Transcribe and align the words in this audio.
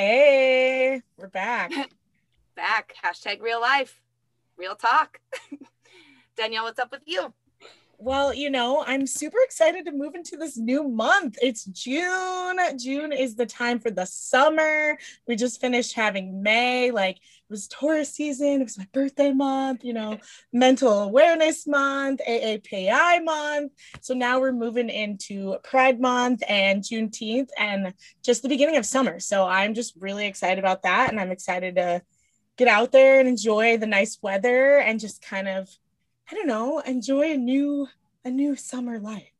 Hey, 0.00 1.02
we're 1.16 1.26
back. 1.26 1.72
back. 2.54 2.94
Hashtag 3.04 3.42
real 3.42 3.60
life, 3.60 4.00
real 4.56 4.76
talk. 4.76 5.18
Danielle, 6.36 6.62
what's 6.62 6.78
up 6.78 6.92
with 6.92 7.02
you? 7.04 7.34
Well, 7.98 8.32
you 8.32 8.48
know, 8.48 8.84
I'm 8.86 9.08
super 9.08 9.38
excited 9.42 9.84
to 9.86 9.90
move 9.90 10.14
into 10.14 10.36
this 10.36 10.56
new 10.56 10.84
month. 10.84 11.36
It's 11.42 11.64
June. 11.64 12.60
June 12.78 13.12
is 13.12 13.34
the 13.34 13.44
time 13.44 13.80
for 13.80 13.90
the 13.90 14.04
summer. 14.04 14.96
We 15.26 15.34
just 15.34 15.60
finished 15.60 15.94
having 15.94 16.44
May. 16.44 16.92
Like 16.92 17.18
was 17.50 17.68
Taurus 17.68 18.14
season. 18.14 18.60
It 18.60 18.64
was 18.64 18.78
my 18.78 18.86
birthday 18.92 19.32
month, 19.32 19.84
you 19.84 19.92
know, 19.92 20.18
mental 20.52 21.00
awareness 21.00 21.66
month, 21.66 22.20
AAPI 22.28 23.24
month. 23.24 23.72
So 24.00 24.14
now 24.14 24.40
we're 24.40 24.52
moving 24.52 24.88
into 24.88 25.56
Pride 25.64 26.00
month 26.00 26.42
and 26.48 26.82
Juneteenth 26.82 27.48
and 27.58 27.94
just 28.22 28.42
the 28.42 28.48
beginning 28.48 28.76
of 28.76 28.86
summer. 28.86 29.20
So 29.20 29.46
I'm 29.46 29.74
just 29.74 29.94
really 29.98 30.26
excited 30.26 30.58
about 30.58 30.82
that. 30.82 31.10
And 31.10 31.20
I'm 31.20 31.30
excited 31.30 31.76
to 31.76 32.02
get 32.56 32.68
out 32.68 32.92
there 32.92 33.20
and 33.20 33.28
enjoy 33.28 33.78
the 33.78 33.86
nice 33.86 34.18
weather 34.20 34.78
and 34.78 35.00
just 35.00 35.22
kind 35.22 35.48
of 35.48 35.68
I 36.30 36.34
don't 36.34 36.46
know, 36.46 36.80
enjoy 36.80 37.32
a 37.32 37.36
new 37.36 37.88
a 38.24 38.30
new 38.30 38.56
summer 38.56 38.98
life. 38.98 39.32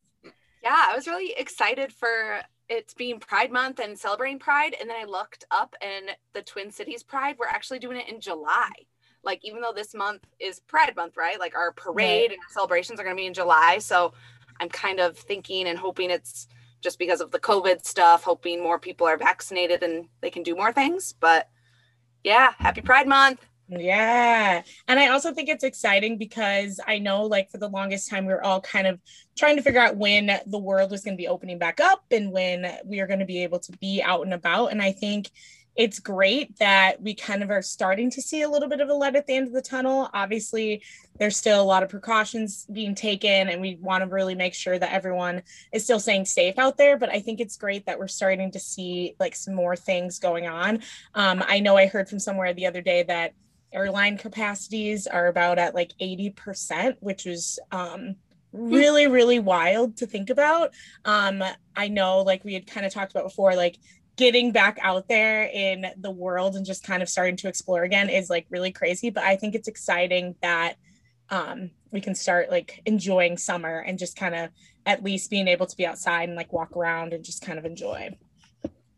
Yeah, 0.63 0.87
I 0.89 0.95
was 0.95 1.07
really 1.07 1.33
excited 1.37 1.93
for 1.93 2.41
it's 2.69 2.93
being 2.93 3.19
Pride 3.19 3.51
Month 3.51 3.79
and 3.79 3.97
celebrating 3.97 4.39
Pride. 4.39 4.75
And 4.79 4.89
then 4.89 4.97
I 4.99 5.05
looked 5.05 5.45
up 5.51 5.75
and 5.81 6.05
the 6.33 6.41
Twin 6.41 6.71
Cities 6.71 7.03
Pride, 7.03 7.35
we're 7.39 7.47
actually 7.47 7.79
doing 7.79 7.97
it 7.97 8.07
in 8.07 8.21
July. 8.21 8.71
Like, 9.23 9.43
even 9.43 9.59
though 9.59 9.73
this 9.75 9.93
month 9.93 10.25
is 10.39 10.61
Pride 10.61 10.95
Month, 10.95 11.17
right? 11.17 11.39
Like, 11.39 11.55
our 11.55 11.73
parade 11.73 12.29
right. 12.29 12.31
and 12.31 12.39
our 12.39 12.53
celebrations 12.53 12.99
are 12.99 13.03
going 13.03 13.15
to 13.15 13.19
be 13.21 13.27
in 13.27 13.33
July. 13.33 13.79
So 13.79 14.13
I'm 14.59 14.69
kind 14.69 14.99
of 14.99 15.17
thinking 15.17 15.67
and 15.67 15.77
hoping 15.77 16.09
it's 16.09 16.47
just 16.81 16.99
because 16.99 17.19
of 17.19 17.31
the 17.31 17.39
COVID 17.39 17.85
stuff, 17.85 18.23
hoping 18.23 18.63
more 18.63 18.79
people 18.79 19.07
are 19.07 19.17
vaccinated 19.17 19.83
and 19.83 20.07
they 20.21 20.29
can 20.29 20.43
do 20.43 20.55
more 20.55 20.71
things. 20.71 21.13
But 21.19 21.49
yeah, 22.23 22.53
happy 22.57 22.81
Pride 22.81 23.07
Month. 23.07 23.48
Yeah. 23.69 24.63
And 24.87 24.99
I 24.99 25.09
also 25.09 25.33
think 25.33 25.47
it's 25.47 25.63
exciting 25.63 26.17
because 26.17 26.79
I 26.87 26.97
know, 26.97 27.23
like, 27.23 27.51
for 27.51 27.59
the 27.59 27.67
longest 27.67 28.09
time, 28.09 28.25
we 28.25 28.33
were 28.33 28.43
all 28.43 28.61
kind 28.61 28.87
of 28.87 28.99
trying 29.37 29.57
to 29.57 29.61
figure 29.61 29.81
out 29.81 29.95
when 29.95 30.39
the 30.47 30.57
world 30.57 30.91
was 30.91 31.03
going 31.03 31.15
to 31.15 31.21
be 31.21 31.27
opening 31.27 31.59
back 31.59 31.79
up 31.79 32.03
and 32.11 32.31
when 32.31 32.79
we 32.83 32.99
are 32.99 33.07
going 33.07 33.19
to 33.19 33.25
be 33.25 33.43
able 33.43 33.59
to 33.59 33.71
be 33.73 34.01
out 34.01 34.23
and 34.23 34.33
about. 34.33 34.71
And 34.71 34.81
I 34.81 34.91
think 34.91 35.29
it's 35.75 35.99
great 35.99 36.57
that 36.57 37.01
we 37.01 37.13
kind 37.13 37.41
of 37.41 37.49
are 37.49 37.61
starting 37.61 38.09
to 38.11 38.21
see 38.21 38.41
a 38.41 38.49
little 38.49 38.67
bit 38.67 38.81
of 38.81 38.89
a 38.89 38.93
light 38.93 39.15
at 39.15 39.27
the 39.27 39.35
end 39.35 39.47
of 39.47 39.53
the 39.53 39.61
tunnel. 39.61 40.09
Obviously, 40.13 40.83
there's 41.17 41.37
still 41.37 41.61
a 41.61 41.63
lot 41.63 41.83
of 41.83 41.89
precautions 41.89 42.65
being 42.73 42.93
taken, 42.93 43.47
and 43.47 43.61
we 43.61 43.77
want 43.79 44.03
to 44.03 44.09
really 44.09 44.35
make 44.35 44.53
sure 44.53 44.77
that 44.77 44.91
everyone 44.91 45.41
is 45.71 45.85
still 45.85 45.99
staying 45.99 46.25
safe 46.25 46.57
out 46.57 46.77
there. 46.77 46.97
But 46.97 47.09
I 47.09 47.21
think 47.21 47.39
it's 47.39 47.55
great 47.55 47.85
that 47.85 47.97
we're 47.97 48.09
starting 48.09 48.51
to 48.51 48.59
see 48.59 49.15
like 49.21 49.35
some 49.35 49.53
more 49.53 49.77
things 49.77 50.19
going 50.19 50.47
on. 50.47 50.81
Um, 51.13 51.41
I 51.47 51.61
know 51.61 51.77
I 51.77 51.85
heard 51.85 52.09
from 52.09 52.19
somewhere 52.19 52.53
the 52.53 52.65
other 52.65 52.81
day 52.81 53.03
that 53.03 53.33
airline 53.71 54.17
capacities 54.17 55.07
are 55.07 55.27
about 55.27 55.59
at 55.59 55.75
like 55.75 55.93
80%, 56.01 56.97
which 56.99 57.25
is 57.25 57.59
um, 57.71 58.15
really, 58.51 59.07
really 59.07 59.39
wild 59.39 59.97
to 59.97 60.07
think 60.07 60.29
about. 60.29 60.73
Um, 61.05 61.43
I 61.75 61.87
know, 61.87 62.19
like 62.19 62.43
we 62.43 62.53
had 62.53 62.67
kind 62.67 62.85
of 62.85 62.93
talked 62.93 63.11
about 63.11 63.25
before, 63.25 63.55
like 63.55 63.77
getting 64.15 64.51
back 64.51 64.77
out 64.81 65.07
there 65.07 65.43
in 65.45 65.85
the 65.97 66.11
world 66.11 66.55
and 66.55 66.65
just 66.65 66.83
kind 66.83 67.01
of 67.01 67.07
starting 67.07 67.37
to 67.37 67.47
explore 67.47 67.83
again 67.83 68.09
is 68.09 68.29
like 68.29 68.45
really 68.49 68.71
crazy. 68.71 69.09
But 69.09 69.23
I 69.23 69.35
think 69.35 69.55
it's 69.55 69.67
exciting 69.67 70.35
that 70.41 70.75
um, 71.29 71.71
we 71.91 72.01
can 72.01 72.15
start 72.15 72.49
like 72.49 72.81
enjoying 72.85 73.37
summer 73.37 73.79
and 73.79 73.99
just 73.99 74.17
kind 74.17 74.35
of 74.35 74.49
at 74.85 75.03
least 75.03 75.29
being 75.29 75.47
able 75.47 75.67
to 75.67 75.77
be 75.77 75.85
outside 75.85 76.27
and 76.27 76.35
like 76.35 76.51
walk 76.51 76.75
around 76.75 77.13
and 77.13 77.23
just 77.23 77.45
kind 77.45 77.59
of 77.59 77.65
enjoy. 77.65 78.09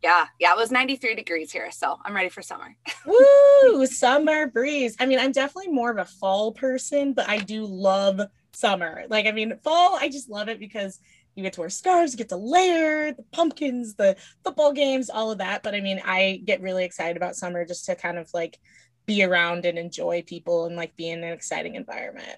Yeah, 0.03 0.25
yeah, 0.39 0.51
it 0.51 0.57
was 0.57 0.71
93 0.71 1.15
degrees 1.15 1.51
here, 1.51 1.69
so 1.71 1.97
I'm 2.03 2.15
ready 2.15 2.29
for 2.29 2.41
summer. 2.41 2.75
Woo, 3.05 3.85
summer 3.85 4.47
breeze. 4.47 4.95
I 4.99 5.05
mean, 5.05 5.19
I'm 5.19 5.31
definitely 5.31 5.71
more 5.71 5.91
of 5.91 5.97
a 5.97 6.05
fall 6.05 6.51
person, 6.51 7.13
but 7.13 7.29
I 7.29 7.37
do 7.37 7.65
love 7.65 8.19
summer. 8.51 9.03
Like, 9.09 9.27
I 9.27 9.31
mean, 9.31 9.57
fall, 9.63 9.95
I 9.95 10.09
just 10.09 10.29
love 10.29 10.49
it 10.49 10.59
because 10.59 10.99
you 11.35 11.43
get 11.43 11.53
to 11.53 11.61
wear 11.61 11.69
scarves, 11.69 12.13
you 12.13 12.17
get 12.17 12.29
to 12.29 12.35
layer 12.35 13.13
the 13.13 13.23
pumpkins, 13.31 13.95
the 13.95 14.17
football 14.43 14.73
games, 14.73 15.09
all 15.09 15.31
of 15.31 15.37
that. 15.37 15.63
But 15.63 15.75
I 15.75 15.81
mean, 15.81 16.01
I 16.03 16.41
get 16.45 16.61
really 16.61 16.83
excited 16.83 17.15
about 17.15 17.35
summer 17.35 17.65
just 17.65 17.85
to 17.85 17.95
kind 17.95 18.17
of 18.17 18.29
like 18.33 18.59
be 19.05 19.23
around 19.23 19.65
and 19.65 19.77
enjoy 19.77 20.23
people 20.23 20.65
and 20.65 20.75
like 20.75 20.95
be 20.95 21.09
in 21.09 21.23
an 21.23 21.31
exciting 21.31 21.75
environment. 21.75 22.37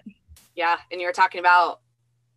Yeah, 0.54 0.76
and 0.92 1.00
you 1.00 1.06
were 1.06 1.12
talking 1.12 1.40
about 1.40 1.80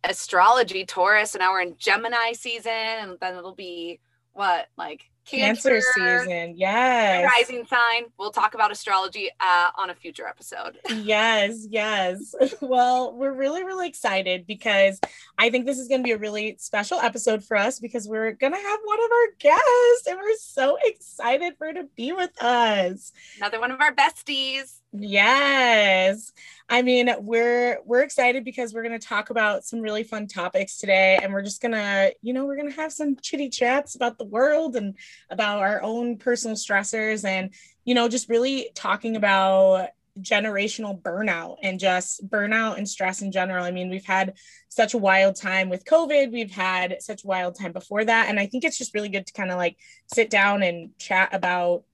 astrology, 0.04 0.84
Taurus, 0.84 1.34
and 1.34 1.40
now 1.40 1.52
we're 1.52 1.60
in 1.60 1.76
Gemini 1.78 2.32
season, 2.32 2.72
and 2.72 3.18
then 3.20 3.36
it'll 3.36 3.54
be 3.54 4.00
what 4.32 4.68
like 4.76 5.02
Cancer, 5.28 5.80
season. 5.80 6.54
Yes. 6.56 7.30
Rising 7.30 7.66
sign. 7.66 8.04
We'll 8.18 8.30
talk 8.30 8.54
about 8.54 8.72
astrology 8.72 9.30
uh, 9.40 9.70
on 9.76 9.90
a 9.90 9.94
future 9.94 10.26
episode. 10.26 10.78
yes, 10.90 11.66
yes. 11.68 12.34
Well, 12.60 13.14
we're 13.14 13.32
really, 13.32 13.64
really 13.64 13.88
excited 13.88 14.46
because 14.46 15.00
I 15.38 15.50
think 15.50 15.64
this 15.64 15.78
is 15.78 15.88
going 15.88 16.00
to 16.00 16.04
be 16.04 16.12
a 16.12 16.18
really 16.18 16.56
special 16.58 16.98
episode 16.98 17.44
for 17.44 17.56
us 17.56 17.78
because 17.78 18.08
we're 18.08 18.32
going 18.32 18.52
to 18.52 18.58
have 18.58 18.80
one 18.84 18.98
of 18.98 19.10
our 19.10 19.26
guests 19.38 20.06
and 20.08 20.18
we're 20.18 20.36
so 20.36 20.76
excited 20.82 21.54
for 21.56 21.68
her 21.68 21.74
to 21.74 21.84
be 21.96 22.12
with 22.12 22.30
us. 22.42 23.12
Another 23.36 23.60
one 23.60 23.70
of 23.70 23.80
our 23.80 23.94
besties. 23.94 24.80
Yes. 24.92 26.32
I 26.68 26.82
mean, 26.82 27.10
we're 27.20 27.78
we're 27.84 28.02
excited 28.02 28.44
because 28.44 28.72
we're 28.72 28.82
going 28.82 28.98
to 28.98 29.06
talk 29.06 29.30
about 29.30 29.64
some 29.64 29.80
really 29.80 30.02
fun 30.02 30.26
topics 30.26 30.78
today 30.78 31.18
and 31.22 31.32
we're 31.32 31.42
just 31.42 31.60
going 31.60 31.72
to, 31.72 32.14
you 32.22 32.32
know, 32.32 32.46
we're 32.46 32.56
going 32.56 32.70
to 32.70 32.76
have 32.76 32.92
some 32.92 33.16
chitty 33.16 33.50
chats 33.50 33.96
about 33.96 34.18
the 34.18 34.24
world 34.24 34.76
and 34.76 34.94
about 35.30 35.58
our 35.60 35.82
own 35.82 36.16
personal 36.16 36.56
stressors 36.56 37.24
and, 37.24 37.52
you 37.84 37.94
know, 37.94 38.08
just 38.08 38.28
really 38.28 38.70
talking 38.74 39.16
about 39.16 39.88
generational 40.20 41.00
burnout 41.00 41.58
and 41.62 41.78
just 41.78 42.28
burnout 42.28 42.76
and 42.78 42.88
stress 42.88 43.22
in 43.22 43.30
general. 43.30 43.64
I 43.64 43.70
mean, 43.70 43.90
we've 43.90 44.04
had 44.04 44.34
such 44.68 44.94
a 44.94 44.98
wild 44.98 45.36
time 45.36 45.68
with 45.68 45.84
COVID. 45.84 46.32
We've 46.32 46.50
had 46.50 47.02
such 47.02 47.24
a 47.24 47.26
wild 47.26 47.58
time 47.58 47.72
before 47.72 48.04
that. 48.04 48.28
And 48.28 48.40
I 48.40 48.46
think 48.46 48.64
it's 48.64 48.78
just 48.78 48.94
really 48.94 49.10
good 49.10 49.26
to 49.26 49.32
kind 49.32 49.50
of 49.50 49.58
like 49.58 49.76
sit 50.12 50.30
down 50.30 50.62
and 50.62 50.96
chat 50.98 51.30
about 51.32 51.84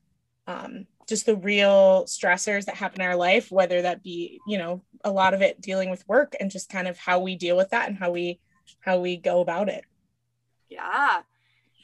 um, 0.46 0.86
just 1.06 1.26
the 1.26 1.36
real 1.36 2.04
stressors 2.04 2.64
that 2.64 2.76
happen 2.76 3.00
in 3.00 3.06
our 3.06 3.16
life, 3.16 3.50
whether 3.50 3.82
that 3.82 4.02
be, 4.02 4.40
you 4.46 4.58
know, 4.58 4.82
a 5.04 5.10
lot 5.10 5.34
of 5.34 5.42
it 5.42 5.60
dealing 5.60 5.90
with 5.90 6.06
work 6.08 6.34
and 6.40 6.50
just 6.50 6.68
kind 6.68 6.88
of 6.88 6.98
how 6.98 7.20
we 7.20 7.36
deal 7.36 7.56
with 7.56 7.70
that 7.70 7.88
and 7.88 7.96
how 7.96 8.10
we 8.10 8.40
how 8.80 8.98
we 8.98 9.16
go 9.16 9.40
about 9.40 9.68
it. 9.68 9.84
Yeah. 10.68 11.22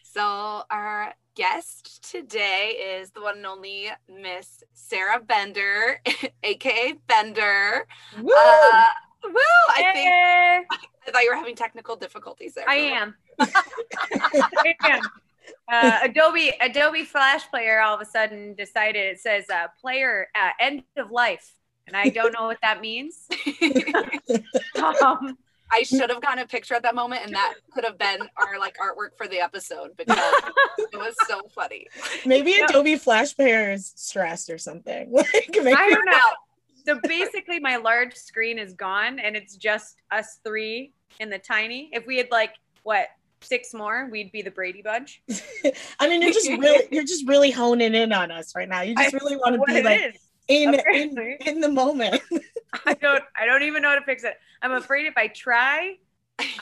So 0.02 0.62
our 0.70 1.14
guest 1.34 2.10
today 2.10 2.98
is 2.98 3.10
the 3.10 3.20
one 3.20 3.36
and 3.36 3.46
only 3.46 3.88
Miss 4.08 4.62
Sarah 4.72 5.20
Bender, 5.20 6.00
aka 6.42 6.94
Bender. 7.06 7.86
Woo! 8.18 8.32
Uh, 8.32 8.84
woo! 9.24 9.34
I 9.68 9.82
hey. 9.82 9.92
think 9.92 10.82
I 11.06 11.10
thought 11.10 11.22
you 11.22 11.30
were 11.30 11.36
having 11.36 11.54
technical 11.56 11.96
difficulties 11.96 12.54
there. 12.54 12.68
I 12.68 12.74
am. 12.76 13.14
I 13.40 14.74
am 14.84 15.00
uh, 15.70 15.98
Adobe 16.02 16.52
Adobe 16.60 17.04
Flash 17.04 17.48
Player 17.50 17.80
all 17.80 17.94
of 17.94 18.00
a 18.00 18.04
sudden 18.04 18.54
decided 18.54 19.00
it 19.00 19.20
says 19.20 19.48
uh, 19.50 19.66
player 19.80 20.28
uh, 20.34 20.50
end 20.60 20.82
of 20.96 21.10
life, 21.10 21.56
and 21.86 21.96
I 21.96 22.08
don't 22.08 22.32
know 22.32 22.46
what 22.46 22.58
that 22.62 22.80
means. 22.80 23.28
um, 25.02 25.36
I 25.72 25.82
should 25.82 26.10
have 26.10 26.20
gotten 26.20 26.40
a 26.40 26.46
picture 26.46 26.74
at 26.74 26.82
that 26.82 26.94
moment, 26.94 27.22
and 27.24 27.34
that 27.34 27.54
could 27.72 27.84
have 27.84 27.96
been 27.98 28.20
our 28.36 28.58
like 28.58 28.76
artwork 28.78 29.16
for 29.16 29.28
the 29.28 29.38
episode 29.38 29.96
because 29.96 30.18
it 30.78 30.96
was 30.96 31.14
so 31.28 31.42
funny. 31.54 31.86
Maybe 32.26 32.54
Adobe 32.54 32.96
Flash 32.96 33.36
Player 33.36 33.72
is 33.72 33.92
stressed 33.96 34.50
or 34.50 34.58
something. 34.58 35.12
Like, 35.62 35.76
I 35.76 35.90
don't 35.90 36.06
know. 36.06 36.18
So 36.86 37.00
basically, 37.04 37.60
my 37.60 37.76
large 37.76 38.14
screen 38.14 38.58
is 38.58 38.72
gone, 38.72 39.18
and 39.18 39.36
it's 39.36 39.56
just 39.56 39.96
us 40.10 40.38
three 40.44 40.92
in 41.18 41.28
the 41.30 41.38
tiny. 41.38 41.90
If 41.92 42.06
we 42.06 42.16
had 42.16 42.28
like 42.30 42.54
what 42.82 43.08
six 43.42 43.74
more, 43.74 44.08
we'd 44.10 44.32
be 44.32 44.42
the 44.42 44.50
Brady 44.50 44.82
Bunch. 44.82 45.22
I 46.00 46.08
mean, 46.08 46.22
you're 46.22 46.32
just 46.32 46.48
really 46.58 46.86
you're 46.90 47.04
just 47.04 47.26
really 47.26 47.50
honing 47.50 47.94
in 47.94 48.12
on 48.12 48.30
us 48.30 48.54
right 48.54 48.68
now. 48.68 48.82
You 48.82 48.94
just 48.94 49.14
really 49.14 49.36
want 49.36 49.56
to 49.56 49.62
be 49.72 49.82
like 49.82 50.20
in, 50.48 50.74
in 50.74 51.18
in 51.46 51.60
the 51.60 51.70
moment. 51.70 52.22
I 52.86 52.94
don't 52.94 53.22
I 53.36 53.46
don't 53.46 53.62
even 53.62 53.82
know 53.82 53.90
how 53.90 53.98
to 53.98 54.04
fix 54.04 54.24
it. 54.24 54.34
I'm 54.62 54.72
afraid 54.72 55.06
if 55.06 55.16
I 55.16 55.28
try, 55.28 55.96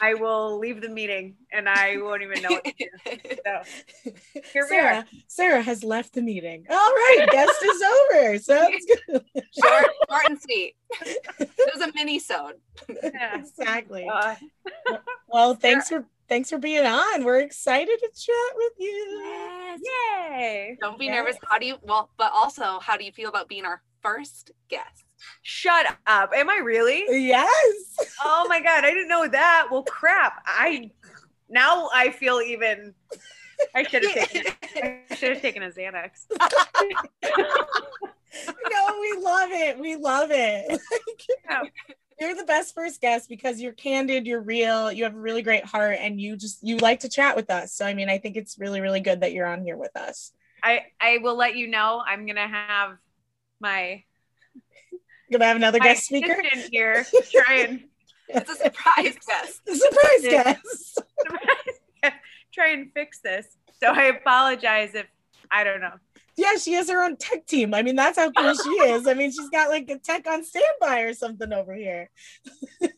I 0.00 0.14
will 0.14 0.58
leave 0.58 0.80
the 0.80 0.88
meeting 0.88 1.36
and 1.52 1.69
I 1.69 1.96
won't 1.98 2.22
even 2.22 2.42
know 2.42 2.50
what 2.50 2.64
to 2.64 2.72
do. 2.78 2.86
So 3.44 3.62
here 4.52 4.66
Sarah, 4.69 5.06
we 5.12 5.19
are. 5.19 5.22
Sarah 5.26 5.62
has 5.62 5.84
left 5.84 6.14
the 6.14 6.22
meeting. 6.22 6.66
All 6.70 6.76
right, 6.76 7.26
guest 7.31 7.62
is 7.62 7.82
over. 7.82 8.38
Sounds 8.38 8.86
good. 8.86 9.24
Short, 9.60 9.86
short 10.08 10.22
and 10.28 10.40
sweet. 10.40 10.76
It 11.00 11.74
was 11.74 11.86
a 11.86 11.92
mini 11.94 12.19
sode. 12.19 12.54
Yeah, 12.88 13.38
exactly. 13.38 14.08
Uh, 14.08 14.36
well, 15.28 15.54
thanks 15.54 15.88
Sarah, 15.88 16.02
for 16.02 16.08
thanks 16.28 16.50
for 16.50 16.58
being 16.58 16.84
on. 16.86 17.25
We're 17.25 17.40
excited 17.40 17.98
to 17.98 18.08
chat 18.14 18.56
with 18.56 18.72
you. 18.78 19.22
Yes. 19.25 19.80
Yay. 19.84 20.78
Don't 20.80 20.98
be 20.98 21.06
yes. 21.06 21.14
nervous. 21.14 21.36
How 21.48 21.58
do 21.58 21.66
you, 21.66 21.76
well, 21.82 22.10
but 22.16 22.32
also, 22.34 22.78
how 22.80 22.96
do 22.96 23.04
you 23.04 23.12
feel 23.12 23.28
about 23.28 23.48
being 23.48 23.64
our 23.64 23.82
first 24.02 24.50
guest? 24.69 25.04
Shut 25.42 25.86
up. 26.06 26.32
Am 26.34 26.48
I 26.48 26.58
really? 26.58 27.04
Yes. 27.08 27.96
Oh 28.25 28.46
my 28.48 28.60
God. 28.60 28.84
I 28.84 28.90
didn't 28.90 29.08
know 29.08 29.26
that. 29.28 29.69
Well, 29.70 29.82
crap. 29.82 30.42
I, 30.46 30.90
now 31.48 31.88
I 31.92 32.10
feel 32.10 32.40
even 32.40 32.94
I 33.74 33.82
should 33.82 34.04
have 34.04 34.14
taken. 34.14 34.52
I 35.10 35.14
should 35.14 35.32
have 35.32 35.42
taken 35.42 35.62
a 35.62 35.70
Xanax. 35.70 36.26
no, 38.70 39.00
we 39.00 39.19
love 39.20 39.50
it. 39.50 39.78
We 39.78 39.96
love 39.96 40.31
it. 40.31 40.81
Yeah. 41.50 41.62
You're 42.20 42.35
the 42.35 42.44
best 42.44 42.75
first 42.75 43.00
guest 43.00 43.29
because 43.29 43.61
you're 43.61 43.73
candid, 43.73 44.26
you're 44.26 44.41
real, 44.41 44.91
you 44.91 45.05
have 45.05 45.15
a 45.15 45.19
really 45.20 45.43
great 45.43 45.65
heart, 45.65 45.99
and 46.00 46.20
you 46.20 46.37
just 46.37 46.59
you 46.67 46.76
like 46.79 47.00
to 47.00 47.09
chat 47.09 47.37
with 47.37 47.49
us. 47.50 47.73
So 47.73 47.87
I 47.87 47.94
mean, 47.94 48.09
I 48.11 48.19
think 48.19 48.37
it's 48.37 48.59
really, 48.59 48.81
really 48.81 49.00
good 49.00 49.20
that 49.20 49.32
you're 49.32 49.47
on 49.47 49.62
here 49.62 49.76
with 49.76 49.97
us. 49.97 50.32
I 50.62 50.87
I 51.00 51.19
will 51.19 51.37
let 51.37 51.56
you 51.56 51.69
know. 51.69 52.03
I'm 52.05 52.26
gonna 52.26 52.49
have 52.49 52.97
my 53.61 54.03
Gonna 55.31 55.44
have 55.44 55.56
another 55.56 55.79
guest 55.79 56.06
speaker. 56.06 56.32
assistant 56.32 56.73
here 56.73 57.06
try 57.31 57.56
and 57.69 57.85
It's 58.31 58.50
a 58.50 58.56
surprise 58.56 59.17
guest. 59.26 59.61
Surprise 59.67 60.23
Yeah. 60.23 60.43
guest. 62.03 62.15
try 62.53 62.70
and 62.73 62.91
fix 62.93 63.20
this. 63.20 63.47
So 63.81 63.88
I 63.88 64.05
apologize 64.05 64.94
if 64.94 65.06
I 65.50 65.65
don't 65.65 65.81
know. 65.81 65.94
Yeah, 66.38 66.55
she 66.56 66.73
has 66.75 66.88
her 66.88 67.02
own 67.02 67.17
tech 67.17 67.46
team. 67.46 67.75
I 67.75 67.82
mean, 67.82 67.96
that's 67.96 68.17
how 68.17 68.31
cool 68.31 68.55
she 68.55 68.70
is. 68.70 69.08
I 69.08 69.14
mean, 69.14 69.32
she's 69.32 69.49
got 69.49 69.70
like 69.70 69.90
a 69.90 69.99
tech 69.99 70.25
on 70.29 70.44
standby 70.44 71.00
or 71.00 71.12
something 71.12 71.52
over 71.52 71.75
here. 71.75 72.11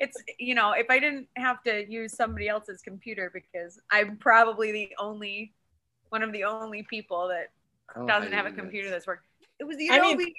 It's 0.00 0.16
you 0.38 0.54
know, 0.54 0.72
if 0.72 0.86
I 0.90 1.00
didn't 1.00 1.26
have 1.36 1.60
to 1.64 1.84
use 1.90 2.14
somebody 2.14 2.46
else's 2.46 2.82
computer 2.82 3.32
because 3.34 3.80
I'm 3.90 4.16
probably 4.16 4.70
the 4.70 4.90
only 4.98 5.54
one 6.10 6.22
of 6.22 6.32
the 6.32 6.44
only 6.44 6.84
people 6.84 7.28
that 7.28 7.48
Oh, 7.96 8.06
doesn't 8.06 8.30
my 8.30 8.36
have 8.36 8.46
a 8.46 8.52
computer 8.52 8.90
that's 8.90 9.06
working. 9.08 9.24
It 9.58 9.64
was 9.64 9.76
the 9.76 9.90
I 9.90 10.00
mean- 10.00 10.14
Adobe. 10.14 10.34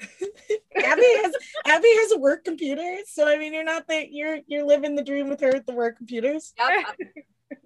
Abbie 0.76 1.02
has 1.22 1.34
Abbie 1.66 1.94
has 2.00 2.12
a 2.12 2.18
work 2.18 2.44
computer, 2.44 2.96
so 3.06 3.28
I 3.28 3.36
mean, 3.36 3.52
you're 3.52 3.64
not 3.64 3.86
that 3.88 4.12
you're 4.12 4.38
you're 4.46 4.64
living 4.64 4.96
the 4.96 5.04
dream 5.04 5.28
with 5.28 5.40
her 5.40 5.54
at 5.54 5.66
the 5.66 5.74
work 5.74 5.96
computers. 5.98 6.54
Yep. 6.58 6.96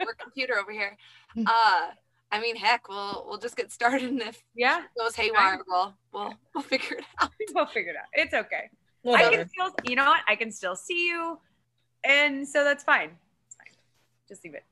We're 0.01 0.15
computer 0.15 0.59
over 0.59 0.73
here. 0.73 0.97
Uh, 1.47 1.91
I 2.33 2.41
mean, 2.41 2.57
heck, 2.57 2.89
we'll 2.89 3.25
we'll 3.29 3.39
just 3.39 3.57
get 3.57 3.71
started, 3.73 4.09
and 4.09 4.21
if 4.21 4.43
yeah, 4.55 4.81
it 4.81 4.99
goes 4.99 5.15
haywire, 5.15 5.61
we'll 5.67 5.95
we'll 6.13 6.35
we'll 6.55 6.65
figure 6.65 6.99
it 6.99 7.05
out. 7.21 7.31
we'll 7.55 7.67
figure 7.67 7.93
it 7.93 7.97
out. 7.97 8.07
It's 8.13 8.35
okay. 8.35 8.71
I 9.07 9.09
Whatever. 9.09 9.37
can 9.37 9.49
still, 9.49 9.71
you 9.85 9.95
know 9.97 10.07
what? 10.07 10.21
I 10.29 10.35
can 10.35 10.51
still 10.51 10.75
see 10.75 11.07
you, 11.09 11.39
and 12.05 12.47
so 12.47 12.65
that's 12.65 12.83
fine. 12.83 13.11
It's 13.47 13.57
fine. 13.57 13.75
Just 14.29 14.45
leave 14.45 14.55
it. 14.55 14.65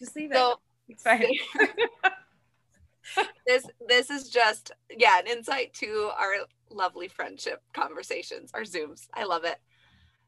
Just 0.00 0.16
leave 0.16 0.32
it. 0.32 0.54
It's 0.88 1.02
fine. 1.02 1.24
this 3.46 3.66
this 3.88 4.10
is 4.10 4.28
just 4.28 4.72
yeah 4.96 5.18
an 5.18 5.26
insight 5.26 5.72
to 5.74 6.10
our 6.18 6.34
lovely 6.70 7.08
friendship 7.08 7.62
conversations 7.72 8.50
our 8.52 8.62
zooms 8.62 9.08
i 9.14 9.24
love 9.24 9.44
it 9.44 9.58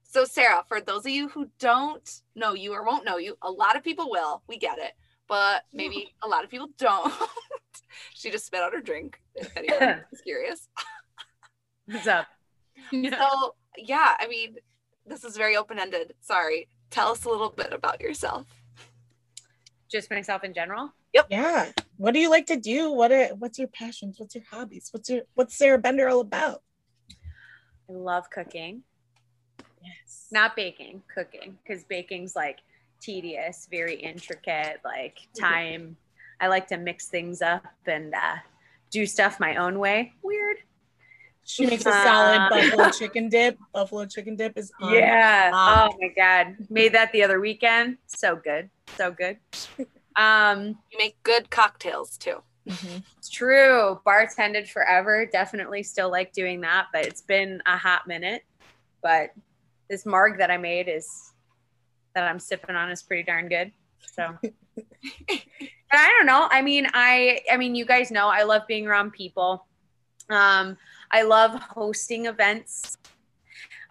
so 0.02 0.24
sarah 0.24 0.64
for 0.66 0.80
those 0.80 1.04
of 1.04 1.10
you 1.10 1.28
who 1.28 1.46
don't 1.58 2.22
know 2.34 2.54
you 2.54 2.72
or 2.72 2.84
won't 2.84 3.04
know 3.04 3.18
you 3.18 3.36
a 3.42 3.50
lot 3.50 3.76
of 3.76 3.84
people 3.84 4.10
will 4.10 4.42
we 4.48 4.56
get 4.56 4.78
it 4.78 4.92
but 5.30 5.62
maybe 5.72 6.12
a 6.22 6.28
lot 6.28 6.44
of 6.44 6.50
people 6.50 6.68
don't 6.76 7.10
she 8.14 8.30
just 8.30 8.44
spit 8.44 8.60
out 8.60 8.74
her 8.74 8.80
drink 8.82 9.18
if 9.34 9.50
anyone 9.56 10.02
is 10.12 10.20
curious 10.20 10.68
What's 11.86 12.06
up? 12.06 12.26
so 12.92 13.54
yeah 13.78 14.14
i 14.18 14.26
mean 14.28 14.56
this 15.06 15.24
is 15.24 15.36
very 15.36 15.56
open-ended 15.56 16.12
sorry 16.20 16.68
tell 16.90 17.08
us 17.12 17.24
a 17.24 17.28
little 17.30 17.50
bit 17.50 17.72
about 17.72 18.00
yourself 18.02 18.46
Just 19.90 20.10
myself 20.10 20.44
in 20.44 20.52
general. 20.54 20.92
Yep. 21.12 21.26
Yeah. 21.30 21.72
What 21.96 22.14
do 22.14 22.20
you 22.20 22.30
like 22.30 22.46
to 22.46 22.56
do? 22.56 22.92
What 22.92 23.10
are 23.10 23.34
what's 23.34 23.58
your 23.58 23.66
passions? 23.66 24.20
What's 24.20 24.36
your 24.36 24.44
hobbies? 24.48 24.86
What's 24.92 25.10
your 25.10 25.22
what's 25.34 25.56
Sarah 25.58 25.78
Bender 25.78 26.08
all 26.08 26.20
about? 26.20 26.62
I 27.10 27.92
love 27.92 28.30
cooking, 28.30 28.84
Yes. 29.82 30.28
not 30.30 30.54
baking. 30.54 31.02
Cooking, 31.12 31.58
because 31.64 31.82
baking's 31.82 32.36
like 32.36 32.58
tedious, 33.00 33.66
very 33.70 33.94
intricate, 33.96 34.80
like 34.84 35.18
time. 35.38 35.96
I 36.40 36.48
like 36.48 36.66
to 36.68 36.76
mix 36.78 37.08
things 37.08 37.42
up 37.42 37.64
and 37.86 38.14
uh, 38.14 38.36
do 38.90 39.06
stuff 39.06 39.40
my 39.40 39.56
own 39.56 39.78
way. 39.78 40.12
Weird. 40.22 40.56
She 41.44 41.66
makes 41.66 41.84
a 41.86 41.92
solid 42.02 42.40
Uh, 42.42 42.48
buffalo 42.50 42.90
chicken 42.98 43.28
dip. 43.28 43.58
Buffalo 43.72 44.06
chicken 44.06 44.36
dip 44.36 44.56
is 44.56 44.72
on 44.80 44.94
Yeah. 44.94 45.50
top. 45.50 45.92
Oh 45.92 45.98
my 46.00 46.08
god. 46.16 46.56
Made 46.70 46.94
that 46.94 47.12
the 47.12 47.22
other 47.24 47.40
weekend. 47.40 47.98
So 48.06 48.36
good. 48.36 48.70
So 48.96 49.10
good. 49.10 49.38
Um, 50.16 50.78
you 50.90 50.98
make 50.98 51.22
good 51.22 51.50
cocktails 51.50 52.16
too 52.18 52.42
Mhm. 52.68 53.02
it's 53.16 53.28
true. 53.30 54.00
Bartended 54.06 54.68
forever. 54.68 55.24
Definitely 55.24 55.82
still 55.82 56.10
like 56.10 56.32
doing 56.32 56.60
that, 56.60 56.86
but 56.92 57.04
it's 57.06 57.22
been 57.22 57.62
a 57.66 57.76
hot 57.76 58.06
minute. 58.06 58.42
But 59.02 59.30
this 59.88 60.04
marg 60.04 60.38
that 60.38 60.50
I 60.50 60.56
made 60.58 60.88
is 60.88 61.32
that 62.14 62.24
I'm 62.24 62.38
sipping 62.38 62.76
on 62.76 62.90
is 62.90 63.02
pretty 63.02 63.22
darn 63.22 63.48
good. 63.48 63.72
So 64.00 64.36
But 65.90 65.98
I 65.98 66.06
don't 66.16 66.26
know. 66.26 66.46
I 66.50 66.62
mean, 66.62 66.86
I 66.94 67.40
I 67.50 67.56
mean, 67.56 67.74
you 67.74 67.84
guys 67.84 68.10
know 68.10 68.28
I 68.28 68.44
love 68.44 68.62
being 68.68 68.86
around 68.86 69.12
people. 69.12 69.66
Um, 70.28 70.76
I 71.10 71.22
love 71.22 71.54
hosting 71.60 72.26
events. 72.26 72.96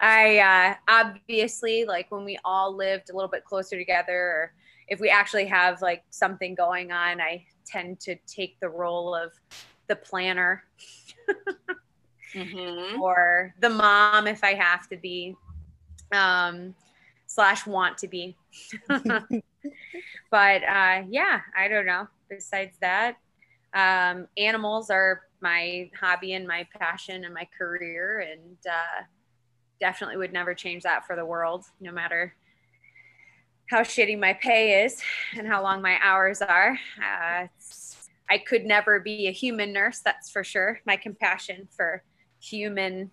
I 0.00 0.38
uh, 0.38 0.74
obviously 0.88 1.84
like 1.84 2.10
when 2.10 2.24
we 2.24 2.38
all 2.42 2.74
lived 2.74 3.10
a 3.10 3.14
little 3.14 3.28
bit 3.28 3.44
closer 3.44 3.76
together, 3.76 4.16
or 4.16 4.52
if 4.88 4.98
we 4.98 5.10
actually 5.10 5.44
have 5.46 5.82
like 5.82 6.02
something 6.08 6.54
going 6.54 6.90
on, 6.90 7.20
I 7.20 7.44
tend 7.66 8.00
to 8.00 8.16
take 8.26 8.58
the 8.60 8.70
role 8.70 9.14
of 9.14 9.32
the 9.86 9.96
planner 9.96 10.64
mm-hmm. 12.34 13.00
or 13.00 13.54
the 13.60 13.68
mom 13.68 14.26
if 14.26 14.42
I 14.42 14.54
have 14.54 14.88
to 14.88 14.96
be, 14.96 15.36
um, 16.12 16.74
slash 17.30 17.64
want 17.64 17.96
to 17.96 18.08
be. 18.08 18.36
but 18.88 20.62
uh, 20.64 21.02
yeah, 21.08 21.40
I 21.56 21.68
don't 21.68 21.86
know. 21.86 22.08
Besides 22.28 22.76
that, 22.80 23.16
um, 23.72 24.26
animals 24.36 24.90
are 24.90 25.22
my 25.40 25.88
hobby 25.98 26.32
and 26.32 26.46
my 26.46 26.66
passion 26.76 27.24
and 27.24 27.32
my 27.32 27.48
career, 27.56 28.18
and 28.18 28.56
uh, 28.68 29.04
definitely 29.78 30.16
would 30.16 30.32
never 30.32 30.54
change 30.54 30.82
that 30.82 31.06
for 31.06 31.14
the 31.14 31.24
world, 31.24 31.64
no 31.80 31.92
matter 31.92 32.34
how 33.66 33.82
shitty 33.82 34.18
my 34.18 34.32
pay 34.32 34.82
is 34.84 35.00
and 35.38 35.46
how 35.46 35.62
long 35.62 35.80
my 35.80 35.98
hours 36.02 36.42
are. 36.42 36.76
Uh, 36.98 37.46
I 38.28 38.38
could 38.38 38.64
never 38.64 38.98
be 38.98 39.28
a 39.28 39.32
human 39.32 39.72
nurse, 39.72 40.00
that's 40.00 40.30
for 40.30 40.42
sure. 40.42 40.80
My 40.84 40.96
compassion 40.96 41.68
for 41.76 42.02
human 42.40 43.12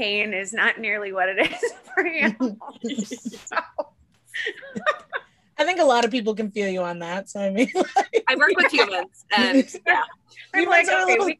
pain 0.00 0.32
is 0.32 0.52
not 0.52 0.78
nearly 0.80 1.12
what 1.12 1.28
it 1.28 1.38
is 1.52 1.72
for 1.94 2.06
animals. 2.06 2.58
So, 3.50 3.56
I 5.58 5.64
think 5.64 5.78
a 5.80 5.84
lot 5.84 6.04
of 6.06 6.10
people 6.10 6.34
can 6.34 6.50
feel 6.50 6.68
you 6.68 6.82
on 6.82 7.00
that. 7.00 7.28
So 7.28 7.40
I 7.40 7.50
mean, 7.50 7.70
I 8.28 8.34
work 8.36 8.52
with 8.56 8.72
humans, 8.72 9.24
and 9.36 9.56
yeah, 9.86 10.04
I'm 10.54 10.60
Humans 10.62 10.88
like, 10.88 11.02
okay, 11.02 11.12
little- 11.12 11.26
we, 11.26 11.38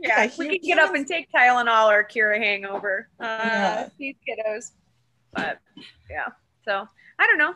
yeah, 0.00 0.24
Yeah, 0.24 0.30
we 0.38 0.46
hum- 0.46 0.56
can 0.58 0.68
get 0.68 0.78
up 0.78 0.94
and 0.94 1.06
take 1.06 1.30
Tylenol 1.30 1.88
or 1.92 2.02
cure 2.02 2.32
a 2.32 2.38
hangover. 2.38 3.08
Uh, 3.20 3.24
Yeah. 3.24 3.88
These 3.98 4.16
kiddos. 4.28 4.72
But 5.32 5.58
yeah, 6.10 6.28
so 6.66 6.88
I 7.18 7.26
don't 7.26 7.38
know. 7.38 7.54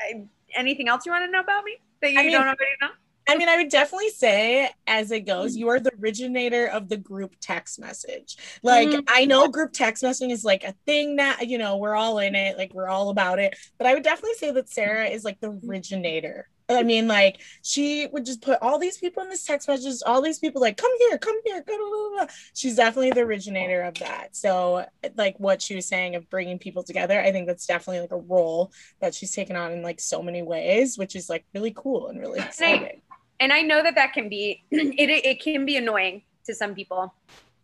I, 0.00 0.24
anything 0.54 0.88
else 0.88 1.06
you 1.06 1.12
want 1.12 1.24
to 1.26 1.30
know 1.30 1.40
about 1.40 1.62
me 1.64 1.76
that 2.02 2.12
you 2.12 2.18
I 2.20 2.22
mean- 2.24 2.32
don't 2.32 2.42
already 2.42 2.76
know? 2.80 2.88
I 3.28 3.36
mean, 3.36 3.48
I 3.48 3.56
would 3.56 3.70
definitely 3.70 4.10
say, 4.10 4.70
as 4.86 5.10
it 5.10 5.20
goes, 5.26 5.56
you 5.56 5.68
are 5.68 5.80
the 5.80 5.92
originator 6.00 6.66
of 6.68 6.88
the 6.88 6.96
group 6.96 7.34
text 7.40 7.78
message. 7.80 8.36
Like, 8.62 8.88
Mhm. 8.88 9.04
I 9.08 9.24
know 9.24 9.48
group 9.48 9.72
text 9.72 10.04
messaging 10.04 10.30
is 10.30 10.44
like 10.44 10.62
a 10.62 10.74
thing 10.86 11.16
that, 11.16 11.48
you 11.48 11.58
know, 11.58 11.76
we're 11.76 11.96
all 11.96 12.18
in 12.20 12.36
it, 12.36 12.56
like, 12.56 12.72
we're 12.72 12.88
all 12.88 13.10
about 13.10 13.40
it. 13.40 13.56
But 13.78 13.88
I 13.88 13.94
would 13.94 14.04
definitely 14.04 14.34
say 14.34 14.52
that 14.52 14.68
Sarah 14.68 15.06
is 15.08 15.24
like 15.24 15.40
the 15.40 15.58
originator. 15.66 16.48
I 16.68 16.82
mean, 16.82 17.06
like, 17.06 17.40
she 17.62 18.08
would 18.08 18.24
just 18.24 18.42
put 18.42 18.58
all 18.60 18.78
these 18.80 18.98
people 18.98 19.22
in 19.22 19.28
this 19.28 19.44
text 19.44 19.68
messages, 19.68 20.02
all 20.02 20.20
these 20.20 20.40
people, 20.40 20.60
like, 20.60 20.76
come 20.76 20.90
here, 20.98 21.16
come 21.16 21.38
here. 21.44 21.62
blah, 21.64 21.76
blah, 21.76 22.10
blah. 22.16 22.26
She's 22.54 22.74
definitely 22.74 23.12
the 23.12 23.20
originator 23.20 23.82
of 23.82 23.94
that. 23.94 24.34
So, 24.34 24.84
like, 25.16 25.38
what 25.38 25.62
she 25.62 25.76
was 25.76 25.86
saying 25.86 26.16
of 26.16 26.28
bringing 26.28 26.58
people 26.58 26.82
together, 26.82 27.20
I 27.20 27.30
think 27.30 27.46
that's 27.46 27.66
definitely 27.66 28.00
like 28.00 28.10
a 28.12 28.16
role 28.18 28.72
that 29.00 29.14
she's 29.14 29.32
taken 29.32 29.54
on 29.54 29.70
in 29.72 29.82
like 29.82 30.00
so 30.00 30.22
many 30.22 30.42
ways, 30.42 30.98
which 30.98 31.14
is 31.14 31.28
like 31.30 31.44
really 31.54 31.72
cool 31.76 32.08
and 32.08 32.18
really 32.18 32.40
exciting. 32.40 33.02
And 33.40 33.52
I 33.52 33.62
know 33.62 33.82
that 33.82 33.94
that 33.94 34.12
can 34.12 34.28
be 34.28 34.62
it 34.70 35.10
it 35.10 35.42
can 35.42 35.64
be 35.64 35.76
annoying 35.76 36.22
to 36.44 36.54
some 36.54 36.74
people. 36.74 37.12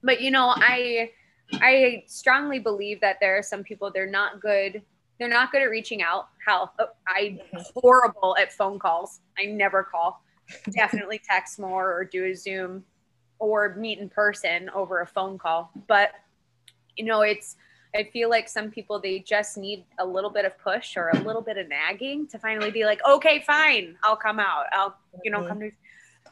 But 0.02 0.20
you 0.20 0.30
know, 0.30 0.52
I 0.56 1.10
I 1.54 2.04
strongly 2.06 2.58
believe 2.58 3.00
that 3.00 3.18
there 3.20 3.36
are 3.36 3.42
some 3.42 3.62
people 3.62 3.90
they're 3.92 4.10
not 4.10 4.40
good 4.40 4.82
they're 5.18 5.28
not 5.28 5.52
good 5.52 5.62
at 5.62 5.70
reaching 5.70 6.02
out. 6.02 6.30
Hell, 6.44 6.72
oh, 6.80 6.86
I'm 7.06 7.38
horrible 7.54 8.36
at 8.40 8.52
phone 8.52 8.80
calls. 8.80 9.20
I 9.38 9.44
never 9.44 9.84
call. 9.84 10.20
Definitely 10.72 11.20
text 11.24 11.60
more 11.60 11.92
or 11.92 12.04
do 12.04 12.24
a 12.24 12.34
Zoom 12.34 12.84
or 13.38 13.76
meet 13.76 14.00
in 14.00 14.08
person 14.08 14.68
over 14.70 15.00
a 15.00 15.06
phone 15.06 15.38
call. 15.38 15.70
But 15.86 16.10
you 16.96 17.04
know, 17.04 17.20
it's 17.22 17.54
I 17.94 18.04
feel 18.04 18.30
like 18.30 18.49
some 18.49 18.70
people 18.70 18.99
they 18.99 19.18
just 19.18 19.58
need 19.58 19.84
a 19.99 20.06
little 20.06 20.30
bit 20.30 20.44
of 20.44 20.58
push 20.58 20.96
or 20.96 21.11
a 21.11 21.18
little 21.20 21.42
bit 21.42 21.58
of 21.58 21.68
nagging 21.68 22.26
to 22.28 22.38
finally 22.38 22.70
be 22.70 22.84
like, 22.84 23.00
okay, 23.06 23.42
fine, 23.46 23.96
I'll 24.02 24.16
come 24.16 24.40
out. 24.40 24.66
I'll 24.72 24.96
you 25.22 25.30
know 25.30 25.46
come 25.46 25.61
to 25.61 25.70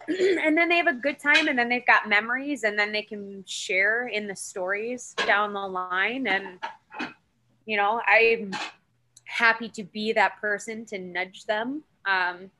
and 0.43 0.57
then 0.57 0.69
they 0.69 0.77
have 0.77 0.87
a 0.87 0.95
good 0.95 1.19
time 1.19 1.49
and 1.49 1.59
then 1.59 1.69
they've 1.69 1.87
got 1.87 2.09
memories 2.09 2.65
and 2.65 2.79
then 2.79 2.93
they 2.93 3.03
can 3.03 3.45
share 3.47 4.09
in 4.09 4.27
the 4.27 4.35
stories 4.35 5.15
down 5.27 5.53
the 5.53 5.61
line 5.61 6.27
and 6.27 6.59
you 7.67 7.77
know 7.77 8.01
i'm 8.07 8.51
happy 9.25 9.69
to 9.69 9.83
be 9.83 10.11
that 10.13 10.41
person 10.41 10.87
to 10.87 10.99
nudge 10.99 11.45
them 11.45 11.83
um 12.07 12.51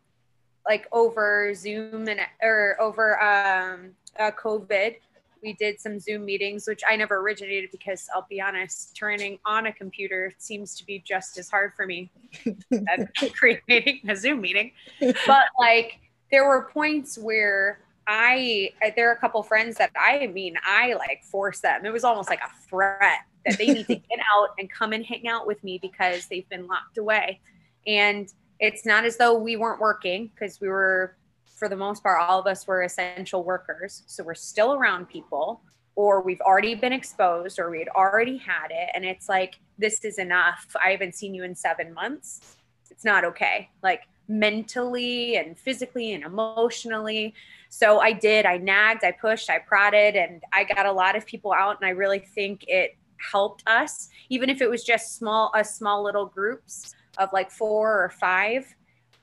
like 0.67 0.87
over 0.93 1.55
Zoom 1.55 2.09
and 2.09 2.21
or 2.43 2.77
over 2.81 3.21
um, 3.23 3.91
uh, 4.19 4.31
COVID. 4.31 4.97
We 5.43 5.55
did 5.55 5.81
some 5.81 5.99
Zoom 5.99 6.25
meetings, 6.25 6.67
which 6.67 6.83
I 6.89 6.97
never 6.97 7.17
originated 7.17 7.71
because 7.71 8.09
I'll 8.15 8.27
be 8.29 8.41
honest, 8.41 8.97
turning 8.97 9.39
on 9.45 9.67
a 9.67 9.73
computer 9.73 10.33
seems 10.39 10.75
to 10.77 10.87
be 10.87 11.03
just 11.07 11.39
as 11.39 11.49
hard 11.49 11.73
for 11.75 11.87
me 11.87 12.11
as 12.73 13.07
creating 13.33 14.01
a 14.09 14.17
Zoom 14.17 14.41
meeting. 14.41 14.73
But 15.01 15.47
like, 15.59 16.01
there 16.31 16.47
were 16.47 16.69
points 16.73 17.19
where 17.19 17.81
I 18.07 18.71
there 18.97 19.09
are 19.11 19.13
a 19.13 19.19
couple 19.19 19.43
friends 19.43 19.77
that 19.77 19.91
I 19.97 20.27
mean 20.27 20.57
I 20.65 20.95
like 20.95 21.23
force 21.25 21.61
them. 21.61 21.85
It 21.85 21.93
was 21.93 22.05
almost 22.05 22.29
like 22.29 22.41
a 22.41 22.69
threat 22.69 23.21
that 23.47 23.59
they 23.59 23.67
need 23.67 23.87
to 23.87 23.95
get 24.11 24.19
out 24.35 24.49
and 24.59 24.71
come 24.71 24.93
and 24.93 25.05
hang 25.05 25.29
out 25.29 25.47
with 25.47 25.63
me 25.63 25.79
because 25.81 26.27
they've 26.27 26.49
been 26.49 26.67
locked 26.67 26.99
away. 26.99 27.41
And 27.87 28.33
it's 28.59 28.85
not 28.85 29.05
as 29.05 29.17
though 29.17 29.35
we 29.35 29.57
weren't 29.57 29.81
working 29.81 30.31
because 30.35 30.61
we 30.61 30.69
were 30.69 31.17
for 31.61 31.69
the 31.69 31.77
most 31.77 32.03
part 32.03 32.21
all 32.21 32.41
of 32.41 32.47
us 32.47 32.67
were 32.67 32.83
essential 32.83 33.45
workers. 33.45 34.03
So 34.07 34.25
we're 34.25 34.35
still 34.35 34.73
around 34.73 35.11
people 35.11 35.61
or 35.95 36.23
we've 36.23 36.41
already 36.41 36.75
been 36.75 36.95
exposed 36.95 37.59
or 37.59 37.71
we 37.71 37.79
had 37.79 37.89
already 37.89 38.39
had 38.39 38.69
it 38.71 38.89
and 38.95 39.05
it's 39.05 39.29
like 39.29 39.61
this 39.79 40.05
is 40.05 40.19
enough. 40.19 40.75
I 40.83 40.91
haven't 40.91 41.15
seen 41.15 41.35
you 41.35 41.45
in 41.45 41.55
7 41.55 41.93
months. 41.93 42.57
It's 42.91 43.05
not 43.05 43.25
okay. 43.27 43.69
Like 43.83 44.05
mentally 44.27 45.37
and 45.37 45.59
physically 45.59 46.15
and 46.15 46.25
emotionally. 46.25 47.35
So 47.69 48.01
I 48.01 48.13
did, 48.13 48.47
I 48.47 48.57
nagged, 48.57 49.05
I 49.05 49.13
pushed, 49.13 49.51
I 49.51 49.59
prodded, 49.59 50.17
and 50.17 50.43
I 50.53 50.65
got 50.65 50.87
a 50.87 50.93
lot 50.93 51.15
of 51.15 51.27
people 51.27 51.53
out. 51.53 51.77
And 51.81 51.87
I 51.87 51.91
really 51.91 52.21
think 52.21 52.65
it 52.69 52.97
helped 53.19 53.63
us, 53.67 54.09
even 54.31 54.49
if 54.49 54.63
it 54.63 54.71
was 54.71 54.83
just 54.83 55.17
small, 55.17 55.53
a 55.55 55.63
small 55.63 56.03
little 56.03 56.27
groups 56.27 56.95
of 57.19 57.29
like 57.33 57.51
four 57.51 58.03
or 58.03 58.09
five. 58.09 58.75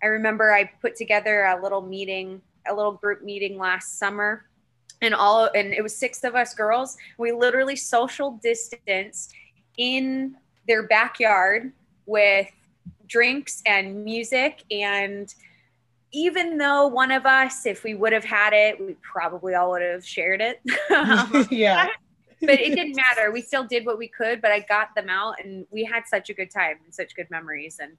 I 0.02 0.08
remember 0.08 0.54
I 0.54 0.70
put 0.82 0.96
together 0.96 1.46
a 1.46 1.62
little 1.62 1.82
meeting, 1.82 2.42
a 2.68 2.74
little 2.74 2.94
group 2.94 3.24
meeting 3.24 3.58
last 3.58 3.98
summer 4.00 4.46
and 5.02 5.14
all 5.14 5.50
and 5.54 5.74
it 5.74 5.84
was 5.84 5.96
six 5.96 6.24
of 6.24 6.34
us 6.34 6.56
girls 6.56 6.98
we 7.20 7.32
literally 7.32 7.76
social 7.76 8.32
distance 8.42 9.30
in 9.78 10.36
their 10.68 10.84
backyard 10.84 11.72
with 12.06 12.48
drinks 13.08 13.62
and 13.66 14.04
music. 14.04 14.64
And 14.70 15.34
even 16.12 16.58
though 16.58 16.88
one 16.88 17.12
of 17.12 17.26
us, 17.26 17.66
if 17.66 17.84
we 17.84 17.96
would 17.96 18.14
have 18.14 18.24
had 18.24 18.54
it, 18.54 18.80
we 18.80 18.96
probably 19.02 19.56
all 19.56 19.72
would 19.72 19.82
have 19.82 20.06
shared 20.06 20.42
it. 20.42 20.62
yeah. 21.52 21.88
but 22.42 22.60
it 22.60 22.76
didn't 22.76 22.96
matter. 22.96 23.32
We 23.32 23.42
still 23.42 23.64
did 23.64 23.86
what 23.86 23.98
we 23.98 24.08
could, 24.08 24.42
but 24.42 24.52
I 24.52 24.60
got 24.60 24.94
them 24.96 25.10
out 25.10 25.36
and 25.44 25.66
we 25.72 25.84
had 25.84 26.04
such 26.08 26.30
a 26.30 26.34
good 26.34 26.52
time 26.52 26.78
and 26.84 26.94
such 26.94 27.16
good 27.16 27.30
memories. 27.30 27.80
And 27.82 27.98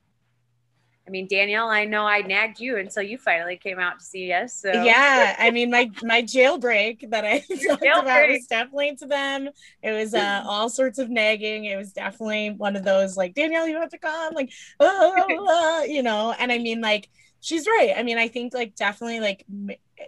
I 1.08 1.10
mean, 1.10 1.26
Danielle, 1.26 1.68
I 1.68 1.86
know 1.86 2.04
I 2.04 2.20
nagged 2.20 2.60
you 2.60 2.76
until 2.76 3.02
you 3.02 3.16
finally 3.16 3.56
came 3.56 3.78
out 3.78 3.98
to 3.98 4.04
see 4.04 4.30
us. 4.30 4.52
So 4.52 4.70
yeah, 4.70 5.34
I 5.38 5.50
mean, 5.52 5.70
my 5.70 5.90
my 6.02 6.20
jailbreak 6.20 7.08
that 7.08 7.24
I 7.24 7.38
talked 7.66 7.82
jailbreak. 7.82 8.02
about 8.02 8.28
was 8.28 8.46
definitely 8.46 8.96
to 8.96 9.06
them. 9.06 9.48
It 9.82 9.92
was 9.92 10.12
uh, 10.12 10.42
all 10.46 10.68
sorts 10.68 10.98
of 10.98 11.08
nagging. 11.08 11.64
It 11.64 11.76
was 11.76 11.94
definitely 11.94 12.50
one 12.50 12.76
of 12.76 12.84
those 12.84 13.16
like 13.16 13.32
Danielle, 13.32 13.66
you 13.66 13.80
have 13.80 13.88
to 13.90 13.98
come, 13.98 14.34
like, 14.34 14.52
oh, 14.80 15.86
you 15.88 16.02
know. 16.02 16.34
And 16.38 16.52
I 16.52 16.58
mean, 16.58 16.82
like, 16.82 17.08
she's 17.40 17.66
right. 17.66 17.94
I 17.96 18.02
mean, 18.02 18.18
I 18.18 18.28
think 18.28 18.52
like 18.52 18.74
definitely 18.76 19.20
like 19.20 19.46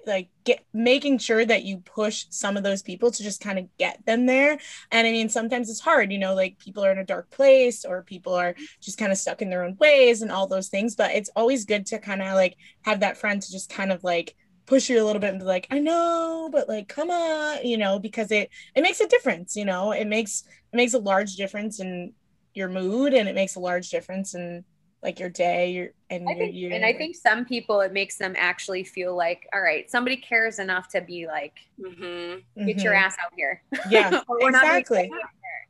like 0.07 0.29
get 0.45 0.65
making 0.73 1.19
sure 1.19 1.45
that 1.45 1.65
you 1.65 1.79
push 1.79 2.27
some 2.31 2.57
of 2.57 2.63
those 2.63 2.83
people 2.83 3.11
to 3.11 3.23
just 3.23 3.41
kind 3.41 3.59
of 3.59 3.67
get 3.79 4.05
them 4.07 4.27
there. 4.27 4.59
And 4.91 5.07
i 5.07 5.13
mean 5.13 5.29
sometimes 5.29 5.71
it's 5.71 5.81
hard 5.81 6.13
you 6.13 6.19
know 6.19 6.35
like 6.35 6.59
people 6.59 6.85
are 6.85 6.93
in 6.93 6.99
a 6.99 7.05
dark 7.05 7.31
place 7.31 7.85
or 7.85 8.03
people 8.03 8.35
are 8.35 8.55
just 8.81 8.99
kind 8.99 9.13
of 9.13 9.19
stuck 9.19 9.43
in 9.43 9.51
their 9.51 9.65
own 9.65 9.77
ways 9.79 10.23
and 10.23 10.31
all 10.31 10.47
those 10.47 10.69
things. 10.69 10.97
But 10.97 11.13
it's 11.13 11.31
always 11.37 11.65
good 11.65 11.87
to 11.87 11.99
kind 11.99 12.23
of 12.23 12.35
like 12.35 12.57
have 12.83 13.01
that 13.01 13.19
friend 13.19 13.41
to 13.43 13.53
just 13.53 13.71
kind 13.71 13.93
of 13.93 14.05
like 14.05 14.35
push 14.67 14.89
you 14.89 15.03
a 15.03 15.05
little 15.05 15.21
bit 15.21 15.31
and 15.31 15.41
be 15.41 15.45
like 15.45 15.67
i 15.73 15.81
know 15.81 16.49
but 16.53 16.69
like 16.69 16.87
come 16.87 17.11
on 17.11 17.59
you 17.65 17.77
know 17.77 17.99
because 17.99 18.31
it 18.31 18.49
it 18.77 18.83
makes 18.83 19.01
a 19.01 19.09
difference 19.09 19.57
you 19.57 19.65
know? 19.65 19.93
It 19.93 20.07
makes 20.07 20.45
it 20.73 20.77
makes 20.77 20.95
a 20.95 20.99
large 20.99 21.35
difference 21.35 21.81
in 21.81 22.13
your 22.55 22.69
mood 22.69 23.15
and 23.15 23.29
it 23.29 23.35
makes 23.35 23.57
a 23.57 23.61
large 23.61 23.91
difference 23.91 24.35
in 24.35 24.65
like 25.03 25.19
your 25.19 25.31
day 25.31 25.71
your 25.73 25.89
and 26.11 26.29
I 26.29 26.35
think, 26.35 26.55
your 26.55 26.73
and 26.73 26.85
I 26.85 26.93
think 26.93 27.17
some 27.17 27.45
people 27.45 27.81
it 27.81 27.93
makes 27.93 28.17
them 28.17 28.35
actually 28.37 28.85
feel 28.85 29.17
like 29.17 29.49
all 29.53 29.61
right 29.61 29.91
somebody 29.91 30.17
cares 30.17 30.59
enough 30.59 30.89
to 30.89 31.01
be 31.01 31.27
like 31.27 31.55
mm-hmm. 31.81 32.65
get 32.65 32.77
mm-hmm. 32.77 32.85
your 32.85 32.95
ass 32.95 33.17
out 33.25 33.33
here 33.35 33.63
yeah 33.91 34.21
exactly 34.41 35.11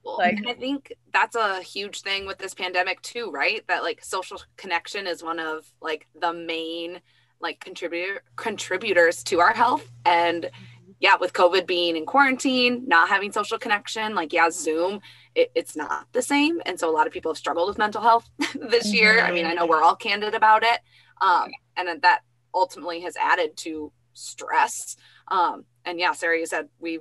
like 0.05 0.39
I 0.47 0.55
think 0.55 0.93
that's 1.13 1.37
a 1.37 1.63
huge 1.63 2.01
thing 2.01 2.27
with 2.27 2.39
this 2.39 2.55
pandemic 2.55 3.01
too 3.03 3.31
right 3.31 3.65
that 3.69 3.83
like 3.83 4.03
social 4.03 4.41
connection 4.57 5.07
is 5.07 5.23
one 5.23 5.39
of 5.39 5.65
like 5.81 6.09
the 6.21 6.33
main 6.33 7.01
like 7.41 7.61
contributor 7.61 8.23
contributors 8.37 9.23
to 9.25 9.41
our 9.41 9.53
health 9.53 9.89
and 10.05 10.45
mm-hmm. 10.45 10.93
yeah 11.01 11.17
with 11.21 11.33
covid 11.33 11.67
being 11.67 11.97
in 11.97 12.05
quarantine 12.05 12.83
not 12.87 13.09
having 13.09 13.31
social 13.31 13.59
connection 13.59 14.15
like 14.15 14.33
yeah 14.33 14.51
zoom 14.51 15.01
it, 15.35 15.51
it's 15.55 15.77
not 15.77 16.07
the 16.13 16.23
same. 16.23 16.61
And 16.67 16.79
so 16.79 16.89
a 16.89 16.93
lot 16.93 17.07
of 17.07 17.13
people 17.13 17.31
have 17.31 17.39
struggled 17.39 17.69
with 17.69 17.79
mental 17.79 18.03
health 18.03 18.29
this 18.39 18.89
mm-hmm. 18.89 18.95
year. 18.95 19.21
I 19.21 19.33
mean, 19.33 19.47
I 19.47 19.55
know 19.55 19.67
we're 19.67 19.83
all 19.83 19.97
candid 19.97 20.35
about 20.35 20.63
it. 20.63 20.81
Um, 21.21 21.51
and 21.77 22.03
that 22.03 22.21
ultimately 22.55 23.01
has 23.01 23.17
added 23.17 23.57
to 23.59 23.93
stress. 24.15 24.97
Um, 25.29 25.65
and 25.85 25.99
yeah, 25.99 26.13
Sarah, 26.13 26.39
you 26.39 26.47
said 26.47 26.69
we 26.79 27.01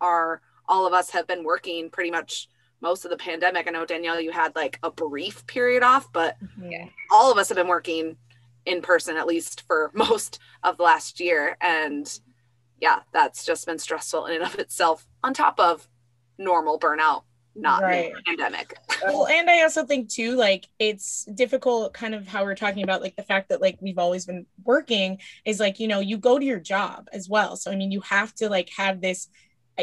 are, 0.00 0.40
all 0.68 0.86
of 0.86 0.92
us 0.92 1.10
have 1.10 1.26
been 1.26 1.44
working 1.44 1.90
pretty 1.90 2.10
much 2.10 2.48
most 2.80 3.04
of 3.04 3.10
the 3.10 3.16
pandemic. 3.16 3.66
I 3.66 3.70
know 3.70 3.86
Danielle, 3.86 4.20
you 4.20 4.30
had 4.30 4.54
like 4.54 4.78
a 4.82 4.90
brief 4.90 5.46
period 5.46 5.82
off, 5.82 6.12
but 6.12 6.36
mm-hmm. 6.42 6.88
all 7.10 7.32
of 7.32 7.38
us 7.38 7.48
have 7.48 7.56
been 7.56 7.68
working 7.68 8.16
in 8.66 8.82
person 8.82 9.16
at 9.16 9.26
least 9.26 9.64
for 9.66 9.90
most 9.94 10.38
of 10.62 10.76
the 10.76 10.82
last 10.84 11.20
year. 11.20 11.56
And 11.60 12.06
yeah, 12.80 13.00
that's 13.12 13.44
just 13.44 13.66
been 13.66 13.78
stressful 13.78 14.26
in 14.26 14.36
and 14.36 14.44
of 14.44 14.58
itself 14.58 15.06
on 15.22 15.34
top 15.34 15.58
of 15.58 15.88
normal 16.38 16.78
burnout 16.78 17.22
not 17.54 17.82
right. 17.82 18.12
pandemic. 18.26 18.76
well, 19.04 19.26
and 19.26 19.48
I 19.48 19.62
also 19.62 19.84
think 19.84 20.08
too, 20.08 20.36
like 20.36 20.66
it's 20.78 21.24
difficult, 21.34 21.94
kind 21.94 22.14
of 22.14 22.26
how 22.26 22.44
we're 22.44 22.54
talking 22.54 22.82
about, 22.82 23.02
like 23.02 23.16
the 23.16 23.22
fact 23.22 23.48
that 23.50 23.60
like 23.60 23.78
we've 23.80 23.98
always 23.98 24.26
been 24.26 24.46
working 24.64 25.18
is 25.44 25.60
like 25.60 25.78
you 25.78 25.88
know 25.88 26.00
you 26.00 26.18
go 26.18 26.38
to 26.38 26.44
your 26.44 26.60
job 26.60 27.08
as 27.12 27.28
well. 27.28 27.56
So 27.56 27.70
I 27.70 27.76
mean, 27.76 27.90
you 27.90 28.00
have 28.02 28.34
to 28.36 28.48
like 28.48 28.70
have 28.76 29.00
this. 29.00 29.28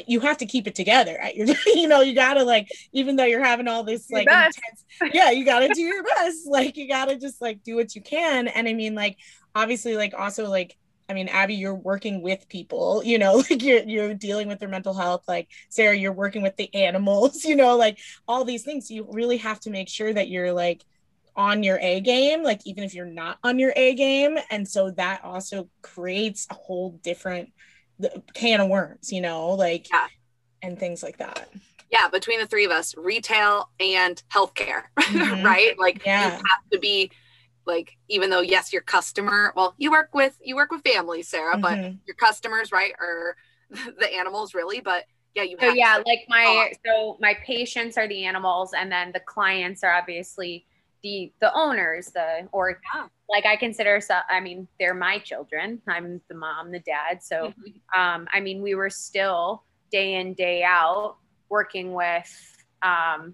You 0.08 0.22
have 0.22 0.38
to 0.38 0.46
keep 0.46 0.68
it 0.68 0.76
together 0.76 1.18
at 1.20 1.36
your, 1.38 1.48
you 1.66 1.88
know, 1.88 2.00
you 2.00 2.16
gotta 2.16 2.44
like, 2.44 2.70
even 2.94 3.18
though 3.18 3.26
you're 3.26 3.44
having 3.44 3.68
all 3.68 3.84
this 3.84 4.10
like 4.10 4.26
intense, 4.26 4.86
yeah, 5.14 5.32
you 5.32 5.44
gotta 5.44 5.68
do 5.68 5.82
your 5.82 6.04
best. 6.04 6.40
Like, 6.46 6.78
you 6.78 6.88
gotta 6.88 7.18
just 7.18 7.42
like 7.42 7.62
do 7.64 7.76
what 7.76 7.94
you 7.94 8.02
can. 8.02 8.48
And 8.48 8.70
I 8.70 8.74
mean, 8.74 8.96
like, 8.96 9.18
obviously, 9.54 9.98
like, 9.98 10.14
also, 10.18 10.50
like, 10.50 10.78
I 11.12 11.14
mean, 11.14 11.28
Abbie, 11.28 11.56
you're 11.56 11.76
working 11.76 12.22
with 12.22 12.48
people, 12.48 13.02
you 13.06 13.20
know, 13.20 13.36
like 13.50 13.62
you're 13.62 13.84
you're 13.84 14.14
dealing 14.14 14.48
with 14.48 14.60
their 14.60 14.70
mental 14.70 14.94
health. 14.94 15.24
Like 15.28 15.50
Sarah, 15.70 15.96
you're 15.96 16.14
working 16.14 16.42
with 16.42 16.56
the 16.56 16.74
animals, 16.74 17.44
you 17.46 17.56
know, 17.56 17.76
like 17.76 18.00
all 18.28 18.46
these 18.46 18.64
things. 18.64 18.90
You 18.90 19.08
really 19.12 19.38
have 19.38 19.60
to 19.62 19.70
make 19.70 19.90
sure 19.90 20.12
that 20.14 20.30
you're 20.30 20.54
like 20.54 20.84
on 21.36 21.64
your 21.64 21.78
A 21.80 22.00
game, 22.02 22.44
like 22.44 22.62
even 22.66 22.84
if 22.84 22.94
you're 22.94 23.06
not 23.06 23.38
on 23.44 23.60
your 23.60 23.74
A 23.76 23.94
game. 23.96 24.38
And 24.50 24.68
so 24.68 24.92
that 24.92 25.24
also 25.24 25.70
creates 25.82 26.48
a 26.50 26.54
whole 26.54 27.00
different 27.04 27.52
can 28.34 28.62
of 28.62 28.70
worms, 28.70 29.12
you 29.12 29.22
know, 29.22 29.52
like 29.52 29.90
yeah. 29.90 30.08
and 30.62 30.80
things 30.80 31.04
like 31.04 31.18
that. 31.18 31.50
Yeah, 31.92 32.08
between 32.08 32.40
the 32.40 32.48
three 32.48 32.66
of 32.66 32.72
us, 32.72 32.96
retail 32.98 33.70
and 33.80 34.22
healthcare, 34.34 34.84
mm-hmm. 35.00 35.46
right? 35.46 35.78
Like 35.78 36.06
yeah. 36.06 36.26
you 36.26 36.32
have 36.32 36.70
to 36.72 36.80
be 36.80 37.12
like 37.66 37.98
even 38.08 38.30
though 38.30 38.42
yes 38.42 38.74
your 38.74 38.82
customer 38.82 39.54
well 39.56 39.74
you 39.78 39.92
work 39.92 40.14
with 40.14 40.38
you 40.44 40.56
work 40.56 40.72
with 40.72 40.82
families 40.82 41.28
sarah 41.28 41.54
mm-hmm. 41.54 41.62
but 41.62 41.94
your 42.06 42.16
customers 42.16 42.72
right 42.72 42.94
are 43.00 43.36
the 44.00 44.14
animals 44.14 44.54
really 44.54 44.82
but 44.82 45.06
yeah 45.36 45.44
you 45.44 45.56
so 45.60 45.70
yeah 45.70 45.98
to, 45.98 46.04
like 46.06 46.26
my 46.28 46.72
so 46.86 47.18
my 47.20 47.36
patients 47.46 47.98
are 47.98 48.08
the 48.08 48.26
animals 48.26 48.74
and 48.74 48.92
then 48.92 49.12
the 49.14 49.20
clients 49.22 49.84
are 49.84 49.94
obviously 49.94 50.66
the 51.04 51.32
the 51.40 51.54
owners 51.54 52.08
the 52.08 52.48
or 52.52 52.80
yeah. 52.94 53.08
like 53.30 53.46
i 53.46 53.56
consider 53.56 54.02
so 54.02 54.18
i 54.30 54.40
mean 54.40 54.68
they're 54.80 54.94
my 54.94 55.18
children 55.20 55.82
i'm 55.88 56.22
the 56.28 56.36
mom 56.36 56.72
the 56.72 56.80
dad 56.80 57.22
so 57.22 57.48
mm-hmm. 57.48 58.00
um 58.00 58.28
i 58.34 58.40
mean 58.40 58.62
we 58.62 58.76
were 58.76 58.90
still 58.90 59.64
day 59.92 60.16
in 60.16 60.34
day 60.34 60.64
out 60.64 61.18
working 61.50 61.94
with 61.94 62.58
um 62.82 63.34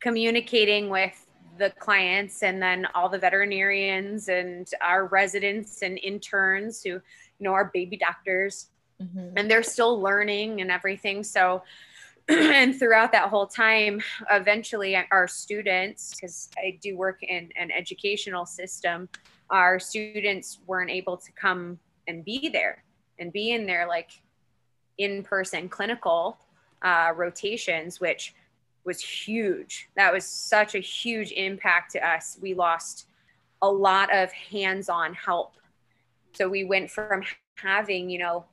communicating 0.00 0.90
with 0.90 1.23
the 1.58 1.70
clients 1.78 2.42
and 2.42 2.62
then 2.62 2.86
all 2.94 3.08
the 3.08 3.18
veterinarians 3.18 4.28
and 4.28 4.70
our 4.80 5.06
residents 5.06 5.82
and 5.82 5.98
interns 6.02 6.82
who 6.82 6.90
you 6.90 7.02
know 7.40 7.52
are 7.52 7.70
baby 7.72 7.96
doctors 7.96 8.68
mm-hmm. 9.00 9.28
and 9.36 9.50
they're 9.50 9.62
still 9.62 10.00
learning 10.00 10.60
and 10.60 10.70
everything 10.70 11.22
so 11.22 11.62
and 12.28 12.78
throughout 12.78 13.12
that 13.12 13.28
whole 13.28 13.46
time 13.46 14.00
eventually 14.30 14.96
our 15.10 15.28
students 15.28 16.14
because 16.14 16.48
i 16.58 16.78
do 16.82 16.96
work 16.96 17.22
in 17.22 17.50
an 17.56 17.70
educational 17.70 18.46
system 18.46 19.08
our 19.50 19.78
students 19.78 20.58
weren't 20.66 20.90
able 20.90 21.16
to 21.16 21.30
come 21.32 21.78
and 22.08 22.24
be 22.24 22.48
there 22.48 22.82
and 23.18 23.32
be 23.32 23.50
in 23.50 23.66
their 23.66 23.86
like 23.86 24.10
in-person 24.98 25.68
clinical 25.68 26.38
uh, 26.82 27.12
rotations 27.14 28.00
which 28.00 28.34
was 28.84 29.00
huge. 29.00 29.88
That 29.96 30.12
was 30.12 30.24
such 30.24 30.74
a 30.74 30.80
huge 30.80 31.32
impact 31.32 31.92
to 31.92 32.06
us. 32.06 32.38
We 32.40 32.54
lost 32.54 33.06
a 33.62 33.68
lot 33.68 34.14
of 34.14 34.30
hands-on 34.32 35.14
help. 35.14 35.54
So 36.34 36.48
we 36.48 36.64
went 36.64 36.90
from 36.90 37.22
having, 37.56 38.10
you 38.10 38.18
know, 38.18 38.44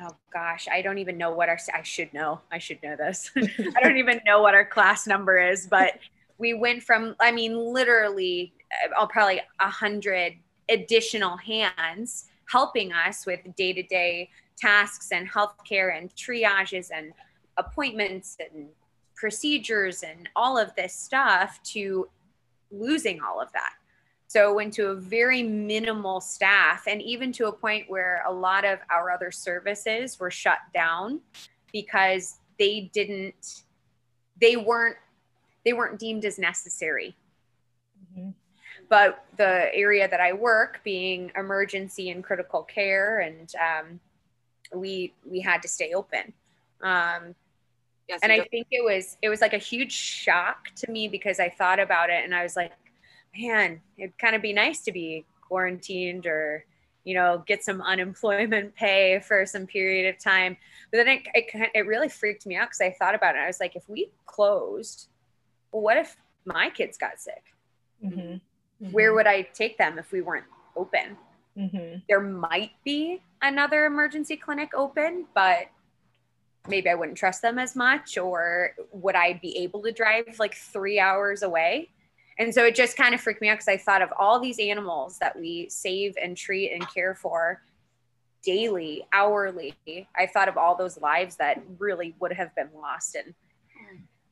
oh 0.00 0.16
gosh, 0.32 0.68
I 0.70 0.82
don't 0.82 0.98
even 0.98 1.16
know 1.16 1.30
what 1.30 1.48
our 1.48 1.58
I 1.74 1.82
should 1.82 2.12
know. 2.12 2.40
I 2.50 2.58
should 2.58 2.82
know 2.82 2.96
this. 2.96 3.30
I 3.36 3.80
don't 3.82 3.96
even 3.96 4.20
know 4.26 4.42
what 4.42 4.54
our 4.54 4.64
class 4.64 5.06
number 5.06 5.38
is, 5.38 5.66
but 5.66 5.98
we 6.38 6.54
went 6.54 6.82
from 6.82 7.14
I 7.20 7.32
mean 7.32 7.56
literally 7.56 8.52
I'll 8.96 9.04
uh, 9.04 9.08
probably 9.08 9.40
a 9.58 9.68
hundred 9.68 10.34
additional 10.68 11.36
hands 11.36 12.26
helping 12.48 12.92
us 12.92 13.26
with 13.26 13.40
day-to-day 13.56 14.28
tasks 14.56 15.10
and 15.12 15.28
healthcare 15.30 15.96
and 15.96 16.14
triages 16.14 16.90
and 16.92 17.12
appointments 17.56 18.36
and 18.40 18.68
procedures 19.20 20.02
and 20.02 20.30
all 20.34 20.56
of 20.56 20.74
this 20.76 20.94
stuff 20.94 21.62
to 21.62 22.08
losing 22.72 23.20
all 23.20 23.38
of 23.38 23.52
that. 23.52 23.74
So 24.28 24.54
went 24.54 24.72
to 24.74 24.86
a 24.86 24.94
very 24.94 25.42
minimal 25.42 26.20
staff 26.22 26.84
and 26.86 27.02
even 27.02 27.30
to 27.32 27.48
a 27.48 27.52
point 27.52 27.90
where 27.90 28.24
a 28.26 28.32
lot 28.32 28.64
of 28.64 28.78
our 28.88 29.10
other 29.10 29.30
services 29.30 30.18
were 30.18 30.30
shut 30.30 30.58
down 30.72 31.20
because 31.70 32.38
they 32.58 32.90
didn't 32.94 33.64
they 34.40 34.56
weren't 34.56 34.96
they 35.66 35.74
weren't 35.74 35.98
deemed 35.98 36.24
as 36.24 36.38
necessary. 36.38 37.14
Mm-hmm. 38.16 38.30
But 38.88 39.24
the 39.36 39.72
area 39.74 40.08
that 40.08 40.20
I 40.20 40.32
work, 40.32 40.80
being 40.82 41.30
emergency 41.36 42.10
and 42.10 42.24
critical 42.24 42.62
care, 42.62 43.20
and 43.20 43.52
um, 43.56 44.00
we 44.74 45.12
we 45.28 45.40
had 45.40 45.60
to 45.62 45.68
stay 45.68 45.92
open. 45.92 46.32
Um, 46.80 47.34
yes, 48.10 48.20
and 48.22 48.32
I 48.32 48.40
think 48.50 48.68
it 48.70 48.84
was 48.84 49.16
it 49.22 49.28
was 49.28 49.40
like 49.40 49.52
a 49.52 49.58
huge 49.58 49.92
shock 49.92 50.74
to 50.76 50.90
me 50.90 51.08
because 51.08 51.40
I 51.40 51.48
thought 51.48 51.80
about 51.80 52.10
it 52.10 52.24
and 52.24 52.34
I 52.34 52.42
was 52.42 52.56
like, 52.56 52.72
man, 53.36 53.80
it'd 53.96 54.18
kind 54.18 54.34
of 54.34 54.42
be 54.42 54.52
nice 54.52 54.80
to 54.82 54.92
be 54.92 55.24
quarantined 55.40 56.26
or 56.26 56.64
you 57.04 57.14
know 57.14 57.42
get 57.46 57.64
some 57.64 57.80
unemployment 57.80 58.74
pay 58.76 59.20
for 59.20 59.46
some 59.46 59.66
period 59.66 60.14
of 60.14 60.22
time. 60.22 60.56
But 60.90 60.98
then 60.98 61.08
it 61.08 61.22
it, 61.34 61.70
it 61.74 61.86
really 61.86 62.08
freaked 62.08 62.46
me 62.46 62.56
out 62.56 62.68
because 62.68 62.80
I 62.80 62.90
thought 62.90 63.14
about 63.14 63.36
it. 63.36 63.38
I 63.38 63.46
was 63.46 63.60
like, 63.60 63.76
if 63.76 63.88
we 63.88 64.10
closed, 64.26 65.08
well, 65.72 65.82
what 65.82 65.96
if 65.96 66.16
my 66.44 66.70
kids 66.70 66.98
got 66.98 67.20
sick? 67.20 67.44
Mm-hmm. 68.04 68.20
Mm-hmm. 68.20 68.92
Where 68.92 69.14
would 69.14 69.26
I 69.26 69.42
take 69.42 69.76
them 69.78 69.98
if 69.98 70.10
we 70.12 70.22
weren't 70.22 70.46
open? 70.76 71.16
Mm-hmm. 71.56 71.98
There 72.08 72.20
might 72.20 72.72
be 72.84 73.20
another 73.42 73.84
emergency 73.84 74.36
clinic 74.36 74.70
open, 74.74 75.26
but 75.34 75.66
maybe 76.68 76.88
I 76.88 76.94
wouldn't 76.94 77.18
trust 77.18 77.42
them 77.42 77.58
as 77.58 77.74
much, 77.74 78.18
or 78.18 78.74
would 78.92 79.16
I 79.16 79.34
be 79.34 79.58
able 79.58 79.82
to 79.82 79.92
drive 79.92 80.38
like 80.38 80.54
three 80.54 80.98
hours 81.00 81.42
away? 81.42 81.88
And 82.38 82.54
so 82.54 82.64
it 82.64 82.74
just 82.74 82.96
kind 82.96 83.14
of 83.14 83.20
freaked 83.20 83.42
me 83.42 83.48
out 83.48 83.58
because 83.58 83.68
I 83.68 83.76
thought 83.76 84.02
of 84.02 84.10
all 84.18 84.40
these 84.40 84.58
animals 84.58 85.18
that 85.18 85.38
we 85.38 85.68
save 85.68 86.14
and 86.22 86.36
treat 86.36 86.72
and 86.72 86.88
care 86.92 87.14
for 87.14 87.60
daily, 88.42 89.06
hourly. 89.12 89.74
I 90.16 90.26
thought 90.26 90.48
of 90.48 90.56
all 90.56 90.74
those 90.74 90.98
lives 91.00 91.36
that 91.36 91.62
really 91.78 92.14
would 92.18 92.32
have 92.32 92.54
been 92.54 92.70
lost. 92.74 93.14
And 93.14 93.34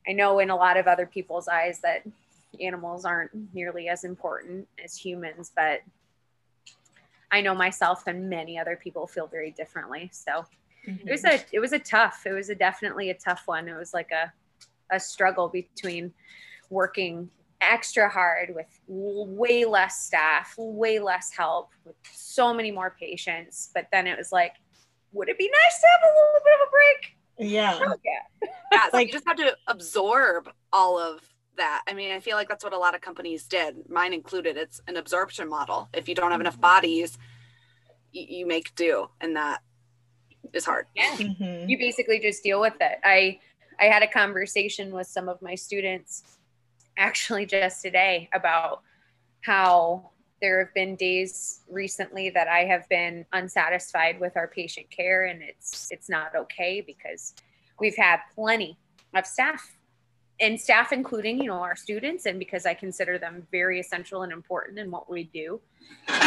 I 0.07 0.13
know 0.13 0.39
in 0.39 0.49
a 0.49 0.55
lot 0.55 0.77
of 0.77 0.87
other 0.87 1.05
people's 1.05 1.47
eyes 1.47 1.79
that 1.81 2.03
animals 2.59 3.05
aren't 3.05 3.53
nearly 3.53 3.89
as 3.89 4.03
important 4.03 4.67
as 4.83 4.95
humans, 4.95 5.51
but 5.55 5.81
I 7.31 7.41
know 7.41 7.53
myself 7.53 8.07
and 8.07 8.27
many 8.27 8.57
other 8.57 8.75
people 8.75 9.05
feel 9.05 9.27
very 9.27 9.51
differently. 9.51 10.09
So 10.11 10.45
mm-hmm. 10.87 11.07
it 11.07 11.11
was 11.11 11.25
a 11.25 11.39
it 11.51 11.59
was 11.59 11.73
a 11.73 11.79
tough, 11.79 12.23
it 12.25 12.33
was 12.33 12.49
a 12.49 12.55
definitely 12.55 13.09
a 13.09 13.13
tough 13.15 13.43
one. 13.45 13.67
It 13.67 13.77
was 13.77 13.93
like 13.93 14.11
a 14.11 14.31
a 14.91 14.99
struggle 14.99 15.47
between 15.49 16.13
working 16.69 17.29
extra 17.61 18.09
hard 18.09 18.53
with 18.55 18.67
way 18.87 19.65
less 19.65 20.05
staff, 20.05 20.55
way 20.57 20.99
less 20.99 21.31
help, 21.35 21.71
with 21.85 21.95
so 22.11 22.53
many 22.53 22.71
more 22.71 22.95
patients. 22.99 23.69
But 23.73 23.87
then 23.91 24.07
it 24.07 24.17
was 24.17 24.31
like, 24.31 24.53
would 25.11 25.29
it 25.29 25.37
be 25.37 25.49
nice 25.49 25.81
to 25.81 25.87
have 25.87 26.01
a 26.03 26.13
little 26.15 26.41
bit 26.45 26.53
of 26.53 26.67
a 26.67 26.71
break? 26.71 27.51
Yeah. 27.53 27.79
Oh, 27.81 27.95
yeah. 28.03 28.49
yeah. 28.71 28.89
So 28.89 28.97
like, 28.97 29.07
you 29.07 29.13
just 29.13 29.27
have 29.27 29.37
to 29.37 29.55
absorb 29.67 30.49
all 30.71 30.99
of 30.99 31.21
that. 31.57 31.83
I 31.87 31.93
mean, 31.93 32.11
I 32.11 32.19
feel 32.19 32.35
like 32.35 32.49
that's 32.49 32.63
what 32.63 32.73
a 32.73 32.77
lot 32.77 32.95
of 32.95 33.01
companies 33.01 33.45
did, 33.45 33.89
mine 33.89 34.13
included. 34.13 34.57
It's 34.57 34.81
an 34.87 34.97
absorption 34.97 35.49
model. 35.49 35.89
If 35.93 36.07
you 36.07 36.15
don't 36.15 36.31
have 36.31 36.41
enough 36.41 36.53
mm-hmm. 36.53 36.61
bodies, 36.61 37.17
you, 38.11 38.25
you 38.29 38.47
make 38.47 38.73
do, 38.75 39.09
and 39.21 39.35
that 39.35 39.59
is 40.53 40.65
hard. 40.65 40.87
Yeah, 40.95 41.15
mm-hmm. 41.15 41.69
you 41.69 41.77
basically 41.77 42.19
just 42.19 42.43
deal 42.43 42.59
with 42.59 42.75
it. 42.79 42.99
I 43.03 43.39
I 43.79 43.85
had 43.85 44.03
a 44.03 44.07
conversation 44.07 44.91
with 44.91 45.07
some 45.07 45.29
of 45.29 45.41
my 45.41 45.55
students 45.55 46.23
actually 46.97 47.45
just 47.45 47.81
today 47.81 48.29
about 48.33 48.81
how 49.41 50.11
there 50.41 50.63
have 50.63 50.73
been 50.73 50.95
days 50.95 51.61
recently 51.69 52.29
that 52.29 52.47
I 52.47 52.65
have 52.65 52.87
been 52.89 53.25
unsatisfied 53.33 54.19
with 54.19 54.35
our 54.37 54.47
patient 54.47 54.89
care 54.89 55.25
and 55.25 55.41
it's 55.41 55.91
it's 55.91 56.09
not 56.09 56.35
okay 56.35 56.81
because 56.81 57.33
we've 57.79 57.95
had 57.95 58.19
plenty 58.35 58.77
of 59.15 59.25
staff 59.25 59.78
and 60.41 60.59
staff 60.59 60.91
including 60.91 61.37
you 61.41 61.47
know 61.47 61.61
our 61.61 61.75
students 61.75 62.25
and 62.25 62.39
because 62.39 62.65
i 62.65 62.73
consider 62.73 63.17
them 63.17 63.45
very 63.51 63.79
essential 63.79 64.23
and 64.23 64.31
important 64.31 64.79
in 64.79 64.89
what 64.91 65.09
we 65.09 65.23
do. 65.25 65.59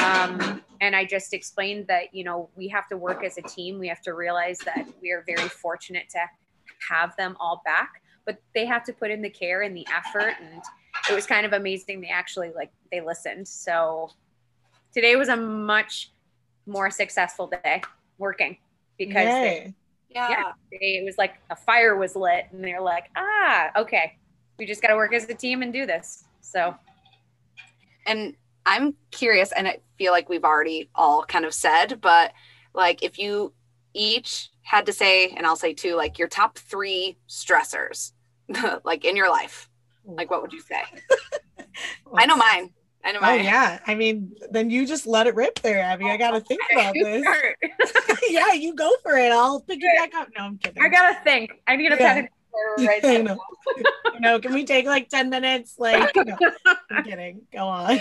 Um, 0.05 0.63
and 0.81 0.95
i 0.97 1.05
just 1.05 1.33
explained 1.33 1.87
that 1.89 2.15
you 2.15 2.25
know 2.25 2.49
we 2.57 2.69
have 2.69 2.89
to 2.89 2.97
work 2.97 3.25
as 3.25 3.39
a 3.39 3.43
team. 3.43 3.79
We 3.79 3.89
have 3.89 4.03
to 4.03 4.15
realize 4.15 4.59
that 4.61 4.87
we 5.01 5.11
are 5.13 5.25
very 5.27 5.49
fortunate 5.49 6.09
to 6.11 6.21
have 6.91 7.15
them 7.17 7.37
all 7.41 7.63
back 7.65 8.03
but 8.25 8.39
they 8.55 8.67
have 8.67 8.85
to 8.85 8.93
put 8.93 9.11
in 9.11 9.23
the 9.23 9.31
care 9.31 9.63
and 9.63 9.77
the 9.77 9.87
effort 9.95 10.35
and 10.41 10.63
it 11.11 11.15
was 11.15 11.27
kind 11.27 11.47
of 11.47 11.53
amazing 11.53 12.01
they 12.01 12.09
actually 12.09 12.53
like 12.55 12.71
they 12.91 13.01
listened. 13.01 13.47
So 13.49 14.11
today 14.93 15.17
was 15.17 15.29
a 15.29 15.37
much 15.37 16.13
more 16.67 16.91
successful 16.91 17.49
day 17.49 17.83
working 18.19 18.59
because 18.99 19.27
they, 19.27 19.75
yeah. 20.15 20.29
yeah. 20.31 20.53
It 20.71 21.05
was 21.05 21.17
like 21.19 21.35
a 21.51 21.57
fire 21.57 21.97
was 21.97 22.17
lit 22.17 22.47
and 22.53 22.63
they're 22.63 22.81
like, 22.81 23.11
ah, 23.17 23.71
okay. 23.77 24.19
We 24.59 24.67
just 24.67 24.83
got 24.83 24.89
to 24.89 24.97
work 24.97 25.13
as 25.13 25.29
a 25.29 25.35
team 25.35 25.63
and 25.63 25.73
do 25.73 25.87
this. 25.87 26.25
So. 26.41 26.75
And 28.07 28.35
I'm 28.67 28.95
curious, 29.11 29.53
and 29.53 29.67
I 29.67 29.79
feel 29.99 30.13
like 30.13 30.29
we've 30.29 30.45
already 30.45 30.89
all 30.95 31.25
kind 31.25 31.45
of 31.45 31.55
said, 31.55 32.01
but 32.01 32.33
like 32.75 33.03
if 33.03 33.19
you 33.19 33.53
each 33.95 34.51
had 34.63 34.87
to 34.87 34.93
say, 34.93 35.29
and 35.29 35.47
I'll 35.47 35.57
say 35.57 35.75
two, 35.75 35.97
like 35.97 36.19
your 36.19 36.29
top 36.29 36.59
three 36.59 37.17
stressors, 37.29 38.13
like 38.85 39.05
in 39.05 39.17
your 39.17 39.31
life, 39.31 39.69
like 40.05 40.31
what 40.31 40.43
would 40.43 40.53
you 40.53 40.61
say? 40.61 40.83
I 42.15 42.27
know 42.27 42.37
mine. 42.37 42.71
I 43.05 43.13
know 43.13 43.19
oh 43.23 43.35
yeah. 43.35 43.81
I 43.87 43.95
mean, 43.95 44.33
then 44.51 44.71
you 44.71 44.87
just 44.87 45.07
let 45.07 45.27
it 45.27 45.35
rip 45.35 45.61
there, 45.61 45.81
Abbie. 45.81 46.09
I 46.09 46.17
gotta 46.17 46.41
think 46.41 46.61
about 46.73 46.95
this. 46.95 47.27
yeah, 48.29 48.53
you 48.53 48.75
go 48.75 48.91
for 49.03 49.17
it. 49.17 49.33
I'll 49.33 49.61
pick 49.61 49.81
you 49.83 49.93
back 49.97 50.15
up. 50.15 50.29
No, 50.37 50.45
I'm 50.45 50.59
kidding. 50.59 50.83
I 50.83 50.89
gotta 50.89 51.19
think. 51.25 51.53
I 51.67 51.77
need 51.77 51.93
a 51.93 51.97
yeah. 51.97 52.15
pen 52.15 52.29
right 52.79 53.03
now. 53.25 53.35
know. 53.35 53.39
no, 54.21 54.39
can 54.39 54.53
we 54.53 54.65
take 54.65 54.87
like 54.87 55.09
10 55.09 55.31
minutes? 55.31 55.77
Like 55.79 56.15
no, 56.15 56.37
I'm 56.91 57.05
kidding. 57.05 57.43
Go 57.53 57.67
on. 57.67 57.99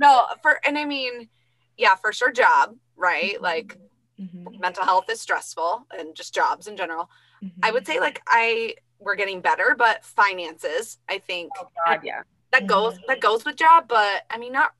no, 0.00 0.26
for 0.42 0.60
and 0.66 0.76
I 0.76 0.84
mean, 0.84 1.28
yeah, 1.76 1.94
for 1.94 2.12
sure 2.12 2.32
job, 2.32 2.74
right? 2.96 3.34
Mm-hmm. 3.34 3.44
Like 3.44 3.78
mm-hmm. 4.20 4.60
mental 4.60 4.84
health 4.84 5.08
is 5.10 5.20
stressful 5.20 5.86
and 5.96 6.16
just 6.16 6.34
jobs 6.34 6.66
in 6.66 6.76
general. 6.76 7.08
Mm-hmm. 7.42 7.60
I 7.62 7.70
would 7.70 7.86
say 7.86 8.00
like 8.00 8.20
I 8.26 8.74
we're 8.98 9.14
getting 9.14 9.40
better, 9.40 9.76
but 9.78 10.04
finances, 10.04 10.98
I 11.08 11.18
think 11.18 11.52
oh, 11.58 11.68
God, 11.86 12.00
yeah 12.02 12.22
that 12.52 12.66
goes 12.66 12.94
mm-hmm. 12.94 13.02
that 13.08 13.20
goes 13.20 13.44
with 13.44 13.56
job 13.56 13.84
but 13.88 14.22
i 14.30 14.38
mean 14.38 14.52
not 14.52 14.72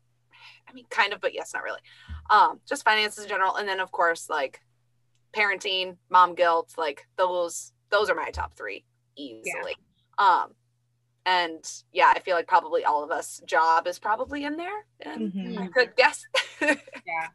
i 0.69 0.73
mean 0.73 0.87
kind 0.91 1.13
of 1.13 1.21
but 1.21 1.35
yes 1.35 1.53
not 1.55 1.63
really 1.63 1.81
um 2.31 2.61
just 2.69 2.85
finances 2.85 3.25
in 3.25 3.29
general 3.29 3.57
and 3.57 3.69
then 3.69 3.81
of 3.81 3.91
course 3.91 4.29
like 4.29 4.61
parenting 5.35 5.97
mom 6.09 6.35
guilt 6.35 6.75
like 6.77 7.07
those 7.17 7.73
those 7.91 8.11
are 8.11 8.15
my 8.15 8.31
top 8.31 8.57
three 8.57 8.85
easily 9.17 9.77
yeah. 10.19 10.43
um 10.43 10.51
and 11.27 11.83
yeah 11.93 12.13
i 12.15 12.19
feel 12.21 12.35
like 12.35 12.47
probably 12.47 12.85
all 12.85 13.05
of 13.05 13.11
us 13.11 13.41
job 13.47 13.87
is 13.87 13.99
probably 13.99 14.45
in 14.45 14.57
there 14.57 14.85
and 15.01 15.33
mm-hmm. 15.33 15.63
i 15.63 15.67
could 15.69 15.95
guess 15.97 16.25
yeah 16.61 17.29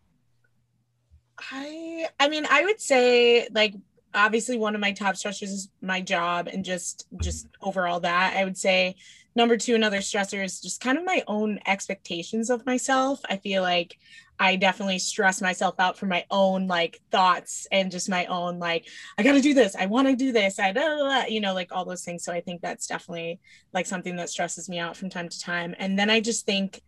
i 1.52 2.08
i 2.20 2.28
mean 2.28 2.46
i 2.50 2.64
would 2.64 2.80
say 2.80 3.48
like 3.54 3.76
obviously 4.14 4.58
one 4.58 4.76
of 4.76 4.82
my 4.82 4.92
top 4.92 5.16
stressors 5.16 5.44
is 5.44 5.70
my 5.82 6.02
job 6.02 6.48
and 6.48 6.66
just 6.66 7.06
just 7.22 7.48
overall 7.62 8.00
that 8.00 8.36
i 8.36 8.44
would 8.44 8.58
say 8.58 8.96
number 9.36 9.58
two 9.58 9.76
another 9.76 10.00
stressor 10.00 10.44
is 10.44 10.62
just 10.62 10.82
kind 10.82 10.98
of 10.98 11.06
my 11.06 11.24
own 11.28 11.60
expectations 11.66 12.50
of 12.50 12.66
myself. 12.66 13.20
I 13.30 13.38
feel 13.38 13.62
like 13.62 13.98
i 14.38 14.58
definitely 14.58 15.00
stress 15.00 15.42
myself 15.42 15.76
out 15.80 15.98
for 15.98 16.08
my 16.08 16.26
own 16.30 16.68
like 16.68 17.00
thoughts 17.10 17.68
and 17.72 17.90
just 17.90 18.10
my 18.10 18.26
own 18.26 18.60
like 18.60 18.86
i 19.18 19.24
gotta 19.24 19.42
do 19.42 19.54
this. 19.54 19.76
I 19.76 19.86
want 19.86 20.08
to 20.08 20.16
do 20.16 20.32
this. 20.32 20.60
I 20.60 20.74
blah, 20.74 20.88
blah, 20.88 20.98
blah, 20.98 21.26
you 21.26 21.40
know 21.40 21.54
like 21.54 21.72
all 21.72 21.86
those 21.86 22.04
things. 22.04 22.24
So 22.24 22.34
i 22.34 22.42
think 22.42 22.62
that's 22.62 22.88
definitely 22.88 23.40
like 23.74 23.86
something 23.86 24.16
that 24.18 24.30
stresses 24.30 24.70
me 24.70 24.80
out 24.80 24.98
from 24.98 25.10
time 25.10 25.30
to 25.30 25.40
time. 25.40 25.76
And 25.80 25.98
then 25.98 26.10
i 26.10 26.20
just 26.20 26.46
think 26.46 26.82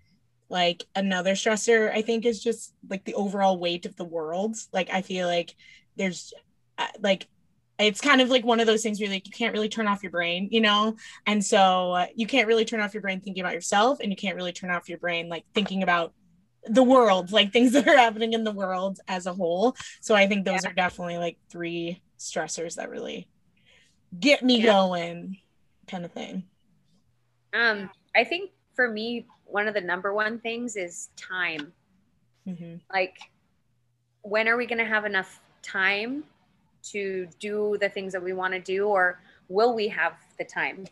like 0.50 0.86
another 0.96 1.34
stressor 1.34 1.92
i 1.92 2.02
think 2.02 2.26
is 2.26 2.42
just 2.42 2.74
like 2.90 3.04
the 3.06 3.16
overall 3.16 3.60
weight 3.60 3.86
of 3.86 3.96
the 3.96 4.06
world. 4.06 4.56
Like 4.74 4.90
i 4.92 5.02
feel 5.02 5.28
like 5.28 5.56
there's 5.96 6.34
uh, 6.78 6.88
like 7.02 7.28
it's 7.80 8.02
kind 8.02 8.22
of 8.22 8.30
like 8.30 8.44
one 8.44 8.60
of 8.60 8.66
those 8.66 8.82
things 8.82 9.00
where 9.00 9.10
like 9.10 9.28
you 9.28 9.32
can't 9.32 9.54
really 9.54 9.70
turn 9.70 9.88
off 9.88 10.02
your 10.02 10.12
brain, 10.12 10.50
you 10.52 10.62
know? 10.62 10.96
And 11.26 11.44
so 11.44 11.92
uh, 11.92 12.08
you 12.16 12.26
can't 12.26 12.48
really 12.48 12.66
turn 12.66 12.80
off 12.80 12.94
your 12.94 13.02
brain 13.02 13.22
thinking 13.22 13.42
about 13.42 13.54
yourself 13.54 14.00
and 14.00 14.12
you 14.12 14.16
can't 14.16 14.36
really 14.36 14.52
turn 14.52 14.72
off 14.72 14.90
your 14.90 14.98
brain 14.98 15.30
like 15.30 15.46
thinking 15.54 15.84
about 15.84 16.14
the 16.66 16.84
world, 16.84 17.32
like 17.34 17.54
things 17.54 17.74
that 17.74 17.88
are 17.88 17.98
happening 17.98 18.34
in 18.34 18.44
the 18.44 18.52
world 18.52 19.00
as 19.08 19.26
a 19.28 19.34
whole. 19.34 19.76
So 20.02 20.16
I 20.16 20.28
think 20.28 20.46
those 20.46 20.64
yeah. 20.64 20.72
are 20.72 20.74
definitely 20.74 21.18
like 21.18 21.38
three 21.50 22.02
stressors 22.18 22.76
that 22.76 22.90
really 22.90 23.28
get 24.20 24.44
me 24.44 24.60
yeah. 24.60 24.72
going 24.72 25.38
kind 25.88 26.04
of 26.04 26.12
thing. 26.12 26.44
Um 27.54 27.90
I 28.16 28.24
think 28.24 28.52
for 28.76 28.90
me 28.90 29.28
one 29.46 29.68
of 29.68 29.74
the 29.74 29.82
number 29.82 30.14
one 30.14 30.40
things 30.40 30.76
is 30.76 31.10
time. 31.16 31.74
Mm-hmm. 32.48 32.78
Like 32.92 33.18
when 34.22 34.48
are 34.48 34.58
we 34.58 34.66
going 34.66 34.80
to 34.80 34.86
have 34.86 35.06
enough 35.06 35.40
time 35.62 36.24
to 36.92 37.28
do 37.40 37.78
the 37.80 37.90
things 37.90 38.14
that 38.14 38.24
we 38.24 38.34
want 38.34 38.54
to 38.54 38.60
do 38.60 38.88
or 38.88 39.20
will 39.50 39.74
we 39.74 39.88
have 39.88 40.14
the 40.38 40.46
time? 40.46 40.86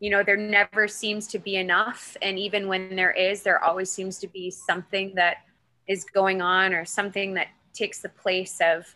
You 0.00 0.10
know 0.10 0.22
there 0.24 0.36
never 0.36 0.88
seems 0.88 1.28
to 1.28 1.38
be 1.38 1.56
enough 1.56 2.16
and 2.22 2.38
even 2.38 2.66
when 2.66 2.96
there 2.96 3.12
is 3.12 3.42
there 3.42 3.62
always 3.62 3.90
seems 3.90 4.18
to 4.18 4.26
be 4.26 4.50
something 4.50 5.14
that 5.14 5.44
is 5.86 6.04
going 6.04 6.42
on 6.42 6.74
or 6.74 6.84
something 6.84 7.34
that 7.34 7.48
takes 7.72 8.00
the 8.00 8.08
place 8.08 8.58
of 8.60 8.94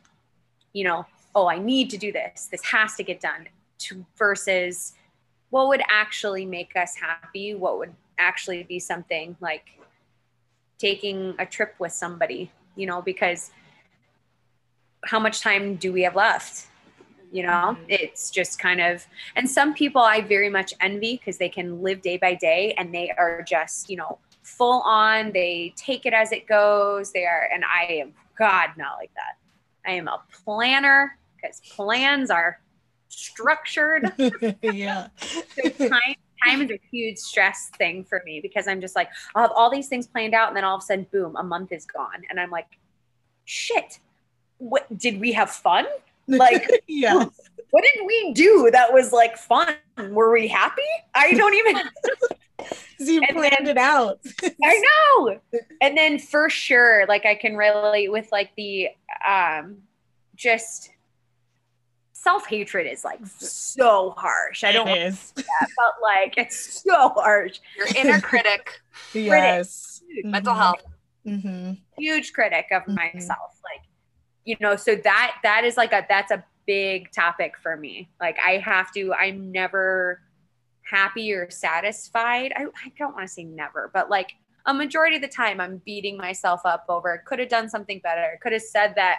you 0.72 0.84
know 0.84 1.06
oh 1.34 1.48
i 1.48 1.58
need 1.58 1.90
to 1.90 1.96
do 1.96 2.12
this 2.12 2.48
this 2.50 2.64
has 2.64 2.94
to 2.94 3.02
get 3.02 3.20
done 3.20 3.46
to 3.78 4.04
versus 4.16 4.94
what 5.50 5.68
would 5.68 5.82
actually 5.88 6.44
make 6.44 6.76
us 6.76 6.94
happy 6.96 7.54
what 7.54 7.78
would 7.78 7.92
actually 8.18 8.62
be 8.62 8.78
something 8.78 9.36
like 9.40 9.64
taking 10.78 11.34
a 11.38 11.46
trip 11.46 11.74
with 11.78 11.92
somebody 11.92 12.50
you 12.74 12.86
know 12.86 13.00
because 13.00 13.50
how 15.06 15.20
much 15.20 15.40
time 15.40 15.76
do 15.76 15.92
we 15.92 16.02
have 16.02 16.16
left? 16.16 16.66
You 17.32 17.42
know, 17.42 17.76
mm-hmm. 17.76 17.84
it's 17.88 18.30
just 18.30 18.58
kind 18.58 18.80
of, 18.80 19.04
and 19.34 19.48
some 19.50 19.74
people 19.74 20.00
I 20.00 20.20
very 20.20 20.48
much 20.48 20.74
envy 20.80 21.16
because 21.16 21.38
they 21.38 21.48
can 21.48 21.82
live 21.82 22.02
day 22.02 22.16
by 22.16 22.34
day 22.34 22.74
and 22.78 22.94
they 22.94 23.10
are 23.10 23.42
just, 23.42 23.90
you 23.90 23.96
know, 23.96 24.18
full 24.42 24.80
on. 24.82 25.32
They 25.32 25.74
take 25.76 26.06
it 26.06 26.12
as 26.12 26.32
it 26.32 26.46
goes. 26.46 27.12
They 27.12 27.24
are, 27.24 27.48
and 27.52 27.64
I 27.64 27.84
am, 27.94 28.12
God, 28.38 28.70
not 28.76 28.96
like 28.96 29.10
that. 29.14 29.38
I 29.86 29.94
am 29.94 30.08
a 30.08 30.22
planner 30.44 31.18
because 31.36 31.60
plans 31.74 32.30
are 32.30 32.60
structured. 33.08 34.12
yeah. 34.62 35.08
so 35.18 35.88
time, 35.88 36.16
time 36.44 36.62
is 36.62 36.70
a 36.70 36.80
huge 36.90 37.18
stress 37.18 37.70
thing 37.76 38.04
for 38.04 38.22
me 38.24 38.40
because 38.40 38.68
I'm 38.68 38.80
just 38.80 38.96
like, 38.96 39.08
I'll 39.34 39.42
have 39.42 39.52
all 39.54 39.70
these 39.70 39.88
things 39.88 40.06
planned 40.06 40.34
out 40.34 40.48
and 40.48 40.56
then 40.56 40.64
all 40.64 40.76
of 40.76 40.82
a 40.82 40.84
sudden, 40.84 41.06
boom, 41.10 41.36
a 41.36 41.42
month 41.42 41.72
is 41.72 41.84
gone. 41.84 42.22
And 42.30 42.40
I'm 42.40 42.50
like, 42.50 42.78
shit, 43.44 44.00
what 44.58 44.86
did 44.96 45.20
we 45.20 45.32
have 45.32 45.50
fun? 45.50 45.86
Like, 46.28 46.68
yeah. 46.88 47.24
What 47.70 47.84
did 47.84 48.04
we 48.04 48.32
do 48.32 48.68
that 48.72 48.92
was 48.92 49.12
like 49.12 49.36
fun? 49.36 49.76
Were 49.96 50.32
we 50.32 50.48
happy? 50.48 50.82
I 51.14 51.34
don't 51.34 51.54
even. 51.54 51.76
you 52.98 53.22
and 53.22 53.36
planned 53.36 53.66
then, 53.66 53.68
it 53.68 53.78
out. 53.78 54.18
I 54.64 54.82
know. 55.14 55.38
And 55.80 55.96
then 55.96 56.18
for 56.18 56.50
sure, 56.50 57.06
like 57.06 57.26
I 57.26 57.36
can 57.36 57.56
relate 57.56 58.10
with 58.10 58.32
like 58.32 58.50
the 58.56 58.88
um 59.28 59.76
just 60.34 60.90
self 62.12 62.46
hatred 62.46 62.88
is 62.88 63.04
like 63.04 63.20
so 63.24 64.10
harsh. 64.16 64.64
I 64.64 64.72
don't 64.72 64.88
it 64.88 64.98
is. 64.98 65.32
That, 65.36 65.68
but 65.76 65.92
like 66.02 66.34
it's 66.36 66.82
so 66.82 67.10
harsh. 67.10 67.60
Your 67.76 67.86
inner 67.96 68.20
critic. 68.20 68.80
yes. 69.12 70.02
Critic, 70.04 70.24
mm-hmm. 70.24 70.30
Mental 70.32 70.54
health. 70.54 70.82
Mm-hmm. 71.26 71.72
Huge 71.98 72.32
critic 72.32 72.66
of 72.72 72.82
mm-hmm. 72.82 72.94
myself. 72.94 73.55
You 74.46 74.56
know 74.60 74.76
so 74.76 74.94
that 74.94 75.38
that 75.42 75.64
is 75.64 75.76
like 75.76 75.92
a 75.92 76.06
that's 76.08 76.30
a 76.30 76.42
big 76.68 77.10
topic 77.10 77.54
for 77.60 77.76
me. 77.76 78.08
Like 78.20 78.38
i 78.44 78.52
have 78.58 78.92
to 78.92 79.12
i'm 79.12 79.50
never 79.50 80.22
happy 80.88 81.32
or 81.32 81.50
satisfied. 81.50 82.52
I, 82.56 82.66
I 82.66 82.92
don't 82.96 83.12
want 83.12 83.26
to 83.26 83.32
say 83.32 83.42
never 83.42 83.90
but 83.92 84.08
like 84.08 84.32
a 84.64 84.72
majority 84.72 85.16
of 85.16 85.22
the 85.22 85.28
time 85.28 85.60
i'm 85.60 85.82
beating 85.84 86.16
myself 86.16 86.60
up 86.64 86.84
over 86.88 87.22
could 87.26 87.40
have 87.40 87.48
done 87.48 87.68
something 87.68 88.00
better 88.04 88.38
could 88.40 88.52
have 88.52 88.62
said 88.62 88.94
that 88.94 89.18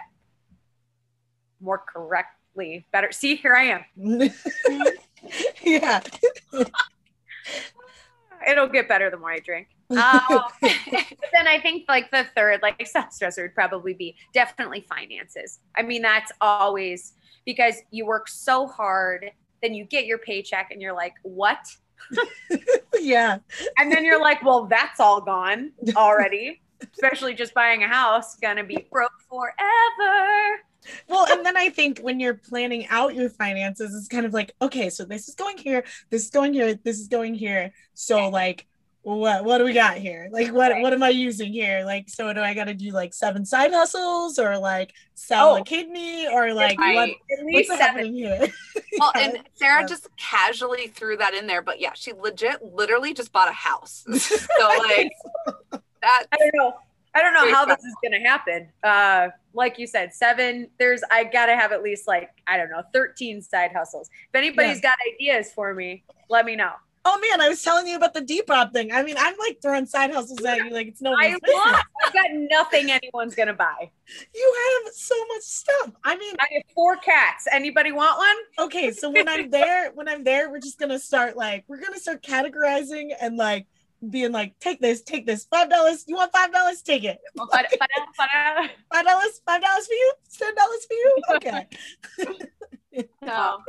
more 1.59 1.77
correctly 1.77 2.85
better. 2.93 3.11
See 3.11 3.35
here 3.35 3.55
i 3.55 3.63
am. 3.63 4.31
Yeah. 5.61 6.01
It'll 8.47 8.67
get 8.67 8.87
better 8.87 9.09
the 9.09 9.17
more 9.17 9.31
i 9.31 9.39
drink 9.39 9.67
Um, 9.89 10.21
but 10.61 11.29
then 11.33 11.47
I 11.47 11.59
think 11.61 11.85
like 11.87 12.11
the 12.11 12.25
third, 12.35 12.61
like 12.61 12.85
self 12.85 13.07
stressor 13.09 13.43
would 13.43 13.55
probably 13.55 13.93
be 13.93 14.15
definitely 14.33 14.85
finances. 14.89 15.59
I 15.75 15.83
mean, 15.83 16.01
that's 16.01 16.31
always 16.41 17.13
because 17.45 17.75
you 17.91 18.05
work 18.05 18.27
so 18.27 18.67
hard, 18.67 19.31
then 19.61 19.73
you 19.73 19.85
get 19.85 20.05
your 20.05 20.17
paycheck 20.17 20.69
and 20.71 20.81
you're 20.81 20.95
like, 20.95 21.13
what? 21.23 21.65
yeah. 22.99 23.39
And 23.77 23.91
then 23.91 24.03
you're 24.03 24.21
like, 24.21 24.43
well, 24.43 24.65
that's 24.65 24.99
all 24.99 25.21
gone 25.21 25.71
already. 25.95 26.61
Especially 26.93 27.33
just 27.33 27.53
buying 27.53 27.83
a 27.83 27.87
house, 27.87 28.35
gonna 28.35 28.63
be 28.63 28.87
broke 28.91 29.11
forever. 29.29 30.61
Well, 31.07 31.25
and 31.29 31.45
then 31.45 31.57
I 31.57 31.69
think 31.69 31.99
when 31.99 32.19
you're 32.19 32.35
planning 32.35 32.87
out 32.89 33.15
your 33.15 33.29
finances, 33.29 33.95
it's 33.95 34.07
kind 34.07 34.25
of 34.25 34.33
like, 34.33 34.53
okay, 34.61 34.89
so 34.89 35.05
this 35.05 35.27
is 35.27 35.35
going 35.35 35.57
here, 35.57 35.83
this 36.09 36.23
is 36.25 36.29
going 36.29 36.53
here, 36.53 36.75
this 36.75 36.99
is 36.99 37.07
going 37.07 37.33
here. 37.33 37.73
So, 37.93 38.29
like, 38.29 38.67
what 39.15 39.45
what 39.45 39.57
do 39.59 39.63
we 39.63 39.71
got 39.71 39.97
here? 39.97 40.27
Like 40.31 40.51
what 40.51 40.71
right. 40.71 40.81
what 40.81 40.91
am 40.91 41.01
I 41.01 41.09
using 41.09 41.53
here? 41.53 41.83
Like 41.85 42.09
so 42.09 42.33
do 42.33 42.41
I 42.41 42.53
got 42.53 42.65
to 42.65 42.73
do 42.73 42.91
like 42.91 43.13
seven 43.13 43.45
side 43.45 43.71
hustles 43.71 44.37
or 44.37 44.57
like 44.57 44.93
sell 45.15 45.51
oh. 45.51 45.57
a 45.57 45.63
kidney 45.63 46.27
or 46.27 46.53
like 46.53 46.77
what, 46.77 47.11
what's 47.43 47.69
seven. 47.69 47.81
happening 47.81 48.13
here? 48.13 48.47
well, 48.99 49.13
and 49.15 49.39
Sarah 49.53 49.87
just 49.87 50.09
casually 50.17 50.87
threw 50.87 51.15
that 51.17 51.33
in 51.33 51.47
there, 51.47 51.61
but 51.61 51.79
yeah, 51.79 51.93
she 51.95 52.11
legit 52.11 52.61
literally 52.61 53.13
just 53.13 53.31
bought 53.31 53.47
a 53.47 53.53
house. 53.53 54.03
so 54.17 54.67
like 54.67 55.11
that 56.01 56.25
I 56.33 56.37
don't 56.37 56.55
know. 56.55 56.73
I 57.15 57.21
don't 57.21 57.33
know 57.33 57.51
how 57.51 57.65
this 57.65 57.79
is 57.79 57.95
gonna 58.03 58.19
happen. 58.19 58.67
Uh, 58.83 59.29
like 59.53 59.79
you 59.79 59.87
said, 59.87 60.13
seven. 60.13 60.67
There's 60.79 61.01
I 61.09 61.23
gotta 61.23 61.55
have 61.55 61.71
at 61.71 61.81
least 61.81 62.07
like 62.07 62.29
I 62.45 62.57
don't 62.57 62.69
know, 62.69 62.83
thirteen 62.93 63.41
side 63.41 63.71
hustles. 63.73 64.09
If 64.27 64.35
anybody's 64.35 64.77
yeah. 64.83 64.89
got 64.89 64.97
ideas 65.13 65.51
for 65.53 65.73
me, 65.73 66.03
let 66.29 66.45
me 66.45 66.57
know. 66.57 66.73
Oh 67.09 67.17
man, 67.19 67.39
I 67.39 67.47
was 67.47 67.63
telling 67.63 67.87
you 67.87 67.95
about 67.95 68.13
the 68.13 68.19
Depop 68.21 68.73
thing. 68.73 68.91
I 68.91 69.01
mean, 69.01 69.15
I'm 69.17 69.35
like 69.37 69.61
throwing 69.61 69.85
side 69.85 70.11
hustles 70.11 70.43
at 70.43 70.57
you 70.57 70.71
like 70.71 70.87
it's 70.87 71.01
no. 71.01 71.13
I 71.13 71.37
want, 71.41 71.85
I've 72.05 72.11
got 72.11 72.25
nothing 72.33 72.91
anyone's 72.91 73.33
gonna 73.33 73.53
buy. 73.53 73.89
You 74.35 74.55
have 74.83 74.93
so 74.93 75.15
much 75.27 75.43
stuff. 75.43 75.91
I 76.03 76.17
mean, 76.17 76.35
I 76.37 76.47
have 76.55 76.63
four 76.75 76.97
cats. 76.97 77.47
Anybody 77.49 77.93
want 77.93 78.17
one? 78.17 78.65
Okay, 78.67 78.91
so 78.91 79.09
when 79.09 79.29
I'm 79.29 79.49
there, 79.49 79.91
when 79.95 80.09
I'm 80.09 80.25
there, 80.25 80.51
we're 80.51 80.59
just 80.59 80.79
gonna 80.79 80.99
start 80.99 81.37
like 81.37 81.63
we're 81.69 81.79
gonna 81.79 81.97
start 81.97 82.23
categorizing 82.23 83.11
and 83.21 83.37
like 83.37 83.67
being 84.09 84.33
like, 84.33 84.59
take 84.59 84.81
this, 84.81 85.01
take 85.01 85.25
this, 85.25 85.45
five 85.45 85.69
dollars. 85.69 86.03
You 86.07 86.17
want 86.17 86.33
five 86.33 86.51
dollars? 86.51 86.81
Take 86.81 87.05
it. 87.05 87.19
five 87.37 89.05
dollars, 89.05 89.41
five 89.45 89.61
dollars 89.61 89.87
for 89.87 89.93
you, 89.93 90.13
ten 90.37 90.53
dollars 90.55 90.85
for 90.85 90.93
you. 90.93 91.17
Okay. 91.37 93.07
no. 93.21 93.59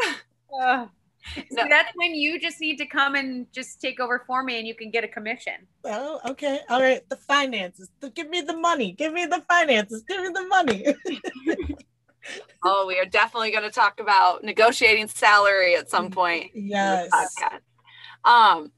Uh, 0.61 0.87
so 1.35 1.65
that's 1.69 1.91
when 1.95 2.15
you 2.15 2.41
just 2.41 2.61
need 2.61 2.77
to 2.79 2.87
come 2.87 3.15
and 3.15 3.47
just 3.53 3.81
take 3.81 4.01
over 4.01 4.25
for 4.27 4.43
me 4.43 4.59
and 4.59 4.67
you 4.67 4.75
can 4.75 4.91
get 4.91 5.05
a 5.05 5.09
commission. 5.09 5.55
Oh, 5.85 6.21
okay. 6.27 6.61
All 6.71 6.81
right. 6.81 7.07
The 7.09 7.17
finances. 7.17 7.91
Give 8.15 8.29
me 8.29 8.41
the 8.41 8.57
money. 8.57 8.93
Give 8.93 9.13
me 9.13 9.27
the 9.27 9.45
finances. 9.49 10.03
Give 10.09 10.23
me 10.23 10.31
the 10.33 10.47
money. 10.47 10.87
oh, 12.65 12.87
we 12.87 12.99
are 12.99 13.05
definitely 13.05 13.51
going 13.51 13.65
to 13.65 13.71
talk 13.71 14.01
about 14.01 14.45
negotiating 14.45 15.09
salary 15.09 15.77
at 15.77 15.91
some 15.91 16.11
point. 16.11 16.51
Yes. 16.55 17.11
Um, 18.25 18.73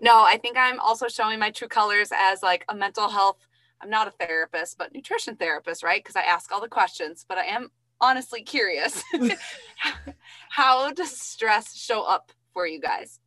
no, 0.00 0.24
I 0.24 0.38
think 0.38 0.56
I'm 0.56 0.80
also 0.80 1.08
showing 1.08 1.38
my 1.38 1.50
true 1.50 1.68
colors 1.68 2.10
as 2.14 2.42
like 2.42 2.64
a 2.68 2.74
mental 2.74 3.08
health. 3.08 3.36
I'm 3.80 3.90
not 3.90 4.08
a 4.08 4.12
therapist, 4.12 4.78
but 4.78 4.94
nutrition 4.94 5.36
therapist, 5.36 5.82
right? 5.82 6.02
Because 6.02 6.16
I 6.16 6.22
ask 6.22 6.52
all 6.52 6.60
the 6.60 6.68
questions, 6.68 7.24
but 7.28 7.36
I 7.36 7.46
am 7.46 7.70
honestly 8.02 8.42
curious. 8.42 9.02
How 10.50 10.92
does 10.92 11.18
stress 11.18 11.74
show 11.74 12.02
up 12.02 12.32
for 12.52 12.66
you 12.66 12.80
guys? 12.80 13.20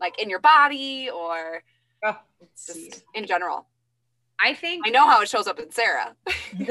Like 0.00 0.20
in 0.20 0.30
your 0.30 0.40
body 0.40 1.10
or 1.10 1.62
oh, 2.04 2.16
just 2.66 3.04
in 3.14 3.26
general? 3.26 3.66
I 4.40 4.54
think 4.54 4.86
I 4.86 4.90
know 4.90 5.06
how 5.06 5.22
it 5.22 5.28
shows 5.28 5.46
up 5.46 5.60
in 5.60 5.70
Sarah. 5.70 6.16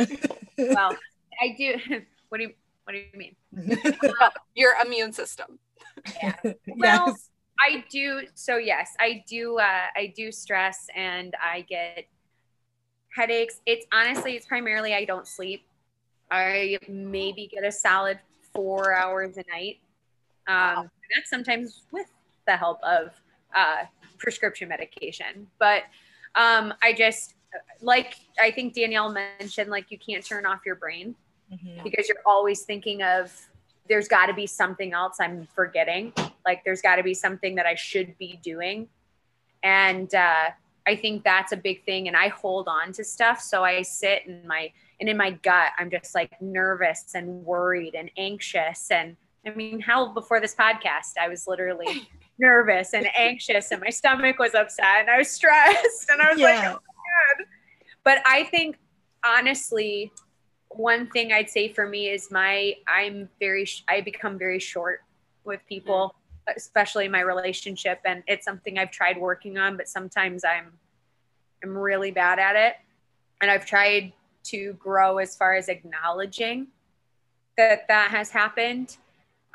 well, 0.58 0.96
I 1.42 1.56
do. 1.58 1.76
What 2.30 2.40
do 2.40 2.44
you 2.44 2.54
What 2.84 2.94
do 2.94 3.00
you 3.00 3.18
mean? 3.18 3.36
Your 4.56 4.74
immune 4.86 5.14
system. 5.14 5.60
Yeah. 6.22 6.36
Well, 6.44 7.08
yes. 7.08 7.30
I 7.60 7.86
do. 7.90 8.24
So 8.34 8.58
yes, 8.58 8.94
I 9.00 9.24
do. 9.28 9.58
Uh, 9.58 9.86
I 9.96 10.14
do 10.16 10.32
stress, 10.32 10.88
and 10.96 11.34
I 11.42 11.62
get 11.62 12.06
headaches. 13.16 13.62
It's 13.66 13.86
honestly, 13.94 14.36
it's 14.36 14.46
primarily 14.46 14.94
I 14.94 15.06
don't 15.06 15.28
sleep. 15.28 15.66
I 16.34 16.78
maybe 16.90 17.48
get 17.48 17.64
a 17.64 17.72
solid 17.72 18.20
four 18.54 18.96
hours 18.96 19.38
a 19.38 19.44
night. 19.50 19.80
Um, 20.48 20.56
wow. 20.56 20.90
That's 21.16 21.30
sometimes 21.30 21.84
with 21.92 22.08
the 22.48 22.58
help 22.58 22.80
of 22.84 23.12
uh, 23.56 23.84
prescription 24.18 24.70
medication. 24.70 25.48
But 25.60 25.84
um, 26.36 26.74
I 26.82 26.94
just, 26.94 27.36
like 27.82 28.16
I 28.42 28.52
think 28.52 28.74
Danielle 28.74 29.12
mentioned, 29.12 29.70
like 29.70 29.92
you 29.92 30.00
can't 30.00 30.26
turn 30.26 30.46
off 30.46 30.62
your 30.66 30.76
brain. 30.76 31.16
Mhm. 31.52 31.84
because 31.84 32.08
you're 32.08 32.24
always 32.26 32.64
thinking 32.64 33.04
of 33.04 33.32
there's 33.88 34.08
got 34.08 34.28
to 34.28 34.34
be 34.34 34.48
something 34.48 34.94
else 34.94 35.18
I'm 35.20 35.48
forgetting. 35.54 36.14
Like 36.46 36.64
there's 36.64 36.82
got 36.82 36.96
to 36.96 37.04
be 37.04 37.14
something 37.14 37.56
that 37.56 37.66
I 37.66 37.76
should 37.76 38.18
be 38.18 38.40
doing. 38.42 38.88
And 39.62 40.14
uh, 40.16 40.50
I 40.88 40.96
think 40.96 41.24
that's 41.24 41.52
a 41.52 41.58
big 41.58 41.84
thing. 41.84 42.08
And 42.08 42.18
I 42.18 42.30
hold 42.30 42.68
on 42.68 42.92
to 42.94 43.04
stuff. 43.04 43.42
So 43.42 43.64
I 43.64 43.82
sit 43.82 44.26
in 44.26 44.48
my, 44.48 44.72
and 45.04 45.10
in 45.10 45.18
my 45.18 45.32
gut, 45.32 45.74
I'm 45.78 45.92
just 45.92 46.16
like 46.16 46.42
nervous 46.42 47.12
and 47.14 47.44
worried 47.44 47.94
and 47.94 48.10
anxious. 48.16 48.90
And 48.90 49.18
I 49.46 49.50
mean, 49.50 49.82
hell, 49.82 50.14
before 50.14 50.40
this 50.40 50.56
podcast, 50.56 51.18
I 51.20 51.28
was 51.28 51.46
literally 51.46 52.08
nervous 52.40 52.94
and 52.94 53.06
anxious 53.14 53.72
and 53.72 53.82
my 53.82 53.90
stomach 53.90 54.40
was 54.40 54.56
upset 54.56 55.02
and 55.02 55.10
I 55.10 55.18
was 55.18 55.30
stressed. 55.30 56.10
And 56.10 56.22
I 56.22 56.32
was 56.32 56.40
like, 56.40 56.56
Yeah. 56.56 56.76
Oh 56.78 57.44
but 58.06 58.20
I 58.26 58.46
think 58.46 58.78
honestly, 59.26 60.14
one 60.70 61.10
thing 61.10 61.34
I'd 61.34 61.50
say 61.50 61.68
for 61.68 61.86
me 61.86 62.08
is 62.08 62.32
my 62.32 62.76
I'm 62.88 63.28
very 63.42 63.68
I 63.90 64.00
become 64.00 64.40
very 64.40 64.60
short 64.60 65.02
with 65.44 65.60
people, 65.68 66.16
mm. 66.48 66.54
especially 66.56 67.10
my 67.10 67.20
relationship, 67.20 68.00
and 68.06 68.24
it's 68.26 68.46
something 68.46 68.78
I've 68.78 68.92
tried 68.92 69.18
working 69.18 69.58
on, 69.58 69.76
but 69.76 69.90
sometimes 69.90 70.46
I'm 70.46 70.72
I'm 71.62 71.78
really 71.78 72.12
bad 72.12 72.40
at 72.40 72.56
it, 72.56 72.76
and 73.42 73.52
I've 73.52 73.66
tried 73.66 74.14
to 74.46 74.74
grow 74.74 75.18
as 75.18 75.36
far 75.36 75.56
as 75.56 75.70
acknowledging 75.70 76.68
that 77.58 77.88
that 77.88 78.12
has 78.12 78.30
happened, 78.32 78.98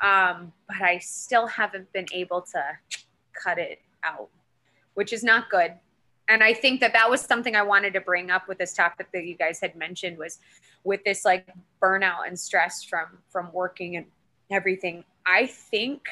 um, 0.01 0.53
but 0.67 0.81
I 0.81 0.99
still 0.99 1.47
haven't 1.47 1.91
been 1.91 2.07
able 2.13 2.41
to 2.41 2.63
cut 3.33 3.57
it 3.57 3.81
out, 4.03 4.29
which 4.93 5.13
is 5.13 5.23
not 5.23 5.49
good. 5.49 5.73
And 6.31 6.43
i 6.43 6.53
think 6.53 6.79
that 6.81 6.93
that 6.93 7.09
was 7.09 7.21
something 7.21 7.55
i 7.55 7.63
wanted 7.63 7.91
to 7.93 8.01
bring 8.01 8.29
up 8.29 8.47
with 8.47 8.59
this 8.59 8.75
topic 8.75 9.07
that 9.13 9.25
you 9.25 9.35
guys 9.35 9.59
had 9.59 9.75
mentioned 9.75 10.15
was 10.15 10.37
with 10.83 11.03
this 11.03 11.25
like 11.25 11.47
burnout 11.81 12.27
and 12.27 12.39
stress 12.39 12.83
from 12.83 13.17
from 13.29 13.51
working 13.51 13.95
and 13.95 14.05
everything. 14.51 15.03
I 15.25 15.45
think 15.45 16.07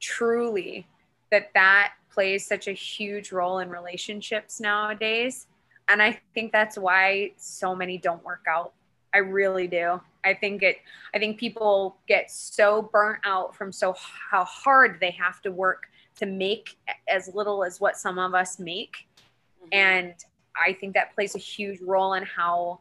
truly 0.00 0.86
that 1.30 1.50
that 1.54 1.92
plays 2.12 2.46
such 2.46 2.68
a 2.68 2.72
huge 2.72 3.32
role 3.32 3.58
in 3.58 3.70
relationships 3.70 4.60
nowadays 4.60 5.46
and 5.90 6.02
i 6.02 6.18
think 6.34 6.52
that's 6.52 6.78
why 6.78 7.30
so 7.36 7.74
many 7.74 7.98
don't 7.98 8.24
work 8.24 8.44
out 8.48 8.72
i 9.14 9.18
really 9.18 9.66
do 9.66 10.00
i 10.24 10.32
think 10.32 10.62
it 10.62 10.76
i 11.14 11.18
think 11.18 11.38
people 11.38 11.96
get 12.08 12.30
so 12.30 12.88
burnt 12.92 13.18
out 13.24 13.54
from 13.54 13.72
so 13.72 13.94
how 14.30 14.44
hard 14.44 14.98
they 15.00 15.10
have 15.10 15.40
to 15.40 15.50
work 15.50 15.84
to 16.16 16.26
make 16.26 16.76
as 17.08 17.28
little 17.34 17.64
as 17.64 17.80
what 17.80 17.96
some 17.96 18.18
of 18.18 18.34
us 18.34 18.58
make 18.58 19.06
mm-hmm. 19.62 19.68
and 19.72 20.14
I 20.56 20.72
think 20.72 20.94
that 20.94 21.14
plays 21.14 21.34
a 21.34 21.38
huge 21.38 21.80
role 21.80 22.14
in 22.14 22.24
how 22.24 22.80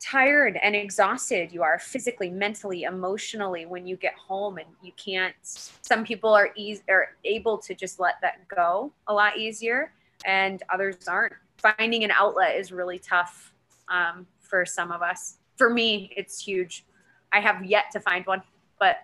tired 0.00 0.58
and 0.62 0.74
exhausted 0.74 1.52
you 1.52 1.62
are 1.62 1.78
physically, 1.78 2.30
mentally, 2.30 2.84
emotionally 2.84 3.66
when 3.66 3.86
you 3.86 3.96
get 3.96 4.14
home 4.14 4.58
and 4.58 4.66
you 4.82 4.92
can't. 4.96 5.34
Some 5.42 6.04
people 6.04 6.32
are 6.32 6.50
easy 6.56 6.82
are 6.88 7.16
able 7.24 7.58
to 7.58 7.74
just 7.74 8.00
let 8.00 8.14
that 8.22 8.48
go 8.48 8.92
a 9.06 9.14
lot 9.14 9.38
easier, 9.38 9.92
and 10.24 10.62
others 10.70 11.06
aren't. 11.06 11.34
Finding 11.60 12.04
an 12.04 12.10
outlet 12.10 12.56
is 12.56 12.72
really 12.72 12.98
tough 12.98 13.52
um, 13.88 14.26
for 14.40 14.64
some 14.64 14.92
of 14.92 15.02
us. 15.02 15.38
For 15.56 15.70
me, 15.70 16.12
it's 16.16 16.40
huge. 16.42 16.84
I 17.32 17.40
have 17.40 17.64
yet 17.64 17.84
to 17.92 18.00
find 18.00 18.26
one, 18.26 18.42
but 18.78 18.96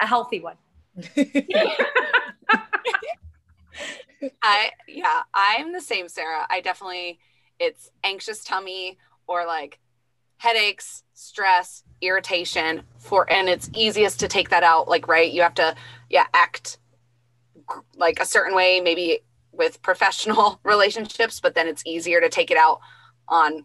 a 0.00 0.06
healthy 0.06 0.40
one. 0.40 0.56
I 4.42 4.70
yeah, 4.88 5.22
I'm 5.32 5.72
the 5.72 5.80
same, 5.80 6.08
Sarah. 6.08 6.46
I 6.48 6.60
definitely 6.60 7.18
it's 7.58 7.90
anxious 8.02 8.44
tummy 8.44 8.98
or 9.26 9.46
like 9.46 9.78
headaches, 10.36 11.02
stress, 11.14 11.84
irritation 12.00 12.82
for 12.98 13.30
and 13.30 13.48
it's 13.48 13.70
easiest 13.74 14.20
to 14.20 14.28
take 14.28 14.50
that 14.50 14.62
out 14.62 14.88
like 14.88 15.08
right, 15.08 15.32
you 15.32 15.42
have 15.42 15.54
to 15.54 15.74
yeah, 16.10 16.26
act 16.32 16.78
like 17.96 18.20
a 18.20 18.26
certain 18.26 18.54
way 18.54 18.80
maybe 18.80 19.20
with 19.56 19.82
professional 19.82 20.60
relationships, 20.64 21.40
but 21.40 21.54
then 21.54 21.68
it's 21.68 21.82
easier 21.86 22.20
to 22.20 22.28
take 22.28 22.50
it 22.50 22.56
out 22.56 22.80
on 23.28 23.64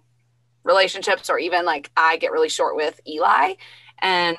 relationships 0.64 1.30
or 1.30 1.40
even 1.40 1.66
like 1.66 1.90
I 1.96 2.18
get 2.18 2.32
really 2.32 2.50
short 2.50 2.76
with 2.76 3.00
Eli 3.08 3.54
and 4.00 4.38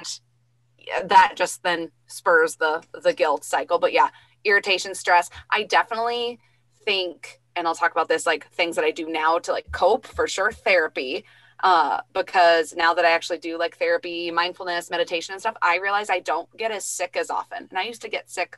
that 1.04 1.34
just 1.36 1.62
then 1.62 1.90
spurs 2.06 2.56
the 2.56 2.82
the 3.02 3.12
guilt 3.12 3.44
cycle. 3.44 3.78
But 3.78 3.92
yeah, 3.92 4.08
irritation, 4.44 4.94
stress. 4.94 5.30
I 5.50 5.64
definitely 5.64 6.40
think, 6.84 7.40
and 7.56 7.66
I'll 7.66 7.74
talk 7.74 7.92
about 7.92 8.08
this 8.08 8.26
like 8.26 8.48
things 8.48 8.76
that 8.76 8.84
I 8.84 8.90
do 8.90 9.08
now 9.08 9.38
to 9.40 9.52
like 9.52 9.70
cope 9.72 10.06
for 10.06 10.26
sure, 10.26 10.52
therapy. 10.52 11.24
Uh, 11.62 12.00
because 12.14 12.74
now 12.74 12.94
that 12.94 13.04
I 13.04 13.10
actually 13.10 13.36
do 13.36 13.58
like 13.58 13.76
therapy, 13.76 14.30
mindfulness, 14.30 14.88
meditation, 14.88 15.34
and 15.34 15.40
stuff, 15.42 15.56
I 15.60 15.76
realize 15.76 16.08
I 16.08 16.20
don't 16.20 16.48
get 16.56 16.70
as 16.70 16.86
sick 16.86 17.18
as 17.18 17.28
often. 17.28 17.66
And 17.68 17.78
I 17.78 17.82
used 17.82 18.00
to 18.00 18.08
get 18.08 18.30
sick 18.30 18.56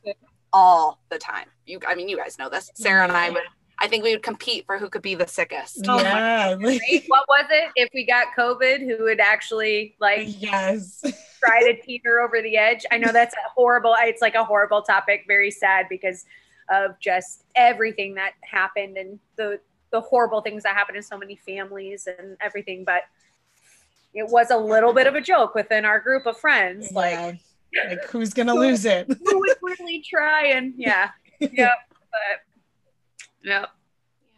all 0.52 1.00
the 1.10 1.18
time. 1.18 1.46
You, 1.66 1.80
I 1.86 1.94
mean, 1.94 2.08
you 2.08 2.16
guys 2.16 2.38
know 2.38 2.48
this. 2.48 2.70
Sarah 2.74 3.04
and 3.04 3.12
I 3.12 3.30
would, 3.30 3.42
I 3.78 3.88
think 3.88 4.04
we 4.04 4.12
would 4.12 4.22
compete 4.22 4.64
for 4.66 4.78
who 4.78 4.88
could 4.88 5.02
be 5.02 5.14
the 5.14 5.26
sickest. 5.26 5.86
Oh 5.88 6.00
yeah. 6.00 6.54
What 6.54 7.24
was 7.28 7.46
it? 7.50 7.70
If 7.74 7.88
we 7.92 8.06
got 8.06 8.28
COVID, 8.38 8.80
who 8.80 9.04
would 9.04 9.20
actually 9.20 9.96
like 10.00 10.28
yes. 10.40 11.02
try 11.44 11.62
to 11.62 11.80
teeter 11.82 12.20
over 12.20 12.40
the 12.40 12.56
edge? 12.56 12.84
I 12.90 12.98
know 12.98 13.12
that's 13.12 13.34
a 13.34 13.50
horrible. 13.54 13.96
It's 13.98 14.22
like 14.22 14.34
a 14.34 14.44
horrible 14.44 14.82
topic. 14.82 15.24
Very 15.26 15.50
sad 15.50 15.86
because 15.88 16.24
of 16.70 16.98
just 17.00 17.44
everything 17.56 18.14
that 18.14 18.32
happened 18.42 18.96
and 18.96 19.18
the 19.36 19.58
the 19.90 20.00
horrible 20.00 20.40
things 20.40 20.62
that 20.62 20.74
happened 20.74 20.96
in 20.96 21.02
so 21.02 21.18
many 21.18 21.36
families 21.36 22.06
and 22.06 22.36
everything. 22.40 22.84
But 22.84 23.02
it 24.14 24.28
was 24.28 24.50
a 24.50 24.56
little 24.56 24.92
bit 24.92 25.06
of 25.06 25.14
a 25.14 25.20
joke 25.20 25.54
within 25.54 25.84
our 25.84 25.98
group 25.98 26.26
of 26.26 26.36
friends. 26.36 26.88
Yeah. 26.92 26.98
like 26.98 27.40
who's 28.08 28.32
gonna 28.34 28.54
lose 28.54 28.84
it? 28.84 29.06
who 29.08 29.38
would 29.38 29.56
really 29.62 30.02
try 30.08 30.46
and 30.48 30.74
yeah, 30.76 31.10
yep. 31.40 31.52
But 31.88 32.40
yep. 33.42 33.68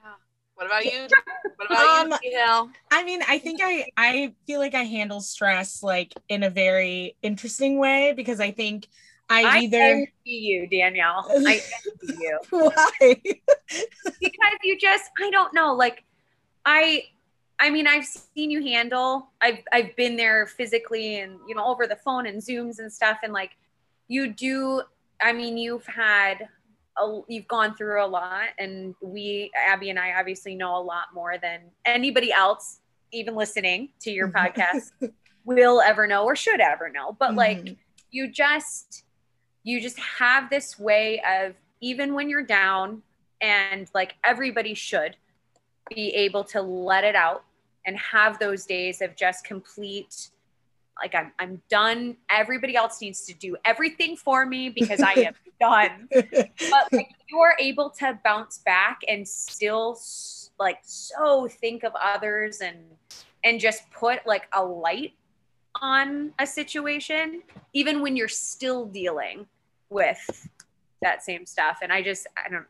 Yeah. 0.02 0.12
What 0.54 0.66
about 0.66 0.84
you? 0.84 1.08
What 1.56 1.70
about 1.70 2.06
Um, 2.06 2.18
you, 2.22 2.36
Hill? 2.36 2.70
I 2.90 3.04
mean, 3.04 3.20
I 3.28 3.38
think 3.38 3.60
I 3.62 3.86
I 3.96 4.34
feel 4.46 4.58
like 4.60 4.74
I 4.74 4.82
handle 4.82 5.20
stress 5.20 5.82
like 5.82 6.12
in 6.28 6.42
a 6.42 6.50
very 6.50 7.16
interesting 7.22 7.78
way 7.78 8.12
because 8.14 8.40
I 8.40 8.50
think 8.50 8.88
I, 9.28 9.42
I 9.44 9.58
either 9.60 9.78
envy 9.78 10.10
you, 10.24 10.68
Danielle. 10.68 11.26
I 11.30 11.62
envy 12.02 12.18
you. 12.20 12.38
why 12.50 13.14
because 14.20 14.58
you 14.62 14.78
just 14.78 15.04
I 15.18 15.30
don't 15.30 15.54
know 15.54 15.74
like 15.74 16.04
I 16.66 17.04
I 17.60 17.70
mean 17.70 17.86
I've 17.86 18.04
seen 18.04 18.50
you 18.50 18.62
handle 18.62 19.28
I've 19.40 19.58
I've 19.72 19.94
been 19.96 20.16
there 20.16 20.46
physically 20.46 21.20
and 21.20 21.38
you 21.48 21.54
know 21.54 21.64
over 21.64 21.86
the 21.86 21.96
phone 21.96 22.26
and 22.26 22.40
zooms 22.42 22.78
and 22.78 22.92
stuff. 22.92 23.18
And 23.22 23.32
like 23.32 23.52
you 24.08 24.32
do 24.32 24.82
I 25.22 25.32
mean 25.32 25.56
you've 25.56 25.86
had 25.86 26.48
a, 26.96 27.20
you've 27.28 27.48
gone 27.48 27.74
through 27.74 28.04
a 28.04 28.06
lot. 28.06 28.48
And 28.58 28.94
we 29.00 29.50
Abby 29.56 29.90
and 29.90 29.98
I 29.98 30.18
obviously 30.18 30.54
know 30.54 30.76
a 30.76 30.82
lot 30.82 31.06
more 31.14 31.38
than 31.38 31.60
anybody 31.84 32.32
else 32.32 32.80
even 33.12 33.34
listening 33.36 33.90
to 34.00 34.10
your 34.10 34.28
podcast 34.28 34.90
will 35.44 35.80
ever 35.80 36.06
know 36.06 36.24
or 36.24 36.34
should 36.36 36.60
ever 36.60 36.88
know. 36.90 37.16
But 37.18 37.34
like 37.34 37.58
Mhm. 37.58 37.76
you 38.10 38.28
just 38.30 39.04
you 39.62 39.80
just 39.80 39.98
have 39.98 40.50
this 40.50 40.78
way 40.78 41.22
of 41.26 41.54
even 41.80 42.14
when 42.14 42.28
you're 42.28 42.42
down 42.42 43.02
and 43.40 43.88
like 43.94 44.14
everybody 44.24 44.74
should 44.74 45.16
be 45.90 46.08
able 46.10 46.44
to 46.44 46.62
let 46.62 47.04
it 47.04 47.14
out 47.14 47.44
and 47.86 47.96
have 47.98 48.38
those 48.38 48.64
days 48.64 49.02
of 49.02 49.14
just 49.16 49.44
complete 49.44 50.30
like 51.02 51.14
I'm 51.14 51.32
I'm 51.38 51.60
done. 51.68 52.16
Everybody 52.30 52.76
else 52.76 53.00
needs 53.00 53.26
to 53.26 53.34
do 53.34 53.56
everything 53.64 54.16
for 54.16 54.46
me 54.46 54.68
because 54.68 55.00
I 55.00 55.12
am 55.12 55.34
done. 55.60 56.08
But 56.12 56.92
like 56.92 57.10
you 57.28 57.38
are 57.38 57.56
able 57.58 57.90
to 57.98 58.18
bounce 58.24 58.58
back 58.58 59.00
and 59.08 59.26
still 59.26 59.98
like 60.58 60.78
so 60.82 61.48
think 61.48 61.82
of 61.82 61.92
others 62.00 62.60
and 62.60 62.78
and 63.42 63.60
just 63.60 63.90
put 63.90 64.26
like 64.26 64.46
a 64.52 64.64
light 64.64 65.14
on 65.82 66.32
a 66.38 66.46
situation 66.46 67.42
even 67.72 68.00
when 68.00 68.16
you're 68.16 68.28
still 68.28 68.86
dealing 68.86 69.46
with 69.90 70.48
that 71.02 71.22
same 71.24 71.44
stuff. 71.44 71.78
And 71.82 71.92
i 71.92 72.02
just 72.02 72.26
i 72.36 72.48
don't 72.48 72.66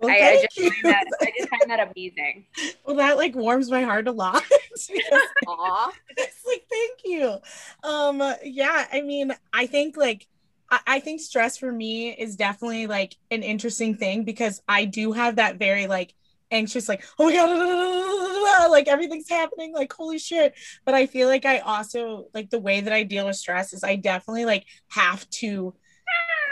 Well, 0.00 0.10
I, 0.10 0.30
I 0.30 0.42
just 0.42 0.56
you. 0.56 0.70
find 0.70 0.84
that 0.84 1.04
i 1.20 1.32
just 1.36 1.48
find 1.48 1.70
that 1.70 1.90
amazing 1.90 2.46
well, 2.86 2.96
that 2.96 3.16
like 3.16 3.34
warms 3.34 3.70
my 3.70 3.82
heart 3.82 4.08
a 4.08 4.12
lot. 4.12 4.42
because 4.70 5.20
Aw. 5.46 5.92
it's 6.16 6.44
like 6.46 6.64
thank 6.70 7.00
you 7.04 7.38
um 7.84 8.34
yeah 8.44 8.86
i 8.92 9.00
mean 9.02 9.32
i 9.52 9.66
think 9.66 9.96
like 9.96 10.26
I, 10.70 10.80
I 10.86 11.00
think 11.00 11.20
stress 11.20 11.58
for 11.58 11.70
me 11.70 12.10
is 12.10 12.36
definitely 12.36 12.86
like 12.86 13.16
an 13.30 13.42
interesting 13.42 13.96
thing 13.96 14.24
because 14.24 14.62
i 14.68 14.84
do 14.84 15.12
have 15.12 15.36
that 15.36 15.58
very 15.58 15.86
like 15.86 16.14
anxious 16.50 16.88
like 16.88 17.04
oh 17.18 17.26
my 17.26 17.34
god 17.34 18.70
like 18.70 18.88
everything's 18.88 19.28
happening 19.28 19.72
like 19.72 19.92
holy 19.92 20.18
shit 20.18 20.54
but 20.84 20.94
i 20.94 21.06
feel 21.06 21.28
like 21.28 21.44
i 21.44 21.58
also 21.58 22.26
like 22.34 22.50
the 22.50 22.58
way 22.58 22.80
that 22.80 22.92
i 22.92 23.02
deal 23.02 23.26
with 23.26 23.36
stress 23.36 23.72
is 23.72 23.84
i 23.84 23.96
definitely 23.96 24.44
like 24.44 24.64
have 24.88 25.28
to 25.30 25.74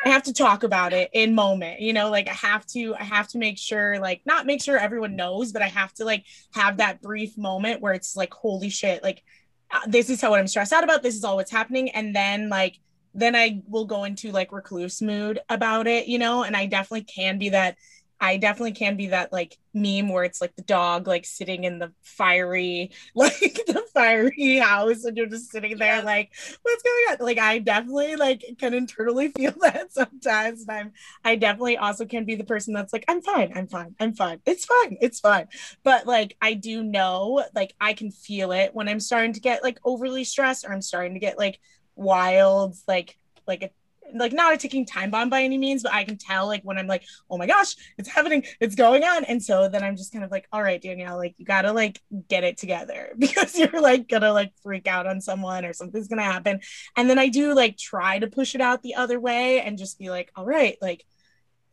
I 0.04 0.10
have 0.10 0.22
to 0.24 0.32
talk 0.32 0.62
about 0.62 0.92
it 0.92 1.10
in 1.12 1.34
moment, 1.34 1.80
you 1.80 1.92
know, 1.92 2.10
like 2.10 2.28
I 2.28 2.34
have 2.34 2.64
to, 2.66 2.94
I 2.94 3.04
have 3.04 3.28
to 3.28 3.38
make 3.38 3.58
sure, 3.58 3.98
like, 3.98 4.22
not 4.24 4.46
make 4.46 4.62
sure 4.62 4.78
everyone 4.78 5.16
knows, 5.16 5.52
but 5.52 5.62
I 5.62 5.66
have 5.66 5.92
to 5.94 6.04
like 6.04 6.24
have 6.52 6.76
that 6.76 7.02
brief 7.02 7.36
moment 7.36 7.80
where 7.80 7.92
it's 7.92 8.16
like, 8.16 8.32
holy 8.32 8.70
shit, 8.70 9.02
like 9.02 9.22
uh, 9.70 9.80
this 9.86 10.08
is 10.08 10.20
how 10.20 10.30
what 10.30 10.40
I'm 10.40 10.46
stressed 10.46 10.72
out 10.72 10.84
about. 10.84 11.02
This 11.02 11.16
is 11.16 11.24
all 11.24 11.36
what's 11.36 11.50
happening. 11.50 11.90
And 11.90 12.14
then 12.14 12.48
like 12.48 12.78
then 13.14 13.34
I 13.34 13.62
will 13.66 13.86
go 13.86 14.04
into 14.04 14.30
like 14.30 14.52
recluse 14.52 15.02
mood 15.02 15.40
about 15.48 15.86
it, 15.86 16.06
you 16.06 16.18
know, 16.18 16.44
and 16.44 16.56
I 16.56 16.66
definitely 16.66 17.04
can 17.04 17.38
be 17.38 17.50
that 17.50 17.76
I 18.20 18.36
definitely 18.36 18.72
can 18.72 18.96
be 18.96 19.08
that 19.08 19.32
like 19.32 19.56
meme 19.72 20.08
where 20.08 20.24
it's 20.24 20.40
like 20.40 20.56
the 20.56 20.62
dog 20.62 21.06
like 21.06 21.24
sitting 21.24 21.64
in 21.64 21.78
the 21.78 21.92
fiery 22.02 22.90
like 23.14 23.38
the 23.38 23.84
fiery 23.94 24.56
house 24.56 25.04
and 25.04 25.16
you're 25.16 25.26
just 25.26 25.50
sitting 25.50 25.78
there 25.78 25.98
yeah. 25.98 26.02
like 26.02 26.32
what's 26.62 26.82
going 26.82 27.04
on 27.20 27.24
like 27.24 27.38
I 27.38 27.58
definitely 27.58 28.16
like 28.16 28.44
can 28.58 28.74
internally 28.74 29.28
feel 29.36 29.54
that 29.60 29.92
sometimes 29.92 30.62
and 30.62 30.70
I'm 30.70 30.92
I 31.24 31.36
definitely 31.36 31.76
also 31.76 32.06
can 32.06 32.24
be 32.24 32.34
the 32.34 32.44
person 32.44 32.74
that's 32.74 32.92
like 32.92 33.04
I'm 33.08 33.22
fine 33.22 33.52
I'm 33.54 33.68
fine 33.68 33.94
I'm 34.00 34.14
fine 34.14 34.40
it's 34.46 34.64
fine 34.64 34.98
it's 35.00 35.20
fine 35.20 35.46
but 35.84 36.06
like 36.06 36.36
I 36.40 36.54
do 36.54 36.82
know 36.82 37.44
like 37.54 37.74
I 37.80 37.92
can 37.92 38.10
feel 38.10 38.52
it 38.52 38.74
when 38.74 38.88
I'm 38.88 39.00
starting 39.00 39.34
to 39.34 39.40
get 39.40 39.62
like 39.62 39.78
overly 39.84 40.24
stressed 40.24 40.64
or 40.64 40.72
I'm 40.72 40.82
starting 40.82 41.14
to 41.14 41.20
get 41.20 41.38
like 41.38 41.60
wild 41.94 42.76
like 42.86 43.18
like 43.46 43.62
a 43.62 43.70
like 44.14 44.32
not 44.32 44.54
a 44.54 44.56
ticking 44.56 44.86
time 44.86 45.10
bomb 45.10 45.30
by 45.30 45.42
any 45.42 45.58
means, 45.58 45.82
but 45.82 45.92
I 45.92 46.04
can 46.04 46.16
tell 46.16 46.46
like 46.46 46.62
when 46.62 46.78
I'm 46.78 46.86
like, 46.86 47.04
oh 47.30 47.38
my 47.38 47.46
gosh, 47.46 47.74
it's 47.96 48.08
happening, 48.08 48.44
it's 48.60 48.74
going 48.74 49.04
on. 49.04 49.24
And 49.24 49.42
so 49.42 49.68
then 49.68 49.82
I'm 49.82 49.96
just 49.96 50.12
kind 50.12 50.24
of 50.24 50.30
like, 50.30 50.48
all 50.52 50.62
right, 50.62 50.80
Danielle, 50.80 51.16
like 51.16 51.34
you 51.38 51.44
gotta 51.44 51.72
like 51.72 52.00
get 52.28 52.44
it 52.44 52.56
together 52.58 53.12
because 53.18 53.58
you're 53.58 53.80
like 53.80 54.08
gonna 54.08 54.32
like 54.32 54.52
freak 54.62 54.86
out 54.86 55.06
on 55.06 55.20
someone 55.20 55.64
or 55.64 55.72
something's 55.72 56.08
gonna 56.08 56.22
happen. 56.22 56.60
And 56.96 57.08
then 57.08 57.18
I 57.18 57.28
do 57.28 57.54
like 57.54 57.76
try 57.76 58.18
to 58.18 58.26
push 58.26 58.54
it 58.54 58.60
out 58.60 58.82
the 58.82 58.94
other 58.94 59.20
way 59.20 59.60
and 59.60 59.78
just 59.78 59.98
be 59.98 60.10
like, 60.10 60.30
all 60.36 60.44
right, 60.44 60.76
like 60.80 61.04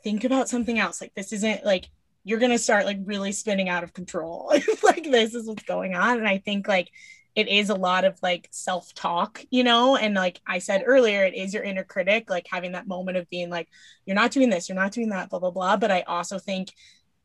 think 0.04 0.24
about 0.24 0.50
something 0.50 0.80
else. 0.80 1.02
Like 1.02 1.14
this 1.16 1.34
isn't 1.34 1.66
like 1.66 1.90
you're 2.24 2.40
gonna 2.40 2.58
start 2.58 2.86
like 2.86 2.98
really 3.06 3.32
spinning 3.32 3.70
out 3.70 3.84
of 3.84 3.94
control. 3.94 4.54
like 4.84 5.04
this 5.04 5.34
is 5.36 5.48
what's 5.48 5.64
going 5.64 5.96
on. 5.96 6.18
And 6.18 6.28
I 6.28 6.40
think 6.40 6.68
like 6.68 6.90
it 7.36 7.50
is 7.50 7.70
a 7.70 7.76
lot 7.76 8.06
of 8.06 8.18
like 8.24 8.48
self 8.52 8.94
talk, 8.94 9.44
you 9.50 9.64
know, 9.64 9.98
and 9.98 10.16
like 10.16 10.40
I 10.48 10.60
said 10.60 10.84
earlier, 10.86 11.26
it 11.26 11.36
is 11.36 11.54
your 11.54 11.64
inner 11.64 11.84
critic, 11.84 12.30
like 12.30 12.48
having 12.50 12.72
that 12.72 12.88
moment 12.88 13.18
of 13.18 13.30
being 13.30 13.50
like, 13.50 13.68
you're 14.06 14.16
not 14.16 14.32
doing 14.32 14.50
this, 14.50 14.70
you're 14.70 14.78
not 14.78 14.94
doing 14.94 15.10
that, 15.10 15.30
blah, 15.30 15.40
blah, 15.40 15.52
blah. 15.52 15.76
But 15.76 15.92
I 15.92 16.02
also 16.04 16.40
think 16.40 16.74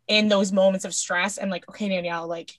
in 0.08 0.28
those 0.28 0.52
moments 0.52 0.84
of 0.84 0.94
stress, 0.94 1.38
I'm 1.40 1.48
like, 1.48 1.68
okay, 1.68 1.88
Danielle, 1.88 2.26
like 2.26 2.58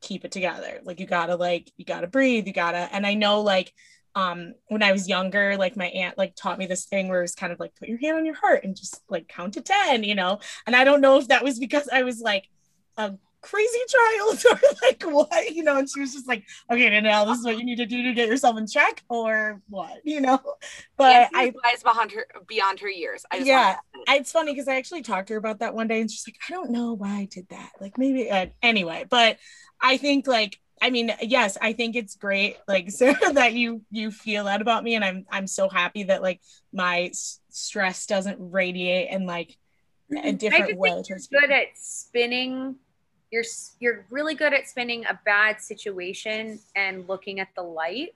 keep 0.00 0.24
it 0.24 0.32
together. 0.32 0.80
Like 0.82 0.98
you 0.98 1.06
gotta 1.06 1.36
like, 1.36 1.70
you 1.76 1.84
gotta 1.84 2.08
breathe, 2.08 2.48
you 2.48 2.52
gotta, 2.52 2.88
and 2.92 3.06
I 3.06 3.14
know 3.14 3.40
like 3.42 3.72
um 4.16 4.54
when 4.66 4.82
I 4.82 4.90
was 4.90 5.08
younger, 5.08 5.56
like 5.56 5.76
my 5.76 5.86
aunt 5.86 6.18
like 6.18 6.34
taught 6.34 6.58
me 6.58 6.66
this 6.66 6.86
thing 6.86 7.08
where 7.08 7.22
it's 7.22 7.36
kind 7.36 7.52
of 7.52 7.60
like 7.60 7.76
put 7.76 7.88
your 7.88 7.98
hand 7.98 8.16
on 8.16 8.26
your 8.26 8.34
heart 8.34 8.64
and 8.64 8.76
just 8.76 9.00
like 9.08 9.28
count 9.28 9.54
to 9.54 9.60
10, 9.60 10.02
you 10.02 10.16
know. 10.16 10.40
And 10.66 10.74
I 10.74 10.82
don't 10.82 11.00
know 11.00 11.18
if 11.18 11.28
that 11.28 11.44
was 11.44 11.60
because 11.60 11.88
I 11.92 12.02
was 12.02 12.20
like 12.20 12.48
a 12.96 13.14
crazy 13.42 13.78
child 13.88 14.44
or 14.50 14.60
like 14.82 15.02
what? 15.02 15.50
You 15.54 15.64
know 15.64 15.78
and 15.78 15.88
she 15.88 16.00
was 16.00 16.12
just 16.12 16.28
like 16.28 16.44
okay 16.70 17.00
now 17.00 17.24
this 17.24 17.38
is 17.38 17.44
what 17.44 17.58
you 17.58 17.64
need 17.64 17.76
to 17.76 17.86
do 17.86 18.02
to 18.02 18.12
get 18.12 18.28
yourself 18.28 18.58
in 18.58 18.66
check 18.66 19.02
or 19.08 19.60
what? 19.68 20.00
You 20.04 20.20
know? 20.20 20.40
But 20.96 21.30
i 21.34 21.52
wise 21.64 21.82
beyond 21.82 22.12
her 22.12 22.26
beyond 22.46 22.80
her 22.80 22.88
years. 22.88 23.24
I 23.30 23.38
yeah. 23.38 23.76
it's 24.08 24.32
funny 24.32 24.52
because 24.52 24.68
i 24.68 24.76
actually 24.76 25.02
talked 25.02 25.28
to 25.28 25.34
her 25.34 25.38
about 25.38 25.60
that 25.60 25.74
one 25.74 25.86
day 25.86 26.00
and 26.00 26.10
she's 26.10 26.26
like 26.26 26.36
i 26.48 26.52
don't 26.52 26.70
know 26.70 26.94
why 26.94 27.10
i 27.10 27.24
did 27.30 27.48
that. 27.50 27.70
Like 27.80 27.96
maybe 27.96 28.30
uh, 28.30 28.46
anyway 28.62 29.06
but 29.08 29.38
i 29.80 29.96
think 29.96 30.26
like 30.26 30.58
I 30.82 30.88
mean, 30.90 31.12
yes, 31.20 31.58
I 31.60 31.74
think 31.74 31.94
it's 31.94 32.16
great, 32.16 32.56
like 32.66 32.90
Sarah, 32.90 33.32
that 33.34 33.52
you 33.52 33.82
you 33.90 34.10
feel 34.10 34.44
that 34.44 34.62
about 34.62 34.82
me, 34.82 34.94
and 34.94 35.04
I'm 35.04 35.26
I'm 35.30 35.46
so 35.46 35.68
happy 35.68 36.04
that 36.04 36.22
like 36.22 36.40
my 36.72 37.08
s- 37.10 37.40
stress 37.50 38.06
doesn't 38.06 38.38
radiate 38.40 39.10
in 39.10 39.26
like 39.26 39.56
a 40.16 40.32
different 40.32 40.78
way. 40.78 41.02
You're 41.06 41.18
good 41.30 41.50
at 41.50 41.66
spinning 41.74 42.76
you're 43.30 43.44
you're 43.78 44.04
really 44.10 44.34
good 44.34 44.52
at 44.52 44.68
spinning 44.68 45.04
a 45.06 45.18
bad 45.24 45.60
situation 45.60 46.58
and 46.74 47.08
looking 47.08 47.40
at 47.40 47.48
the 47.54 47.62
light 47.62 48.14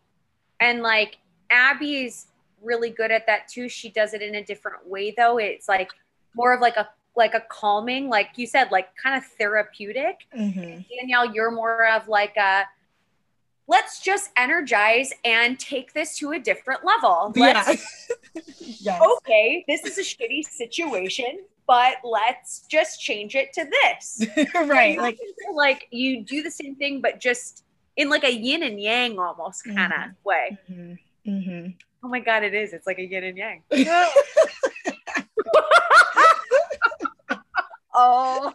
and 0.61 0.83
like 0.83 1.19
abbie's 1.51 2.27
really 2.63 2.91
good 2.91 3.11
at 3.11 3.27
that 3.27 3.47
too 3.49 3.69
she 3.69 3.91
does 3.91 4.15
it 4.15 4.23
in 4.23 4.37
a 4.37 4.45
different 4.45 4.87
way 4.87 5.15
though 5.17 5.39
it's 5.39 5.69
like 5.69 5.91
more 6.35 6.53
of 6.53 6.61
like 6.61 6.77
a 6.77 6.89
like 7.17 7.35
a 7.35 7.43
calming 7.49 8.09
like 8.09 8.31
you 8.37 8.47
said 8.47 8.71
like 8.73 8.89
kind 8.97 9.17
of 9.17 9.25
therapeutic 9.39 10.27
mm-hmm. 10.37 10.81
danielle 10.99 11.33
you're 11.33 11.51
more 11.51 11.87
of 11.89 12.09
like 12.09 12.37
a 12.37 12.65
let's 13.67 14.01
just 14.01 14.31
energize 14.37 15.13
and 15.25 15.59
take 15.59 15.93
this 15.93 16.19
to 16.19 16.33
a 16.33 16.39
different 16.39 16.85
level 16.85 17.33
let's, 17.37 18.11
yeah. 18.35 18.43
yes. 18.59 19.03
okay 19.19 19.65
this 19.69 19.85
is 19.85 19.99
a 19.99 20.03
shitty 20.03 20.45
situation 20.45 21.39
but 21.67 21.97
let's 22.05 22.67
just 22.69 23.01
change 23.01 23.35
it 23.35 23.53
to 23.55 23.65
this. 23.65 24.27
right. 24.67 24.99
Like 24.99 25.19
like 25.55 25.89
you 25.91 26.23
do 26.23 26.43
the 26.43 26.51
same 26.51 26.77
thing, 26.77 27.01
but 27.01 27.21
just 27.21 27.65
in 27.97 28.11
like 28.11 28.25
a 28.25 28.33
yin 28.33 28.63
and 28.63 28.81
yang 28.81 29.19
almost 29.19 29.65
kind 29.65 29.93
of 29.93 29.99
mm-hmm. 29.99 30.25
way. 30.25 30.59
Mm-hmm. 30.71 31.31
Mm-hmm. 31.31 31.71
Oh 32.05 32.09
my 32.09 32.21
god, 32.21 32.43
it 32.43 32.55
is. 32.55 32.73
It's 32.73 32.87
like 32.87 32.99
a 32.99 33.05
yin 33.05 33.25
and 33.25 33.39
yang. 33.39 33.63
oh. 37.95 38.53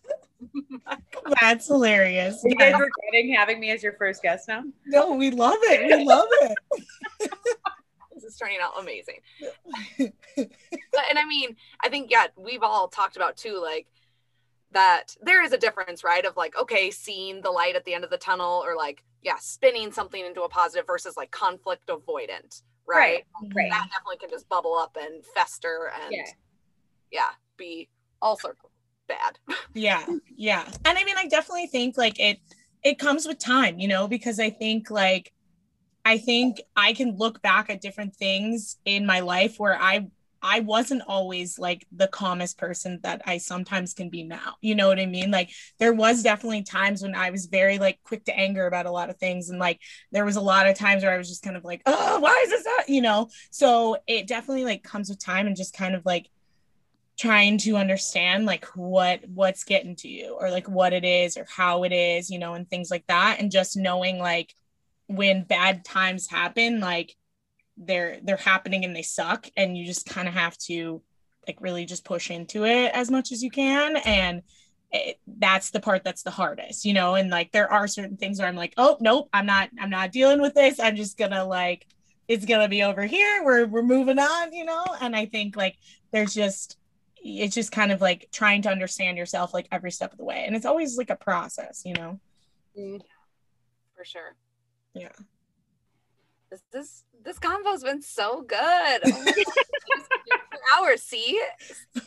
That's 1.41 1.67
hilarious. 1.67 2.43
Are 2.45 2.49
you 2.49 2.55
guys 2.55 2.73
regretting 2.73 3.33
having 3.33 3.59
me 3.59 3.71
as 3.71 3.83
your 3.83 3.93
first 3.93 4.21
guest 4.21 4.47
now? 4.47 4.63
No, 4.85 5.13
we 5.13 5.31
love 5.31 5.57
it. 5.61 5.97
We 5.97 6.05
love 6.05 6.27
it 6.41 6.57
is 8.29 8.37
turning 8.37 8.57
out 8.61 8.79
amazing. 8.79 9.19
but, 9.97 11.03
and 11.09 11.19
I 11.19 11.25
mean, 11.25 11.55
I 11.81 11.89
think, 11.89 12.09
yeah, 12.09 12.27
we've 12.37 12.63
all 12.63 12.87
talked 12.87 13.15
about 13.15 13.37
too, 13.37 13.59
like, 13.61 13.87
that 14.71 15.15
there 15.21 15.43
is 15.43 15.51
a 15.51 15.57
difference, 15.57 16.03
right? 16.03 16.25
Of 16.25 16.37
like, 16.37 16.57
okay, 16.57 16.91
seeing 16.91 17.41
the 17.41 17.51
light 17.51 17.75
at 17.75 17.85
the 17.85 17.93
end 17.93 18.03
of 18.03 18.09
the 18.09 18.17
tunnel 18.17 18.63
or 18.65 18.75
like, 18.75 19.03
yeah, 19.21 19.37
spinning 19.39 19.91
something 19.91 20.23
into 20.23 20.43
a 20.43 20.49
positive 20.49 20.85
versus 20.85 21.17
like 21.17 21.31
conflict 21.31 21.87
avoidant, 21.87 22.61
right? 22.87 23.25
Right. 23.41 23.53
right. 23.55 23.71
That 23.71 23.89
definitely 23.91 24.17
can 24.19 24.29
just 24.29 24.47
bubble 24.47 24.75
up 24.75 24.95
and 24.99 25.25
fester 25.25 25.91
and 26.03 26.13
yeah, 26.13 26.23
yeah 27.11 27.29
be 27.57 27.89
all 28.21 28.37
sorts 28.37 28.59
of 28.63 28.69
bad. 29.07 29.39
yeah. 29.73 30.05
Yeah. 30.35 30.65
And 30.85 30.97
I 30.97 31.03
mean, 31.03 31.15
I 31.17 31.27
definitely 31.27 31.67
think 31.67 31.97
like 31.97 32.19
it, 32.19 32.39
it 32.83 32.99
comes 32.99 33.27
with 33.27 33.39
time, 33.39 33.79
you 33.79 33.87
know, 33.87 34.07
because 34.07 34.39
I 34.39 34.49
think 34.49 34.89
like 34.89 35.33
I 36.09 36.17
think 36.17 36.59
I 36.75 36.93
can 36.93 37.17
look 37.17 37.39
back 37.43 37.69
at 37.69 37.81
different 37.81 38.15
things 38.15 38.77
in 38.83 39.05
my 39.05 39.19
life 39.19 39.59
where 39.59 39.79
I 39.79 40.07
I 40.41 40.61
wasn't 40.61 41.03
always 41.05 41.59
like 41.59 41.85
the 41.91 42.07
calmest 42.07 42.57
person 42.57 42.99
that 43.03 43.21
I 43.27 43.37
sometimes 43.37 43.93
can 43.93 44.09
be 44.09 44.23
now. 44.23 44.55
You 44.59 44.73
know 44.73 44.87
what 44.87 44.99
I 44.99 45.05
mean? 45.05 45.29
Like 45.29 45.51
there 45.77 45.93
was 45.93 46.23
definitely 46.23 46.63
times 46.63 47.03
when 47.03 47.13
I 47.13 47.29
was 47.29 47.45
very 47.45 47.77
like 47.77 47.99
quick 48.03 48.25
to 48.25 48.35
anger 48.35 48.65
about 48.65 48.87
a 48.87 48.91
lot 48.91 49.11
of 49.11 49.17
things 49.17 49.51
and 49.51 49.59
like 49.59 49.81
there 50.11 50.25
was 50.25 50.35
a 50.35 50.41
lot 50.41 50.65
of 50.65 50.75
times 50.75 51.03
where 51.03 51.13
I 51.13 51.17
was 51.19 51.29
just 51.29 51.43
kind 51.43 51.55
of 51.55 51.63
like, 51.63 51.83
"Oh, 51.85 52.19
why 52.19 52.41
is 52.43 52.49
this 52.49 52.63
that?" 52.63 52.85
you 52.87 53.01
know. 53.01 53.29
So 53.51 53.97
it 54.07 54.25
definitely 54.25 54.65
like 54.65 54.81
comes 54.81 55.09
with 55.09 55.23
time 55.23 55.45
and 55.45 55.55
just 55.55 55.77
kind 55.77 55.93
of 55.93 56.03
like 56.07 56.31
trying 57.19 57.59
to 57.59 57.75
understand 57.75 58.47
like 58.47 58.65
what 58.75 59.19
what's 59.29 59.63
getting 59.63 59.95
to 59.97 60.07
you 60.07 60.35
or 60.41 60.49
like 60.49 60.67
what 60.67 60.91
it 60.91 61.05
is 61.05 61.37
or 61.37 61.45
how 61.55 61.83
it 61.83 61.91
is, 61.91 62.31
you 62.31 62.39
know, 62.39 62.55
and 62.55 62.67
things 62.67 62.89
like 62.89 63.05
that 63.05 63.37
and 63.39 63.51
just 63.51 63.77
knowing 63.77 64.17
like 64.17 64.55
when 65.09 65.43
bad 65.43 65.83
times 65.83 66.29
happen 66.29 66.79
like 66.79 67.15
they're 67.77 68.19
they're 68.23 68.37
happening 68.37 68.85
and 68.85 68.95
they 68.95 69.01
suck 69.01 69.49
and 69.57 69.75
you 69.75 69.83
just 69.83 70.05
kind 70.05 70.27
of 70.27 70.35
have 70.35 70.55
to 70.57 71.01
like 71.47 71.57
really 71.61 71.83
just 71.83 72.05
push 72.05 72.29
into 72.29 72.63
it 72.63 72.91
as 72.93 73.09
much 73.09 73.31
as 73.31 73.41
you 73.41 73.49
can 73.49 73.97
and 74.05 74.43
it, 74.91 75.19
that's 75.25 75.71
the 75.71 75.79
part 75.79 76.03
that's 76.03 76.21
the 76.21 76.29
hardest 76.29 76.85
you 76.85 76.93
know? 76.93 77.15
And 77.15 77.31
like 77.31 77.51
there 77.51 77.71
are 77.71 77.87
certain 77.87 78.17
things 78.17 78.37
where 78.37 78.47
i'm 78.47 78.55
like 78.55 78.73
oh 78.77 78.97
nope 78.99 79.29
i'm 79.33 79.47
not 79.47 79.69
i'm 79.79 79.89
not 79.89 80.11
dealing 80.11 80.41
with 80.41 80.53
this. 80.53 80.79
I'm 80.79 80.95
just 80.95 81.17
gonna 81.17 81.43
like 81.43 81.87
it's 82.27 82.45
gonna 82.45 82.69
be 82.69 82.83
over 82.83 83.05
here. 83.05 83.43
We're 83.43 83.65
we're 83.65 83.81
moving 83.81 84.19
on 84.19 84.53
you 84.53 84.65
know? 84.65 84.85
And 85.01 85.15
i 85.15 85.25
think 85.25 85.55
like 85.55 85.75
there's 86.11 86.35
just 86.35 86.77
it's 87.15 87.55
just 87.55 87.71
kind 87.71 87.91
of 87.91 87.99
like 87.99 88.29
trying 88.31 88.61
to 88.61 88.69
understand 88.69 89.17
yourself 89.17 89.55
like 89.55 89.67
every 89.71 89.91
step 89.91 90.11
of 90.11 90.19
the 90.19 90.23
way. 90.23 90.43
And 90.45 90.55
it's 90.55 90.67
always 90.67 90.97
like 90.99 91.09
a 91.09 91.15
process 91.15 91.81
you 91.83 91.93
know? 91.93 92.19
Mm, 92.77 93.01
for 93.95 94.05
sure 94.05 94.35
yeah. 94.93 95.09
This 96.49 96.61
this 96.71 97.03
this 97.23 97.39
convo's 97.39 97.83
been 97.83 98.01
so 98.01 98.41
good. 98.41 99.01
Oh 99.05 99.33
hours. 100.77 101.03
See, 101.03 101.39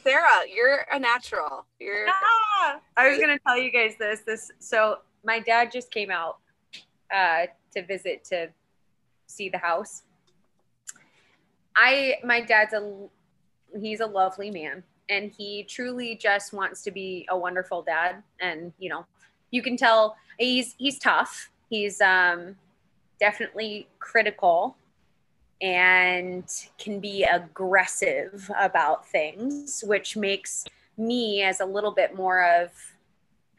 Sarah, 0.02 0.42
you're 0.52 0.86
a 0.90 0.98
natural. 0.98 1.66
You're. 1.78 2.06
Ah, 2.08 2.80
I 2.96 3.08
was 3.08 3.18
gonna 3.18 3.38
tell 3.46 3.56
you 3.56 3.70
guys 3.70 3.94
this. 3.98 4.20
This 4.20 4.50
so 4.58 4.98
my 5.24 5.38
dad 5.38 5.70
just 5.72 5.90
came 5.90 6.10
out 6.10 6.38
uh, 7.14 7.46
to 7.74 7.84
visit 7.84 8.24
to 8.24 8.48
see 9.26 9.48
the 9.48 9.58
house. 9.58 10.02
I 11.76 12.16
my 12.24 12.40
dad's 12.40 12.74
a 12.74 13.08
he's 13.80 14.00
a 14.00 14.06
lovely 14.06 14.50
man 14.50 14.82
and 15.08 15.32
he 15.36 15.64
truly 15.64 16.14
just 16.14 16.52
wants 16.52 16.82
to 16.82 16.90
be 16.90 17.26
a 17.30 17.36
wonderful 17.36 17.82
dad 17.82 18.22
and 18.40 18.72
you 18.78 18.90
know 18.90 19.06
you 19.50 19.62
can 19.62 19.76
tell 19.76 20.16
he's 20.38 20.74
he's 20.78 20.98
tough 20.98 21.50
he's 21.70 22.00
um 22.00 22.56
definitely 23.22 23.86
critical 24.00 24.76
and 25.60 26.42
can 26.76 26.98
be 26.98 27.22
aggressive 27.22 28.50
about 28.58 29.06
things, 29.06 29.84
which 29.86 30.16
makes 30.16 30.64
me 30.96 31.40
as 31.44 31.60
a 31.60 31.64
little 31.64 31.92
bit 31.92 32.16
more 32.16 32.44
of 32.44 32.72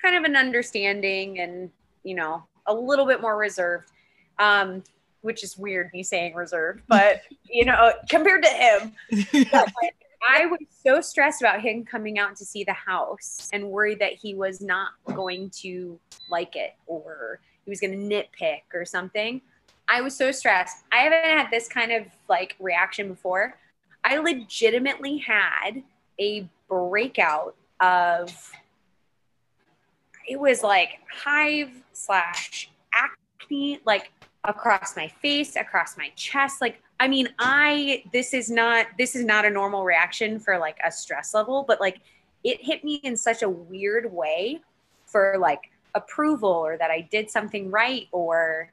kind 0.02 0.18
of 0.18 0.26
an 0.26 0.36
understanding 0.36 1.40
and, 1.40 1.72
you 2.04 2.14
know, 2.14 2.44
a 2.68 2.74
little 2.74 3.06
bit 3.06 3.22
more 3.22 3.38
reserved. 3.38 3.90
Um, 4.38 4.84
which 5.22 5.42
is 5.42 5.58
weird 5.58 5.90
me 5.94 6.04
saying 6.04 6.34
reserved, 6.34 6.82
but 6.90 7.22
you 7.50 7.64
know, 7.64 7.94
compared 8.10 8.44
to 8.44 8.50
him, 8.50 8.92
I 10.30 10.46
was 10.48 10.60
so 10.86 11.00
stressed 11.00 11.42
about 11.42 11.62
him 11.62 11.86
coming 11.86 12.20
out 12.20 12.36
to 12.38 12.46
see 12.46 12.66
the 12.66 12.74
house 12.74 13.48
and 13.54 13.70
worried 13.70 14.00
that 14.00 14.12
he 14.12 14.36
was 14.36 14.60
not 14.60 14.90
going 15.06 15.50
to 15.62 15.98
like 16.30 16.58
it 16.58 16.74
or 16.88 17.40
he 17.64 17.70
was 17.72 17.80
going 17.80 17.92
to 17.92 18.16
nitpick 18.16 18.64
or 18.74 18.84
something. 18.84 19.42
I 19.88 20.02
was 20.02 20.16
so 20.16 20.32
stressed. 20.32 20.78
I 20.92 20.98
haven't 20.98 21.24
had 21.24 21.48
this 21.52 21.68
kind 21.68 21.92
of 21.92 22.06
like 22.30 22.56
reaction 22.60 23.10
before. 23.10 23.58
I 24.04 24.18
legitimately 24.18 25.18
had 25.20 25.84
a 26.20 26.48
breakout 26.68 27.56
of 27.80 28.52
it 30.28 30.40
was 30.40 30.64
like 30.64 31.00
hive 31.12 31.70
slash 31.92 32.70
acne 32.94 33.80
like 33.86 34.12
across 34.46 34.96
my 34.96 35.08
face 35.08 35.56
across 35.56 35.98
my 35.98 36.12
chest 36.16 36.62
like 36.62 36.82
i 37.00 37.08
mean 37.08 37.28
i 37.40 38.04
this 38.14 38.34
is 38.34 38.50
not 38.50 38.88
this 38.98 39.16
is 39.16 39.26
not 39.26 39.46
a 39.46 39.50
normal 39.50 39.84
reaction 39.84 40.40
for 40.40 40.58
like 40.58 40.78
a 40.86 40.92
stress 40.92 41.34
level 41.34 41.64
but 41.68 41.80
like 41.80 42.00
it 42.44 42.62
hit 42.62 42.84
me 42.84 42.96
in 43.04 43.16
such 43.16 43.42
a 43.42 43.50
weird 43.50 44.12
way 44.12 44.60
for 45.06 45.38
like 45.40 45.72
approval 45.96 46.50
or 46.50 46.78
that 46.78 46.92
i 46.92 47.02
did 47.12 47.30
something 47.30 47.70
right 47.70 48.08
or 48.12 48.70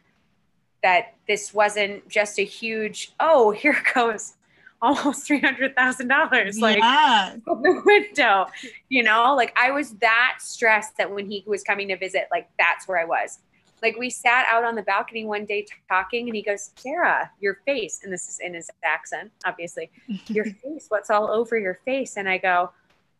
that 0.82 1.14
this 1.28 1.52
wasn't 1.52 2.08
just 2.08 2.38
a 2.38 2.44
huge 2.44 3.12
oh 3.20 3.50
here 3.50 3.76
goes 3.94 4.34
almost 4.82 5.26
three 5.26 5.40
hundred 5.40 5.74
thousand 5.76 6.08
dollars 6.08 6.58
like 6.58 6.78
yeah. 6.78 7.36
the 7.46 7.82
window. 7.84 8.46
You 8.88 9.02
know, 9.02 9.34
like 9.34 9.56
I 9.56 9.70
was 9.70 9.92
that 9.94 10.38
stressed 10.40 10.96
that 10.98 11.10
when 11.10 11.30
he 11.30 11.44
was 11.46 11.62
coming 11.62 11.88
to 11.88 11.96
visit, 11.96 12.28
like 12.30 12.48
that's 12.58 12.88
where 12.88 12.98
I 12.98 13.04
was. 13.04 13.40
Like 13.82 13.96
we 13.98 14.10
sat 14.10 14.46
out 14.48 14.64
on 14.64 14.74
the 14.74 14.82
balcony 14.82 15.24
one 15.24 15.46
day 15.46 15.66
talking, 15.88 16.28
and 16.28 16.36
he 16.36 16.42
goes, 16.42 16.70
"Sarah, 16.76 17.30
your 17.40 17.58
face," 17.66 18.00
and 18.02 18.12
this 18.12 18.28
is 18.28 18.38
in 18.40 18.54
his 18.54 18.70
accent, 18.84 19.32
obviously. 19.44 19.90
your 20.26 20.44
face, 20.44 20.86
what's 20.88 21.10
all 21.10 21.30
over 21.30 21.58
your 21.58 21.78
face? 21.84 22.16
And 22.16 22.28
I 22.28 22.38
go, 22.38 22.70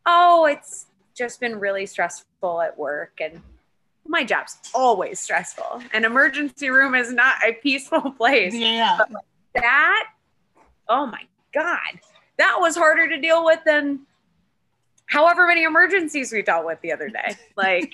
"Oh, 0.07 0.47
it's 0.47 0.87
just 1.17 1.41
been 1.41 1.59
really 1.59 1.87
stressful 1.87 2.61
at 2.61 2.79
work 2.79 3.21
and." 3.21 3.41
My 4.11 4.25
job's 4.25 4.59
always 4.75 5.21
stressful. 5.21 5.83
An 5.93 6.05
emergency 6.05 6.69
room 6.69 6.97
is 6.97 7.13
not 7.13 7.37
a 7.47 7.53
peaceful 7.53 8.11
place. 8.19 8.53
Yeah. 8.53 8.99
Like 8.99 9.25
that, 9.55 10.09
oh 10.89 11.07
my 11.07 11.23
God, 11.55 12.01
that 12.37 12.57
was 12.59 12.77
harder 12.77 13.09
to 13.09 13.21
deal 13.21 13.45
with 13.45 13.61
than 13.65 14.01
however 15.07 15.47
many 15.47 15.63
emergencies 15.63 16.33
we 16.33 16.43
dealt 16.43 16.67
with 16.67 16.81
the 16.81 16.91
other 16.93 17.09
day. 17.09 17.37
Like, 17.57 17.93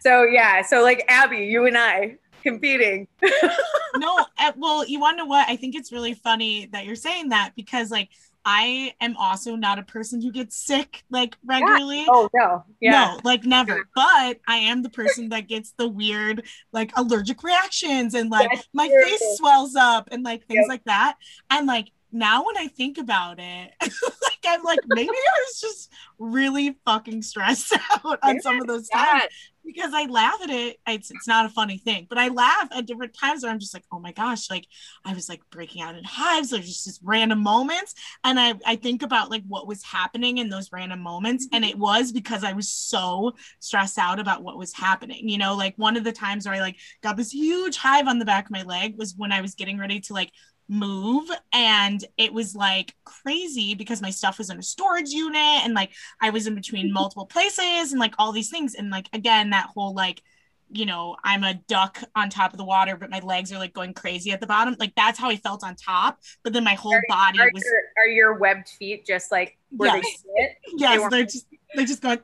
so 0.00 0.22
yeah, 0.22 0.62
so 0.62 0.82
like 0.82 1.04
Abbie, 1.08 1.48
you 1.48 1.66
and 1.66 1.76
I 1.76 2.16
competing. 2.42 3.06
no, 3.96 4.24
uh, 4.38 4.52
well, 4.56 4.86
you 4.86 5.00
want 5.00 5.18
to 5.18 5.24
know 5.24 5.26
what? 5.26 5.48
I 5.48 5.56
think 5.56 5.74
it's 5.74 5.92
really 5.92 6.14
funny 6.14 6.66
that 6.66 6.86
you're 6.86 6.94
saying 6.94 7.30
that 7.30 7.52
because 7.56 7.90
like 7.90 8.08
I 8.44 8.94
am 9.00 9.16
also 9.16 9.56
not 9.56 9.78
a 9.78 9.82
person 9.82 10.20
who 10.20 10.30
gets 10.30 10.56
sick 10.56 11.02
like 11.10 11.36
regularly. 11.44 12.00
Yeah. 12.00 12.06
Oh 12.08 12.28
no, 12.34 12.64
yeah, 12.80 12.90
no, 12.90 13.20
like 13.24 13.44
never. 13.44 13.88
But 13.94 14.40
I 14.46 14.56
am 14.56 14.82
the 14.82 14.90
person 14.90 15.30
that 15.30 15.48
gets 15.48 15.72
the 15.78 15.88
weird 15.88 16.44
like 16.72 16.92
allergic 16.96 17.42
reactions 17.42 18.14
and 18.14 18.30
like 18.30 18.50
That's 18.50 18.68
my 18.72 18.88
terrible. 18.88 19.08
face 19.08 19.38
swells 19.38 19.74
up 19.76 20.08
and 20.12 20.22
like 20.22 20.46
things 20.46 20.62
yep. 20.62 20.68
like 20.68 20.84
that. 20.84 21.16
And 21.50 21.66
like 21.66 21.90
now 22.12 22.44
when 22.44 22.58
I 22.58 22.68
think 22.68 22.98
about 22.98 23.38
it, 23.38 23.72
like 23.80 24.44
I'm 24.46 24.62
like 24.62 24.80
maybe 24.86 25.08
I 25.08 25.40
was 25.48 25.60
just 25.60 25.90
really 26.18 26.76
fucking 26.84 27.22
stressed 27.22 27.74
out 28.04 28.18
on 28.22 28.40
some 28.40 28.60
of 28.60 28.66
those 28.66 28.88
times 28.88 29.24
because 29.64 29.92
I 29.94 30.06
laugh 30.06 30.40
at 30.42 30.50
it. 30.50 30.78
It's, 30.86 31.10
it's 31.10 31.28
not 31.28 31.46
a 31.46 31.48
funny 31.48 31.78
thing, 31.78 32.06
but 32.08 32.18
I 32.18 32.28
laugh 32.28 32.68
at 32.72 32.86
different 32.86 33.16
times 33.18 33.42
where 33.42 33.52
I'm 33.52 33.58
just 33.58 33.74
like, 33.74 33.84
oh 33.92 33.98
my 33.98 34.12
gosh, 34.12 34.50
like 34.50 34.66
I 35.04 35.14
was 35.14 35.28
like 35.28 35.42
breaking 35.50 35.82
out 35.82 35.96
in 35.96 36.04
hives. 36.04 36.50
There's 36.50 36.66
just 36.66 36.86
this 36.86 37.00
random 37.02 37.42
moments, 37.42 37.94
and 38.22 38.38
I 38.38 38.54
I 38.66 38.76
think 38.76 39.02
about 39.02 39.30
like 39.30 39.42
what 39.46 39.66
was 39.66 39.82
happening 39.82 40.38
in 40.38 40.48
those 40.48 40.70
random 40.72 41.00
moments, 41.00 41.48
and 41.52 41.64
mm-hmm. 41.64 41.72
it 41.72 41.78
was 41.78 42.12
because 42.12 42.44
I 42.44 42.52
was 42.52 42.70
so 42.70 43.32
stressed 43.60 43.98
out 43.98 44.20
about 44.20 44.42
what 44.42 44.58
was 44.58 44.72
happening. 44.72 45.28
You 45.28 45.38
know, 45.38 45.54
like 45.54 45.74
one 45.76 45.96
of 45.96 46.04
the 46.04 46.12
times 46.12 46.46
where 46.46 46.54
I 46.54 46.60
like 46.60 46.76
got 47.02 47.16
this 47.16 47.32
huge 47.32 47.76
hive 47.76 48.08
on 48.08 48.18
the 48.18 48.24
back 48.24 48.46
of 48.46 48.50
my 48.50 48.62
leg 48.62 48.96
was 48.98 49.14
when 49.16 49.32
I 49.32 49.40
was 49.40 49.54
getting 49.54 49.78
ready 49.78 50.00
to 50.00 50.12
like 50.14 50.32
move. 50.68 51.30
And 51.52 52.04
it 52.16 52.32
was 52.32 52.54
like 52.54 52.94
crazy 53.04 53.74
because 53.74 54.02
my 54.02 54.10
stuff 54.10 54.38
was 54.38 54.50
in 54.50 54.58
a 54.58 54.62
storage 54.62 55.10
unit 55.10 55.64
and 55.64 55.74
like 55.74 55.92
I 56.20 56.30
was 56.30 56.46
in 56.46 56.54
between 56.54 56.92
multiple 56.92 57.26
places 57.26 57.92
and 57.92 58.00
like 58.00 58.14
all 58.18 58.32
these 58.32 58.50
things. 58.50 58.74
And 58.74 58.90
like 58.90 59.08
again 59.12 59.50
that 59.50 59.70
whole 59.74 59.94
like 59.94 60.22
you 60.70 60.86
know 60.86 61.14
I'm 61.22 61.44
a 61.44 61.54
duck 61.54 62.02
on 62.16 62.30
top 62.30 62.52
of 62.52 62.58
the 62.58 62.64
water 62.64 62.96
but 62.96 63.10
my 63.10 63.20
legs 63.20 63.52
are 63.52 63.58
like 63.58 63.74
going 63.74 63.94
crazy 63.94 64.32
at 64.32 64.40
the 64.40 64.46
bottom. 64.46 64.76
Like 64.78 64.94
that's 64.96 65.18
how 65.18 65.28
I 65.28 65.36
felt 65.36 65.64
on 65.64 65.76
top. 65.76 66.18
But 66.42 66.52
then 66.52 66.64
my 66.64 66.74
whole 66.74 66.94
are, 66.94 67.04
body 67.08 67.40
are 67.40 67.50
was 67.52 67.62
your, 67.64 67.82
are 68.04 68.08
your 68.08 68.38
webbed 68.38 68.68
feet 68.68 69.06
just 69.06 69.30
like 69.30 69.58
where 69.76 69.96
yes. 69.96 70.04
they 70.04 70.10
sit 70.10 70.78
yes 70.78 71.02
they 71.02 71.08
they're 71.16 71.24
just 71.24 71.46
they 71.76 71.84
just 71.84 72.02
go 72.02 72.16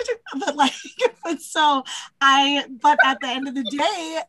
but 0.40 0.56
like 0.56 0.72
but 1.24 1.40
so 1.40 1.82
i 2.20 2.64
but 2.80 2.98
at 3.04 3.20
the 3.20 3.26
end 3.26 3.46
of 3.48 3.54
the 3.54 3.64
day 3.64 4.20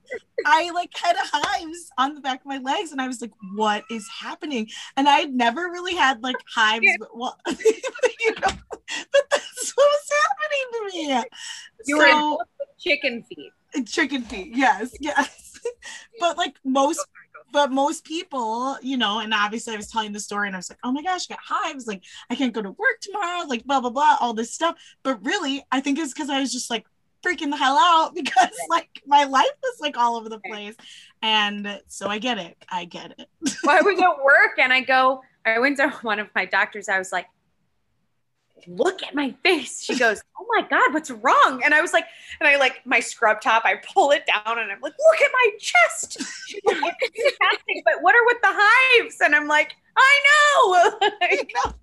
i 0.45 0.69
like 0.71 0.91
had 0.95 1.15
hives 1.17 1.89
on 1.97 2.15
the 2.15 2.21
back 2.21 2.41
of 2.41 2.45
my 2.45 2.57
legs 2.57 2.91
and 2.91 3.01
i 3.01 3.07
was 3.07 3.21
like 3.21 3.31
what 3.55 3.83
is 3.89 4.07
happening? 4.09 4.67
And 4.97 5.07
i 5.07 5.17
had 5.17 5.33
never 5.33 5.61
really 5.63 5.95
had 5.95 6.21
like 6.23 6.35
hives 6.53 6.85
but 6.99 7.15
well 7.15 7.37
you 7.47 8.31
know 8.41 8.51
but 9.11 9.23
that's 9.29 9.73
what 9.75 9.87
was 9.87 10.09
happening 10.23 10.65
to 10.73 10.97
me. 10.97 11.23
You 11.85 11.97
so, 11.97 12.31
were 12.31 12.45
chicken 12.79 13.23
feet. 13.23 13.87
Chicken 13.87 14.23
feet 14.23 14.55
yes 14.55 14.93
yes. 14.99 15.59
But 16.19 16.37
like 16.37 16.55
most 16.63 17.05
but 17.51 17.71
most 17.71 18.03
people, 18.05 18.77
you 18.81 18.97
know, 18.97 19.19
and 19.19 19.33
obviously 19.33 19.73
I 19.73 19.77
was 19.77 19.87
telling 19.87 20.11
the 20.11 20.19
story 20.19 20.47
and 20.47 20.55
I 20.55 20.59
was 20.59 20.69
like, 20.69 20.79
oh 20.83 20.91
my 20.91 21.03
gosh, 21.03 21.27
I 21.29 21.35
got 21.35 21.43
hives. 21.43 21.87
Like, 21.87 22.03
I 22.29 22.35
can't 22.35 22.53
go 22.53 22.61
to 22.61 22.71
work 22.71 22.99
tomorrow, 23.01 23.45
like, 23.47 23.65
blah, 23.65 23.81
blah, 23.81 23.89
blah, 23.89 24.17
all 24.19 24.33
this 24.33 24.53
stuff. 24.53 24.75
But 25.03 25.23
really, 25.25 25.65
I 25.71 25.81
think 25.81 25.99
it's 25.99 26.13
because 26.13 26.29
I 26.29 26.39
was 26.39 26.51
just 26.51 26.69
like 26.69 26.85
freaking 27.23 27.51
the 27.51 27.57
hell 27.57 27.77
out 27.77 28.11
because 28.15 28.49
like 28.69 29.01
my 29.05 29.25
life 29.25 29.47
was 29.61 29.79
like 29.79 29.97
all 29.97 30.15
over 30.15 30.29
the 30.29 30.39
place. 30.39 30.75
And 31.21 31.81
so 31.87 32.07
I 32.07 32.19
get 32.19 32.37
it. 32.37 32.57
I 32.69 32.85
get 32.85 33.15
it. 33.17 33.27
well, 33.63 33.77
I 33.77 33.81
was 33.81 33.99
at 33.99 34.23
work 34.23 34.57
and 34.57 34.73
I 34.73 34.81
go, 34.81 35.21
I 35.45 35.59
went 35.59 35.77
to 35.77 35.89
one 36.01 36.19
of 36.19 36.29
my 36.35 36.45
doctors. 36.45 36.89
I 36.89 36.97
was 36.97 37.11
like, 37.11 37.27
look 38.67 39.03
at 39.03 39.15
my 39.15 39.33
face. 39.43 39.83
She 39.83 39.97
goes, 39.97 40.21
Oh 40.39 40.45
my 40.57 40.67
God, 40.67 40.93
what's 40.93 41.11
wrong? 41.11 41.61
And 41.63 41.73
I 41.73 41.81
was 41.81 41.93
like, 41.93 42.05
and 42.39 42.49
I 42.49 42.57
like 42.57 42.81
my 42.85 42.99
scrub 42.99 43.41
top, 43.41 43.63
I 43.63 43.75
pull 43.93 44.11
it 44.11 44.25
down 44.25 44.59
and 44.59 44.71
I'm 44.71 44.81
like, 44.81 44.93
look 44.93 45.21
at 45.21 45.31
my 45.31 45.49
chest. 45.59 46.17
She's 46.47 46.61
like, 46.65 46.81
fantastic, 46.81 47.83
but 47.85 48.01
what 48.01 48.15
are 48.15 48.25
with 48.25 48.37
the 48.41 48.49
hives? 48.51 49.10
And 49.21 49.35
I'm 49.35 49.47
like, 49.47 49.75
I 49.97 51.43
know. 51.43 51.73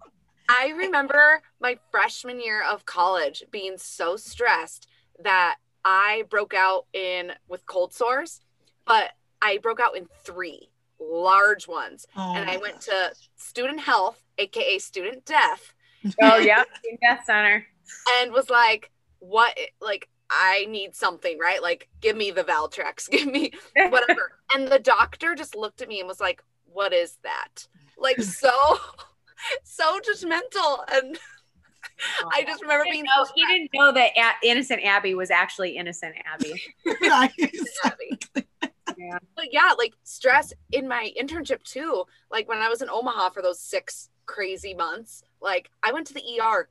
I 0.48 0.70
remember 0.76 1.42
my 1.60 1.78
freshman 1.90 2.40
year 2.40 2.62
of 2.64 2.86
college 2.86 3.44
being 3.50 3.76
so 3.76 4.16
stressed 4.16 4.88
that 5.22 5.56
I 5.84 6.24
broke 6.30 6.54
out 6.54 6.86
in 6.92 7.32
with 7.48 7.66
cold 7.66 7.92
sores, 7.92 8.40
but 8.86 9.10
I 9.42 9.58
broke 9.58 9.80
out 9.80 9.96
in 9.96 10.06
three 10.24 10.70
large 11.00 11.68
ones. 11.68 12.06
Oh. 12.16 12.34
And 12.34 12.48
I 12.48 12.56
went 12.56 12.80
to 12.82 13.12
student 13.36 13.80
health, 13.80 14.22
aka 14.38 14.78
student 14.78 15.24
death 15.24 15.74
Oh 16.22 16.38
yeah, 16.38 16.64
death 17.02 17.24
center. 17.24 17.66
And 18.18 18.32
was 18.32 18.50
like, 18.50 18.90
what 19.20 19.56
like 19.80 20.08
I 20.30 20.66
need 20.68 20.94
something, 20.94 21.38
right? 21.38 21.62
Like, 21.62 21.88
give 22.00 22.16
me 22.16 22.30
the 22.30 22.44
Valtrex, 22.44 23.08
give 23.10 23.26
me 23.26 23.52
whatever. 23.74 24.32
and 24.54 24.68
the 24.68 24.78
doctor 24.78 25.34
just 25.34 25.56
looked 25.56 25.82
at 25.82 25.88
me 25.88 26.00
and 26.00 26.08
was 26.08 26.20
like, 26.20 26.42
What 26.72 26.92
is 26.92 27.18
that? 27.22 27.66
Like 27.98 28.16
so 28.22 28.52
so 29.64 30.00
judgmental. 30.00 30.84
And 30.92 31.18
oh, 32.22 32.30
I 32.34 32.44
just 32.44 32.62
remember 32.62 32.84
being 32.90 33.04
know, 33.04 33.26
he 33.34 33.44
didn't 33.46 33.70
know 33.74 33.92
that 33.92 34.10
a- 34.16 34.46
innocent 34.46 34.82
Abbie 34.84 35.14
was 35.14 35.30
actually 35.30 35.76
innocent 35.76 36.14
Abbie. 36.24 36.60
Abbie. 37.84 38.18
yeah. 38.96 39.18
But 39.36 39.52
yeah, 39.52 39.72
like 39.78 39.94
stress 40.04 40.52
in 40.72 40.88
my 40.88 41.12
internship 41.20 41.62
too. 41.62 42.04
Like 42.30 42.48
when 42.48 42.58
I 42.58 42.68
was 42.68 42.82
in 42.82 42.90
Omaha 42.90 43.30
for 43.30 43.42
those 43.42 43.60
six 43.60 44.10
crazy 44.26 44.74
months, 44.74 45.22
like 45.40 45.70
I 45.82 45.92
went 45.92 46.06
to 46.08 46.14
the 46.14 46.22
ER 46.40 46.68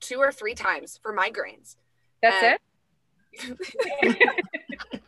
two 0.00 0.18
or 0.18 0.32
three 0.32 0.54
times 0.54 0.98
for 1.02 1.14
migraines. 1.14 1.76
That's 2.22 2.42
and- 2.42 2.58
it. 3.32 5.02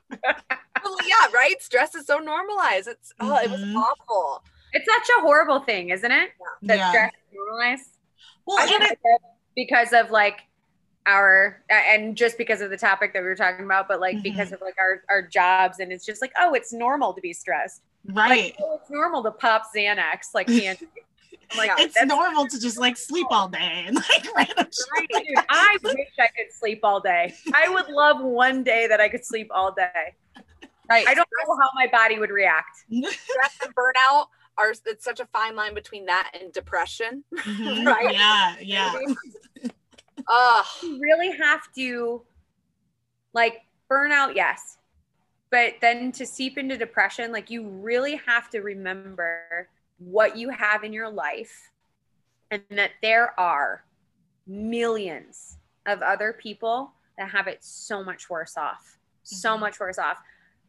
Well, 0.85 0.97
yeah, 1.07 1.33
right. 1.33 1.61
Stress 1.61 1.95
is 1.95 2.07
so 2.07 2.19
normalized. 2.19 2.89
It's 2.89 3.13
oh, 3.21 3.27
mm-hmm. 3.27 3.45
it 3.45 3.51
was 3.51 3.61
mm-hmm. 3.61 3.77
awful. 3.77 4.45
It's 4.73 4.87
such 4.87 5.17
a 5.19 5.21
horrible 5.21 5.61
thing, 5.61 5.91
isn't 5.91 6.11
it? 6.11 6.31
That 6.63 6.79
yeah. 6.79 6.91
stress 6.91 7.13
is 7.13 7.35
normalized. 7.35 7.91
Well, 8.47 8.59
I 8.61 8.89
it, 8.91 8.99
because 9.55 9.93
of 9.93 10.11
like 10.11 10.41
our 11.07 11.63
and 11.71 12.17
just 12.17 12.39
because 12.39 12.61
of 12.61 12.71
the 12.71 12.77
topic 12.77 13.13
that 13.13 13.21
we 13.21 13.29
were 13.29 13.37
talking 13.37 13.65
about, 13.65 13.89
but 13.89 14.01
like 14.01 14.17
mm-hmm. 14.17 14.23
because 14.23 14.53
of 14.53 14.61
like 14.61 14.77
our 14.79 15.03
our 15.09 15.23
jobs, 15.23 15.79
and 15.81 15.93
it's 15.93 16.05
just 16.05 16.21
like 16.21 16.33
oh, 16.41 16.55
it's 16.55 16.73
normal 16.73 17.13
to 17.15 17.21
be 17.21 17.33
stressed. 17.33 17.83
Right. 18.07 18.29
Like, 18.29 18.57
oh, 18.61 18.79
it's 18.81 18.91
normal 18.91 19.23
to 19.23 19.31
pop 19.31 19.65
Xanax 19.75 20.35
like 20.35 20.47
candy. 20.49 20.89
like 21.57 21.71
it's 21.79 21.97
normal 22.05 22.47
to 22.47 22.61
just 22.61 22.79
like 22.79 22.97
sleep 22.97 23.27
all 23.31 23.49
day 23.49 23.85
and 23.87 23.97
like 23.97 24.27
random 24.37 24.67
right, 24.97 25.09
dude, 25.11 25.39
I 25.49 25.77
wish 25.83 26.09
I 26.19 26.29
could 26.37 26.53
sleep 26.53 26.81
all 26.83 27.01
day. 27.01 27.35
I 27.53 27.69
would 27.69 27.89
love 27.89 28.21
one 28.21 28.63
day 28.63 28.87
that 28.89 29.01
I 29.01 29.09
could 29.09 29.25
sleep 29.25 29.49
all 29.51 29.73
day. 29.73 30.15
Right. 30.89 31.07
I 31.09 31.15
don't 31.15 31.29
know 31.47 31.57
how 31.61 31.71
my 31.75 31.87
body 31.91 32.19
would 32.19 32.31
react. 32.31 32.85
stress 32.91 33.57
and 33.65 33.75
burnout 33.75 34.27
are 34.57 34.73
it's 34.87 35.05
such 35.05 35.21
a 35.21 35.27
fine 35.27 35.57
line 35.57 35.75
between 35.75 36.07
that 36.07 36.33
and 36.41 36.53
depression. 36.53 37.25
Mhm. 37.35 37.85
Right. 37.87 38.13
Yeah, 38.13 38.57
yeah. 38.61 38.93
Ugh. 40.29 40.65
You 40.83 40.99
really 41.01 41.37
have 41.37 41.61
to 41.77 42.23
like 43.33 43.63
burnout, 43.91 44.35
yes. 44.35 44.79
But 45.51 45.75
then 45.81 46.11
to 46.13 46.27
seep 46.27 46.59
into 46.59 46.77
depression, 46.77 47.33
like 47.33 47.51
you 47.51 47.69
really 47.69 48.17
have 48.27 48.49
to 48.51 48.61
remember 48.61 49.69
what 49.99 50.37
you 50.37 50.51
have 50.51 50.85
in 50.85 50.93
your 50.93 51.09
life 51.11 51.71
and 52.51 52.63
that 52.71 52.93
there 53.03 53.39
are 53.39 53.85
millions 54.47 55.59
of 55.87 56.03
other 56.03 56.33
people 56.33 56.93
that 57.19 57.29
have 57.31 57.47
it 57.47 57.63
so 57.63 58.03
much 58.03 58.29
worse 58.31 58.57
off. 58.57 58.99
So 59.23 59.57
Mhm. 59.57 59.61
much 59.61 59.81
worse 59.81 59.99
off. 59.99 60.19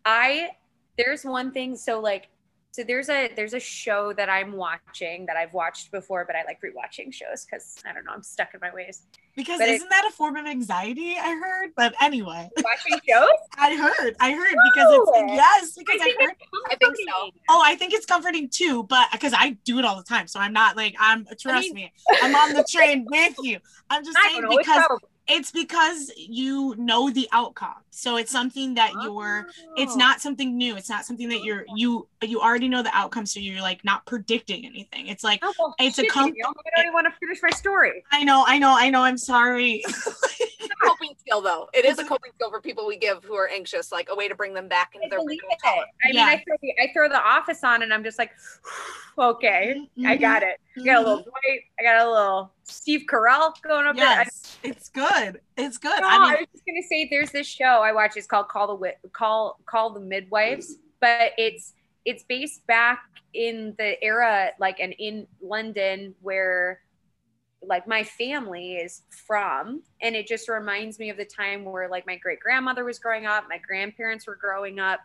I 0.06 0.49
there's 0.97 1.24
one 1.26 1.51
thing 1.51 1.76
so 1.76 1.99
like 1.99 2.30
so 2.72 2.84
there's 2.84 3.08
a 3.10 3.30
there's 3.36 3.53
a 3.53 3.60
show 3.60 4.12
that 4.14 4.28
I'm 4.30 4.51
watching 4.51 5.26
that 5.28 5.38
I've 5.38 5.53
watched 5.53 5.91
before, 5.93 6.26
but 6.26 6.36
I 6.36 6.43
like 6.43 6.60
rewatching 6.62 7.14
shows 7.14 7.45
because 7.45 7.78
I 7.89 7.93
don't 7.93 8.03
know, 8.03 8.12
I'm 8.12 8.22
stuck 8.22 8.53
in 8.53 8.60
my 8.62 8.70
ways. 8.74 9.03
Because 9.34 9.60
But 9.60 9.70
it- 9.70 9.76
isn't 9.76 9.89
that 9.89 10.06
a 10.06 10.12
form 10.12 10.36
of 10.36 10.45
anxiety? 10.45 11.16
I 11.18 11.36
heard. 11.41 11.72
But 11.78 11.95
anyway, 12.01 12.49
Watching 12.58 12.99
shows? 13.10 13.30
I 13.58 13.76
heard. 13.78 14.16
I 14.20 14.32
heard 14.34 14.56
because 14.74 14.91
it's 14.91 15.12
No. 15.14 15.34
yes, 15.36 15.74
because 15.78 16.01
I 16.01 16.03
I, 16.03 16.08
think 16.08 16.22
heard. 16.22 16.36
I 16.70 16.76
think 16.76 16.95
so. 16.97 17.30
Oh, 17.49 17.62
I 17.66 17.76
think 17.76 17.93
it's 17.93 18.06
comforting 18.06 18.49
too, 18.49 18.84
but 18.84 19.08
because 19.14 19.34
I 19.34 19.51
do 19.64 19.80
it 19.80 19.86
all 19.86 19.95
the 19.95 20.03
time, 20.03 20.28
so 20.28 20.41
I'm 20.41 20.51
not 20.53 20.76
like 20.76 20.95
I'm. 20.99 21.26
Trust 21.39 21.68
mean- 21.68 21.76
me, 21.76 21.93
I'm 22.22 22.36
on 22.36 22.53
the 22.53 22.66
train 22.70 23.06
with 23.10 23.36
you. 23.41 23.60
I'm 23.89 24.03
just 24.03 24.18
I 24.18 24.28
saying 24.32 24.47
because 24.49 24.84
it's 25.28 25.51
because 25.51 26.11
you 26.17 26.76
know 26.78 27.09
the 27.09 27.28
outcome, 27.32 27.82
so 27.89 28.17
it's 28.17 28.32
something 28.32 28.76
that 28.76 28.91
you're. 29.03 29.47
It's 29.78 29.93
Oh. 29.93 29.97
not 29.97 30.21
something 30.21 30.55
new. 30.57 30.76
It's 30.76 30.89
not 30.89 31.05
something 31.05 31.30
that 31.30 31.43
you're 31.43 31.65
you 31.76 32.07
you 32.21 32.41
already 32.41 32.67
know 32.67 32.84
the 32.84 32.95
outcome, 32.95 33.26
so 33.26 33.39
you're 33.39 33.61
like 33.61 33.84
not 33.84 34.05
predicting 34.05 34.65
anything. 34.65 35.07
It's 35.07 35.23
like 35.23 35.39
Oh, 35.43 35.53
well, 35.59 35.76
it's 35.80 35.97
a 35.97 36.03
shit, 36.03 36.11
com- 36.11 36.26
I 36.26 36.41
don't 36.76 36.86
even 36.86 36.93
want 36.93 37.07
to 37.11 37.13
finish 37.19 37.39
my 37.41 37.49
story. 37.51 38.03
I 38.11 38.23
know, 38.23 38.43
I 38.47 38.57
know, 38.59 38.76
I 38.78 38.89
know. 38.89 39.01
I'm 39.01 39.17
sorry. 39.17 39.84
It's 40.67 40.73
a 40.73 40.88
coping 40.88 41.15
skill 41.19 41.41
though. 41.41 41.69
It 41.73 41.86
is 41.86 41.99
a 41.99 42.03
coping 42.05 42.32
skill 42.34 42.49
for 42.49 42.59
people 42.59 42.88
we 42.88 42.97
give 42.97 43.23
who 43.23 43.36
are 43.36 43.47
anxious, 43.47 43.91
like 43.91 44.07
a 44.11 44.15
way 44.15 44.28
to 44.28 44.34
bring 44.34 44.53
them 44.55 44.67
back 44.67 44.93
into 44.95 45.05
I 45.05 45.09
their 45.09 45.19
it. 45.19 45.61
color. 45.61 45.86
I 46.03 46.07
mean, 46.07 46.15
Yeah. 46.15 46.26
I 46.26 46.43
throw, 46.43 46.55
the, 46.61 46.73
I 46.82 46.91
throw 46.91 47.07
the 47.07 47.21
office 47.21 47.63
on 47.63 47.84
and 47.84 47.93
I'm 47.93 48.03
just 48.03 48.17
like, 48.17 48.32
okay, 49.18 49.76
I 50.05 50.18
Mhm, 50.18 50.18
got 50.18 50.43
it. 50.43 50.59
I 50.82 50.86
got 50.86 50.97
a 50.97 51.01
little 51.01 51.20
mhm. 51.20 51.24
Dwight. 51.24 51.61
I 51.80 51.84
got 51.84 52.05
a 52.05 52.09
little 52.11 52.53
Steve 52.63 53.03
Carell 53.11 53.53
going 53.61 53.88
up 53.88 53.99
there. 53.99 54.20
I, 54.20 54.26
Yes, 54.26 54.57
it's 54.63 54.89
good. 54.89 55.41
It's 55.57 55.78
good. 55.78 56.01
no, 56.01 56.07
I 56.07 56.18
I, 56.30 56.36
was 56.41 56.47
just 56.53 56.66
gonna 56.66 56.84
say, 56.84 57.07
there's 57.09 57.32
this 57.32 57.47
show 57.47 57.66
I 57.84 57.91
watch. 57.93 58.18
It's 58.18 58.28
called 58.28 58.49
Call 58.49 58.78
the 58.78 58.93
Call 59.13 59.59
Call 59.66 59.93
the 59.93 59.99
Midwives, 60.01 60.78
but 61.01 61.32
it's 61.38 61.74
it's 62.05 62.24
based 62.24 62.66
back 62.68 62.99
in 63.34 63.74
the 63.78 64.01
era, 64.03 64.51
like, 64.59 64.80
and 64.80 64.93
in 64.99 65.28
London 65.41 66.16
where 66.22 66.82
like 67.61 67.88
my 67.88 68.03
family 68.03 68.76
is 68.76 69.01
from 69.28 69.82
and 70.01 70.16
it 70.16 70.28
just 70.28 70.49
reminds 70.49 70.99
me 70.99 71.09
of 71.09 71.18
the 71.18 71.26
time 71.26 71.66
where 71.66 71.89
like 71.89 72.05
my 72.05 72.16
great 72.18 72.39
grandmother 72.39 72.84
was 72.86 72.99
growing 72.99 73.26
up 73.26 73.45
my 73.49 73.57
grandparents 73.57 74.28
were 74.28 74.36
growing 74.36 74.80
up 74.80 74.99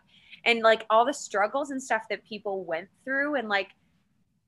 and 0.45 0.61
like 0.61 0.85
all 0.89 1.05
the 1.05 1.13
struggles 1.13 1.71
and 1.71 1.81
stuff 1.81 2.03
that 2.09 2.23
people 2.23 2.63
went 2.65 2.87
through 3.03 3.35
and 3.35 3.49
like 3.49 3.69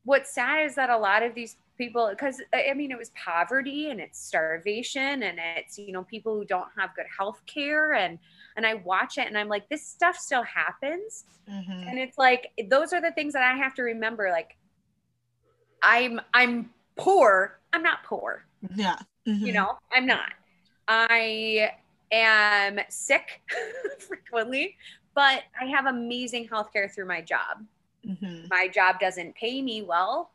what's 0.06 0.34
sad 0.34 0.66
is 0.66 0.76
that 0.76 0.90
a 0.90 0.98
lot 0.98 1.24
of 1.24 1.34
these 1.34 1.58
people 1.78 2.08
because 2.10 2.42
i 2.54 2.74
mean 2.74 2.92
it 2.92 2.98
was 2.98 3.12
poverty 3.12 3.90
and 3.90 4.00
it's 4.00 4.20
starvation 4.24 5.24
and 5.24 5.40
it's 5.58 5.78
you 5.78 5.92
know 5.92 6.04
people 6.04 6.36
who 6.36 6.46
don't 6.46 6.68
have 6.78 6.96
good 6.96 7.06
health 7.18 7.42
care 7.46 7.94
and 7.94 8.20
and 8.58 8.66
i 8.66 8.76
watch 8.76 9.18
it 9.18 9.28
and 9.28 9.38
i'm 9.38 9.48
like 9.48 9.68
this 9.70 9.86
stuff 9.86 10.16
still 10.16 10.44
happens 10.44 11.26
mhm. 11.50 11.90
and 11.90 11.98
it's 11.98 12.18
like 12.18 12.50
those 12.70 12.94
are 12.94 13.02
the 13.02 13.12
things 13.12 13.34
that 13.34 13.44
i 13.44 13.58
have 13.58 13.74
to 13.74 13.82
remember 13.82 14.30
like 14.30 14.56
i'm 15.82 16.22
i'm 16.34 16.70
poor 16.96 17.60
i'm 17.74 17.82
not 17.82 18.04
poor 18.04 18.46
yeah. 18.76 18.98
you 19.26 19.48
mhm. 19.48 19.54
know 19.54 19.78
i'm 19.92 20.06
not 20.06 20.32
i 20.88 21.72
am 22.12 22.80
sick 22.90 23.42
frequently 24.00 24.78
but 25.16 25.42
i 25.60 25.66
have 25.66 25.88
amazing 25.88 26.48
healthcare 26.48 26.94
through 26.94 27.08
my 27.08 27.20
job 27.20 27.64
Mhm. 28.08 28.50
my 28.50 28.68
job 28.68 29.00
doesn't 29.00 29.36
pay 29.36 29.62
me 29.62 29.82
well 29.82 30.32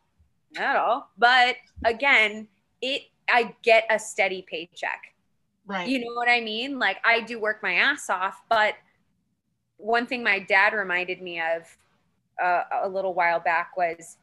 at 0.59 0.77
all 0.77 1.11
but 1.19 1.57
again 1.85 2.49
it 2.81 3.03
i 3.29 3.55
get 3.63 3.85
a 3.91 3.99
steady 3.99 4.43
paycheck 4.43 5.15
Right. 5.67 5.87
you 5.89 5.99
know 6.01 6.15
what 6.15 6.29
i 6.29 6.41
mean 6.41 6.79
like 6.79 6.97
i 7.05 7.21
do 7.21 7.39
work 7.39 7.63
my 7.63 7.75
ass 7.75 8.09
off 8.09 8.41
but 8.49 8.75
one 9.77 10.07
thing 10.07 10.23
my 10.23 10.39
dad 10.39 10.73
reminded 10.73 11.21
me 11.21 11.41
of 11.41 11.77
uh, 12.43 12.63
a 12.83 12.89
little 12.89 13.13
while 13.15 13.39
back 13.41 13.77
was 13.77 14.17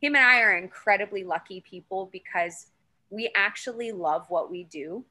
him 0.00 0.16
and 0.16 0.24
i 0.24 0.40
are 0.40 0.56
incredibly 0.56 1.22
lucky 1.22 1.60
people 1.60 2.08
because 2.12 2.66
we 3.10 3.30
actually 3.36 3.92
love 3.92 4.26
what 4.28 4.50
we 4.50 4.64
do 4.64 5.04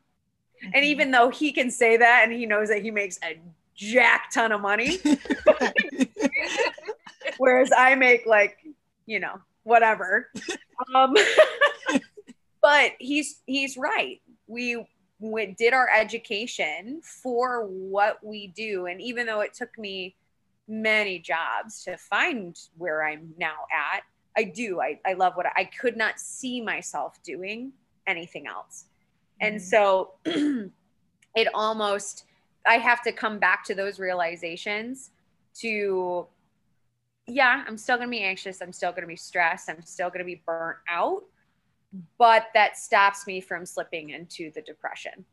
and 0.61 0.83
Mhm. 0.83 0.83
even 0.83 1.11
though 1.11 1.29
he 1.29 1.53
can 1.53 1.71
say 1.71 1.95
that 1.95 2.23
and 2.25 2.33
he 2.33 2.45
knows 2.45 2.67
that 2.67 2.81
he 2.81 2.91
makes 2.91 3.17
a 3.23 3.39
jack 3.75 4.29
ton 4.31 4.51
of 4.51 4.59
money 4.59 4.97
whereas 7.39 7.71
I 7.75 7.95
make 7.95 8.25
like, 8.27 8.57
you 9.05 9.19
know, 9.19 9.39
whatever. 9.63 10.29
Um, 10.95 11.13
but 12.61 12.93
he's 12.99 13.41
he's 13.45 13.75
right. 13.75 14.21
We, 14.47 14.87
we 15.19 15.45
did 15.47 15.73
our 15.73 15.89
education 15.93 17.01
for 17.03 17.65
what 17.65 18.23
we 18.23 18.47
do, 18.47 18.85
and 18.85 19.01
even 19.01 19.25
though 19.25 19.41
it 19.41 19.53
took 19.53 19.77
me 19.77 20.15
many 20.69 21.19
jobs 21.19 21.83
to 21.83 21.97
find 21.97 22.57
where 22.77 23.03
I'm 23.03 23.33
now 23.37 23.65
at, 23.73 24.03
I 24.37 24.43
do. 24.45 24.79
I, 24.79 24.99
I 25.05 25.13
love 25.13 25.33
what 25.35 25.47
I, 25.47 25.51
I 25.57 25.63
could 25.65 25.97
not 25.97 26.17
see 26.17 26.61
myself 26.61 27.21
doing 27.23 27.73
anything 28.07 28.47
else. 28.47 28.85
And 29.41 29.57
Mhm. 29.57 29.61
so 29.61 30.11
it 31.35 31.47
almost, 31.53 32.23
I 32.65 32.77
have 32.77 33.01
to 33.03 33.11
come 33.11 33.37
back 33.39 33.65
to 33.65 33.75
those 33.75 33.99
realizations 33.99 35.11
to, 35.55 36.27
yeah, 37.29 37.63
I'm 37.67 37.77
still 37.77 37.97
going 37.97 38.07
to 38.09 38.11
be 38.11 38.23
anxious. 38.23 38.61
I'm 38.61 38.73
still 38.73 38.91
going 38.91 39.03
to 39.03 39.07
be 39.07 39.15
stressed. 39.15 39.69
I'm 39.69 39.81
still 39.83 40.09
going 40.09 40.19
to 40.19 40.25
be 40.25 40.41
burnt 40.45 40.77
out. 40.89 41.21
But 42.17 42.47
that 42.53 42.77
stops 42.77 43.25
me 43.25 43.41
from 43.41 43.65
slipping 43.65 44.11
into 44.11 44.51
the 44.51 44.61
depression. 44.61 45.25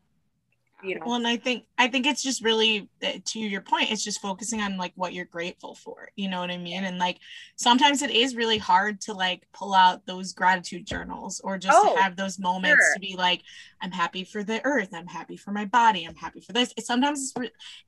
You 0.83 0.97
know, 0.97 1.03
Well, 1.07 1.15
and 1.15 1.27
I 1.27 1.39
think 1.39 1.65
I 1.79 1.89
think 1.89 2.07
it's 2.07 2.23
just 2.23 2.45
really 2.45 2.91
uh, 3.03 3.13
to 3.25 3.39
your 3.41 3.63
point. 3.63 3.91
It's 3.91 4.05
just 4.05 4.21
focusing 4.21 4.61
on 4.61 4.77
like 4.77 4.93
what 4.95 5.15
you're 5.15 5.25
grateful 5.25 5.75
for. 5.75 6.11
You 6.17 6.29
know 6.29 6.41
what 6.41 6.51
I 6.51 6.59
mean? 6.59 6.85
And 6.85 6.99
like 6.99 7.19
sometimes 7.57 8.03
it 8.03 8.11
is 8.11 8.37
really 8.37 8.59
hard 8.59 9.01
to 9.03 9.15
like 9.15 9.47
pull 9.55 9.73
out 9.75 10.05
those 10.07 10.35
gratitude 10.35 10.87
journals 10.87 11.41
or 11.43 11.57
just 11.57 11.79
Oh, 11.79 11.97
have 11.97 12.17
those 12.17 12.39
moments 12.39 12.85
sure. 12.85 12.95
to 12.95 13.01
be 13.01 13.17
like, 13.17 13.43
I'm 13.81 13.91
happy 13.91 14.25
for 14.25 14.45
the 14.45 14.63
earth. 14.67 14.91
I'm 14.93 15.07
happy 15.07 15.39
for 15.39 15.51
my 15.51 15.65
body. 15.65 16.05
I'm 16.05 16.15
happy 16.15 16.41
for 16.41 16.53
this. 16.53 16.75
It, 16.77 16.85
sometimes 16.85 17.33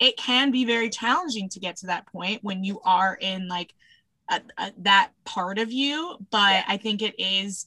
it 0.01 0.17
can 0.17 0.51
be 0.51 0.65
very 0.65 0.89
challenging 0.89 1.51
to 1.51 1.61
get 1.61 1.77
to 1.77 1.87
that 1.89 2.07
point 2.07 2.43
when 2.43 2.65
you 2.65 2.81
are 2.87 3.19
in 3.21 3.49
like 3.49 3.75
a, 4.29 4.41
a, 4.59 4.72
that 4.79 5.11
part 5.24 5.59
of 5.59 5.72
you. 5.72 6.16
But 6.31 6.53
Yeah. 6.53 6.64
I 6.68 6.76
think 6.76 7.03
it 7.03 7.14
is 7.18 7.66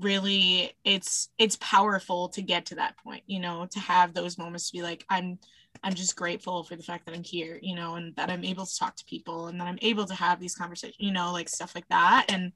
really 0.00 0.72
it's 0.84 1.28
it's 1.38 1.58
powerful 1.60 2.30
to 2.30 2.40
get 2.40 2.64
to 2.64 2.74
that 2.74 2.96
point 3.04 3.22
you 3.26 3.38
know 3.38 3.66
to 3.70 3.78
have 3.78 4.14
those 4.14 4.38
moments 4.38 4.70
to 4.70 4.78
be 4.78 4.82
like 4.82 5.04
i'm 5.10 5.38
i'm 5.82 5.92
just 5.92 6.16
grateful 6.16 6.64
for 6.64 6.74
the 6.74 6.82
fact 6.82 7.04
that 7.04 7.14
i'm 7.14 7.22
here 7.22 7.58
you 7.60 7.74
know 7.74 7.96
and 7.96 8.16
that 8.16 8.30
i'm 8.30 8.44
able 8.44 8.64
to 8.64 8.78
talk 8.78 8.96
to 8.96 9.04
people 9.04 9.48
and 9.48 9.60
that 9.60 9.68
i'm 9.68 9.78
able 9.82 10.06
to 10.06 10.14
have 10.14 10.40
these 10.40 10.54
conversations 10.54 10.96
you 10.98 11.12
know 11.12 11.30
like 11.32 11.50
stuff 11.50 11.74
like 11.74 11.86
that 11.88 12.24
and 12.30 12.50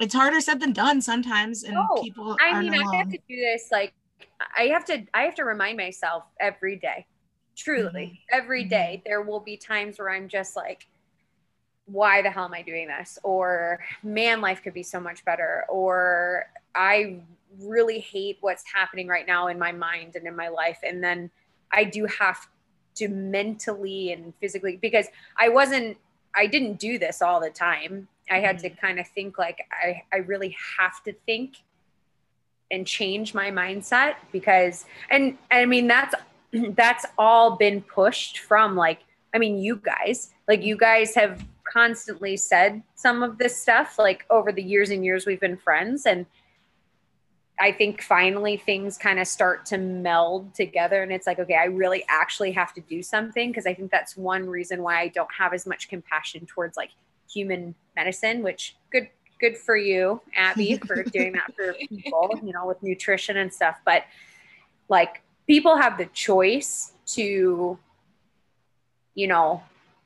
it's 0.00 0.14
harder 0.14 0.40
said 0.40 0.60
than 0.60 0.72
done 0.72 1.00
sometimes 1.00 1.62
and 1.62 1.74
No, 1.74 2.02
people 2.02 2.36
I 2.40 2.60
mean, 2.60 2.74
I 2.74 2.96
have 2.96 3.10
to 3.10 3.18
do 3.28 3.36
this 3.36 3.68
like 3.70 3.94
I 4.56 4.64
have 4.64 4.84
to 4.86 5.04
I 5.14 5.22
have 5.22 5.34
to 5.36 5.44
remind 5.44 5.76
myself 5.76 6.24
every 6.40 6.76
day. 6.76 7.06
Truly, 7.56 8.06
mm-hmm. 8.06 8.38
every 8.38 8.64
Mhm. 8.64 8.70
day 8.70 8.94
mm-hmm. 8.96 9.08
there 9.08 9.22
will 9.22 9.40
be 9.40 9.56
times 9.56 9.98
where 9.98 10.10
I'm 10.10 10.28
just 10.28 10.56
like 10.56 10.86
why 11.90 12.22
the 12.22 12.30
hell 12.30 12.44
am 12.44 12.54
I 12.54 12.62
doing 12.62 12.88
this? 12.88 13.18
Or 13.22 13.80
man, 14.02 14.40
life 14.40 14.62
could 14.62 14.74
be 14.74 14.82
so 14.82 15.00
much 15.00 15.24
better 15.24 15.64
or 15.68 16.46
I 16.74 17.20
really 17.60 17.98
hate 17.98 18.38
what's 18.40 18.62
happening 18.72 19.08
right 19.08 19.26
now 19.26 19.48
in 19.48 19.58
my 19.58 19.72
mind 19.72 20.14
and 20.14 20.26
in 20.26 20.36
my 20.36 20.48
life 20.48 20.78
and 20.82 21.02
then 21.02 21.30
I 21.72 21.84
do 21.84 22.06
have 22.06 22.48
to 22.96 23.08
mentally 23.08 24.12
and 24.12 24.32
physically 24.40 24.76
because 24.76 25.06
I 25.36 25.48
wasn't 25.48 25.96
I 26.34 26.46
didn't 26.46 26.78
do 26.78 26.98
this 26.98 27.22
all 27.22 27.40
the 27.40 27.50
time. 27.50 28.06
I 28.30 28.38
had 28.38 28.60
to 28.60 28.70
mm-hmm. 28.70 28.86
kind 28.86 29.00
of 29.00 29.08
think 29.08 29.36
like 29.36 29.66
I, 29.72 30.02
I 30.12 30.18
really 30.18 30.56
have 30.78 31.02
to 31.04 31.12
think 31.26 31.56
and 32.70 32.86
change 32.86 33.34
my 33.34 33.50
mindset 33.50 34.14
because 34.30 34.84
and 35.10 35.36
I 35.50 35.66
mean 35.66 35.88
that's 35.88 36.14
that's 36.52 37.06
all 37.18 37.56
been 37.56 37.82
pushed 37.82 38.38
from 38.38 38.76
like 38.76 39.00
I 39.34 39.38
mean 39.38 39.58
you 39.58 39.76
guys 39.76 40.30
like 40.46 40.62
you 40.62 40.76
guys 40.76 41.14
have 41.14 41.44
constantly 41.72 42.36
said 42.36 42.82
some 42.94 43.22
of 43.22 43.38
this 43.38 43.56
stuff 43.56 43.98
like 43.98 44.24
over 44.30 44.52
the 44.52 44.62
years 44.62 44.90
and 44.90 45.04
years 45.04 45.26
we've 45.26 45.40
been 45.40 45.56
friends 45.56 46.06
and 46.06 46.26
I 47.60 47.72
think 47.72 48.02
finally 48.02 48.56
things 48.56 48.96
kind 48.96 49.20
of 49.20 49.26
start 49.28 49.66
to 49.66 49.76
meld 49.76 50.54
together 50.54 51.02
and 51.02 51.12
it's 51.12 51.26
like, 51.26 51.38
okay, 51.38 51.56
I 51.56 51.64
really 51.64 52.04
actually 52.08 52.52
have 52.52 52.72
to 52.72 52.80
do 52.80 53.02
something 53.02 53.50
because 53.50 53.66
I 53.66 53.74
think 53.74 53.90
that's 53.90 54.16
one 54.16 54.48
reason 54.48 54.82
why 54.82 54.98
I 54.98 55.08
don't 55.08 55.28
have 55.38 55.52
as 55.52 55.66
much 55.66 55.90
compassion 55.90 56.46
towards 56.46 56.78
like 56.78 56.90
human 57.30 57.74
medicine, 57.94 58.42
which 58.42 58.76
good 58.90 59.08
good 59.40 59.58
for 59.58 59.76
you, 59.76 60.22
Abbie, 60.34 60.78
for 60.78 61.02
doing 61.12 61.32
that 61.32 61.54
for 61.54 61.74
people, 61.74 62.30
you 62.42 62.52
know, 62.52 62.66
with 62.66 62.82
nutrition 62.82 63.36
and 63.36 63.52
stuff. 63.52 63.76
But 63.84 64.04
like 64.88 65.22
people 65.46 65.76
have 65.76 65.98
the 65.98 66.06
choice 66.06 66.92
to, 67.08 67.78
you 69.14 69.26
know, 69.26 69.62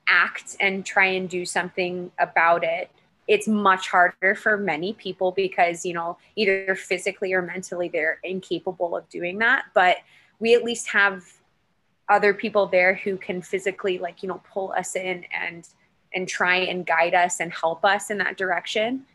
act 0.07 0.55
and 0.59 0.85
try 0.85 1.05
and 1.07 1.29
do 1.29 1.45
something 1.45 2.11
about 2.19 2.63
it 2.63 2.89
it's 3.27 3.47
much 3.47 3.89
harder 3.89 4.35
for 4.35 4.57
many 4.57 4.93
people 4.93 5.31
because 5.31 5.85
you 5.85 5.93
know 5.93 6.17
either 6.35 6.75
physically 6.75 7.33
or 7.33 7.41
mentally 7.41 7.89
they're 7.89 8.19
incapable 8.23 8.95
of 8.95 9.07
doing 9.09 9.39
that. 9.39 9.65
But 9.73 9.97
we 10.39 10.53
at 10.53 10.63
least 10.63 10.89
have 10.89 11.23
other 12.07 12.33
people 12.33 12.67
there 12.67 12.93
who 12.93 13.17
can 13.17 13.41
physically 13.41 13.97
like 13.97 14.21
you 14.21 14.29
know 14.29 14.41
pull 14.51 14.71
us 14.73 14.95
in 14.95 15.25
and 15.33 15.67
and 16.13 16.27
try 16.27 16.57
and 16.57 16.85
guide 16.85 17.13
us 17.13 17.39
and 17.39 17.51
help 17.51 17.83
us 17.83 18.09
in 18.09 18.17
that 18.19 18.37
direction. 18.37 19.05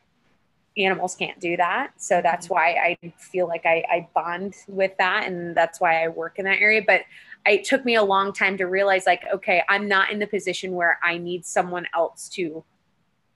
Animals 0.76 1.14
can't 1.14 1.38
do 1.40 1.56
that. 1.56 1.92
So 1.96 2.20
that's 2.22 2.46
mm-hmm. 2.46 2.54
why 2.54 2.96
i 3.02 3.12
feel 3.16 3.46
like 3.46 3.64
I, 3.64 3.84
I 3.88 4.08
bond 4.14 4.54
with 4.66 4.96
that 4.98 5.26
and 5.26 5.56
that's 5.56 5.80
why 5.80 6.04
i 6.04 6.08
work 6.08 6.38
in 6.38 6.46
that 6.46 6.58
area. 6.60 6.82
But 6.84 7.02
it 7.46 7.64
took 7.64 7.84
me 7.84 7.94
a 7.94 8.02
long 8.02 8.32
time 8.32 8.56
to 8.56 8.64
realize 8.64 9.06
like 9.06 9.24
okay 9.32 9.62
i'm 9.68 9.88
not 9.88 10.10
in 10.10 10.18
the 10.18 10.26
position 10.26 10.72
where 10.72 10.98
i 11.02 11.16
need 11.16 11.44
someone 11.44 11.86
else 11.94 12.28
to 12.28 12.64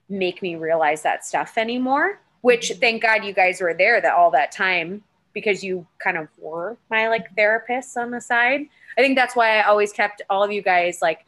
make 0.09 0.41
me 0.41 0.55
realize 0.55 1.01
that 1.01 1.25
stuff 1.25 1.57
anymore 1.57 2.19
which 2.41 2.69
mm-hmm. 2.69 2.79
thank 2.79 3.01
god 3.01 3.23
you 3.23 3.33
guys 3.33 3.61
were 3.61 3.73
there 3.73 3.99
that 3.99 4.13
all 4.13 4.31
that 4.31 4.51
time 4.51 5.03
because 5.33 5.63
you 5.63 5.85
kind 5.99 6.17
of 6.17 6.27
were 6.37 6.77
my 6.89 7.07
like 7.09 7.35
therapists 7.35 7.97
on 7.97 8.11
the 8.11 8.21
side 8.21 8.67
i 8.97 9.01
think 9.01 9.15
that's 9.15 9.35
why 9.35 9.57
i 9.57 9.63
always 9.63 9.91
kept 9.91 10.21
all 10.29 10.43
of 10.43 10.51
you 10.51 10.61
guys 10.61 10.99
like 11.01 11.25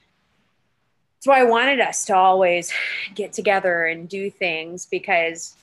that's 1.16 1.28
why 1.28 1.40
i 1.40 1.44
wanted 1.44 1.80
us 1.80 2.06
to 2.06 2.16
always 2.16 2.72
get 3.16 3.34
together 3.34 3.86
and 3.86 4.08
do 4.08 4.30
things 4.30 4.86
because 4.86 5.56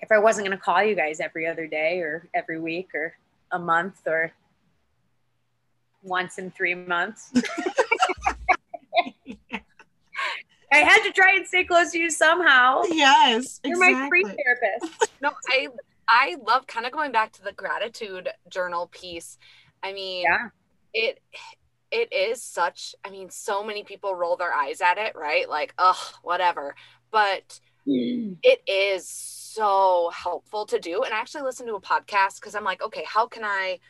if 0.00 0.12
i 0.12 0.18
wasn't 0.18 0.46
going 0.46 0.56
to 0.56 0.62
call 0.62 0.82
you 0.82 0.94
guys 0.94 1.20
every 1.20 1.46
other 1.46 1.66
day 1.66 2.00
or 2.00 2.28
every 2.34 2.60
week 2.60 2.94
or 2.94 3.14
a 3.52 3.58
month 3.58 4.06
or 4.06 4.32
once 6.02 6.38
in 6.38 6.50
three 6.50 6.74
months 6.74 7.32
I 10.72 10.78
had 10.78 11.02
to 11.02 11.12
try 11.12 11.34
and 11.34 11.46
stay 11.46 11.64
close 11.64 11.90
to 11.92 11.98
you 11.98 12.10
somehow. 12.10 12.82
Yes, 12.90 13.60
you're 13.64 13.74
exactly. 13.74 14.02
my 14.02 14.08
free 14.08 14.24
therapist. 14.24 15.10
no, 15.20 15.32
I 15.48 15.68
I 16.08 16.36
love 16.46 16.66
kind 16.66 16.86
of 16.86 16.92
going 16.92 17.12
back 17.12 17.32
to 17.32 17.42
the 17.42 17.52
gratitude 17.52 18.28
journal 18.48 18.88
piece. 18.92 19.38
I 19.82 19.92
mean, 19.92 20.22
yeah. 20.22 20.48
it 20.94 21.20
it 21.90 22.12
is 22.12 22.42
such. 22.42 22.94
I 23.04 23.10
mean, 23.10 23.30
so 23.30 23.64
many 23.64 23.82
people 23.82 24.14
roll 24.14 24.36
their 24.36 24.52
eyes 24.52 24.80
at 24.80 24.98
it, 24.98 25.16
right? 25.16 25.48
Like, 25.48 25.74
oh, 25.78 26.12
whatever. 26.22 26.76
But 27.10 27.60
mm. 27.86 28.36
it 28.42 28.62
is 28.68 29.08
so 29.08 30.10
helpful 30.14 30.66
to 30.66 30.78
do. 30.78 31.02
And 31.02 31.12
I 31.12 31.18
actually 31.18 31.42
listen 31.42 31.66
to 31.66 31.74
a 31.74 31.80
podcast 31.80 32.36
because 32.36 32.54
I'm 32.54 32.64
like, 32.64 32.82
okay, 32.82 33.04
how 33.06 33.26
can 33.26 33.44
I? 33.44 33.80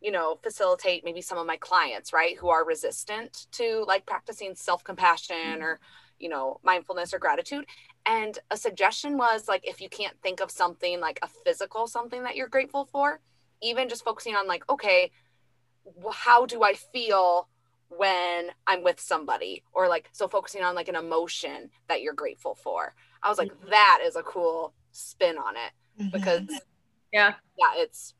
You 0.00 0.10
know 0.10 0.38
facilitate 0.42 1.04
maybe 1.04 1.20
some 1.20 1.38
of 1.38 1.46
my 1.46 1.56
clients 1.56 2.12
right 2.12 2.38
who 2.38 2.48
are 2.48 2.64
resistant 2.64 3.46
to 3.52 3.84
like 3.86 4.06
practicing 4.06 4.54
self-compassion 4.54 5.58
mm. 5.58 5.62
or 5.62 5.80
you 6.20 6.28
know, 6.28 6.60
mindfulness 6.62 7.12
or 7.12 7.18
gratitude. 7.18 7.64
And 8.06 8.38
a 8.50 8.56
suggestion 8.56 9.16
was 9.16 9.48
like, 9.48 9.66
if 9.66 9.80
you 9.80 9.88
can't 9.88 10.14
think 10.22 10.40
of 10.40 10.50
something 10.50 11.00
like 11.00 11.18
a 11.22 11.28
physical 11.28 11.86
something 11.86 12.22
that 12.22 12.36
you're 12.36 12.48
grateful 12.48 12.84
for, 12.84 13.20
even 13.62 13.88
just 13.88 14.04
focusing 14.04 14.36
on 14.36 14.46
like, 14.46 14.68
okay, 14.68 15.10
how 16.12 16.46
do 16.46 16.62
I 16.62 16.74
feel 16.74 17.48
when 17.88 18.50
I'm 18.66 18.82
with 18.82 19.00
somebody? 19.00 19.64
Or 19.72 19.88
like, 19.88 20.10
so 20.12 20.28
focusing 20.28 20.62
on 20.62 20.74
like 20.74 20.88
an 20.88 20.94
emotion 20.94 21.70
that 21.88 22.02
you're 22.02 22.14
grateful 22.14 22.54
for. 22.54 22.94
I 23.22 23.28
was 23.28 23.38
like, 23.38 23.52
mm-hmm. 23.52 23.70
that 23.70 24.00
is 24.04 24.16
a 24.16 24.22
cool 24.22 24.74
spin 24.92 25.36
on 25.38 25.56
it 25.56 26.02
mm-hmm. 26.02 26.10
because, 26.10 26.48
yeah, 27.12 27.34
yeah, 27.58 27.72
it's, 27.76 28.14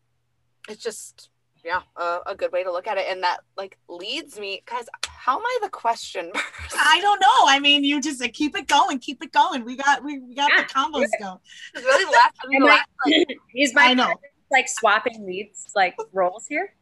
it's 0.69 0.83
just, 0.83 1.29
yeah, 1.65 1.81
a, 1.97 2.19
a 2.27 2.35
good 2.35 2.53
way 2.53 2.63
to 2.63 2.73
look 2.73 2.87
at 2.87 2.99
it. 2.99 3.07
And 3.09 3.23
that 3.23 3.39
like 3.57 3.79
leads 3.89 4.39
me, 4.39 4.63
guys, 4.67 4.87
how 5.07 5.37
am 5.37 5.45
I 5.45 5.59
the 5.63 5.69
question? 5.69 6.31
I 6.79 7.01
don't 7.01 7.21
know. 7.21 7.47
I 7.49 7.61
mean, 7.61 7.85
you 7.85 8.01
just 8.01 8.21
like, 8.21 8.33
keep 8.33 8.57
it 8.57 8.67
going, 8.67 8.99
keep 8.99 9.23
it 9.23 9.33
going. 9.33 9.65
We 9.65 9.77
got 9.77 10.03
we, 10.03 10.19
we 10.19 10.35
got 10.35 10.51
yeah, 10.51 10.63
the 10.63 10.69
combos 10.69 11.09
going. 11.21 11.39
really 11.75 12.05
last, 12.13 12.37
last 12.61 12.89
like, 13.07 13.39
he's 13.53 13.75
my 13.75 13.87
I 13.87 13.95
know. 13.95 14.15
like 14.51 14.69
swapping 14.69 15.27
leads 15.27 15.71
like 15.75 15.97
roles 16.13 16.47
here. 16.47 16.75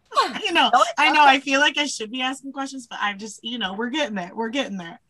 You 0.42 0.52
know, 0.52 0.70
I 0.96 1.10
know. 1.12 1.24
I 1.24 1.40
feel 1.40 1.60
like 1.60 1.76
I 1.76 1.86
should 1.86 2.10
be 2.10 2.22
asking 2.22 2.52
questions, 2.52 2.86
but 2.86 2.98
I'm 3.00 3.18
just, 3.18 3.40
you 3.42 3.58
know, 3.58 3.74
we're 3.74 3.90
getting 3.90 4.14
there. 4.14 4.30
We're 4.34 4.48
getting 4.48 4.78
there. 4.78 5.00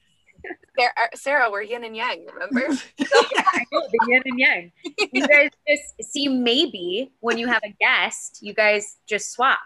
Sarah, 0.79 0.93
uh, 0.97 1.17
Sarah, 1.17 1.51
we're 1.51 1.63
yin 1.63 1.85
and 1.85 1.97
yang, 1.97 2.27
remember? 2.33 2.75
yeah, 2.99 3.07
I 3.09 3.65
know, 3.73 3.83
the 3.91 4.07
yin 4.09 4.23
and 4.25 4.39
yang. 4.39 4.73
You 5.13 5.27
guys 5.29 5.51
just 5.69 6.13
see, 6.13 6.29
maybe 6.29 7.13
when 7.21 7.39
you 7.39 7.47
have 7.49 7.63
a 7.65 7.75
guest, 7.81 8.39
you 8.41 8.55
guys 8.55 8.97
just 9.07 9.33
swap. 9.33 9.59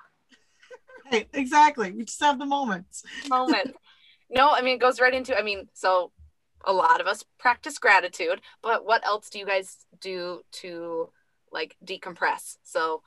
Right, 1.10 1.28
exactly. 1.34 1.92
We 1.92 2.04
just 2.04 2.20
have 2.22 2.38
the 2.38 2.46
moments. 2.46 3.04
Moment. 3.28 3.76
no, 4.30 4.50
I 4.50 4.62
mean, 4.62 4.76
it 4.76 4.80
goes 4.80 5.00
right 5.00 5.12
into, 5.12 5.36
I 5.36 5.42
mean, 5.42 5.68
so 5.74 6.12
a 6.64 6.72
lot 6.72 7.00
of 7.00 7.06
us 7.06 7.24
practice 7.38 7.78
gratitude, 7.78 8.40
but 8.62 8.86
what 8.86 9.04
else 9.04 9.28
do 9.28 9.38
you 9.38 9.46
guys 9.46 9.84
do 10.00 10.42
to 10.52 11.10
like 11.52 11.76
decompress? 11.84 12.56
So 12.62 13.02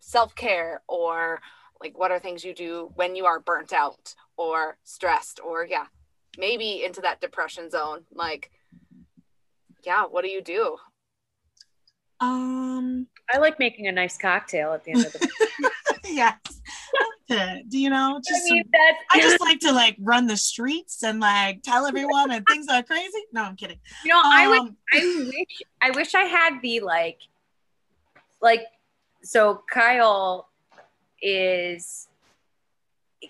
self 0.00 0.34
care 0.34 0.82
or 0.86 1.40
like 1.80 1.96
what 1.98 2.10
are 2.10 2.18
things 2.18 2.44
you 2.44 2.54
do 2.54 2.90
when 2.94 3.16
you 3.16 3.24
are 3.24 3.40
burnt 3.40 3.72
out 3.72 4.14
or 4.36 4.76
stressed 4.84 5.40
or 5.42 5.64
yeah 5.64 5.86
maybe 6.38 6.84
into 6.84 7.00
that 7.00 7.20
depression 7.20 7.70
zone 7.70 8.04
like 8.12 8.50
yeah 9.84 10.04
what 10.04 10.24
do 10.24 10.30
you 10.30 10.42
do? 10.42 10.76
Um 12.20 13.06
i 13.32 13.38
like 13.38 13.58
making 13.58 13.86
a 13.86 13.92
nice 13.92 14.16
cocktail 14.16 14.72
at 14.72 14.84
the 14.84 14.92
end 14.92 15.06
of 15.06 15.12
the 15.12 15.70
yes 16.04 16.36
do 17.28 17.78
you 17.78 17.90
know 17.90 18.20
just 18.26 18.42
I, 18.50 18.54
mean, 18.54 18.64
I 19.10 19.20
just 19.20 19.40
like 19.40 19.58
to 19.60 19.72
like 19.72 19.96
run 19.98 20.26
the 20.26 20.36
streets 20.36 21.02
and 21.02 21.20
like 21.20 21.62
tell 21.62 21.86
everyone 21.86 22.30
and 22.30 22.44
things 22.46 22.66
are 22.68 22.82
crazy. 22.82 23.24
No 23.32 23.42
i'm 23.42 23.56
kidding. 23.56 23.78
You 24.04 24.10
know 24.10 24.20
um, 24.20 24.26
i 24.26 24.48
would 24.48 24.60
um, 24.60 24.76
i 24.92 25.00
wish 25.00 25.62
i 25.82 25.90
wish 25.90 26.14
i 26.14 26.22
had 26.22 26.60
the 26.62 26.80
like 26.80 27.18
like 28.40 28.64
so 29.22 29.62
kyle 29.72 30.48
is 31.22 32.08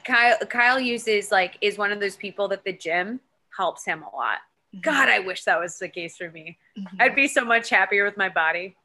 Kyle 0.05 0.39
Kyle 0.49 0.81
uses 0.81 1.31
like 1.31 1.57
is 1.61 1.79
one 1.79 1.93
of 1.93 2.01
those 2.01 2.17
people 2.17 2.49
that 2.49 2.65
the 2.65 2.73
gym 2.73 3.21
helps 3.57 3.85
him 3.85 4.03
a 4.03 4.17
lot. 4.17 4.39
Mm-hmm. 4.75 4.81
God, 4.81 5.09
I 5.09 5.21
wish 5.21 5.45
that 5.45 5.61
was 5.61 5.79
the 5.79 5.89
case 5.89 6.17
for 6.17 6.31
me. 6.31 6.59
Mm-hmm. 6.79 6.97
I'd 7.01 7.15
be 7.15 7.29
so 7.29 7.45
much 7.45 7.71
happier 7.71 8.05
with 8.05 8.17
my 8.17 8.29
body. 8.29 8.77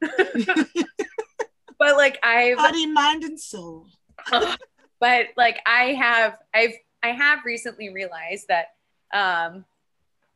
but 1.78 1.96
like 1.96 2.18
I've 2.22 2.56
body, 2.56 2.86
mind, 2.86 3.24
and 3.24 3.40
soul. 3.40 3.86
but 5.00 5.26
like 5.36 5.60
I 5.66 5.94
have 5.94 6.38
I've 6.54 6.74
I 7.02 7.08
have 7.08 7.40
recently 7.44 7.90
realized 7.90 8.48
that 8.48 8.74
um 9.12 9.64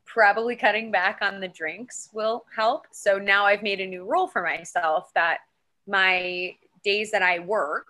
probably 0.06 0.54
cutting 0.54 0.90
back 0.90 1.18
on 1.22 1.40
the 1.40 1.48
drinks 1.48 2.08
will 2.12 2.44
help. 2.54 2.86
So 2.92 3.18
now 3.18 3.46
I've 3.46 3.62
made 3.62 3.80
a 3.80 3.86
new 3.86 4.04
rule 4.04 4.28
for 4.28 4.42
myself 4.42 5.10
that 5.14 5.38
my 5.86 6.54
days 6.84 7.10
that 7.10 7.22
I 7.22 7.40
work, 7.40 7.86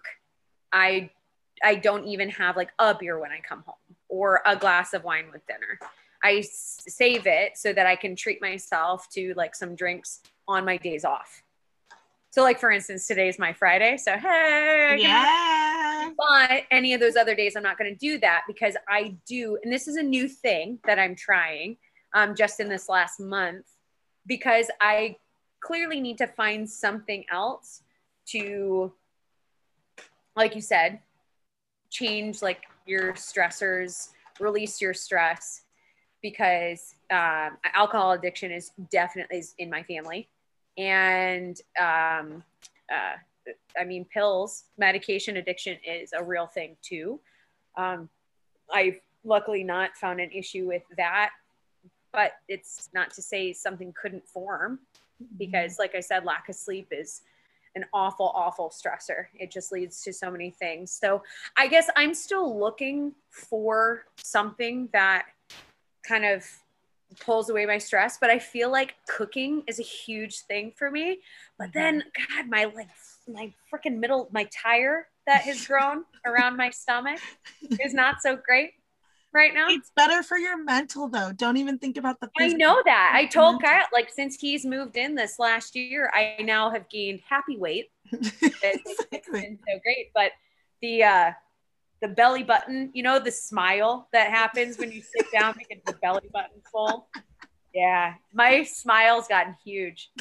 I 0.73 1.11
I 1.63 1.77
don't 1.77 2.07
even 2.07 2.29
have 2.31 2.57
like 2.57 2.71
a 2.79 2.95
beer 2.95 3.19
when 3.19 3.31
I 3.31 3.41
come 3.41 3.63
home 3.67 3.97
or 4.09 4.43
a 4.47 4.57
glass 4.57 4.95
of 4.95 5.05
wine 5.05 5.27
with 5.33 5.47
dinner. 5.47 5.79
I 6.23 6.41
save 6.41 7.27
it 7.27 7.57
so 7.57 7.73
that 7.73 7.87
I 7.87 7.97
can 7.97 8.17
treat 8.17 8.41
myself 8.41 9.09
to 9.11 9.35
like 9.37 9.55
some 9.55 9.75
drinks 9.75 10.21
on 10.49 10.65
my 10.65 10.77
days 10.79 11.05
off. 11.05 11.43
So, 12.31 12.43
like 12.43 12.59
for 12.59 12.73
instance, 12.73 13.07
today 13.07 13.29
is 13.29 13.39
my 13.39 13.53
Friday. 13.53 13.97
So, 13.97 14.17
hey, 14.17 14.97
yeah. 14.99 16.11
But 16.17 16.65
any 16.71 16.93
of 16.93 17.01
those 17.01 17.15
other 17.15 17.35
days, 17.35 17.55
I'm 17.57 17.63
not 17.63 17.79
going 17.79 17.93
to 17.93 17.97
do 17.97 18.19
that 18.19 18.43
because 18.49 18.75
I 18.89 19.15
do, 19.27 19.59
and 19.63 19.73
this 19.73 19.87
is 19.87 19.97
a 19.97 20.03
new 20.03 20.27
thing 20.27 20.81
that 20.85 20.99
I'm 20.99 21.15
trying 21.15 21.77
um, 22.15 22.35
just 22.35 22.59
in 22.59 22.69
this 22.69 22.89
last 22.89 23.21
month 23.21 23.67
because 24.27 24.69
I 24.81 25.17
clearly 25.61 26.01
need 26.01 26.19
to 26.19 26.27
find 26.27 26.69
something 26.69 27.25
else 27.31 27.83
to, 28.31 28.93
like 30.35 30.55
you 30.55 30.61
said, 30.61 30.99
change 31.95 32.43
like 32.43 32.65
your 32.87 33.13
stressors, 33.13 34.09
release 34.41 34.81
your 34.81 34.93
stress 34.93 35.63
because 36.23 36.97
um, 37.11 37.57
alcohol 37.73 38.13
addiction 38.13 38.51
is 38.51 38.73
definitely 38.91 39.39
is 39.39 39.55
in 39.59 39.71
my 39.71 39.83
family. 39.85 40.29
And 40.77 41.57
um, 41.81 42.43
uh, 42.93 43.17
I 43.79 43.85
mean, 43.85 44.05
pills, 44.13 44.65
medication 44.77 45.37
addiction 45.37 45.79
is 45.87 46.13
a 46.13 46.23
real 46.23 46.47
thing 46.47 46.77
too. 46.83 47.21
Um, 47.77 48.09
I've 48.73 48.99
luckily 49.25 49.63
not 49.63 49.97
found 49.97 50.21
an 50.21 50.31
issue 50.33 50.67
with 50.67 50.83
that, 50.97 51.31
but 52.13 52.33
it's 52.49 52.89
not 52.93 53.13
to 53.15 53.23
say 53.23 53.53
something 53.53 53.95
couldn't 54.01 54.27
form 54.27 54.81
because, 55.39 55.79
like 55.79 55.95
I 55.95 56.01
said, 56.01 56.25
lack 56.25 56.49
of 56.49 56.57
sleep 56.57 56.89
is 56.91 57.23
an 57.75 57.85
awful, 57.93 58.33
awful 58.35 58.71
stressor. 58.71 59.27
It 59.35 59.51
just 59.51 59.73
leads 59.73 60.03
to 60.03 60.13
so 60.13 60.31
many 60.31 60.51
things. 60.51 60.93
So 60.93 61.23
I 61.57 61.67
guess 61.69 61.89
I'm 61.97 62.15
still 62.15 62.59
looking 62.59 63.13
for 63.31 64.05
something 64.19 64.89
that 64.93 65.27
kind 66.07 66.25
of 66.25 66.45
pulls 67.21 67.51
away 67.51 67.67
my 67.67 67.79
stress, 67.79 68.19
but 68.21 68.31
I 68.31 68.39
feel 68.39 68.71
like 68.71 68.95
cooking 69.09 69.63
is 69.67 69.79
a 69.79 69.83
huge 69.83 70.41
thing 70.41 70.73
for 70.77 70.91
me. 70.91 71.21
But 71.59 71.69
Mm-hmm. 71.69 71.79
then, 71.79 72.03
God, 72.37 72.49
my 72.49 72.65
like 72.65 72.89
my 73.29 73.53
freaking 73.73 73.99
middle, 73.99 74.29
my 74.33 74.49
tire 74.53 75.09
that 75.27 75.43
has 75.43 75.65
grown 75.67 76.05
around 76.27 76.57
my 76.57 76.71
stomach 76.71 77.21
is 77.81 77.95
not 77.95 78.17
so 78.21 78.37
great 78.37 78.73
right 79.35 79.53
now. 79.53 79.67
It's 79.69 79.91
better 79.97 80.23
for 80.23 80.39
your 80.39 80.63
mental 80.63 81.09
though. 81.09 81.33
Don't 81.33 81.57
even 81.57 81.79
think 81.79 81.97
about 81.97 82.21
the 82.21 82.31
I 82.39 82.49
know 82.49 82.81
that. 82.85 83.13
I 83.15 83.27
told 83.27 83.61
mental. 83.61 83.69
Kyle, 83.71 83.87
like, 83.93 84.11
since 84.11 84.37
he's 84.37 84.65
moved 84.65 84.97
in 84.97 85.15
this 85.15 85.39
last 85.39 85.75
year, 85.77 86.11
I 86.15 86.43
now 86.43 86.71
have 86.71 86.89
gained 86.89 87.21
happy 87.29 87.57
weight. 87.59 87.91
It's, 88.13 88.31
it's 88.43 88.63
Exactly. 89.13 89.41
been 89.41 89.59
so 89.59 89.79
great. 89.83 90.11
But 90.15 90.33
the 90.81 91.03
uh 91.03 91.33
the 92.01 92.09
belly 92.09 92.43
button, 92.43 92.91
you 92.93 93.03
know, 93.03 93.19
the 93.19 93.31
smile 93.31 94.09
that 94.13 94.31
happens 94.31 94.79
when 94.79 94.93
you 94.93 95.01
sit 95.03 95.27
down 95.33 95.55
because 95.57 95.83
the 95.87 95.95
belly 96.01 96.29
button 96.33 96.61
full. 96.71 97.09
Yeah, 97.75 98.15
my 98.33 98.63
smile's 98.63 99.27
gotten 99.27 99.57
huge. 99.65 100.11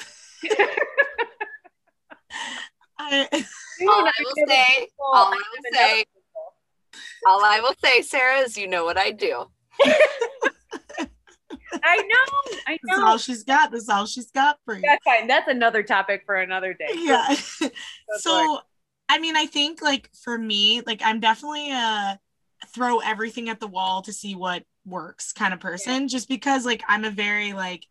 I, 2.99 3.27
All 3.81 4.05
I 4.07 4.11
will 4.23 4.47
say- 4.47 4.87
all 4.99 5.15
I 5.15 5.31
I 5.31 5.35
will 5.35 5.77
say- 5.77 6.05
pimple. 6.05 6.12
All 7.27 7.43
I 7.43 7.59
will 7.59 7.75
say, 7.83 8.01
Sarah, 8.01 8.39
is 8.39 8.57
you 8.57 8.67
know 8.67 8.85
what 8.85 8.97
I 8.97 9.11
do. 9.11 9.45
I 11.85 11.97
know, 11.97 12.53
I 12.67 12.73
know. 12.83 12.95
that's 12.95 13.01
all 13.01 13.17
she's 13.17 13.43
got. 13.43 13.71
That's 13.71 13.89
all 13.89 14.05
she's 14.05 14.31
got 14.31 14.57
for 14.63 14.75
you. 14.75 14.81
That's 14.81 15.03
fine. 15.03 15.27
That's 15.27 15.47
another 15.47 15.83
topic 15.83 16.23
for 16.25 16.35
another 16.35 16.73
day. 16.73 16.87
yeah 16.95 17.35
Go 17.61 17.69
so 18.17 18.59
i 19.09 19.19
mean 19.19 19.35
i 19.35 19.45
think 19.45 19.81
like 19.81 20.09
for 20.23 20.37
me 20.37 20.81
like 20.85 21.01
i'm 21.03 21.19
definitely 21.19 21.71
a 21.71 22.19
throw 22.73 22.99
everything 22.99 23.49
at 23.49 23.59
the 23.59 23.67
wall 23.67 24.01
to 24.01 24.13
see 24.13 24.35
what 24.35 24.63
works 24.85 25.33
kind 25.33 25.53
of 25.53 25.59
person 25.59 26.07
just 26.07 26.27
because 26.29 26.65
like 26.65 26.81
i'm 26.87 27.03
a 27.03 27.11
very 27.11 27.53
like 27.53 27.85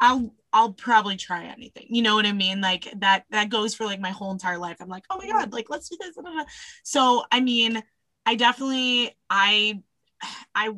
i'll 0.00 0.32
i'll 0.52 0.72
probably 0.72 1.16
try 1.16 1.44
anything 1.44 1.86
you 1.88 2.02
know 2.02 2.14
what 2.14 2.26
i 2.26 2.32
mean 2.32 2.60
like 2.60 2.88
that 2.96 3.24
that 3.30 3.48
goes 3.48 3.74
for 3.74 3.84
like 3.84 4.00
my 4.00 4.10
whole 4.10 4.30
entire 4.30 4.58
life 4.58 4.76
i'm 4.80 4.88
like 4.88 5.04
oh 5.10 5.18
my 5.18 5.24
mm-hmm. 5.24 5.38
god 5.38 5.52
like 5.52 5.68
let's 5.68 5.88
do 5.88 5.96
this 6.00 6.16
so 6.84 7.24
i 7.32 7.40
mean 7.40 7.82
i 8.26 8.34
definitely 8.34 9.16
i 9.30 9.80
i 10.54 10.70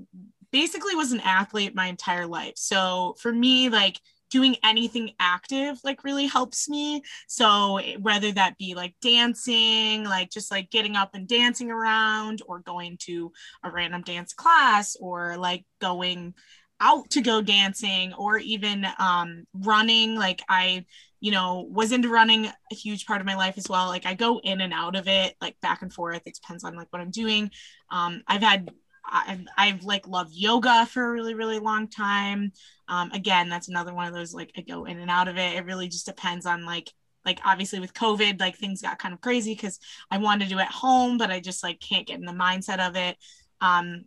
basically 0.54 0.94
was 0.94 1.10
an 1.10 1.20
athlete 1.20 1.74
my 1.74 1.86
entire 1.86 2.28
life. 2.28 2.52
So 2.54 3.16
for 3.18 3.32
me 3.32 3.68
like 3.70 3.98
doing 4.30 4.56
anything 4.64 5.10
active 5.18 5.78
like 5.82 6.04
really 6.04 6.26
helps 6.26 6.68
me. 6.68 7.02
So 7.26 7.80
whether 8.00 8.30
that 8.32 8.56
be 8.56 8.74
like 8.74 8.94
dancing, 9.02 10.04
like 10.04 10.30
just 10.30 10.52
like 10.52 10.70
getting 10.70 10.94
up 10.94 11.10
and 11.14 11.26
dancing 11.26 11.72
around, 11.72 12.40
or 12.46 12.60
going 12.60 12.98
to 13.02 13.32
a 13.64 13.70
random 13.70 14.02
dance 14.02 14.32
class, 14.32 14.96
or 15.00 15.36
like 15.36 15.64
going 15.80 16.34
out 16.80 17.10
to 17.10 17.20
go 17.20 17.40
dancing, 17.40 18.12
or 18.14 18.38
even 18.38 18.86
um, 18.98 19.44
running. 19.54 20.16
Like 20.16 20.42
I, 20.48 20.84
you 21.20 21.30
know, 21.30 21.66
was 21.70 21.92
into 21.92 22.08
running 22.08 22.46
a 22.46 22.74
huge 22.74 23.06
part 23.06 23.20
of 23.20 23.26
my 23.26 23.36
life 23.36 23.58
as 23.58 23.68
well. 23.68 23.86
Like 23.86 24.06
I 24.06 24.14
go 24.14 24.40
in 24.42 24.60
and 24.60 24.72
out 24.72 24.96
of 24.96 25.08
it, 25.08 25.34
like 25.40 25.60
back 25.60 25.82
and 25.82 25.92
forth. 25.92 26.22
It 26.26 26.34
depends 26.34 26.64
on 26.64 26.76
like 26.76 26.88
what 26.90 27.02
I'm 27.02 27.10
doing. 27.10 27.50
Um, 27.90 28.22
I've 28.26 28.42
had 28.42 28.70
I've, 29.06 29.40
I've 29.56 29.84
like 29.84 30.08
loved 30.08 30.34
yoga 30.34 30.86
for 30.86 31.04
a 31.04 31.12
really 31.12 31.34
really 31.34 31.58
long 31.58 31.88
time 31.88 32.52
um, 32.88 33.10
again 33.12 33.48
that's 33.48 33.68
another 33.68 33.94
one 33.94 34.06
of 34.06 34.14
those 34.14 34.34
like 34.34 34.52
i 34.56 34.60
go 34.60 34.84
in 34.84 34.98
and 34.98 35.10
out 35.10 35.28
of 35.28 35.36
it 35.36 35.56
it 35.56 35.64
really 35.64 35.88
just 35.88 36.06
depends 36.06 36.46
on 36.46 36.64
like 36.64 36.90
like 37.24 37.40
obviously 37.44 37.80
with 37.80 37.94
covid 37.94 38.40
like 38.40 38.56
things 38.56 38.82
got 38.82 38.98
kind 38.98 39.14
of 39.14 39.20
crazy 39.20 39.54
because 39.54 39.78
i 40.10 40.18
wanted 40.18 40.44
to 40.44 40.50
do 40.50 40.58
it 40.58 40.62
at 40.62 40.70
home 40.70 41.18
but 41.18 41.30
i 41.30 41.40
just 41.40 41.62
like 41.62 41.80
can't 41.80 42.06
get 42.06 42.18
in 42.18 42.24
the 42.24 42.32
mindset 42.32 42.86
of 42.86 42.96
it 42.96 43.16
um 43.60 44.04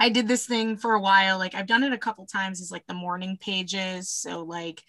i 0.00 0.08
did 0.08 0.26
this 0.28 0.46
thing 0.46 0.76
for 0.76 0.94
a 0.94 1.00
while 1.00 1.38
like 1.38 1.54
i've 1.54 1.66
done 1.68 1.84
it 1.84 1.92
a 1.92 1.98
couple 1.98 2.26
times 2.26 2.60
is 2.60 2.72
like 2.72 2.86
the 2.88 2.94
morning 2.94 3.38
pages. 3.40 4.10
So 4.10 4.42
like 4.42 4.82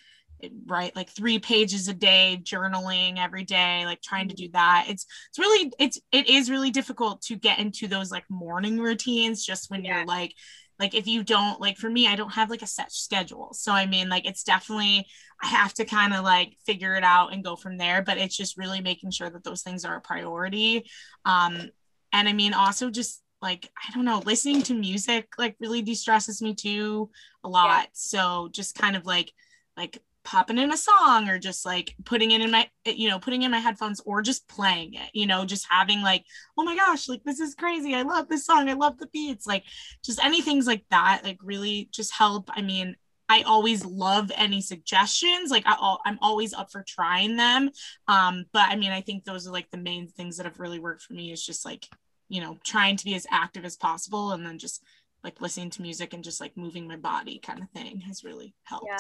write 0.66 0.96
like 0.96 1.10
three 1.12 1.38
pages 1.38 1.88
a 1.88 1.94
day 1.94 2.40
journaling 2.44 3.20
every 3.20 3.44
day 3.44 3.86
like 3.86 4.02
trying 4.02 4.28
to 4.30 4.36
do 4.36 4.50
that. 4.54 4.86
It's 4.90 5.06
it's 5.30 5.40
really 5.40 5.72
it's 5.80 6.00
it 6.12 6.28
is 6.30 6.50
really 6.50 6.72
difficult 6.72 7.22
to 7.24 7.36
get 7.36 7.60
into 7.60 7.88
those 7.88 8.12
like 8.12 8.26
morning 8.30 8.80
routines 8.80 9.46
just 9.46 9.70
when 9.70 9.86
Yeah. 9.86 9.98
you're 9.98 10.08
like 10.08 10.34
like 10.80 10.96
if 10.96 11.06
you 11.06 11.24
don't 11.24 11.62
like 11.62 11.78
for 11.78 11.90
me 11.92 12.08
i 12.08 12.16
don't 12.16 12.34
have 12.34 12.50
like 12.50 12.64
a 12.64 12.68
set 12.68 12.92
schedule. 12.92 13.50
So 13.54 13.72
i 13.72 13.86
mean 13.86 14.10
like 14.10 14.26
it's 14.26 14.44
definitely 14.44 15.06
i 15.44 15.48
have 15.48 15.74
to 15.76 15.86
kind 15.86 16.14
of 16.14 16.24
like 16.24 16.58
figure 16.66 16.96
it 16.96 17.04
out 17.04 17.34
and 17.34 17.44
go 17.44 17.56
from 17.56 17.78
there 17.78 18.02
but 18.02 18.18
it's 18.18 18.36
just 18.36 18.58
really 18.58 18.82
making 18.82 19.12
sure 19.12 19.30
that 19.30 19.44
those 19.44 19.62
things 19.62 19.86
are 19.86 19.98
a 19.98 20.02
priority. 20.02 20.86
Um 21.26 21.70
and 22.14 22.28
i 22.28 22.34
mean 22.34 22.54
also 22.54 22.90
just 22.90 23.22
like 23.42 23.70
i 23.78 23.92
don't 23.94 24.06
know 24.06 24.22
listening 24.26 24.62
to 24.62 24.74
music 24.74 25.28
like 25.38 25.56
really 25.60 25.82
de-stresses 25.82 26.42
me 26.42 26.54
too 26.54 27.10
a 27.44 27.50
lot. 27.50 27.88
So 27.94 28.50
just 28.52 28.76
kind 28.78 28.96
of 28.96 29.06
like 29.06 29.32
like 29.78 30.02
popping 30.24 30.60
in 30.60 30.72
a 30.72 30.78
song 30.78 31.28
or 31.28 31.40
just 31.40 31.66
like 31.66 31.96
putting 32.06 32.30
it 32.30 32.42
in 32.42 32.52
my 32.52 32.70
you 32.86 33.10
know 33.10 33.18
putting 33.18 33.42
in 33.42 33.50
my 33.50 33.58
headphones 33.58 34.00
or 34.06 34.22
just 34.22 34.48
playing 34.48 34.94
it 34.94 35.10
you 35.14 35.26
know 35.26 35.46
just 35.46 35.66
having 35.68 36.04
like 36.04 36.24
oh 36.60 36.64
my 36.64 36.76
gosh 36.76 37.10
like 37.10 37.24
this 37.24 37.40
is 37.40 37.56
crazy. 37.56 37.96
I 37.96 38.04
love 38.04 38.28
this 38.28 38.46
song. 38.46 38.70
I 38.70 38.74
love 38.74 38.98
the 38.98 39.08
beats. 39.08 39.48
Like 39.48 39.64
just 40.04 40.24
any 40.24 40.42
things 40.42 40.68
like 40.68 40.84
that 40.92 41.22
like 41.24 41.40
really 41.42 41.90
just 41.92 42.14
help. 42.14 42.50
I 42.56 42.62
mean 42.62 42.96
i 43.30 43.44
always 43.44 43.86
love 43.86 44.32
any 44.36 44.62
suggestions. 44.62 45.50
Like 45.50 45.64
I, 45.66 45.96
i'm 46.06 46.20
always 46.22 46.54
up 46.54 46.72
for 46.72 46.84
trying 46.88 47.38
them. 47.38 47.72
Um 48.08 48.46
but 48.54 48.68
i 48.70 48.76
mean 48.76 48.92
i 48.92 49.02
think 49.02 49.24
those 49.24 49.48
are 49.48 49.52
like 49.52 49.72
the 49.72 49.78
main 49.78 50.08
things 50.08 50.38
that 50.38 50.46
have 50.46 50.60
really 50.60 50.80
worked 50.80 51.02
for 51.02 51.14
me 51.14 51.32
is 51.32 51.44
just 51.44 51.66
like 51.66 51.88
you 52.32 52.40
know 52.42 52.58
trying 52.64 52.96
to 52.96 53.06
be 53.06 53.14
as 53.14 53.28
active 53.30 53.66
as 53.66 53.76
possible 53.76 54.32
and 54.32 54.46
then 54.46 54.58
just 54.58 54.84
like 55.24 55.42
listening 55.42 55.70
to 55.70 55.82
music 55.82 56.14
and 56.14 56.24
just 56.24 56.40
like 56.40 56.56
moving 56.56 56.88
my 56.88 56.96
body 56.96 57.38
kind 57.40 57.62
of 57.62 57.70
thing 57.72 58.00
has 58.00 58.24
really 58.24 58.56
helped 58.64 58.88
Yeah. 58.88 58.98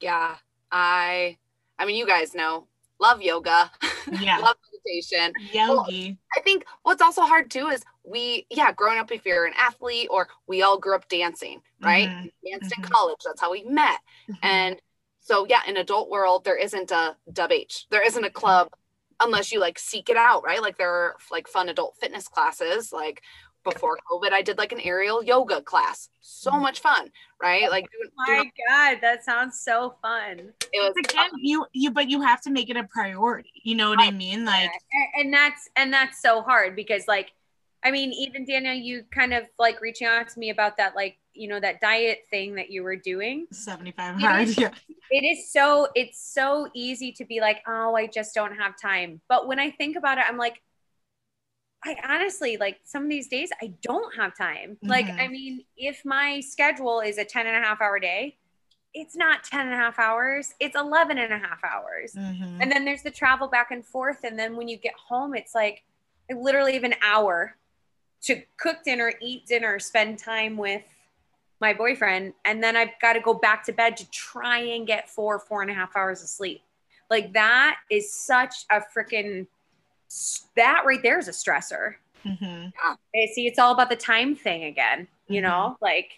Yeah, 0.00 0.36
I. 0.70 1.38
I 1.78 1.84
mean, 1.86 1.96
you 1.96 2.06
guys 2.06 2.34
know, 2.34 2.66
love 3.00 3.20
yoga, 3.20 3.70
Yeah. 4.20 4.38
love 4.38 4.56
meditation. 4.72 5.32
yogi 5.52 6.18
I 6.36 6.40
think 6.40 6.64
what's 6.82 7.02
also 7.02 7.22
hard 7.22 7.50
too 7.50 7.68
is 7.68 7.82
we, 8.04 8.46
yeah, 8.50 8.72
growing 8.72 8.98
up, 8.98 9.10
if 9.12 9.24
you're 9.26 9.46
an 9.46 9.52
athlete 9.58 10.08
or 10.10 10.28
we 10.46 10.62
all 10.62 10.78
grew 10.78 10.94
up 10.94 11.08
dancing, 11.08 11.60
right? 11.82 12.08
Mhm, 12.08 12.32
danced 12.50 12.76
in 12.76 12.82
mhm. 12.82 12.90
college. 12.90 13.18
That's 13.24 13.40
how 13.40 13.52
we 13.52 13.64
met. 13.64 14.00
Mhm. 14.30 14.38
And 14.42 14.82
so, 15.20 15.46
yeah, 15.48 15.60
in 15.66 15.76
adult 15.76 16.08
world, 16.08 16.44
there 16.44 16.56
isn't 16.56 16.90
a 16.90 17.16
dub 17.32 17.52
H. 17.52 17.86
There 17.90 18.06
isn't 18.06 18.24
a 18.24 18.30
club 18.30 18.68
unless 19.20 19.52
you 19.52 19.60
like 19.60 19.78
seek 19.78 20.08
it 20.08 20.16
out, 20.16 20.44
right? 20.44 20.60
Like 20.62 20.78
there 20.78 20.92
are 20.92 21.16
like 21.30 21.48
fun 21.48 21.68
adult 21.68 21.96
fitness 22.00 22.28
classes. 22.28 22.92
Like 22.92 23.22
before 23.64 23.98
COVID, 24.10 24.32
I 24.32 24.42
did 24.42 24.58
like 24.58 24.72
an 24.72 24.80
aerial 24.80 25.24
yoga 25.24 25.60
class. 25.62 26.08
So 26.20 26.52
Mhm. 26.52 26.62
much 26.62 26.80
fun, 26.80 27.10
right? 27.42 27.70
Like 27.70 27.90
doing, 27.90 28.10
My 28.16 28.34
doing 28.34 28.52
God, 28.68 28.98
that 29.00 29.24
sounds 29.24 29.60
so 29.60 29.96
fun. 30.02 30.52
it 30.72 30.80
was 30.80 30.94
again 30.98 31.30
you 31.38 31.64
you 31.72 31.90
but 31.90 32.10
you 32.10 32.20
have 32.20 32.40
to 32.40 32.50
make 32.50 32.68
it 32.68 32.76
a 32.76 32.82
priority 32.84 33.52
you 33.62 33.74
know 33.76 33.88
what 33.90 34.00
i 34.00 34.10
mean 34.10 34.44
like 34.44 34.70
Yeah, 34.92 35.20
and 35.20 35.32
that's 35.32 35.68
and 35.76 35.92
that's 35.92 36.20
so 36.20 36.42
hard 36.42 36.74
because 36.74 37.06
like 37.06 37.32
i 37.84 37.90
mean 37.92 38.12
even 38.12 38.44
Danielle, 38.44 38.74
you 38.74 39.04
kind 39.12 39.32
of 39.32 39.44
like 39.60 39.80
reaching 39.80 40.08
out 40.08 40.28
to 40.28 40.38
me 40.40 40.50
about 40.50 40.76
that 40.78 40.96
like 40.96 41.18
you 41.36 41.48
know 41.48 41.60
that 41.60 41.80
diet 41.80 42.20
thing 42.30 42.54
that 42.54 42.70
you 42.70 42.82
were 42.82 42.96
doing 42.96 43.46
75 43.52 44.16
It 44.16 44.20
hard 44.20 44.42
is- 44.48 44.58
yeah 44.58 44.70
it 45.10 45.24
is 45.24 45.50
so 45.52 45.88
it's 45.94 46.18
so 46.20 46.68
easy 46.74 47.12
to 47.12 47.24
be 47.24 47.40
like 47.40 47.58
oh 47.66 47.94
i 47.94 48.06
just 48.06 48.34
don't 48.34 48.54
have 48.56 48.74
time 48.80 49.20
but 49.28 49.46
when 49.46 49.58
i 49.58 49.70
think 49.70 49.96
about 49.96 50.18
it 50.18 50.24
i'm 50.28 50.36
like 50.36 50.62
i 51.84 51.96
honestly 52.08 52.56
like 52.56 52.78
some 52.84 53.04
of 53.04 53.08
these 53.10 53.28
days 53.28 53.50
i 53.62 53.72
don't 53.82 54.14
have 54.16 54.36
time 54.36 54.76
like 54.82 55.06
Mhm. 55.06 55.20
i 55.20 55.28
mean 55.28 55.64
if 55.76 56.04
my 56.04 56.40
schedule 56.40 57.00
is 57.00 57.18
a 57.18 57.24
10 57.24 57.46
and 57.46 57.56
a 57.56 57.60
half 57.60 57.80
hour 57.80 57.98
day 58.00 58.36
it's 58.94 59.14
not 59.14 59.44
10 59.44 59.60
and 59.60 59.72
a 59.74 59.76
half 59.76 59.98
hours 59.98 60.54
it's 60.58 60.74
11 60.74 61.18
and 61.18 61.32
a 61.32 61.38
half 61.38 61.62
hours 61.62 62.14
Mhm. 62.14 62.58
and 62.62 62.72
then 62.72 62.84
there's 62.84 63.02
the 63.02 63.10
travel 63.10 63.46
back 63.46 63.70
and 63.70 63.84
forth. 63.84 64.24
And 64.24 64.38
then 64.38 64.56
when 64.56 64.68
you 64.68 64.78
get 64.78 64.94
home, 64.94 65.34
it's 65.34 65.54
like 65.54 65.84
I 66.30 66.34
literally 66.34 66.72
have 66.72 66.82
an 66.84 66.94
hour 67.02 67.56
to 68.22 68.42
cook 68.56 68.82
dinner, 68.84 69.12
eat 69.20 69.46
dinner, 69.46 69.78
spend 69.78 70.18
time 70.18 70.56
with 70.56 70.82
my 71.60 71.72
boyfriend. 71.72 72.34
And 72.44 72.62
then 72.62 72.76
I've 72.76 72.98
got 73.00 73.14
to 73.14 73.20
go 73.20 73.34
back 73.34 73.64
to 73.64 73.72
bed 73.72 73.96
to 73.98 74.10
try 74.10 74.58
and 74.58 74.86
get 74.86 75.08
four, 75.08 75.38
four 75.38 75.62
and 75.62 75.70
a 75.70 75.74
half 75.74 75.96
hours 75.96 76.22
of 76.22 76.28
sleep. 76.28 76.62
Like 77.10 77.32
that 77.34 77.78
is 77.90 78.12
such 78.12 78.64
a 78.70 78.80
freaking, 78.80 79.46
that 80.56 80.82
right 80.84 81.02
there 81.02 81.18
is 81.18 81.28
a 81.28 81.32
stressor. 81.32 81.94
Mhm. 82.24 82.72
Okay, 82.90 83.32
see, 83.32 83.46
it's 83.46 83.58
all 83.58 83.72
about 83.72 83.88
the 83.88 83.96
time 83.96 84.34
thing 84.34 84.64
again. 84.64 85.08
You 85.28 85.40
know, 85.40 85.76
like 85.80 86.10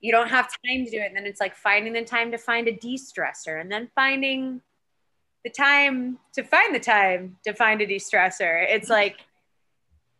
you 0.00 0.12
don't 0.12 0.28
have 0.28 0.48
time 0.66 0.84
to 0.84 0.90
do 0.90 0.98
it. 0.98 1.06
And 1.06 1.16
then 1.16 1.26
it's 1.26 1.40
like 1.40 1.54
finding 1.54 1.92
the 1.92 2.04
time 2.04 2.30
to 2.30 2.38
find 2.38 2.68
a 2.68 2.72
de 2.72 2.96
stressor 2.96 3.60
and 3.60 3.70
then 3.70 3.90
finding 3.94 4.60
the 5.44 5.50
time 5.50 6.18
to 6.34 6.42
find 6.42 6.74
the 6.74 6.80
time 6.80 7.36
to 7.44 7.52
find 7.54 7.80
a 7.80 7.86
de 7.86 7.96
stressor. 7.96 8.66
It's 8.68 8.90
like, 8.90 9.18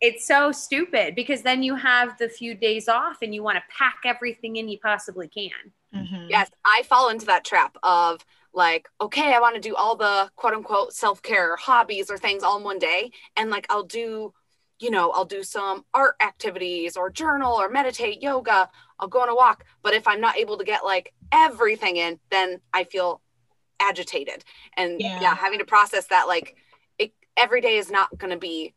it's 0.00 0.26
so 0.26 0.50
stupid 0.52 1.14
because 1.14 1.42
then 1.42 1.62
you 1.62 1.74
have 1.74 2.16
the 2.18 2.28
few 2.28 2.54
days 2.54 2.88
off 2.88 3.18
and 3.22 3.34
you 3.34 3.42
want 3.42 3.56
to 3.56 3.62
pack 3.76 3.98
everything 4.04 4.56
in 4.56 4.68
you 4.68 4.78
possibly 4.78 5.28
can. 5.28 5.50
Mhm. 5.94 6.30
Yes, 6.30 6.50
I 6.64 6.82
fall 6.84 7.10
into 7.10 7.26
that 7.26 7.44
trap 7.44 7.76
of 7.82 8.24
like, 8.52 8.88
okay, 9.00 9.34
I 9.34 9.40
want 9.40 9.56
to 9.56 9.60
do 9.60 9.74
all 9.76 9.96
the 9.96 10.30
quote 10.36 10.54
unquote 10.54 10.92
self 10.92 11.22
care 11.22 11.56
hobbies 11.56 12.10
or 12.10 12.18
things 12.18 12.42
all 12.42 12.56
in 12.58 12.64
one 12.64 12.78
day. 12.78 13.12
And 13.36 13.50
like, 13.50 13.66
I'll 13.68 13.82
do, 13.84 14.32
you 14.78 14.90
know, 14.90 15.10
I'll 15.10 15.24
do 15.24 15.42
some 15.42 15.84
art 15.92 16.16
activities 16.20 16.96
or 16.96 17.10
journal 17.10 17.52
or 17.54 17.68
meditate, 17.68 18.22
yoga, 18.22 18.70
I'll 18.98 19.08
go 19.08 19.20
on 19.22 19.28
a 19.28 19.34
walk. 19.34 19.64
But 19.82 19.94
if 19.94 20.08
I'm 20.08 20.20
not 20.20 20.36
able 20.38 20.56
to 20.58 20.64
get 20.64 20.84
like 20.84 21.12
everything 21.32 21.96
in, 21.96 22.18
then 22.30 22.60
I 22.72 22.84
feel 22.84 23.20
agitated. 23.80 24.44
And 24.76 25.00
yeah, 25.00 25.18
yeah 25.20 25.34
having 25.34 25.58
to 25.58 25.64
process 25.64 26.06
that, 26.06 26.28
like, 26.28 26.56
it, 26.98 27.12
every 27.36 27.60
day 27.60 27.76
is 27.76 27.90
not 27.90 28.16
going 28.18 28.30
to 28.32 28.38
be 28.38 28.74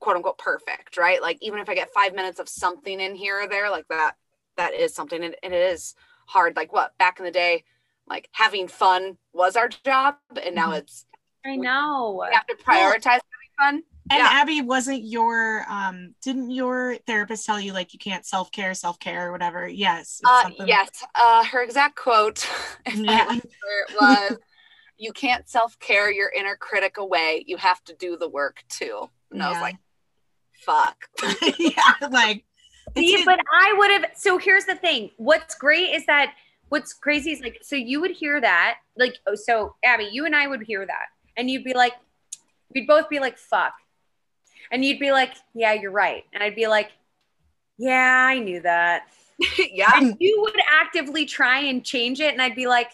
quote 0.00 0.16
unquote 0.16 0.38
perfect, 0.38 0.96
right? 0.96 1.20
Like, 1.20 1.38
even 1.40 1.58
if 1.60 1.68
I 1.68 1.74
get 1.74 1.92
five 1.92 2.14
minutes 2.14 2.40
of 2.40 2.48
something 2.48 3.00
in 3.00 3.14
here 3.14 3.42
or 3.42 3.48
there, 3.48 3.70
like 3.70 3.88
that, 3.88 4.14
that 4.56 4.74
is 4.74 4.94
something. 4.94 5.22
And, 5.22 5.34
and 5.42 5.52
it 5.52 5.72
is 5.72 5.94
hard. 6.26 6.56
Like, 6.56 6.72
what 6.72 6.96
back 6.98 7.18
in 7.18 7.24
the 7.24 7.30
day, 7.30 7.64
like 8.08 8.28
having 8.32 8.68
fun 8.68 9.16
was 9.32 9.56
our 9.56 9.68
job 9.68 10.16
and 10.42 10.54
now 10.54 10.68
mm-hmm. 10.68 10.78
it's 10.78 11.06
i 11.44 11.56
know 11.56 12.24
we 12.28 12.34
have 12.34 12.46
to 12.46 12.54
prioritize 12.56 13.04
well, 13.04 13.20
having 13.32 13.52
fun 13.58 13.82
and 14.10 14.18
yeah. 14.18 14.28
abbie 14.30 14.62
wasn't 14.62 15.04
your 15.04 15.64
um 15.68 16.14
didn't 16.22 16.50
your 16.50 16.96
therapist 17.06 17.44
tell 17.44 17.60
you 17.60 17.72
like 17.72 17.92
you 17.92 17.98
can't 17.98 18.26
self-care 18.26 18.74
self-care 18.74 19.28
or 19.28 19.32
whatever 19.32 19.68
yes 19.68 20.20
uh, 20.26 20.50
yes 20.66 21.04
uh 21.14 21.44
her 21.44 21.62
exact 21.62 21.96
quote 21.96 22.48
yeah. 22.94 23.38
was 24.00 24.38
you 24.96 25.12
can't 25.12 25.48
self-care 25.48 26.10
your 26.10 26.30
inner 26.30 26.56
critic 26.56 26.96
away 26.98 27.44
you 27.46 27.56
have 27.56 27.82
to 27.84 27.94
do 27.94 28.16
the 28.16 28.28
work 28.28 28.62
too 28.68 29.08
and 29.30 29.40
yeah. 29.40 29.48
i 29.48 29.52
was 29.52 29.60
like 29.60 29.76
fuck 30.68 30.96
yeah 31.58 32.08
like 32.10 32.44
See, 32.96 33.24
but 33.24 33.40
I 33.52 33.74
would 33.76 33.90
have. 33.90 34.04
So 34.16 34.38
here's 34.38 34.64
the 34.64 34.74
thing. 34.74 35.10
What's 35.16 35.54
great 35.54 35.94
is 35.94 36.06
that 36.06 36.34
what's 36.68 36.92
crazy 36.92 37.32
is 37.32 37.40
like, 37.40 37.58
so 37.62 37.76
you 37.76 38.00
would 38.00 38.10
hear 38.10 38.40
that, 38.40 38.78
like, 38.96 39.18
oh, 39.26 39.34
so 39.34 39.74
Abbie, 39.84 40.08
you 40.12 40.26
and 40.26 40.34
I 40.34 40.46
would 40.46 40.62
hear 40.62 40.84
that, 40.84 41.06
and 41.36 41.50
you'd 41.50 41.64
be 41.64 41.74
like, 41.74 41.94
we'd 42.74 42.86
both 42.86 43.08
be 43.08 43.20
like, 43.20 43.38
fuck. 43.38 43.74
And 44.70 44.84
you'd 44.84 44.98
be 44.98 45.12
like, 45.12 45.34
yeah, 45.54 45.72
you're 45.72 45.90
right. 45.90 46.24
And 46.32 46.42
I'd 46.42 46.54
be 46.54 46.66
like, 46.66 46.90
yeah, 47.78 48.26
I 48.28 48.38
knew 48.38 48.60
that. 48.60 49.06
yeah. 49.58 49.92
And 49.94 50.16
you 50.18 50.40
would 50.42 50.60
actively 50.80 51.24
try 51.24 51.60
and 51.60 51.82
change 51.82 52.20
it. 52.20 52.32
And 52.32 52.42
I'd 52.42 52.54
be 52.54 52.66
like, 52.66 52.90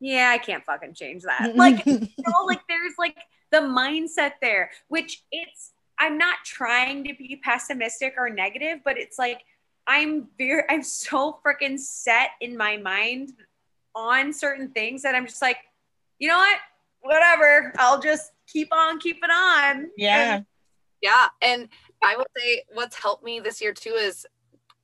yeah, 0.00 0.30
I 0.30 0.38
can't 0.38 0.64
fucking 0.64 0.94
change 0.94 1.24
that. 1.24 1.52
Like, 1.56 1.84
you 1.84 1.98
know, 1.98 2.44
like 2.46 2.60
there's 2.68 2.92
like 2.98 3.16
the 3.50 3.58
mindset 3.58 4.32
there, 4.40 4.70
which 4.86 5.24
it's, 5.32 5.72
I'm 5.98 6.16
not 6.16 6.36
trying 6.44 7.04
to 7.04 7.14
be 7.14 7.40
pessimistic 7.42 8.14
or 8.16 8.30
negative, 8.30 8.80
but 8.84 8.98
it's 8.98 9.18
like, 9.18 9.42
I'm 9.86 10.28
very, 10.36 10.62
I'm 10.68 10.82
so 10.82 11.40
freaking 11.44 11.78
set 11.78 12.30
in 12.40 12.56
my 12.56 12.76
mind 12.76 13.32
on 13.94 14.32
certain 14.32 14.70
things 14.70 15.02
that 15.02 15.14
I'm 15.14 15.26
just 15.26 15.42
like, 15.42 15.58
you 16.18 16.28
know 16.28 16.36
what? 16.36 16.58
Whatever. 17.00 17.72
I'll 17.78 18.00
just 18.00 18.32
keep 18.46 18.68
on 18.72 19.00
keeping 19.00 19.30
on. 19.30 19.88
Yeah. 19.96 20.36
And, 20.36 20.46
yeah. 21.00 21.26
And 21.42 21.68
I 22.02 22.16
would 22.16 22.26
say 22.36 22.62
what's 22.74 22.96
helped 22.96 23.24
me 23.24 23.40
this 23.40 23.60
year 23.60 23.72
too 23.72 23.94
is 23.94 24.26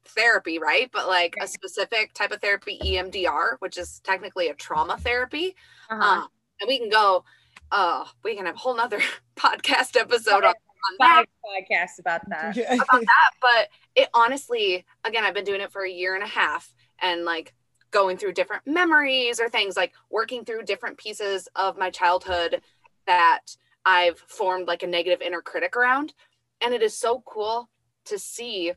therapy, 0.09 0.59
right? 0.59 0.91
But 0.93 1.07
like 1.07 1.37
a 1.41 1.47
specific 1.47 2.15
type 2.15 2.33
of 2.33 2.41
therapy, 2.41 2.79
EMDR, 2.83 3.57
which 3.59 3.77
is 3.77 4.01
technically 4.05 4.49
a 4.49 4.55
trauma 4.55 4.97
therapy. 4.99 5.55
Uh-huh. 5.91 6.03
Um, 6.03 6.29
and 6.61 6.69
we 6.69 6.79
can 6.79 6.89
go, 6.89 7.25
uh, 7.73 8.05
we 8.23 8.37
can 8.37 8.47
have 8.47 8.55
a 8.55 8.59
whole 8.59 8.77
nother 8.77 9.01
podcast 9.37 9.99
episode 9.99 10.45
on 10.45 10.55
five 10.99 11.27
podcasts 11.45 11.99
about 11.99 12.23
that. 12.29 12.57
about 12.57 13.01
that. 13.01 13.31
But 13.41 13.69
it 13.95 14.09
honestly, 14.15 14.85
again, 15.05 15.25
I've 15.25 15.35
been 15.35 15.45
doing 15.45 15.61
it 15.61 15.73
for 15.73 15.85
a 15.85 15.91
year 15.91 16.15
and 16.15 16.25
a 16.25 16.29
half 16.29 16.73
and 17.01 17.25
like 17.25 17.55
going 17.91 18.17
through 18.17 18.33
different 18.33 18.67
memories 18.67 19.41
or 19.41 19.49
things 19.49 19.77
like 19.77 19.93
working 20.11 20.45
through 20.45 20.65
different 20.65 20.99
pieces 20.99 21.49
of 21.55 21.79
my 21.79 21.91
childhood 21.91 22.61
that 23.07 23.41
I've 23.85 24.19
formed 24.19 24.67
like 24.67 24.83
a 24.83 24.87
negative 24.87 25.23
inner 25.23 25.41
critic 25.41 25.77
around. 25.77 26.13
And 26.61 26.75
it 26.75 26.83
is 26.83 26.97
so 26.97 27.23
cool 27.27 27.69
to 28.07 28.19
see 28.19 28.73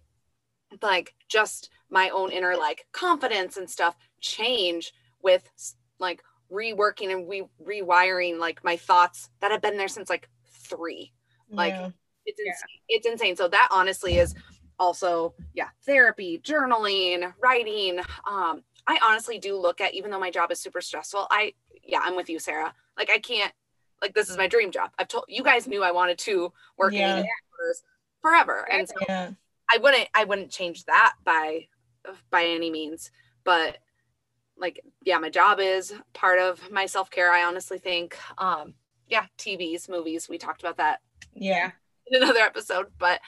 like 0.81 1.15
just 1.27 1.69
my 1.89 2.09
own 2.09 2.31
inner 2.31 2.55
like 2.55 2.85
confidence 2.91 3.57
and 3.57 3.69
stuff 3.69 3.95
change 4.19 4.93
with 5.21 5.49
like 5.99 6.21
reworking 6.51 7.11
and 7.11 7.27
re- 7.29 7.49
rewiring 7.65 8.37
like 8.37 8.63
my 8.63 8.77
thoughts 8.77 9.29
that 9.39 9.51
have 9.51 9.61
been 9.61 9.77
there 9.77 9.87
since 9.87 10.09
like 10.09 10.29
three 10.51 11.13
like 11.49 11.73
yeah. 11.73 11.89
it's 12.25 12.39
insane. 12.39 12.53
Yeah. 12.89 12.95
it's 12.97 13.07
insane. 13.07 13.35
So 13.35 13.47
that 13.47 13.69
honestly 13.71 14.17
is 14.17 14.35
also 14.79 15.33
yeah, 15.53 15.69
therapy, 15.85 16.39
journaling, 16.43 17.33
writing. 17.41 17.99
Um, 18.29 18.63
I 18.87 18.99
honestly 19.03 19.39
do 19.39 19.57
look 19.57 19.81
at 19.81 19.93
even 19.93 20.11
though 20.11 20.19
my 20.19 20.31
job 20.31 20.51
is 20.51 20.59
super 20.59 20.81
stressful. 20.81 21.27
I 21.29 21.53
yeah, 21.83 21.99
I'm 22.03 22.15
with 22.15 22.29
you, 22.29 22.39
Sarah. 22.39 22.73
Like 22.97 23.09
I 23.09 23.19
can't 23.19 23.53
like 24.01 24.13
this 24.13 24.29
is 24.29 24.37
my 24.37 24.47
dream 24.47 24.71
job. 24.71 24.91
I've 24.97 25.07
told 25.07 25.25
you 25.27 25.43
guys 25.43 25.67
knew 25.67 25.83
I 25.83 25.91
wanted 25.91 26.17
to 26.19 26.51
work 26.77 26.93
yeah. 26.93 27.17
in 27.17 27.25
forever, 28.21 28.67
and 28.71 28.87
so 28.87 28.95
yeah. 29.07 29.31
I 29.71 29.77
wouldn't 29.77 30.07
I 30.13 30.23
wouldn't 30.23 30.51
change 30.51 30.85
that 30.85 31.15
by 31.23 31.67
by 32.29 32.45
any 32.45 32.69
means. 32.69 33.11
But 33.43 33.77
like 34.57 34.81
yeah, 35.03 35.17
my 35.17 35.29
job 35.29 35.59
is 35.59 35.93
part 36.13 36.39
of 36.39 36.71
my 36.71 36.85
self 36.85 37.09
care. 37.09 37.31
I 37.31 37.43
honestly 37.43 37.79
think 37.79 38.17
um 38.37 38.75
yeah, 39.07 39.25
TVs, 39.37 39.89
movies. 39.89 40.27
We 40.27 40.37
talked 40.37 40.61
about 40.61 40.77
that 40.77 40.99
yeah. 41.39 41.71
in 42.07 42.21
another 42.21 42.39
episode 42.39 42.88
but 42.97 43.19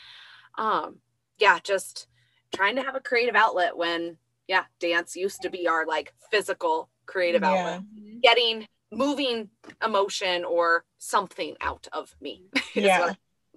um 0.58 0.98
yeah 1.38 1.60
just 1.64 2.08
trying 2.54 2.76
to 2.76 2.82
have 2.82 2.96
a 2.96 3.00
creative 3.00 3.36
outlet 3.36 3.78
when 3.78 4.18
yeah 4.48 4.64
dance 4.80 5.16
used 5.16 5.42
to 5.42 5.50
be 5.50 5.68
our 5.68 5.86
like 5.86 6.14
physical 6.32 6.90
creative 7.06 7.42
yeah. 7.42 7.50
outlet. 7.50 7.82
Getting 8.22 8.68
moving 8.92 9.50
emotion 9.84 10.44
or 10.44 10.84
something 10.98 11.56
out 11.62 11.88
of 11.94 12.16
me 12.22 12.44
yeah. 12.74 13.14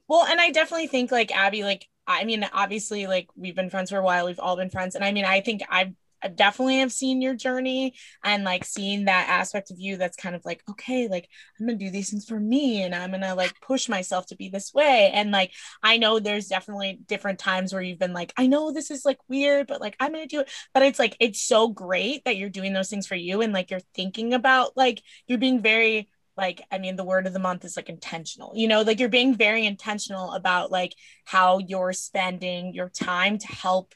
well 0.07 0.27
and 0.29 0.39
i 0.41 0.51
definitely 0.51 0.87
think 0.87 1.11
like 1.11 1.35
abbie 1.35 1.65
like 1.65 1.89
i 2.07 2.25
mean 2.25 2.47
obviously 2.53 3.07
like 3.07 3.29
we've 3.35 3.57
been 3.57 3.71
friends 3.71 3.89
for 3.89 3.97
a 3.97 4.03
while. 4.03 4.27
We've 4.27 4.39
all 4.39 4.57
been 4.57 4.69
friends. 4.69 4.95
And 4.95 5.05
i 5.05 5.11
mean 5.11 5.25
i 5.25 5.41
think 5.41 5.63
i've 5.71 5.95
definitely 6.29 6.79
have 6.79 6.93
seen 6.93 7.21
your 7.21 7.35
journey 7.35 7.95
and 8.25 8.45
like 8.45 8.65
seeing 8.65 9.05
that 9.05 9.29
aspect 9.29 9.71
of 9.71 9.79
you 9.79 9.97
that's 9.97 10.17
kind 10.17 10.35
of 10.35 10.45
like 10.45 10.63
okay 10.69 11.09
like 11.09 11.29
i'm 11.59 11.67
gonna 11.67 11.79
do 11.79 11.91
these 11.91 12.11
things 12.11 12.25
for 12.25 12.39
me 12.39 12.83
and 12.83 12.95
i'm 12.95 13.11
gonna 13.11 13.35
like 13.35 13.61
push 13.61 13.89
myself 13.89 14.27
to 14.27 14.37
be 14.37 14.49
this 14.49 14.73
way. 14.75 15.11
And 15.13 15.31
like 15.31 15.53
i 15.83 15.97
know 15.97 16.19
there's 16.19 16.49
definitely 16.49 17.01
different 17.07 17.39
times 17.39 17.73
where 17.73 17.83
you've 17.83 17.99
been 17.99 18.13
like 18.13 18.33
i 18.37 18.47
know 18.47 18.73
this 18.73 18.91
is 18.91 19.05
like 19.05 19.19
weird 19.29 19.67
but 19.67 19.81
like 19.81 19.97
i'm 20.01 20.13
gonna 20.13 20.27
do 20.27 20.41
it. 20.41 20.51
But 20.75 20.83
it's 20.83 20.99
like 20.99 21.17
it's 21.21 21.43
so 21.43 21.69
great 21.69 22.25
that 22.25 22.37
you're 22.37 22.51
doing 22.51 22.73
those 22.73 22.91
things 22.91 23.07
for 23.07 23.17
you 23.17 23.41
and 23.43 23.53
like 23.53 23.71
you're 23.71 23.81
thinking 23.95 24.35
about 24.35 24.77
like 24.77 25.03
you're 25.27 25.39
being 25.39 25.61
very 25.63 26.09
like 26.37 26.63
i 26.71 26.79
mean 26.79 26.97
the 26.97 27.05
word 27.05 27.27
of 27.27 27.33
the 27.33 27.39
month 27.39 27.65
is 27.65 27.77
like 27.77 27.89
intentional 27.89 28.53
you 28.55 28.69
know 28.69 28.83
like 28.83 28.99
you're 28.99 29.09
being 29.09 29.35
very 29.35 29.67
intentional 29.67 30.33
about 30.33 30.71
like 30.71 30.95
how 31.25 31.59
you're 31.59 31.93
spending 31.93 32.75
your 32.75 32.89
time 32.89 33.39
to 33.39 33.47
help 33.47 33.95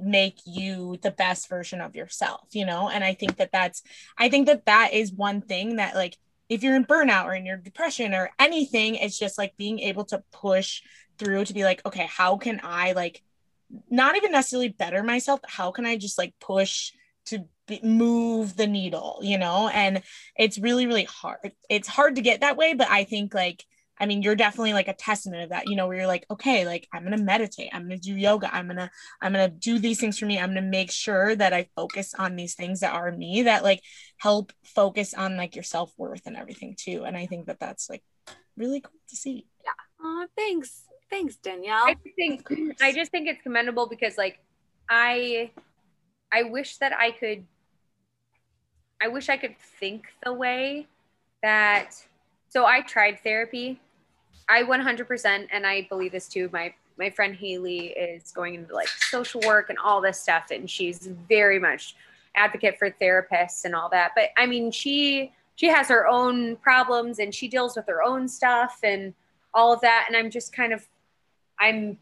make 0.00 0.38
you 0.44 0.98
the 1.02 1.10
best 1.10 1.48
version 1.48 1.80
of 1.80 1.94
yourself 1.96 2.48
you 2.52 2.66
know? 2.66 2.88
And 2.88 3.04
i 3.04 3.14
think 3.14 3.36
that 3.36 3.52
that's 3.52 3.82
i 4.18 4.28
think 4.28 4.46
that 4.46 4.66
that 4.66 4.92
is 4.92 5.12
one 5.12 5.40
thing 5.40 5.76
that 5.76 5.94
like 5.94 6.16
if 6.48 6.62
you're 6.62 6.76
in 6.76 6.84
burnout 6.84 7.26
or 7.26 7.34
in 7.34 7.46
your 7.46 7.56
depression 7.56 8.14
or 8.14 8.30
anything 8.38 8.96
it's 8.96 9.18
just 9.18 9.38
like 9.38 9.56
being 9.56 9.78
able 9.80 10.04
to 10.06 10.22
push 10.32 10.82
through 11.18 11.44
to 11.44 11.54
be 11.54 11.64
like 11.64 11.84
okay 11.86 12.06
how 12.10 12.36
can 12.36 12.60
i 12.62 12.92
like 12.92 13.22
not 13.88 14.16
even 14.16 14.32
necessarily 14.32 14.68
better 14.68 15.02
myself 15.02 15.40
how 15.46 15.70
can 15.70 15.86
i 15.86 15.96
just 15.96 16.18
like 16.18 16.34
push 16.40 16.92
to 17.26 17.44
be, 17.66 17.80
move 17.82 18.56
the 18.56 18.66
needle 18.66 19.20
you 19.22 19.38
know? 19.38 19.68
And 19.68 20.02
it's 20.36 20.58
really 20.58 20.86
really 20.86 21.04
hard 21.04 21.52
it's 21.68 21.88
hard 21.88 22.16
to 22.16 22.22
get 22.22 22.40
that 22.40 22.56
way 22.56 22.74
but 22.74 22.88
i 22.90 23.04
think 23.04 23.34
like 23.34 23.64
I 24.00 24.06
mean, 24.06 24.22
you're 24.22 24.34
definitely 24.34 24.72
like 24.72 24.88
a 24.88 24.94
testament 24.94 25.42
of 25.42 25.50
that, 25.50 25.68
you 25.68 25.76
know, 25.76 25.86
where 25.86 25.98
you're 25.98 26.06
like, 26.06 26.24
okay, 26.30 26.64
like 26.64 26.88
I'm 26.92 27.04
gonna 27.04 27.18
meditate, 27.18 27.68
I'm 27.72 27.82
gonna 27.82 27.98
do 27.98 28.16
yoga, 28.16 28.52
I'm 28.52 28.66
gonna, 28.66 28.90
I'm 29.20 29.32
gonna 29.32 29.48
do 29.48 29.78
these 29.78 30.00
things 30.00 30.18
for 30.18 30.24
me. 30.26 30.38
I'm 30.38 30.48
gonna 30.48 30.62
make 30.62 30.90
sure 30.90 31.36
that 31.36 31.52
I 31.52 31.68
focus 31.76 32.14
on 32.14 32.34
these 32.34 32.54
things 32.54 32.80
that 32.80 32.94
are 32.94 33.12
me 33.12 33.42
that 33.42 33.62
like 33.62 33.82
help 34.16 34.52
focus 34.64 35.12
on 35.12 35.36
like 35.36 35.54
your 35.54 35.64
self-worth 35.64 36.22
and 36.26 36.36
everything 36.36 36.74
too. 36.78 37.04
And 37.04 37.16
I 37.16 37.26
think 37.26 37.46
that 37.46 37.60
that's 37.60 37.90
like 37.90 38.02
really 38.56 38.80
cool 38.80 39.00
to 39.10 39.16
see. 39.16 39.46
Yeah. 39.64 39.70
Oh, 40.02 40.26
thanks. 40.36 40.84
Thanks, 41.10 41.36
Danielle. 41.36 41.84
I 41.84 41.96
think 42.16 42.46
I 42.80 42.92
just 42.92 43.10
think 43.10 43.28
it's 43.28 43.42
commendable 43.42 43.86
because 43.86 44.16
like 44.16 44.38
I 44.88 45.50
I 46.32 46.44
wish 46.44 46.76
that 46.78 46.96
I 46.96 47.10
could 47.10 47.44
I 49.02 49.08
wish 49.08 49.28
I 49.28 49.36
could 49.36 49.58
think 49.58 50.04
the 50.24 50.32
way 50.32 50.86
that 51.42 51.90
so 52.48 52.64
I 52.64 52.82
tried 52.82 53.20
therapy 53.22 53.80
I 54.50 54.64
100% 54.64 55.46
and 55.52 55.66
I 55.66 55.86
believe 55.88 56.12
this 56.12 56.28
too. 56.28 56.50
My 56.52 56.74
my 56.98 57.08
friend 57.08 57.34
Haley 57.34 57.86
is 57.88 58.30
going 58.32 58.54
into 58.56 58.74
like 58.74 58.88
social 58.88 59.40
work 59.46 59.70
and 59.70 59.78
all 59.78 60.02
this 60.02 60.20
stuff, 60.20 60.50
and 60.50 60.68
she's 60.68 61.06
very 61.28 61.58
much 61.58 61.96
advocate 62.34 62.78
for 62.78 62.90
therapists 62.90 63.64
and 63.64 63.74
all 63.74 63.88
that. 63.90 64.12
But 64.14 64.30
I 64.36 64.46
mean, 64.46 64.70
she 64.70 65.32
she 65.54 65.68
has 65.68 65.88
her 65.88 66.06
own 66.06 66.56
problems 66.56 67.18
and 67.18 67.34
she 67.34 67.46
deals 67.48 67.76
with 67.76 67.86
her 67.86 68.02
own 68.02 68.28
stuff 68.28 68.80
and 68.82 69.14
all 69.54 69.72
of 69.72 69.80
that. 69.82 70.06
And 70.08 70.16
I'm 70.16 70.30
just 70.30 70.52
kind 70.52 70.72
of 70.72 70.86
I'm 71.58 71.98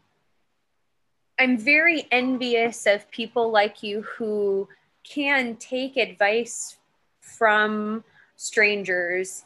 I'm 1.39 1.57
very 1.57 2.05
envious 2.11 2.85
of 2.85 3.09
people 3.11 3.51
like 3.51 3.83
you 3.83 4.01
who 4.01 4.67
can 5.03 5.55
take 5.55 5.97
advice 5.97 6.77
from 7.21 8.03
strangers, 8.35 9.45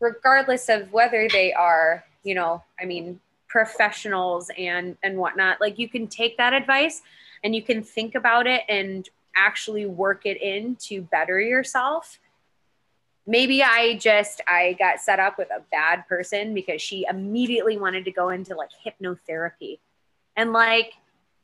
regardless 0.00 0.68
of 0.68 0.92
whether 0.92 1.28
they 1.28 1.52
are, 1.52 2.04
you 2.26 2.34
know, 2.34 2.62
I 2.80 2.84
mean, 2.84 3.20
professionals 3.48 4.50
and 4.58 4.96
and 5.02 5.16
whatnot. 5.16 5.60
Like 5.60 5.78
you 5.78 5.88
can 5.88 6.08
take 6.08 6.36
that 6.36 6.52
advice 6.52 7.02
and 7.44 7.54
you 7.54 7.62
can 7.62 7.82
think 7.82 8.14
about 8.14 8.46
it 8.46 8.62
and 8.68 9.08
actually 9.36 9.86
work 9.86 10.26
it 10.26 10.40
in 10.40 10.76
to 10.76 11.02
better 11.02 11.40
yourself 11.40 12.18
maybe 13.26 13.62
I 13.62 13.96
just 13.96 14.40
I 14.46 14.76
got 14.78 15.00
set 15.00 15.18
up 15.18 15.36
with 15.38 15.48
a 15.50 15.62
bad 15.70 16.06
person 16.08 16.54
because 16.54 16.80
she 16.80 17.04
immediately 17.08 17.76
wanted 17.76 18.04
to 18.04 18.12
go 18.12 18.28
into 18.28 18.54
like 18.54 18.70
hypnotherapy 18.84 19.78
and 20.36 20.52
like 20.52 20.92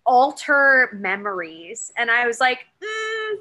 alter 0.06 0.90
memories 0.92 1.92
and 1.96 2.10
I 2.10 2.26
was 2.26 2.40
like 2.40 2.60
mm, 2.82 3.36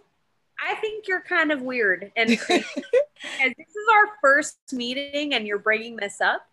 I 0.64 0.76
think 0.76 1.08
you're 1.08 1.22
kind 1.22 1.52
of 1.52 1.62
weird 1.62 2.12
and 2.16 2.30
this 2.30 2.40
is 2.50 3.88
our 3.94 4.18
first 4.22 4.58
meeting 4.72 5.34
and 5.34 5.46
you're 5.46 5.60
bringing 5.60 5.96
this 5.96 6.22
up. 6.22 6.48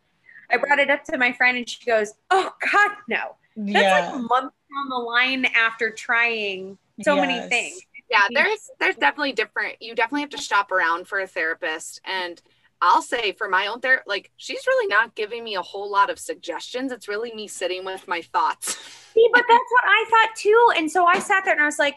I 0.51 0.57
brought 0.57 0.79
it 0.79 0.91
up 0.91 1.05
to 1.05 1.19
my 1.19 1.33
friend 1.33 1.57
and 1.57 1.69
she 1.69 1.85
goes, 1.85 2.15
"Oh 2.31 2.51
God, 2.73 2.91
no." 3.09 3.37
That's 3.57 3.73
yeah. 3.73 4.07
like 4.07 4.15
a 4.15 4.19
month 4.19 4.53
down 4.53 4.89
the 4.89 4.97
line 4.97 5.45
after 5.47 5.91
trying 5.91 6.79
so 7.03 7.15
yes. 7.15 7.27
many 7.27 7.49
things 7.49 7.81
yeah 8.11 8.27
there's 8.33 8.71
there's 8.81 8.97
definitely 8.97 9.33
different 9.33 9.77
you 9.81 9.95
definitely 9.95 10.21
have 10.21 10.31
to 10.31 10.39
shop 10.39 10.73
around 10.73 11.07
for 11.07 11.21
a 11.21 11.27
therapist 11.27 12.01
and 12.05 12.43
i'll 12.81 13.03
say 13.03 13.33
for 13.33 13.49
my 13.49 13.67
own 13.67 13.81
therapist 13.81 14.09
like 14.09 14.31
she's 14.37 14.67
really 14.67 14.87
not 14.87 15.15
giving 15.15 15.45
me 15.45 15.57
a 15.57 15.63
whole 15.63 15.91
lot 15.91 16.11
of 16.11 16.19
suggestions 16.19 16.93
it's 16.93 17.09
really 17.09 17.33
me 17.35 17.47
sitting 17.47 17.85
with 17.85 18.07
my 18.09 18.23
thoughts 18.23 18.77
see 19.15 19.29
but 19.33 19.45
that's 19.49 19.71
what 19.71 19.85
i 19.87 20.05
thought 20.11 20.37
too 20.37 20.69
and 20.77 20.91
so 20.91 21.05
i 21.05 21.19
sat 21.19 21.45
there 21.45 21.55
and 21.55 21.63
i 21.63 21.67
was 21.67 21.79
like 21.79 21.97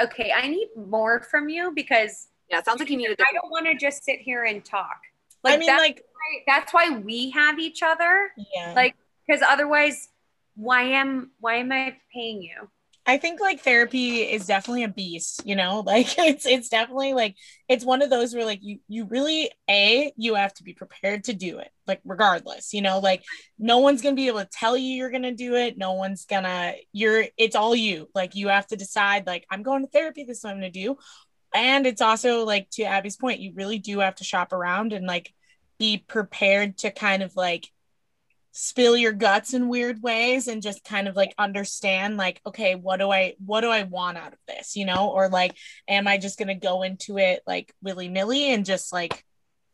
okay 0.00 0.32
i 0.34 0.48
need 0.48 0.68
more 0.76 1.20
from 1.20 1.48
you 1.48 1.72
because 1.74 2.28
yeah 2.50 2.58
it 2.58 2.64
sounds 2.64 2.80
like 2.80 2.90
you 2.90 2.96
need 2.96 3.10
I 3.10 3.32
don't 3.32 3.50
want 3.50 3.66
to 3.66 3.74
just 3.74 4.04
sit 4.04 4.20
here 4.20 4.44
and 4.44 4.64
talk 4.64 5.00
like 5.44 5.54
i 5.54 5.56
mean 5.58 5.66
that's 5.66 5.80
like 5.80 6.02
why, 6.11 6.11
that's 6.46 6.72
why 6.72 6.90
we 6.90 7.30
have 7.30 7.58
each 7.58 7.82
other 7.82 8.30
yeah 8.54 8.72
like 8.74 8.94
because 9.26 9.42
otherwise 9.42 10.08
why 10.54 10.82
am 10.82 11.30
why 11.40 11.56
am 11.56 11.72
i 11.72 11.96
paying 12.12 12.42
you 12.42 12.68
I 13.04 13.16
think 13.18 13.40
like 13.40 13.60
therapy 13.60 14.20
is 14.20 14.46
definitely 14.46 14.84
a 14.84 14.88
beast, 14.88 15.42
you 15.44 15.56
know, 15.56 15.80
like 15.86 16.18
it's 16.18 16.46
it's 16.46 16.68
definitely 16.68 17.14
like 17.14 17.36
it's 17.68 17.84
one 17.84 18.02
of 18.02 18.10
those 18.10 18.34
where 18.34 18.44
like 18.44 18.60
you 18.62 18.78
you 18.88 19.06
really 19.06 19.50
a 19.68 20.12
you 20.16 20.34
have 20.34 20.54
to 20.54 20.62
be 20.62 20.72
prepared 20.72 21.24
to 21.24 21.32
do 21.32 21.58
it, 21.58 21.70
like 21.86 22.00
regardless, 22.04 22.72
you 22.72 22.80
know, 22.80 23.00
like 23.00 23.24
no 23.58 23.78
one's 23.78 24.02
gonna 24.02 24.14
be 24.14 24.28
able 24.28 24.40
to 24.40 24.48
tell 24.52 24.76
you 24.76 24.94
you're 24.94 25.10
gonna 25.10 25.34
do 25.34 25.56
it. 25.56 25.76
No 25.76 25.94
one's 25.94 26.26
gonna 26.26 26.74
you're 26.92 27.24
it's 27.36 27.56
all 27.56 27.74
you. 27.74 28.08
Like 28.14 28.36
you 28.36 28.48
have 28.48 28.68
to 28.68 28.76
decide 28.76 29.26
like 29.26 29.46
I'm 29.50 29.62
going 29.64 29.82
to 29.82 29.90
therapy, 29.90 30.24
this 30.24 30.38
is 30.38 30.44
what 30.44 30.50
I'm 30.50 30.56
gonna 30.58 30.70
do. 30.70 30.96
And 31.54 31.86
it's 31.86 32.00
also 32.00 32.44
like 32.44 32.70
to 32.72 32.84
Abbie's 32.84 33.16
point, 33.16 33.40
you 33.40 33.52
really 33.54 33.78
do 33.78 33.98
have 33.98 34.14
to 34.16 34.24
shop 34.24 34.52
around 34.52 34.92
and 34.92 35.06
like 35.06 35.34
be 35.82 35.98
prepared 35.98 36.78
to 36.78 36.92
kind 36.92 37.24
of 37.24 37.34
like 37.34 37.68
spill 38.52 38.96
your 38.96 39.10
guts 39.10 39.52
in 39.52 39.68
weird 39.68 40.00
ways 40.00 40.46
and 40.46 40.62
just 40.62 40.84
kind 40.84 41.08
of 41.08 41.16
like 41.16 41.34
understand 41.38 42.16
like 42.16 42.40
okay 42.46 42.76
what 42.76 42.98
do 42.98 43.10
i 43.10 43.34
what 43.44 43.62
do 43.62 43.68
i 43.68 43.82
want 43.82 44.16
out 44.16 44.32
of 44.32 44.38
this 44.46 44.76
you 44.76 44.86
know? 44.86 45.10
Or 45.10 45.28
like 45.28 45.56
am 45.88 46.06
i 46.06 46.18
just 46.18 46.38
going 46.38 46.46
to 46.46 46.54
go 46.54 46.82
into 46.82 47.18
it 47.18 47.42
like 47.48 47.74
willy-nilly 47.82 48.52
and 48.52 48.64
just 48.64 48.92
like 48.92 49.24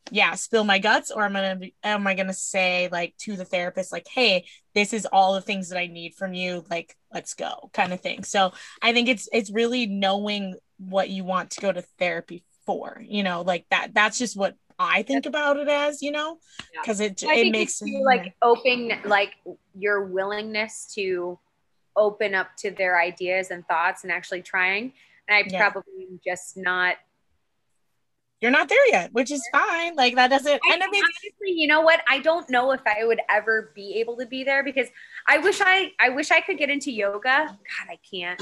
yeah 0.09 0.33
spill 0.33 0.63
my 0.63 0.79
guts? 0.79 1.11
Or 1.11 1.25
am 1.25 1.35
i 1.35 1.41
gonna 1.41 1.67
am 1.83 2.07
i 2.07 2.15
gonna 2.15 2.33
say 2.33 2.89
like 2.91 3.15
to 3.19 3.35
the 3.35 3.45
therapist 3.45 3.91
like 3.91 4.07
hey 4.07 4.47
this 4.73 4.93
is 4.93 5.05
all 5.05 5.35
the 5.35 5.41
things 5.41 5.69
that 5.69 5.77
i 5.77 5.85
need 5.85 6.15
from 6.15 6.33
you 6.33 6.65
like 6.71 6.95
let's 7.13 7.35
go 7.35 7.69
kind 7.71 7.93
of 7.93 8.01
thing. 8.01 8.23
So 8.23 8.53
i 8.81 8.93
think 8.93 9.09
it's 9.09 9.29
it's 9.31 9.51
really 9.51 9.85
knowing 9.85 10.55
what 10.79 11.11
you 11.11 11.23
want 11.23 11.51
to 11.51 11.61
go 11.61 11.71
to 11.71 11.83
therapy 11.99 12.43
for 12.65 12.99
you 13.05 13.21
know? 13.21 13.43
Like 13.43 13.67
that 13.69 13.93
that's 13.93 14.17
just 14.17 14.35
what 14.35 14.55
I 14.79 15.03
think 15.03 15.25
about 15.25 15.57
it 15.57 15.67
as, 15.67 16.01
you 16.01 16.11
know, 16.11 16.37
because 16.73 17.01
it 17.01 17.21
it 17.21 17.51
makes 17.51 17.81
you 17.81 18.03
like 18.05 18.33
open 18.41 18.93
like 19.03 19.33
your 19.77 20.05
willingness 20.05 20.89
to 20.95 21.37
open 21.97 22.33
up 22.33 22.55
to 22.59 22.71
their 22.71 22.99
ideas 22.99 23.51
and 23.51 23.67
thoughts 23.67 24.03
and 24.03 24.11
actually 24.11 24.41
trying. 24.41 24.93
And 25.27 25.35
I 25.35 25.43
yeah. 25.47 25.69
probably 25.69 26.07
am 26.09 26.19
just 26.25 26.55
not. 26.55 26.95
You're 28.39 28.51
not 28.51 28.69
there 28.69 28.87
yet, 28.87 29.11
which 29.11 29.31
is 29.31 29.45
fine. 29.51 29.95
Like 29.95 30.15
that 30.15 30.29
doesn't. 30.29 30.61
I, 30.69 30.73
and 30.73 30.81
I 30.81 30.87
mean, 30.89 31.03
honestly, 31.03 31.59
you 31.59 31.67
know 31.67 31.81
what? 31.81 32.01
I 32.07 32.19
don't 32.19 32.49
know 32.49 32.71
if 32.71 32.79
I 32.87 33.03
would 33.03 33.19
ever 33.29 33.73
be 33.75 33.95
able 33.99 34.15
to 34.15 34.25
be 34.25 34.45
there 34.45 34.63
because 34.63 34.87
I 35.27 35.39
wish 35.39 35.59
I 35.61 35.91
I 35.99 36.07
wish 36.07 36.31
I 36.31 36.39
could 36.39 36.57
get 36.57 36.69
into 36.69 36.89
yoga. 36.89 37.47
God, 37.47 37.87
I 37.89 37.99
can't. 38.09 38.41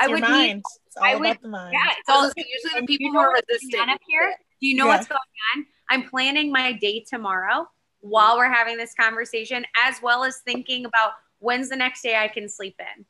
I 0.00 0.08
would 0.08 0.22
mind. 0.22 0.54
Need, 0.54 0.62
it's 0.86 0.96
all 0.96 1.04
I 1.04 1.14
would, 1.16 1.30
about 1.32 1.42
the 1.42 1.48
mind. 1.48 1.72
Yeah, 1.74 1.92
it's 1.98 2.08
also 2.08 2.32
usually 2.36 2.80
the 2.80 2.86
people 2.86 3.12
who 3.12 3.18
are 3.18 3.34
resistant 3.48 3.90
up 3.90 4.00
here. 4.08 4.34
Do 4.62 4.68
you 4.68 4.76
know 4.76 4.86
yeah. 4.86 4.96
what's 4.96 5.08
going 5.08 5.18
on? 5.56 5.66
I'm 5.90 6.08
planning 6.08 6.52
my 6.52 6.72
day 6.72 7.04
tomorrow 7.06 7.66
while 8.00 8.36
we're 8.36 8.50
having 8.50 8.76
this 8.76 8.94
conversation, 8.94 9.66
as 9.84 9.96
well 10.00 10.22
as 10.22 10.38
thinking 10.44 10.84
about 10.84 11.14
when's 11.40 11.68
the 11.68 11.76
next 11.76 12.02
day 12.02 12.16
I 12.16 12.28
can 12.28 12.48
sleep 12.48 12.76
in. 12.78 13.04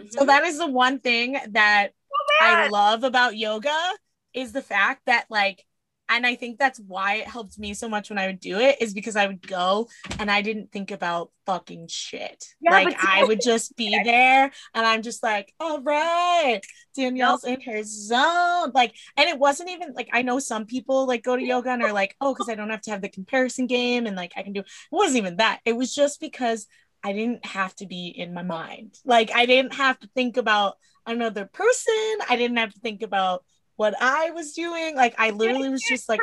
Mm-hmm. 0.00 0.08
So 0.18 0.24
that 0.24 0.44
is 0.44 0.56
the 0.56 0.66
one 0.66 0.98
thing 0.98 1.38
that 1.50 1.92
so 2.40 2.46
I 2.46 2.68
love 2.68 3.04
about 3.04 3.36
yoga 3.36 3.78
is 4.32 4.52
the 4.52 4.62
fact 4.62 5.02
that 5.04 5.26
like 5.28 5.65
and 6.08 6.26
I 6.26 6.36
think 6.36 6.58
that's 6.58 6.78
why 6.80 7.16
it 7.16 7.26
helped 7.26 7.58
me 7.58 7.74
so 7.74 7.88
much 7.88 8.10
when 8.10 8.18
I 8.18 8.26
would 8.26 8.40
do 8.40 8.58
it 8.58 8.76
is 8.80 8.94
because 8.94 9.16
I 9.16 9.26
would 9.26 9.46
go 9.46 9.88
and 10.18 10.30
I 10.30 10.42
didn't 10.42 10.70
think 10.72 10.90
about 10.90 11.30
fucking 11.46 11.88
shit. 11.88 12.44
Yeah, 12.60 12.70
like 12.70 12.96
I 13.04 13.24
would 13.24 13.40
just 13.40 13.76
be 13.76 13.98
there 14.04 14.50
and 14.74 14.86
I'm 14.86 15.02
just 15.02 15.22
like, 15.22 15.52
all 15.58 15.82
right, 15.82 16.60
Danielle's 16.94 17.44
in 17.44 17.60
her 17.62 17.82
zone. 17.82 18.72
Like, 18.74 18.94
and 19.16 19.28
it 19.28 19.38
wasn't 19.38 19.70
even 19.70 19.94
like 19.94 20.08
I 20.12 20.22
know 20.22 20.38
some 20.38 20.66
people 20.66 21.06
like 21.06 21.24
go 21.24 21.36
to 21.36 21.42
yoga 21.42 21.70
and 21.70 21.82
are 21.82 21.92
like, 21.92 22.14
oh, 22.20 22.34
because 22.34 22.48
I 22.48 22.54
don't 22.54 22.70
have 22.70 22.82
to 22.82 22.90
have 22.90 23.02
the 23.02 23.08
comparison 23.08 23.66
game 23.66 24.06
and 24.06 24.16
like 24.16 24.32
I 24.36 24.42
can 24.42 24.52
do 24.52 24.60
it 24.60 24.66
wasn't 24.90 25.18
even 25.18 25.36
that. 25.36 25.60
It 25.64 25.76
was 25.76 25.94
just 25.94 26.20
because 26.20 26.66
I 27.02 27.12
didn't 27.12 27.44
have 27.46 27.74
to 27.76 27.86
be 27.86 28.08
in 28.08 28.32
my 28.32 28.42
mind. 28.42 28.96
Like 29.04 29.30
I 29.34 29.46
didn't 29.46 29.74
have 29.74 29.98
to 30.00 30.08
think 30.14 30.36
about 30.36 30.76
another 31.06 31.44
person. 31.46 31.94
I 32.28 32.36
didn't 32.36 32.56
have 32.56 32.74
to 32.74 32.80
think 32.80 33.02
about 33.02 33.44
what 33.76 33.94
I 34.00 34.30
was 34.30 34.52
doing. 34.52 34.96
Like 34.96 35.14
I 35.18 35.30
literally 35.30 35.68
was 35.68 35.82
just 35.82 36.08
like, 36.08 36.20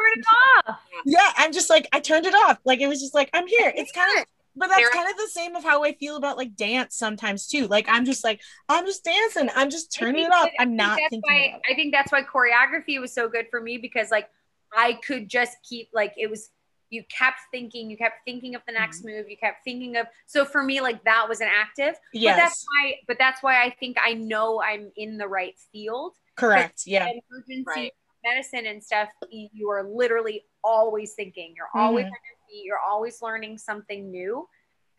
yeah, 1.06 1.32
I'm 1.38 1.54
just 1.54 1.70
like 1.70 1.88
I 1.94 2.00
turned 2.00 2.26
it 2.26 2.34
off. 2.34 2.60
Like 2.66 2.82
it 2.82 2.88
was 2.88 3.00
just 3.00 3.14
like 3.14 3.30
I'm 3.34 3.48
here. 3.48 3.72
It's 3.76 3.92
kind 3.92 4.20
of, 4.20 4.26
but 4.56 4.70
that's 4.70 4.90
kind 4.90 5.10
of 5.10 5.18
the 5.18 5.28
same 5.28 5.56
of 5.56 5.64
how 5.64 5.84
I 5.84 5.94
feel 5.94 6.16
about 6.16 6.38
like 6.38 6.56
dance 6.56 6.96
sometimes 6.96 7.48
too. 7.48 7.68
Like 7.68 7.86
I'm 7.88 8.06
just 8.06 8.24
like 8.24 8.42
I'm 8.70 8.86
just 8.86 9.04
dancing. 9.04 9.50
I'm 9.56 9.70
just 9.70 9.94
turning 9.94 10.26
it 10.26 10.34
off. 10.34 10.50
I'm 10.60 10.76
not 10.76 10.98
thinking. 11.10 11.22
Why, 11.24 11.60
I 11.70 11.76
think 11.76 11.94
that's 11.94 12.12
why 12.12 12.24
choreography 12.24 13.00
was 13.00 13.14
so 13.14 13.30
good 13.30 13.48
for 13.50 13.62
me 13.62 13.78
because 13.78 14.12
like 14.12 14.30
I 14.76 15.00
could 15.06 15.30
just 15.30 15.58
keep 15.68 15.90
like 15.94 16.14
it 16.18 16.30
was. 16.30 16.50
You 16.90 17.04
kept 17.10 17.40
thinking, 17.50 17.90
you 17.90 17.98
kept 17.98 18.18
thinking 18.24 18.54
of 18.54 18.62
the 18.68 18.74
next 18.74 19.00
mm-hmm. 19.00 19.18
move, 19.18 19.26
you 19.28 19.36
kept 19.36 19.64
thinking 19.64 19.98
of 19.98 20.06
so 20.28 20.46
for 20.46 20.62
me, 20.62 20.80
like 20.80 21.04
that 21.06 21.28
was 21.28 21.42
an 21.42 21.50
active. 21.52 21.96
Yes. 22.14 22.36
But 22.36 22.42
that's 22.44 22.66
why 22.68 22.96
but 23.08 23.18
that's 23.18 23.42
why 23.42 23.64
I 23.64 23.72
think 23.80 23.98
I 24.00 24.14
know 24.14 24.62
I'm 24.62 24.92
in 24.96 25.18
the 25.18 25.28
right 25.28 25.56
field 25.72 26.14
Correct. 26.36 26.84
Yeah. 26.86 27.08
Emergency 27.08 27.64
right. 27.68 27.92
medicine 28.24 28.66
and 28.66 28.84
stuff, 28.84 29.10
you 29.30 29.70
are 29.70 29.84
literally 29.84 30.44
always 30.64 31.14
thinking. 31.14 31.54
You're 31.56 31.70
always 31.74 32.06
mm-hmm. 32.06 32.14
on 32.14 32.20
your 32.26 32.38
feet. 32.50 32.66
You're 32.66 32.80
always 32.80 33.22
learning 33.22 33.58
something 33.58 34.10
new. 34.10 34.48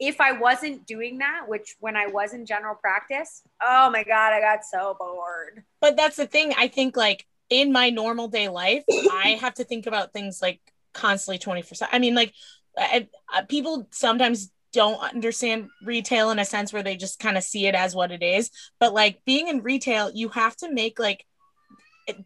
If 0.01 0.20
I 0.20 0.32
wasn't 0.32 0.87
doing 0.87 1.18
that, 1.18 1.43
which 1.47 1.76
when 1.78 1.97
I 1.97 2.09
was 2.09 2.35
in 2.35 2.47
general 2.47 2.74
practice, 2.74 3.43
oh 3.62 3.91
my 3.91 4.03
God, 4.03 4.32
I 4.32 4.41
got 4.41 4.64
so 4.64 4.97
bored. 4.99 5.64
But 5.80 5.97
that's 5.97 6.16
the 6.16 6.26
thing. 6.26 6.53
I 6.59 6.68
think 6.68 6.97
like 6.97 7.26
in 7.49 7.72
my 7.72 7.91
normal 7.91 8.28
day 8.28 8.49
life, 8.49 8.85
I 8.91 9.39
have 9.41 9.55
to 9.55 9.64
think 9.64 9.87
about 9.87 10.12
things 10.12 10.43
like 10.43 10.61
constantly 10.93 11.39
24 11.39 11.76
7. 11.76 11.95
I 11.95 11.99
mean, 12.01 12.14
like 12.14 12.35
I, 12.76 13.09
I, 13.32 13.43
people 13.43 13.87
sometimes 13.93 14.51
don't 14.74 15.00
understand 15.00 15.68
retail 15.82 16.30
in 16.30 16.38
a 16.38 16.44
sense 16.44 16.72
where 16.72 16.82
they 16.82 16.96
just 16.96 17.18
kind 17.18 17.38
of 17.38 17.44
see 17.44 17.66
it 17.66 17.74
as 17.74 17.94
what 17.94 18.10
it 18.10 18.22
is. 18.22 18.50
But 18.78 18.92
like 18.92 19.22
being 19.24 19.48
in 19.48 19.62
retail, 19.62 20.10
you 20.12 20.28
have 20.30 20.56
to 20.56 20.70
make 20.70 20.98
like 20.98 21.24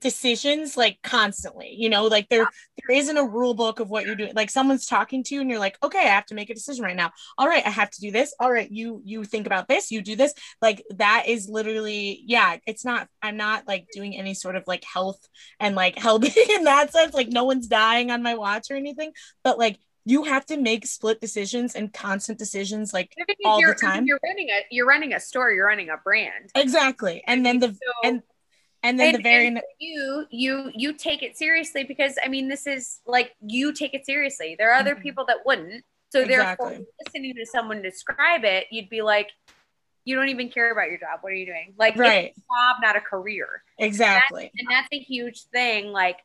decisions 0.01 0.76
like 0.76 0.99
constantly 1.03 1.72
you 1.76 1.88
know 1.88 2.07
like 2.07 2.28
there 2.28 2.49
there 2.78 2.96
isn't 2.96 3.16
a 3.16 3.24
rule 3.24 3.55
book 3.55 3.78
of 3.78 3.88
what 3.88 4.05
you're 4.05 4.16
doing 4.16 4.32
like 4.34 4.51
someone's 4.51 4.86
talking 4.86 5.22
to 5.22 5.34
you 5.34 5.40
and 5.40 5.49
you're 5.49 5.59
like 5.59 5.78
okay 5.84 6.01
i 6.01 6.09
have 6.09 6.26
to 6.26 6.34
make 6.34 6.51
a 6.51 6.55
decision 6.55 6.84
right 6.84 6.96
now 6.96 7.12
all 7.36 7.46
right 7.46 7.64
i 7.64 7.70
have 7.70 7.90
to 7.90 8.01
do 8.01 8.11
this 8.11 8.34
all 8.40 8.51
right 8.51 8.72
you 8.72 9.01
you 9.05 9.22
think 9.22 9.46
about 9.46 9.68
this 9.68 9.90
you 9.90 10.03
do 10.03 10.16
this 10.16 10.34
like 10.61 10.82
that 10.96 11.24
is 11.28 11.49
literally 11.49 12.22
yeah 12.26 12.57
it's 12.66 12.84
not 12.84 13.07
i'm 13.22 13.36
not 13.36 13.68
like 13.68 13.86
doing 13.92 14.16
any 14.16 14.34
sort 14.34 14.57
of 14.57 14.64
like 14.66 14.82
health 14.82 15.20
and 15.61 15.76
like 15.76 15.96
helping 16.09 16.32
in 16.51 16.64
that 16.64 16.90
sense 16.92 17.14
like 17.14 17.28
no 17.28 17.44
one's 17.44 17.68
dying 17.68 18.11
on 18.11 18.22
my 18.22 18.34
watch 18.34 18.70
or 18.70 18.74
anything 18.74 19.12
but 19.44 19.59
like 19.59 19.78
you 20.09 20.25
have 20.25 20.47
to 20.47 20.57
make 20.57 20.87
split 20.87 21.21
decisions 21.21 21.75
and 21.75 21.93
constant 21.93 22.39
decisions 22.39 22.95
like 22.95 23.15
all 23.45 23.61
the 23.61 23.75
time. 23.75 24.07
You're 24.07 24.19
running 24.25 24.49
a 24.49 24.61
you're 24.71 24.87
running 24.87 25.13
a 25.13 25.21
store, 25.21 25.53
you're 25.53 25.67
running 25.67 25.91
a 25.91 25.99
brand. 26.03 26.51
Exactly. 26.55 27.23
And 27.27 27.45
then 27.45 27.59
the 27.59 27.69
so, 27.69 27.93
and 28.03 28.23
and 28.83 28.99
then 28.99 29.15
and, 29.15 29.19
the 29.19 29.23
very 29.23 29.61
you 29.79 30.25
you 30.31 30.73
you 30.75 30.95
take 30.95 31.23
it 31.23 31.37
seriously 31.37 31.85
because 31.85 32.17
I 32.25 32.29
mean 32.29 32.49
this 32.49 32.67
is 32.67 33.01
like 33.07 33.33
you 33.43 33.75
take 33.75 33.93
it 33.93 34.07
seriously. 34.07 34.57
There 34.59 34.73
are 34.73 34.81
other 34.81 34.95
mm-hmm. 34.95 35.03
people 35.03 35.27
that 35.27 35.45
wouldn't. 35.45 35.85
So 36.09 36.23
exactly. 36.23 36.69
therefore 36.69 36.87
listening 37.05 37.35
to 37.35 37.45
someone 37.45 37.83
describe 37.83 38.45
it, 38.45 38.65
you'd 38.71 38.89
be 38.89 39.03
like, 39.03 39.29
you 40.07 40.17
don't 40.17 40.31
even 40.31 40.49
care 40.49 40.73
about 40.73 40.89
your 40.89 40.97
job. 40.97 41.19
What 41.21 41.33
are 41.33 41.37
you 41.37 41.45
doing? 41.45 41.75
Like 41.79 41.97
right. 41.97 42.35
job, 42.35 42.77
not 42.81 42.97
a 42.97 43.01
career. 43.03 43.63
Exactly. 43.79 44.51
And 44.59 44.69
that's, 44.69 44.69
and 44.69 44.71
that's 44.71 44.89
a 44.91 45.01
huge 45.01 45.43
thing. 45.53 45.93
Like 45.93 46.17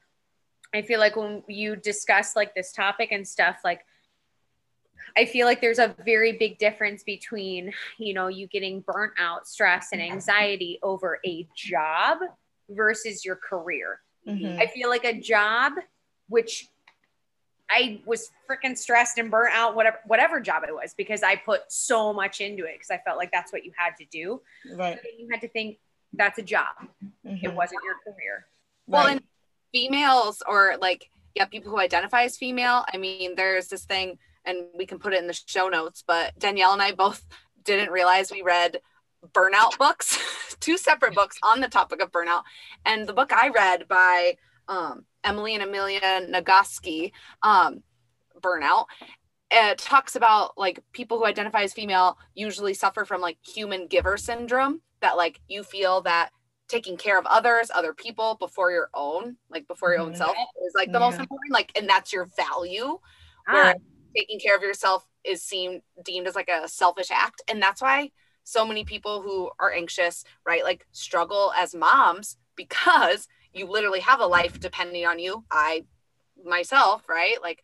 I 0.73 0.81
feel 0.81 0.99
like 0.99 1.15
when 1.15 1.43
you 1.47 1.75
discuss 1.75 2.35
like 2.35 2.55
this 2.55 2.71
topic 2.71 3.11
and 3.11 3.27
stuff, 3.27 3.57
like 3.63 3.85
I 5.15 5.25
feel 5.25 5.45
like 5.45 5.61
there's 5.61 5.79
a 5.79 5.95
very 6.03 6.33
big 6.33 6.57
difference 6.57 7.03
between, 7.03 7.71
you 7.97 8.13
know, 8.13 8.27
you 8.27 8.47
getting 8.47 8.81
burnt 8.81 9.13
out, 9.19 9.47
stress, 9.47 9.89
and 9.93 10.01
anxiety 10.01 10.79
over 10.81 11.19
a 11.25 11.47
job 11.55 12.19
versus 12.69 13.23
your 13.23 13.35
career. 13.35 14.01
Mhm. 14.27 14.59
I 14.59 14.67
feel 14.67 14.89
like 14.89 15.03
a 15.03 15.13
job, 15.19 15.73
which 16.29 16.67
I 17.69 18.01
was 18.05 18.31
freaking 18.49 18.77
stressed 18.77 19.17
and 19.17 19.29
burnt 19.29 19.53
out, 19.53 19.75
whatever 19.75 19.99
whatever 20.05 20.39
job 20.39 20.63
it 20.67 20.73
was, 20.73 20.93
because 20.95 21.21
I 21.21 21.35
put 21.35 21.71
so 21.71 22.13
much 22.13 22.41
into 22.41 22.65
it 22.65 22.73
because 22.75 22.89
I 22.91 22.97
felt 22.99 23.17
like 23.17 23.31
that's 23.31 23.51
what 23.53 23.63
you 23.65 23.71
had 23.75 23.95
to 23.97 24.05
do. 24.05 24.41
Right. 24.75 24.99
You 25.17 25.27
had 25.31 25.41
to 25.41 25.47
think 25.47 25.77
that's 26.13 26.39
a 26.39 26.43
job. 26.43 26.87
It 27.23 27.49
Mhm. 27.49 27.55
wasn't 27.55 27.81
your 27.83 27.95
career. 28.03 28.47
Well, 28.87 29.07
and 29.07 29.23
females 29.73 30.41
or 30.47 30.75
like 30.79 31.09
yeah, 31.35 31.45
people 31.45 31.71
who 31.71 31.79
identify 31.79 32.23
as 32.23 32.37
female. 32.37 32.85
I 32.93 32.97
mean, 32.97 33.35
there's 33.35 33.67
this 33.67 33.85
thing, 33.85 34.19
and 34.45 34.67
we 34.77 34.85
can 34.85 34.99
put 34.99 35.13
it 35.13 35.19
in 35.19 35.27
the 35.27 35.33
show 35.33 35.67
notes. 35.67 36.03
But 36.05 36.37
Danielle 36.37 36.73
and 36.73 36.81
I 36.81 36.91
both 36.91 37.25
didn't 37.63 37.91
realize 37.91 38.31
we 38.31 38.41
read 38.41 38.79
burnout 39.33 39.77
books, 39.77 40.19
two 40.59 40.77
separate 40.77 41.15
books 41.15 41.37
on 41.43 41.61
the 41.61 41.67
topic 41.67 42.01
of 42.01 42.11
burnout. 42.11 42.43
And 42.85 43.07
the 43.07 43.13
book 43.13 43.31
I 43.31 43.49
read 43.49 43.87
by 43.87 44.37
um, 44.67 45.05
Emily 45.23 45.55
and 45.55 45.63
Amelia 45.63 46.21
Nagoski, 46.29 47.11
um, 47.41 47.83
Burnout, 48.41 48.85
it 49.49 49.77
talks 49.77 50.15
about 50.15 50.57
like 50.57 50.83
people 50.91 51.17
who 51.17 51.25
identify 51.25 51.61
as 51.61 51.73
female 51.73 52.17
usually 52.35 52.73
suffer 52.73 53.05
from 53.05 53.21
like 53.21 53.37
human 53.45 53.87
giver 53.87 54.17
syndrome 54.17 54.81
that 54.99 55.15
like 55.15 55.39
you 55.47 55.63
feel 55.63 56.01
that 56.01 56.31
taking 56.67 56.97
care 56.97 57.19
of 57.19 57.25
others, 57.25 57.69
other 57.73 57.93
people 57.93 58.35
before 58.35 58.71
your 58.71 58.89
own, 58.93 59.37
like 59.49 59.67
before 59.67 59.91
your 59.91 60.01
own 60.01 60.13
Mhm. 60.13 60.17
self 60.17 60.37
is 60.65 60.73
like 60.75 60.91
the 60.91 60.99
most 60.99 61.19
important, 61.19 61.51
like, 61.51 61.71
and 61.75 61.89
that's 61.89 62.13
your 62.13 62.25
value. 62.25 62.99
Ah, 63.47 63.53
Where 63.53 63.75
taking 64.15 64.39
care 64.39 64.55
of 64.55 64.61
yourself 64.61 65.07
is 65.23 65.43
seen 65.43 65.81
deemed 66.03 66.27
as 66.27 66.35
like 66.35 66.49
a 66.49 66.67
selfish 66.67 67.11
act. 67.11 67.41
And 67.47 67.61
that's 67.61 67.81
why 67.81 68.11
so 68.43 68.65
many 68.65 68.83
people 68.83 69.21
who 69.21 69.51
are 69.59 69.71
anxious, 69.71 70.23
right, 70.45 70.63
like 70.63 70.85
struggle 70.91 71.53
as 71.55 71.75
moms 71.75 72.37
because 72.55 73.27
you 73.53 73.65
literally 73.67 73.99
have 74.01 74.19
a 74.19 74.25
life 74.25 74.59
depending 74.59 75.05
on 75.05 75.19
you. 75.19 75.45
I 75.51 75.85
myself, 76.43 77.07
right, 77.07 77.41
like 77.41 77.63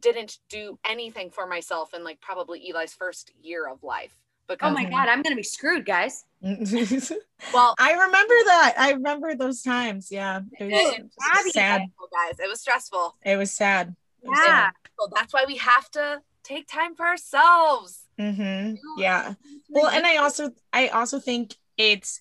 didn't 0.00 0.38
do 0.48 0.78
anything 0.84 1.30
for 1.30 1.46
myself 1.46 1.94
in 1.94 2.04
like 2.04 2.20
probably 2.20 2.68
Eli's 2.68 2.94
first 2.94 3.32
year 3.40 3.68
of 3.68 3.82
life. 3.82 4.23
Because 4.46 4.70
oh 4.70 4.74
my 4.74 4.84
god, 4.84 5.08
I'm 5.08 5.22
gonna 5.22 5.36
be 5.36 5.42
screwed, 5.42 5.86
guys. 5.86 6.24
well, 6.42 7.74
I 7.78 7.92
remember 7.92 8.34
that. 8.46 8.74
I 8.78 8.90
remember 8.92 9.34
those 9.34 9.62
times. 9.62 10.08
Yeah. 10.10 10.40
It 10.58 10.66
It- 10.70 11.02
was 11.02 11.52
sad. 11.52 11.82
guys, 12.12 12.38
it 12.38 12.48
was 12.48 12.60
stressful. 12.60 13.16
It 13.24 13.36
was 13.36 13.50
sad. 13.52 13.94
It 14.22 14.28
was 14.28 14.38
Yeah. 14.46 14.70
That's 15.14 15.32
why 15.32 15.44
we 15.46 15.56
have 15.56 15.90
to 15.92 16.20
take 16.42 16.68
time 16.68 16.94
for 16.94 17.06
ourselves. 17.06 18.00
Mhm. 18.20 18.76
Yeah. 18.98 19.34
well 19.70 19.88
and 19.88 20.06
i 20.06 20.18
also 20.18 20.50
i 20.72 20.86
also 20.88 21.18
think 21.18 21.56
it's 21.76 22.20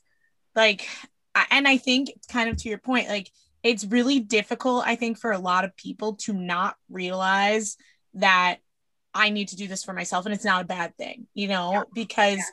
like 0.56 0.88
and 1.52 1.68
i 1.68 1.78
think 1.78 2.10
kind 2.30 2.50
of 2.50 2.58
to 2.58 2.70
your 2.70 2.80
point 2.80 3.10
like 3.10 3.30
it's 3.62 3.86
really 3.86 4.20
difficult 4.20 4.84
i 4.88 4.96
think 4.96 5.20
for 5.20 5.32
a 5.32 5.38
lot 5.38 5.66
of 5.66 5.76
people 5.76 6.16
to 6.16 6.34
not 6.34 6.76
realize 6.90 7.78
that 8.16 8.58
i 9.14 9.30
need 9.30 9.48
to 9.50 9.56
do 9.56 9.68
this 9.68 9.84
for 9.84 9.94
myself 9.94 10.26
and 10.26 10.34
it's 10.34 10.46
not 10.46 10.62
a 10.62 10.66
bad 10.66 10.96
thing 10.98 11.28
you 11.34 11.48
know 11.48 11.86
because 11.94 12.38
Yeah. 12.38 12.44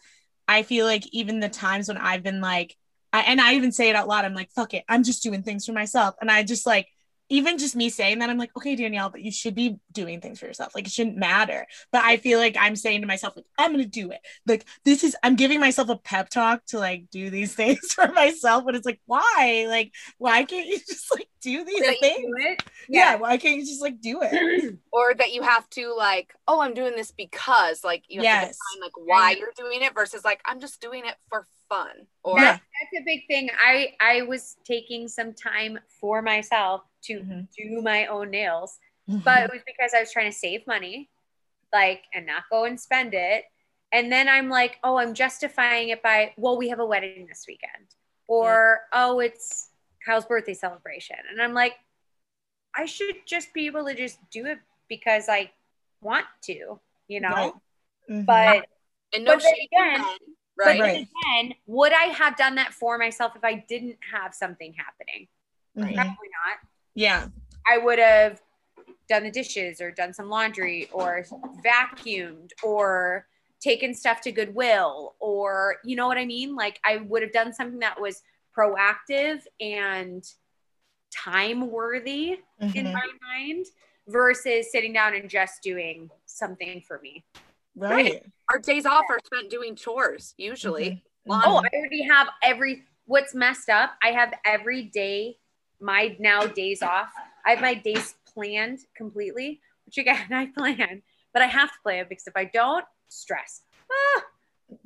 i 0.48 0.62
feel 0.62 0.86
like 0.86 1.04
even 1.12 1.40
the 1.40 1.48
times 1.48 1.88
when 1.88 1.96
i've 1.98 2.22
been 2.22 2.40
like 2.40 2.76
I, 3.12 3.20
and 3.22 3.40
i 3.40 3.54
even 3.54 3.72
say 3.72 3.88
it 3.90 3.96
out 3.96 4.08
loud 4.08 4.24
i'm 4.24 4.34
like 4.34 4.50
fuck 4.52 4.74
it 4.74 4.84
i'm 4.88 5.02
just 5.02 5.22
doing 5.22 5.42
things 5.42 5.66
for 5.66 5.72
myself 5.72 6.14
and 6.20 6.30
i 6.30 6.42
just 6.42 6.66
like 6.66 6.86
even 7.30 7.56
just 7.58 7.76
me 7.76 7.88
saying 7.88 8.18
that, 8.18 8.28
I'm 8.28 8.38
like, 8.38 8.50
okay, 8.56 8.76
Danielle, 8.76 9.08
but 9.10 9.22
you 9.22 9.32
should 9.32 9.54
be 9.54 9.78
doing 9.92 10.20
things 10.20 10.40
for 10.40 10.46
yourself. 10.46 10.74
Like 10.74 10.86
it 10.86 10.92
shouldn't 10.92 11.16
matter. 11.16 11.66
But 11.92 12.04
I 12.04 12.16
feel 12.18 12.38
like 12.38 12.56
I'm 12.58 12.76
saying 12.76 13.00
to 13.00 13.06
myself, 13.06 13.34
like, 13.36 13.46
I'm 13.58 13.70
gonna 13.72 13.86
do 13.86 14.10
it. 14.10 14.20
Like 14.46 14.66
this 14.84 15.04
is 15.04 15.16
I'm 15.22 15.36
giving 15.36 15.60
myself 15.60 15.88
a 15.88 15.96
pep 15.96 16.28
talk 16.28 16.64
to 16.66 16.78
like 16.78 17.04
do 17.10 17.30
these 17.30 17.54
things 17.60 17.92
for 17.94 18.08
myself. 18.08 18.64
But 18.64 18.74
it's 18.74 18.86
like, 18.86 19.00
why? 19.06 19.66
Like, 19.68 19.92
why 20.18 20.44
can't 20.44 20.66
you 20.66 20.78
just 20.88 21.10
like 21.14 21.28
do 21.40 21.64
these 21.64 21.80
That 21.80 21.96
things? 22.00 22.18
do 22.20 22.34
it? 22.38 22.62
Yeah. 22.88 23.16
why 23.16 23.36
can't 23.38 23.56
you 23.58 23.64
just 23.64 23.80
like 23.82 24.00
do 24.00 24.20
it? 24.22 24.74
Or 24.92 25.14
that 25.14 25.32
you 25.32 25.42
have 25.42 25.70
to 25.70 25.94
like, 25.96 26.34
oh, 26.48 26.60
I'm 26.60 26.74
doing 26.74 26.96
this 26.96 27.12
because 27.12 27.84
like 27.84 28.04
you 28.08 28.20
have 28.20 28.24
Yes. 28.24 28.48
to 28.48 28.52
define 28.54 28.82
like 28.82 28.92
why 29.08 29.30
you're 29.38 29.52
doing 29.56 29.82
it 29.82 29.94
versus 29.94 30.24
like 30.24 30.40
I'm 30.44 30.58
just 30.60 30.80
doing 30.80 31.04
it 31.06 31.14
for 31.28 31.46
fun. 31.70 32.06
Or 32.22 32.38
Yeah. 32.38 32.58
That's 32.58 33.00
a 33.00 33.04
big 33.04 33.26
thing. 33.26 33.48
I 33.56 33.94
I 34.00 34.22
was 34.22 34.56
taking 34.64 35.08
some 35.08 35.32
time 35.32 35.78
for 36.00 36.20
myself 36.20 36.82
to 37.04 37.20
Mhm. 37.20 37.48
do 37.56 37.80
my 37.80 38.06
own 38.06 38.30
nails, 38.30 38.78
but 39.24 39.44
it 39.44 39.50
was 39.52 39.62
because 39.64 39.94
I 39.94 40.00
was 40.00 40.12
trying 40.12 40.30
to 40.30 40.36
save 40.36 40.66
money, 40.66 41.08
like, 41.72 42.02
and 42.12 42.26
not 42.26 42.44
go 42.50 42.64
and 42.64 42.78
spend 42.78 43.14
it. 43.14 43.44
And 43.92 44.12
then 44.12 44.28
I'm 44.28 44.48
like, 44.48 44.78
oh, 44.84 44.96
I'm 44.98 45.14
justifying 45.14 45.88
it 45.88 46.02
by, 46.02 46.34
well, 46.36 46.56
we 46.58 46.68
have 46.68 46.78
a 46.80 46.86
wedding 46.86 47.26
this 47.26 47.44
weekend, 47.48 47.86
or 48.28 48.82
oh, 48.92 49.20
it's 49.20 49.70
Kyle's 50.04 50.26
birthday 50.26 50.54
celebration, 50.54 51.16
and 51.30 51.40
I'm 51.42 51.54
like, 51.54 51.74
I 52.74 52.84
should 52.86 53.16
just 53.26 53.52
be 53.54 53.66
able 53.66 53.84
to 53.86 53.94
just 53.94 54.18
do 54.30 54.46
it 54.46 54.58
because 54.88 55.28
I 55.28 55.50
want 56.00 56.26
to, 56.42 56.80
you 57.08 57.20
know. 57.20 57.30
Right. 57.30 57.52
Mhm. 58.10 58.26
But 58.26 58.66
and 59.14 59.24
no 59.24 59.34
But 59.34 59.42
then 59.42 59.54
shade 59.54 59.68
again- 59.72 60.00
men, 60.02 60.02
but 60.02 60.20
right? 60.66 60.80
Right. 60.80 61.08
then 61.36 61.54
would 61.66 61.92
I 61.92 62.04
have 62.06 62.36
done 62.36 62.54
that 62.56 62.72
for 62.72 62.98
myself 62.98 63.32
if 63.36 63.44
I 63.44 63.64
didn't 63.68 63.96
have 64.12 64.34
something 64.34 64.74
happening? 64.74 65.28
Mhm. 65.76 65.94
Probably 65.94 66.28
not. 66.44 66.58
yeah. 66.94 67.28
I 67.66 67.78
would 67.78 67.98
have 67.98 68.40
done 69.08 69.22
the 69.24 69.30
dishes 69.30 69.80
or 69.80 69.90
done 69.90 70.12
some 70.12 70.28
laundry 70.28 70.88
or 70.92 71.24
vacuumed 71.64 72.50
or 72.64 73.26
taken 73.60 73.94
stuff 73.94 74.20
to 74.22 74.32
Goodwill 74.32 75.14
or 75.20 75.76
you 75.84 75.94
know 75.96 76.08
what 76.08 76.16
I 76.18 76.24
mean? 76.24 76.56
Like 76.56 76.80
I 76.84 76.96
would 76.98 77.22
have 77.22 77.32
done 77.32 77.52
something 77.52 77.78
that 77.80 78.00
was 78.00 78.22
proactive 78.56 79.42
and 79.60 80.24
time 81.14 81.70
worthy 81.70 82.38
in 82.74 82.86
Mhm. 82.86 82.92
my 82.92 83.06
mind 83.22 83.66
versus 84.08 84.70
sitting 84.72 84.92
down 84.92 85.14
and 85.14 85.28
just 85.28 85.62
doing 85.62 86.10
something 86.26 86.80
for 86.80 86.98
me. 87.00 87.24
Right. 87.80 88.24
Our 88.50 88.58
days 88.58 88.84
off 88.84 89.04
are 89.08 89.18
spent 89.24 89.50
doing 89.50 89.74
chores 89.74 90.34
usually. 90.36 91.02
Mhm. 91.28 91.40
Oh, 91.44 91.62
I 91.64 91.76
already 91.76 92.02
have 92.02 92.28
every 92.42 92.84
what's 93.06 93.34
messed 93.34 93.68
up. 93.68 93.92
I 94.02 94.08
have 94.08 94.34
every 94.44 94.84
day 94.84 95.38
my 95.80 96.16
now 96.18 96.46
days 96.46 96.82
off. 96.82 97.10
I 97.46 97.50
have 97.50 97.60
my 97.60 97.74
days 97.74 98.14
planned 98.26 98.80
completely, 98.94 99.60
which 99.86 99.98
again 99.98 100.26
I 100.32 100.46
plan, 100.46 101.02
but 101.32 101.42
I 101.42 101.46
have 101.46 101.70
to 101.70 101.78
plan 101.82 102.06
because 102.08 102.26
if 102.26 102.36
I 102.36 102.44
don't, 102.44 102.84
stress. 103.08 103.62
Ah, 103.90 104.22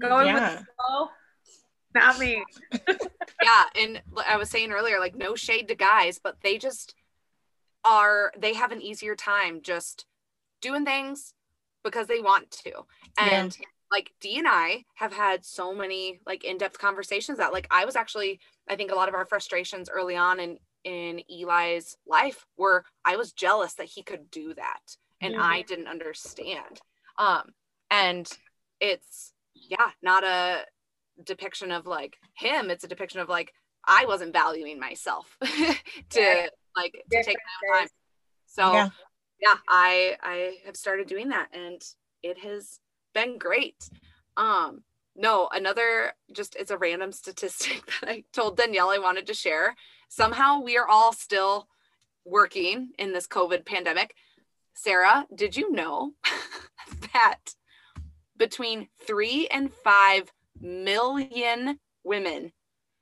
going 0.00 0.32
with 0.32 0.42
the 0.42 0.66
flow, 0.76 1.08
not 1.94 2.18
me. 2.18 2.44
yeah 3.42 3.64
and 3.74 4.02
I 4.26 4.36
was 4.36 4.50
saying 4.50 4.72
earlier 4.72 4.98
like 4.98 5.14
no 5.14 5.34
shade 5.34 5.68
to 5.68 5.74
guys 5.74 6.18
but 6.22 6.38
they 6.42 6.58
just 6.58 6.94
are 7.84 8.32
they 8.38 8.54
have 8.54 8.72
an 8.72 8.80
easier 8.80 9.14
time 9.14 9.60
just 9.62 10.06
doing 10.60 10.84
things 10.84 11.34
because 11.84 12.06
they 12.08 12.20
want 12.20 12.50
to 12.50 12.72
and 13.18 13.56
like 13.92 14.12
d 14.20 14.38
and 14.38 14.48
i 14.48 14.82
have 14.94 15.12
had 15.12 15.44
so 15.44 15.72
many 15.74 16.18
like 16.26 16.42
in-depth 16.42 16.78
conversations 16.78 17.38
that 17.38 17.52
like 17.52 17.68
i 17.70 17.84
was 17.84 17.94
actually 17.94 18.40
i 18.68 18.74
think 18.74 18.90
a 18.90 18.94
lot 18.94 19.08
of 19.08 19.14
our 19.14 19.26
frustrations 19.26 19.88
early 19.88 20.16
on 20.16 20.40
in 20.40 20.58
in 20.82 21.20
eli's 21.30 21.96
life 22.06 22.46
were 22.56 22.84
i 23.04 23.14
was 23.16 23.32
jealous 23.32 23.74
that 23.74 23.86
he 23.86 24.02
could 24.02 24.30
do 24.30 24.52
that 24.54 24.96
and 25.20 25.34
Mhm. 25.34 25.40
i 25.42 25.62
didn't 25.62 25.86
understand 25.86 26.80
um 27.18 27.50
and 27.90 28.30
it's 28.80 29.32
yeah 29.54 29.90
not 30.02 30.24
a 30.24 30.64
depiction 31.22 31.70
of 31.70 31.86
like 31.86 32.16
him 32.34 32.70
it's 32.70 32.82
a 32.84 32.88
depiction 32.88 33.20
of 33.20 33.28
like 33.28 33.52
i 33.86 34.04
wasn't 34.06 34.32
valuing 34.32 34.80
myself 34.80 35.36
to 36.10 36.20
Yeah. 36.20 36.46
like 36.76 36.94
to 37.10 37.22
take 37.22 37.38
my 37.38 37.68
own 37.68 37.78
time 37.80 37.88
so 38.46 38.72
Yeah. 38.72 38.88
Yeah. 39.40 39.56
i 39.68 40.16
i 40.22 40.56
have 40.64 40.76
started 40.76 41.06
doing 41.06 41.28
that 41.28 41.48
and 41.52 41.82
it 42.22 42.38
has 42.38 42.80
been 43.12 43.38
great 43.38 43.88
um 44.36 44.82
no 45.16 45.48
another 45.52 46.12
just 46.32 46.56
it's 46.56 46.70
a 46.70 46.78
random 46.78 47.12
statistic 47.22 47.84
that 48.00 48.10
i 48.10 48.24
told 48.32 48.56
danielle 48.56 48.90
i 48.90 48.98
wanted 48.98 49.26
to 49.26 49.34
share 49.34 49.74
somehow 50.08 50.60
we 50.60 50.76
are 50.76 50.88
all 50.88 51.12
still 51.12 51.68
working 52.24 52.90
in 52.98 53.12
this 53.12 53.26
covid 53.26 53.64
pandemic 53.64 54.14
sarah 54.74 55.26
did 55.34 55.56
you 55.56 55.70
know 55.72 56.12
that 57.12 57.54
between 58.36 58.88
three 59.06 59.46
and 59.48 59.72
five 59.72 60.32
million 60.60 61.78
women 62.02 62.50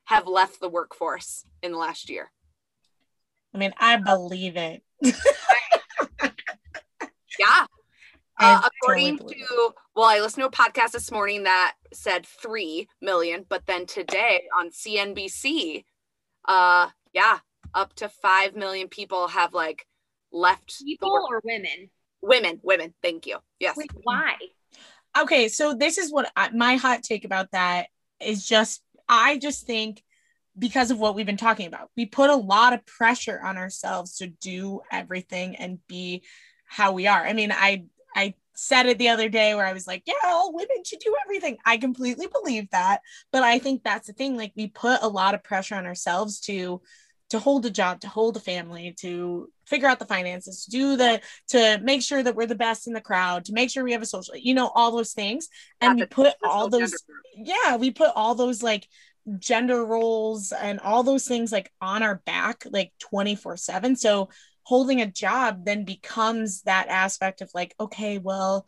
have 0.05 0.27
left 0.27 0.61
the 0.61 0.69
workforce 0.69 1.45
in 1.63 1.73
the 1.73 1.79
last 1.79 2.11
year 2.11 2.31
I 3.55 3.59
mean, 3.59 3.73
I 3.79 3.97
believe 3.97 4.57
it. 4.57 4.83
yeah 7.39 7.67
Uh, 8.39 8.63
according 8.65 9.19
totally 9.19 9.35
to 9.37 9.71
well 9.95 10.07
i 10.07 10.21
listened 10.21 10.43
to 10.43 10.49
a 10.49 10.51
podcast 10.51 10.93
this 10.93 11.11
morning 11.13 11.45
that 11.45 11.75
said 11.93 12.27
3 12.27 12.89
million 13.01 13.45
but 13.49 13.67
then 13.67 13.87
today 13.87 14.43
on 14.59 14.71
cnbc 14.71 15.85
uh 16.49 16.89
yeah 17.13 17.39
up 17.75 17.95
to 17.95 18.09
5 18.09 18.57
million 18.57 18.89
people 18.89 19.29
have 19.29 19.55
like 19.55 19.87
left 20.33 20.83
People 20.85 21.27
or 21.29 21.41
women? 21.45 21.91
women, 22.23 22.61
women. 22.63 22.95
Thank 23.03 23.27
you. 23.27 23.39
Yes. 23.59 23.77
Wait, 23.77 23.91
why? 24.03 24.35
okay 25.19 25.49
so 25.49 25.75
this 25.75 25.99
is 25.99 26.11
what 26.11 26.33
I, 26.35 26.49
my 26.51 26.77
hot 26.77 27.03
take 27.03 27.27
about 27.27 27.51
that 27.53 27.89
is 28.19 28.47
just 28.47 28.81
i 29.11 29.37
just 29.37 29.67
think 29.67 30.03
because 30.59 30.91
of 30.91 30.99
what 30.99 31.15
we've 31.15 31.27
been 31.27 31.37
talking 31.37 31.67
about. 31.67 31.91
We 31.97 32.07
put 32.07 32.31
a 32.31 32.37
lot 32.37 32.73
of 32.73 32.85
pressure 32.85 33.41
on 33.43 33.57
ourselves 33.57 34.19
to 34.19 34.27
do 34.27 34.83
everything 34.91 35.57
and 35.57 35.79
be 35.87 36.23
how 36.67 36.93
we 36.93 37.07
are. 37.07 37.25
I 37.27 37.33
mean 37.33 37.53
i 37.53 37.85
i 38.15 38.35
said 38.55 38.85
it 38.87 38.99
the 38.99 39.09
other 39.09 39.31
day 39.31 39.55
where 39.55 39.65
i 39.65 39.73
was 39.73 39.87
like 39.87 40.03
yeah 40.07 40.13
all 40.25 40.53
women 40.55 40.85
should 40.85 40.99
do 40.99 41.15
everything. 41.25 41.57
I 41.65 41.79
completely 41.79 42.27
believe 42.27 42.69
that 42.71 43.01
but 43.31 43.43
i 43.43 43.59
think 43.59 43.83
that's 43.83 44.07
the 44.07 44.13
thing. 44.13 44.37
Like 44.37 44.53
we 44.57 44.69
put 44.69 45.03
a 45.03 45.09
lot 45.09 45.35
of 45.35 45.43
pressure 45.43 45.75
on 45.75 45.87
ourselves 45.87 46.41
to 46.41 46.81
to 47.31 47.39
hold 47.39 47.65
a 47.65 47.71
job 47.71 48.01
to 48.01 48.09
hold 48.09 48.37
a 48.37 48.41
family 48.41 48.95
to 49.01 49.51
figure 49.67 49.89
out 49.89 49.99
the 49.99 50.05
finances 50.05 50.65
to 50.65 50.71
do 50.71 50.97
the 50.97 51.19
to 51.49 51.81
make 51.83 52.03
sure 52.03 52.23
that 52.23 52.37
we're 52.37 52.45
the 52.47 52.55
best 52.55 52.87
in 52.87 52.93
the 52.93 53.01
crowd 53.01 53.47
to 53.47 53.55
make 53.55 53.71
sure 53.71 53.83
we 53.83 53.93
have 53.93 54.03
a 54.03 54.07
social 54.07 54.37
you 54.37 54.53
know 54.53 54.71
all 54.75 54.91
those 54.91 55.15
things. 55.15 55.49
And 55.81 55.99
we 55.99 56.07
put 56.07 56.35
all 56.45 56.69
those 56.69 56.93
yeah 57.35 57.77
we 57.77 57.91
put 57.91 58.11
all 58.15 58.35
those 58.35 58.63
like 58.63 58.87
gender 59.39 59.85
roles 59.85 60.53
and 60.53 60.81
all 60.81 61.03
those 61.03 61.27
things 61.27 61.53
like 61.53 61.73
on 61.81 62.03
our 62.03 62.17
back 62.27 62.65
like 62.71 62.93
24 62.99 63.57
7 63.57 63.97
so 63.97 64.29
holding 64.65 65.01
a 65.01 65.07
job 65.07 65.65
then 65.65 65.85
becomes 65.85 66.63
that 66.63 66.89
aspect 66.89 67.41
of 67.41 67.51
like 67.55 67.75
okay 67.79 68.19
well 68.19 68.67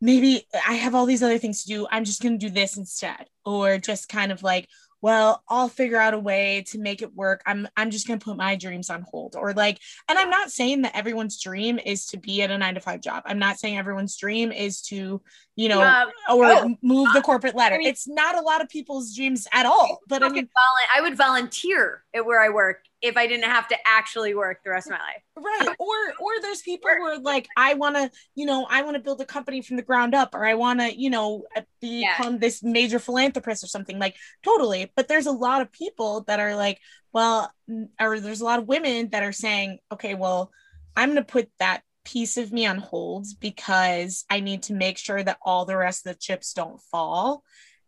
maybe 0.00 0.46
i 0.68 0.74
have 0.74 0.94
all 0.94 1.06
these 1.06 1.22
other 1.22 1.38
things 1.38 1.62
to 1.62 1.68
do. 1.68 1.86
I'm 1.90 2.04
just 2.04 2.22
going 2.22 2.38
to 2.38 2.46
do 2.46 2.52
this 2.52 2.76
instead. 2.76 3.26
Or 3.44 3.78
just 3.78 4.08
kind 4.08 4.30
of 4.30 4.42
like 4.42 4.68
well 5.04 5.42
i'll 5.50 5.68
figure 5.68 5.98
out 5.98 6.14
a 6.14 6.18
way 6.18 6.64
to 6.66 6.78
make 6.78 7.02
it 7.02 7.14
work. 7.14 7.42
I'm 7.44 7.68
i'm 7.76 7.90
just 7.90 8.06
going 8.06 8.18
to 8.18 8.24
put 8.24 8.38
my 8.38 8.56
dreams 8.56 8.88
on 8.88 9.04
hold 9.10 9.36
or 9.36 9.52
like 9.52 9.78
and 10.08 10.18
i'm 10.18 10.30
not 10.30 10.50
saying 10.50 10.80
that 10.82 10.96
everyone's 10.96 11.38
dream 11.38 11.78
is 11.78 12.06
to 12.06 12.16
be 12.16 12.40
at 12.40 12.50
a 12.50 12.56
9 12.56 12.76
to 12.76 12.80
5 12.80 13.02
job. 13.02 13.22
I'm 13.26 13.38
not 13.38 13.58
saying 13.58 13.76
everyone's 13.76 14.16
dream 14.16 14.50
is 14.50 14.80
to 14.82 15.20
you 15.56 15.68
know 15.68 15.82
Um, 15.82 16.08
or 16.30 16.46
oh, 16.46 16.76
move 16.80 17.08
the 17.12 17.20
corporate 17.20 17.54
ladder. 17.54 17.74
I 17.74 17.78
mean- 17.78 17.88
it's 17.88 18.08
not 18.08 18.38
a 18.38 18.40
lot 18.40 18.62
of 18.62 18.70
people's 18.70 19.14
dreams 19.14 19.46
at 19.52 19.66
all 19.66 19.98
but 20.08 20.22
i 20.22 20.26
I, 20.26 20.30
mean 20.30 20.48
I 20.96 21.02
would 21.02 21.18
volunteer 21.18 22.02
at 22.14 22.24
where 22.24 22.40
I 22.40 22.48
work 22.48 22.78
if 23.04 23.18
I 23.18 23.26
didn't 23.26 23.50
have 23.50 23.68
to 23.68 23.76
actually 23.86 24.34
work 24.34 24.60
the 24.64 24.70
rest 24.70 24.86
of 24.86 24.92
my 24.92 24.98
life. 24.98 25.22
right. 25.36 25.76
Or 25.78 25.96
or 26.20 26.40
there's 26.40 26.62
people 26.62 26.90
who 26.90 27.02
are 27.04 27.18
like 27.18 27.46
i 27.56 27.74
want 27.74 27.96
to 27.96 28.10
you 28.34 28.46
know 28.46 28.66
i 28.70 28.82
want 28.82 28.94
to 28.96 29.02
build 29.02 29.20
a 29.20 29.26
company 29.26 29.60
from 29.60 29.76
the 29.76 29.82
ground 29.82 30.14
up 30.14 30.34
or 30.34 30.46
i 30.46 30.54
want 30.54 30.80
to 30.80 30.98
you 30.98 31.10
know 31.10 31.44
uh, 31.56 31.62
become 31.80 32.38
this 32.38 32.62
major 32.62 32.98
philanthropist 32.98 33.62
or 33.62 33.66
something. 33.66 33.98
Like 33.98 34.16
totally. 34.42 34.90
But 34.96 35.08
there's 35.08 35.26
a 35.26 35.32
lot 35.32 35.60
of 35.60 35.70
people 35.72 36.22
that 36.26 36.40
are 36.40 36.56
like 36.56 36.80
well 37.12 37.52
or 38.00 38.20
there's 38.20 38.40
a 38.40 38.44
lot 38.44 38.58
of 38.58 38.68
women 38.68 39.10
that 39.10 39.22
are 39.22 39.32
saying 39.32 39.78
okay 39.92 40.14
well 40.14 40.50
i'm 40.96 41.10
going 41.10 41.24
to 41.24 41.32
put 41.32 41.48
that 41.58 41.82
piece 42.04 42.36
of 42.36 42.52
me 42.52 42.66
on 42.66 42.78
hold 42.78 43.26
because 43.40 44.24
i 44.28 44.40
need 44.40 44.64
to 44.64 44.74
make 44.74 44.98
sure 44.98 45.22
that 45.22 45.38
all 45.42 45.64
the 45.64 45.76
rest 45.76 46.06
of 46.06 46.12
the 46.12 46.18
chips 46.18 46.52
don't 46.52 46.80
fall 46.90 47.42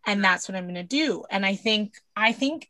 and 0.06 0.22
that's 0.22 0.48
what 0.48 0.56
i'm 0.56 0.64
going 0.64 0.74
to 0.76 0.82
do. 0.82 1.24
And 1.30 1.44
i 1.44 1.54
think 1.56 1.94
i 2.14 2.32
think 2.32 2.68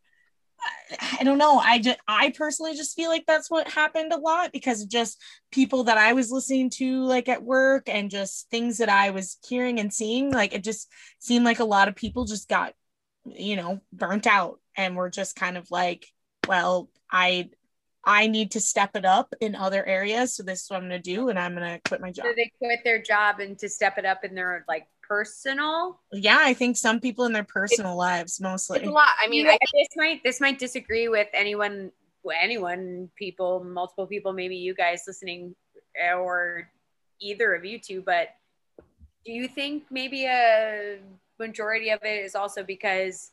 I 1.19 1.23
don't 1.23 1.37
know. 1.37 1.57
I 1.57 1.79
just 1.79 1.99
I 2.07 2.31
personally 2.31 2.75
just 2.75 2.95
feel 2.95 3.09
like 3.09 3.25
that's 3.27 3.49
what 3.49 3.69
happened 3.69 4.13
a 4.13 4.17
lot 4.17 4.51
because 4.51 4.81
of 4.81 4.89
just 4.89 5.21
people 5.51 5.85
that 5.85 5.97
I 5.97 6.13
was 6.13 6.31
listening 6.31 6.69
to 6.71 7.03
like 7.03 7.27
at 7.27 7.43
work 7.43 7.89
and 7.89 8.09
just 8.09 8.49
things 8.49 8.77
that 8.77 8.89
I 8.89 9.09
was 9.11 9.37
hearing 9.47 9.79
and 9.79 9.93
seeing. 9.93 10.31
Like 10.31 10.53
it 10.53 10.63
just 10.63 10.91
seemed 11.19 11.45
like 11.45 11.59
a 11.59 11.65
lot 11.65 11.87
of 11.87 11.95
people 11.95 12.25
just 12.25 12.47
got, 12.47 12.73
you 13.25 13.55
know, 13.55 13.81
burnt 13.91 14.27
out 14.27 14.59
and 14.75 14.95
were 14.95 15.09
just 15.09 15.35
kind 15.35 15.57
of 15.57 15.69
like, 15.71 16.07
well, 16.47 16.89
I 17.11 17.49
I 18.03 18.27
need 18.27 18.51
to 18.51 18.61
step 18.61 18.95
it 18.95 19.03
up 19.03 19.33
in 19.41 19.53
other 19.53 19.85
areas. 19.85 20.33
So 20.35 20.43
this 20.43 20.63
is 20.63 20.69
what 20.69 20.77
I'm 20.77 20.83
gonna 20.83 20.99
do 20.99 21.27
and 21.29 21.37
I'm 21.37 21.53
gonna 21.53 21.79
quit 21.85 21.99
my 21.99 22.11
job. 22.11 22.25
So 22.25 22.33
they 22.35 22.51
quit 22.57 22.79
their 22.85 23.01
job 23.01 23.41
and 23.41 23.59
to 23.59 23.67
step 23.67 23.97
it 23.97 24.05
up 24.05 24.23
in 24.23 24.33
their 24.33 24.63
like 24.67 24.87
personal. 25.07 25.99
Yeah, 26.11 26.39
I 26.41 26.53
think 26.53 26.77
some 26.77 26.99
people 26.99 27.25
in 27.25 27.33
their 27.33 27.43
personal 27.43 27.95
lives 27.95 28.39
mostly. 28.41 28.79
It's 28.79 28.87
a 28.87 28.91
lot. 28.91 29.09
I 29.21 29.27
mean, 29.27 29.45
You- 29.45 29.51
I 29.51 29.57
this 29.73 29.87
might 29.95 30.23
this 30.23 30.41
might 30.41 30.59
disagree 30.59 31.07
with 31.07 31.27
anyone 31.33 31.91
anyone 32.41 33.09
people 33.15 33.63
multiple 33.63 34.07
people 34.07 34.33
maybe 34.33 34.55
you 34.55 34.73
guys 34.73 35.03
listening 35.07 35.55
eh, 35.95 36.13
or 36.13 36.69
either 37.19 37.53
of 37.53 37.65
you 37.65 37.79
two 37.79 38.01
but 38.01 38.29
do 39.25 39.31
you 39.31 39.47
think 39.47 39.83
maybe 39.89 40.25
a 40.25 40.99
majority 41.39 41.89
of 41.89 41.99
it 42.03 42.23
is 42.25 42.35
also 42.35 42.63
because 42.63 43.31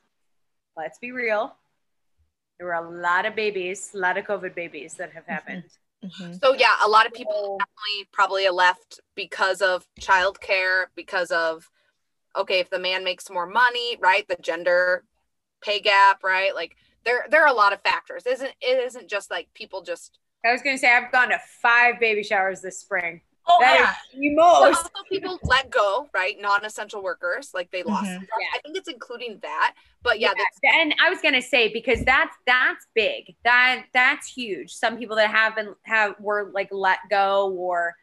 let's 0.77 0.99
be 0.99 1.13
real 1.13 1.55
there 2.59 2.67
were 2.69 2.75
a 2.75 2.91
lot 2.91 3.27
of 3.27 3.35
babies 3.35 3.91
a 3.95 3.99
lot 3.99 4.17
of 4.17 4.25
covid 4.25 4.55
babies 4.55 4.95
that 4.95 5.13
have 5.13 5.25
mm-hmm. 5.25 5.33
happened 5.33 5.65
Mhm. 6.05 6.40
So 6.43 6.55
yeah, 6.55 6.74
a 6.85 6.89
lot 6.89 7.06
of 7.06 7.12
people 7.12 7.59
definitely 7.59 8.09
probably 8.12 8.44
have 8.44 8.55
left 8.55 9.01
because 9.14 9.62
of 9.62 9.86
childcare, 10.01 10.86
because 10.94 11.31
of 11.31 11.70
okay, 12.36 12.59
if 12.59 12.68
the 12.70 12.78
man 12.78 13.05
makes 13.05 13.31
more 13.31 13.47
money, 13.47 13.97
right? 14.01 14.26
The 14.28 14.36
gender 14.36 15.05
pay 15.62 15.81
gap, 15.81 16.22
right? 16.22 16.55
Like 16.55 16.76
there 17.05 17.26
there 17.31 17.43
are 17.43 17.48
a 17.48 17.55
lot 17.55 17.72
of 17.72 17.81
factors. 17.82 18.26
Isn't 18.26 18.52
it 18.60 18.85
isn't 18.86 19.09
just 19.09 19.31
like 19.31 19.48
people 19.55 19.82
just 19.82 20.18
i 20.44 20.52
was 20.52 20.62
going 20.62 20.76
to 20.76 20.81
say 20.81 20.93
i've 20.93 21.10
gone 21.10 21.31
to 21.31 21.39
five 21.62 21.98
baby 21.98 22.22
showers 22.22 22.60
this 22.60 22.78
spring 22.78 23.22
Oh 23.47 23.59
That 23.61 23.75
is 23.75 23.81
yeah. 24.15 24.21
the 24.31 24.35
but 24.37 24.43
most 24.71 24.79
also 24.79 24.91
people 25.11 25.39
let 25.45 25.71
go, 25.71 26.09
right? 26.15 26.37
Non-essential 26.41 27.03
workers, 27.03 27.51
like 27.53 27.71
they 27.71 27.83
lost. 27.83 28.05
Mhm. 28.07 28.09
their 28.12 28.19
jobs. 28.21 28.31
I 28.55 28.59
think 28.62 28.77
it's 28.79 28.89
including 28.89 29.39
that. 29.43 29.75
But 30.03 30.19
yeah, 30.21 30.29
Yeah, 30.37 30.45
that's 30.62 30.75
and 30.77 30.95
I 31.05 31.11
was 31.11 31.21
gonna 31.21 31.43
say 31.43 31.73
because 31.73 32.05
that's 32.05 32.35
that's 32.47 32.87
big. 32.95 33.35
That 33.45 33.85
that's 33.93 34.27
huge. 34.29 34.73
Some 34.75 34.97
people 34.97 35.16
that 35.16 35.31
have 35.31 35.55
been 35.57 35.75
have 35.83 36.15
were 36.21 36.51
like 36.55 36.69
let 36.73 36.99
go 37.11 37.53
or 37.53 37.95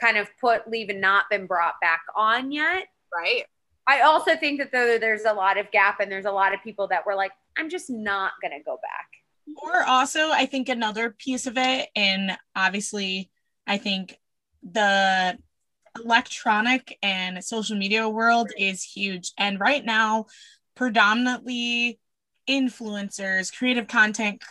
kind 0.00 0.16
of 0.16 0.28
put 0.40 0.68
leave 0.68 0.88
and 0.90 1.00
not 1.00 1.24
been 1.30 1.46
brought 1.46 1.74
back 1.80 2.02
on 2.14 2.52
yet. 2.52 2.86
right. 3.14 3.44
I 3.86 4.02
also 4.02 4.36
think 4.36 4.58
that 4.60 4.70
though 4.70 4.98
there's 4.98 5.24
a 5.24 5.32
lot 5.32 5.58
of 5.58 5.70
gap 5.72 5.98
and 6.00 6.12
there's 6.12 6.26
a 6.26 6.30
lot 6.30 6.54
of 6.54 6.62
people 6.62 6.86
that 6.88 7.04
were 7.04 7.14
like, 7.16 7.32
I'm 7.58 7.68
just 7.68 7.90
not 7.90 8.32
gonna 8.42 8.62
go 8.64 8.78
back. 8.82 9.08
or 9.62 9.82
also 9.82 10.30
i 10.30 10.46
think 10.46 10.68
another 10.68 11.10
piece 11.10 11.44
of 11.48 11.54
it 11.58 11.88
and 11.96 12.38
obviously 12.54 13.30
i 13.66 13.76
think 13.78 14.16
the 14.62 15.38
electronic 15.98 16.98
and 17.02 17.42
social 17.44 17.76
media 17.76 18.08
world 18.08 18.50
is 18.58 18.82
huge 18.82 19.32
and 19.38 19.58
right 19.58 19.84
now 19.84 20.26
predominantly 20.76 21.98
influencers 22.48 23.52
creative 23.56 23.86
content 23.88 24.42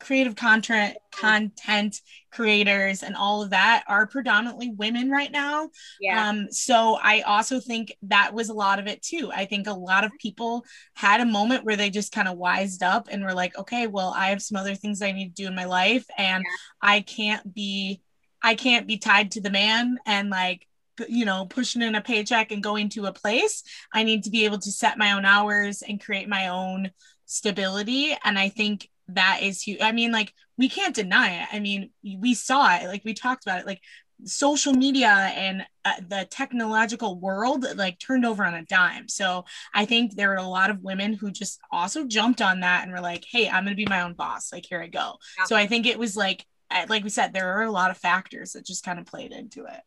creative 0.00 0.34
content 0.34 0.96
content 1.12 2.00
creators 2.32 3.02
and 3.02 3.14
all 3.14 3.42
of 3.42 3.50
that 3.50 3.84
are 3.88 4.06
predominantly 4.06 4.70
women 4.70 5.10
right 5.10 5.30
now 5.30 5.68
Yeah. 6.00 6.28
um, 6.30 6.48
so 6.50 6.98
I 7.00 7.20
also 7.20 7.60
think 7.60 7.96
that 8.02 8.34
was 8.34 8.48
a 8.48 8.54
lot 8.54 8.78
of 8.78 8.86
it 8.86 9.02
too. 9.02 9.30
I 9.32 9.44
think 9.44 9.66
a 9.68 9.72
lot 9.72 10.04
of 10.04 10.10
people 10.20 10.64
had 10.94 11.20
a 11.20 11.24
moment 11.26 11.64
where 11.64 11.76
they 11.76 11.88
just 11.90 12.12
kind 12.12 12.26
of 12.28 12.36
wised 12.36 12.82
up 12.82 13.08
and 13.10 13.22
were 13.22 13.34
like, 13.34 13.56
okay, 13.58 13.86
well, 13.86 14.12
I 14.16 14.28
have 14.28 14.42
some 14.42 14.56
other 14.56 14.74
things 14.74 15.02
I 15.02 15.12
need 15.12 15.36
to 15.36 15.42
do 15.42 15.48
in 15.48 15.54
my 15.54 15.64
life, 15.66 16.04
and 16.18 16.42
Yeah. 16.44 16.50
I 16.82 17.00
can't 17.00 17.54
be, 17.54 18.00
I 18.42 18.54
can't 18.54 18.86
be 18.86 18.98
tied 18.98 19.32
to 19.32 19.40
the 19.40 19.50
man 19.50 19.98
and 20.06 20.30
like, 20.30 20.66
you 21.08 21.24
know, 21.24 21.46
pushing 21.46 21.82
in 21.82 21.94
a 21.94 22.00
paycheck 22.00 22.52
and 22.52 22.62
going 22.62 22.88
to 22.90 23.06
a 23.06 23.12
place. 23.12 23.62
I 23.92 24.02
need 24.02 24.24
to 24.24 24.30
be 24.30 24.44
able 24.44 24.58
to 24.58 24.72
set 24.72 24.98
my 24.98 25.12
own 25.12 25.24
hours 25.24 25.82
and 25.82 26.02
create 26.02 26.28
my 26.28 26.48
own 26.48 26.90
stability. 27.26 28.16
And 28.24 28.38
I 28.38 28.48
think 28.48 28.88
that 29.08 29.40
is 29.42 29.62
huge. 29.62 29.80
I 29.80 29.92
mean, 29.92 30.12
like, 30.12 30.32
we 30.56 30.68
can't 30.68 30.94
deny 30.94 31.42
it. 31.42 31.48
I 31.52 31.60
mean, 31.60 31.90
we 32.02 32.34
saw 32.34 32.74
it, 32.76 32.86
like, 32.86 33.04
we 33.04 33.12
talked 33.12 33.44
about 33.44 33.60
it, 33.60 33.66
like, 33.66 33.82
social 34.24 34.72
media 34.72 35.08
and 35.08 35.66
uh, 35.84 35.92
the 36.08 36.26
technological 36.30 37.18
world 37.18 37.66
like 37.76 37.98
turned 37.98 38.24
over 38.24 38.44
on 38.44 38.54
a 38.54 38.64
dime. 38.64 39.08
So 39.08 39.44
I 39.74 39.84
think 39.84 40.14
there 40.14 40.30
were 40.30 40.36
a 40.36 40.42
lot 40.42 40.70
of 40.70 40.82
women 40.82 41.12
who 41.12 41.30
just 41.30 41.60
also 41.70 42.06
jumped 42.06 42.40
on 42.40 42.60
that 42.60 42.82
and 42.82 42.92
were 42.92 43.00
like, 43.00 43.24
"Hey, 43.30 43.48
I'm 43.48 43.64
going 43.64 43.76
to 43.76 43.82
be 43.82 43.86
my 43.86 44.02
own 44.02 44.14
boss. 44.14 44.52
Like 44.52 44.64
here 44.66 44.80
I 44.80 44.88
go." 44.88 45.16
Yeah. 45.38 45.44
So 45.44 45.56
I 45.56 45.66
think 45.66 45.86
it 45.86 45.98
was 45.98 46.16
like 46.16 46.46
like 46.88 47.04
we 47.04 47.10
said 47.10 47.32
there 47.32 47.52
are 47.56 47.62
a 47.62 47.70
lot 47.70 47.90
of 47.90 47.96
factors 47.96 48.52
that 48.52 48.66
just 48.66 48.84
kind 48.84 48.98
of 48.98 49.06
played 49.06 49.32
into 49.32 49.64
it. 49.64 49.80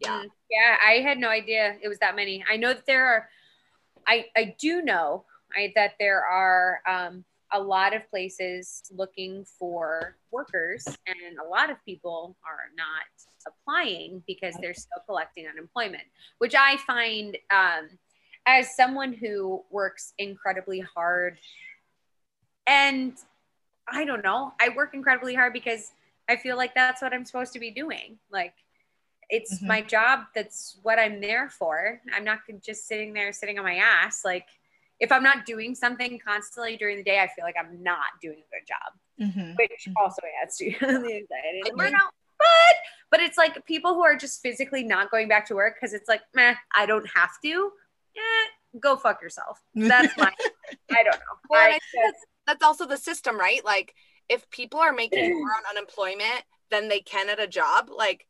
Yeah. 0.00 0.22
Mm, 0.22 0.30
Yeah, 0.50 0.76
I 0.84 1.00
had 1.00 1.18
no 1.18 1.28
idea 1.28 1.76
it 1.82 1.88
was 1.88 1.98
that 1.98 2.16
many. 2.16 2.44
I 2.50 2.56
know 2.56 2.68
that 2.68 2.86
there 2.86 3.06
are, 3.06 3.28
I, 4.06 4.26
I 4.36 4.56
do 4.58 4.82
know 4.82 5.24
I, 5.56 5.72
that 5.76 5.92
there 5.98 6.24
are 6.24 6.80
um, 6.88 7.24
a 7.52 7.60
lot 7.60 7.94
of 7.94 8.08
places 8.10 8.82
looking 8.90 9.44
for 9.58 10.16
workers, 10.30 10.84
and 10.86 11.38
a 11.44 11.48
lot 11.48 11.70
of 11.70 11.76
people 11.84 12.36
are 12.46 12.70
not 12.76 13.04
applying 13.46 14.22
because 14.26 14.54
they're 14.60 14.74
still 14.74 15.02
collecting 15.06 15.46
unemployment, 15.48 16.04
which 16.38 16.54
I 16.54 16.76
find 16.86 17.36
um, 17.50 17.88
as 18.46 18.74
someone 18.76 19.12
who 19.12 19.64
works 19.70 20.12
incredibly 20.18 20.80
hard. 20.80 21.38
And 22.66 23.14
I 23.88 24.04
don't 24.04 24.22
know, 24.22 24.52
I 24.60 24.68
work 24.70 24.94
incredibly 24.94 25.34
hard 25.34 25.52
because 25.52 25.92
I 26.30 26.36
feel 26.36 26.56
like 26.56 26.74
that's 26.74 27.02
what 27.02 27.12
I'm 27.12 27.24
supposed 27.24 27.52
to 27.54 27.58
be 27.58 27.70
doing. 27.70 28.18
Like, 28.30 28.54
it's 29.28 29.60
Mhm. 29.60 29.66
my 29.68 29.80
job 29.80 30.24
that's 30.34 30.76
what 30.82 30.98
i'm 30.98 31.20
there 31.20 31.48
for 31.48 32.00
i'm 32.12 32.24
not 32.24 32.40
just 32.64 32.88
sitting 32.88 33.12
there 33.12 33.32
sitting 33.32 33.58
on 33.60 33.64
my 33.64 33.76
ass 33.76 34.24
like 34.24 34.48
if 35.00 35.10
I'm 35.10 35.22
not 35.22 35.46
doing 35.46 35.74
something 35.74 36.18
constantly 36.18 36.76
during 36.76 36.98
the 36.98 37.02
day, 37.02 37.18
I 37.20 37.26
feel 37.28 37.44
like 37.44 37.56
I'm 37.58 37.82
not 37.82 38.20
doing 38.20 38.36
a 38.38 38.54
good 38.54 38.66
job, 38.68 38.92
Mhm. 39.18 39.56
which 39.56 39.88
Mhm. 39.88 39.94
also 39.96 40.20
adds 40.42 40.58
to 40.58 40.64
the 40.78 40.86
anxiety 40.86 41.60
and 41.60 41.66
the 41.66 41.70
Agreed. 41.70 41.92
burnout. 41.94 42.10
But 42.38 42.76
but 43.10 43.20
it's 43.20 43.36
like 43.36 43.64
people 43.66 43.94
who 43.94 44.02
are 44.02 44.16
just 44.16 44.40
physically 44.42 44.84
not 44.84 45.10
going 45.10 45.26
back 45.26 45.46
to 45.46 45.54
work 45.54 45.76
because 45.76 45.94
it's 45.94 46.08
like, 46.08 46.20
meh, 46.34 46.54
I 46.74 46.86
don't 46.86 47.08
have 47.14 47.30
to. 47.42 47.72
Eh, 48.16 48.78
go 48.78 48.96
fuck 48.96 49.20
yourself. 49.22 49.62
That's 49.74 50.16
my. 50.16 50.32
I 50.90 51.02
don't 51.02 51.18
know. 51.18 51.36
Well, 51.48 51.60
I 51.60 51.68
I 51.68 51.70
think 51.70 51.82
that's, 52.04 52.26
that's 52.46 52.62
also 52.62 52.86
the 52.86 52.96
system, 52.96 53.38
right? 53.38 53.64
Like 53.64 53.94
if 54.30 54.48
people 54.50 54.80
are 54.80 54.92
making 54.92 55.34
more 55.34 55.50
on 55.50 55.76
unemployment 55.76 56.44
than 56.70 56.88
they 56.88 57.00
can 57.00 57.28
at 57.28 57.40
a 57.40 57.46
job, 57.46 57.90
like 57.94 58.26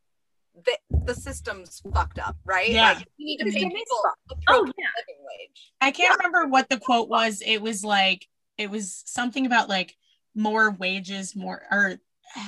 the 0.64 0.76
the 1.04 1.14
system's 1.14 1.80
fucked 1.92 2.18
up, 2.18 2.36
right? 2.44 2.70
Yeah. 2.70 2.94
Like 2.94 3.06
you 3.18 3.26
need 3.26 3.36
to 3.38 3.44
pay 3.44 3.50
system 3.50 3.68
is 3.70 3.74
people 3.74 4.02
a 4.30 4.34
Oh, 4.48 4.64
yeah. 4.64 4.86
living 4.98 5.22
wage. 5.24 5.72
I 5.80 5.90
can't 5.92 6.16
remember 6.18 6.48
what 6.48 6.68
the 6.68 6.78
quote 6.78 7.08
was. 7.08 7.42
It 7.44 7.62
was 7.62 7.84
like 7.84 8.26
it 8.58 8.70
was 8.70 9.02
something 9.06 9.46
about 9.46 9.68
like 9.68 9.94
more 10.34 10.70
wages, 10.70 11.36
more 11.36 11.62
or 11.70 11.98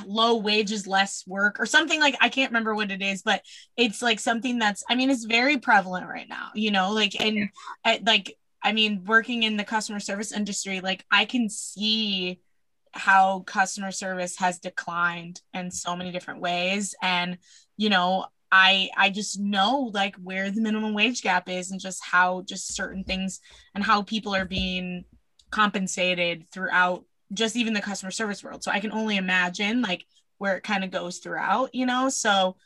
low 0.07 0.37
wages, 0.37 0.87
less 0.87 1.25
work, 1.27 1.61
or 1.61 1.67
something 1.67 2.01
like 2.01 2.17
I 2.21 2.31
can't 2.31 2.51
remember 2.51 2.75
what 2.75 2.91
it 2.91 3.03
is, 3.03 3.23
but 3.23 3.43
it's 3.77 4.01
like 4.01 4.19
something 4.19 4.59
that's 4.59 4.83
I 4.89 4.95
mean 4.95 5.11
it's 5.11 5.25
very 5.25 5.59
prevalent 5.59 6.09
right 6.09 6.29
now. 6.29 6.49
You 6.55 6.71
know, 6.71 6.93
like 6.93 7.21
and 7.21 7.51
I, 7.85 8.01
like 8.05 8.37
I 8.63 8.73
mean 8.73 9.05
working 9.05 9.43
in 9.43 9.59
the 9.59 9.65
customer 9.65 10.01
service 10.01 10.33
industry, 10.33 10.81
like 10.81 11.05
I 11.11 11.27
can 11.27 11.49
see 11.51 12.41
how 12.93 13.41
customer 13.41 13.91
service 13.91 14.37
has 14.37 14.59
declined 14.59 15.41
in 15.55 15.71
so 15.71 15.97
many 15.97 16.13
different 16.13 16.41
ways. 16.41 16.95
And 17.03 17.39
you 17.77 17.89
know 17.89 18.27
i 18.53 18.91
i 18.97 19.09
just 19.09 19.41
know 19.41 19.91
like 19.95 20.15
where 20.17 20.51
the 20.51 20.61
minimum 20.61 20.95
wage 20.95 21.23
gap 21.23 21.49
is 21.49 21.71
and 21.71 21.81
just 21.81 22.05
how 22.05 22.43
just 22.43 22.75
certain 22.75 23.03
things 23.03 23.41
and 23.75 23.83
how 23.83 24.03
people 24.03 24.35
are 24.35 24.45
being 24.45 25.05
compensated 25.51 26.47
throughout 26.53 27.05
just 27.33 27.57
even 27.57 27.73
the 27.73 27.81
customer 27.81 28.11
service 28.11 28.45
world. 28.45 28.63
So 28.63 28.71
i 28.71 28.79
can 28.81 28.93
only 28.93 29.17
imagine 29.17 29.83
like 29.83 30.05
where 30.39 30.57
it 30.57 30.65
kind 30.65 30.85
of 30.85 30.91
goes 30.91 31.19
throughout 31.19 31.75
you 31.75 31.87
know? 31.87 32.09
So 32.09 32.57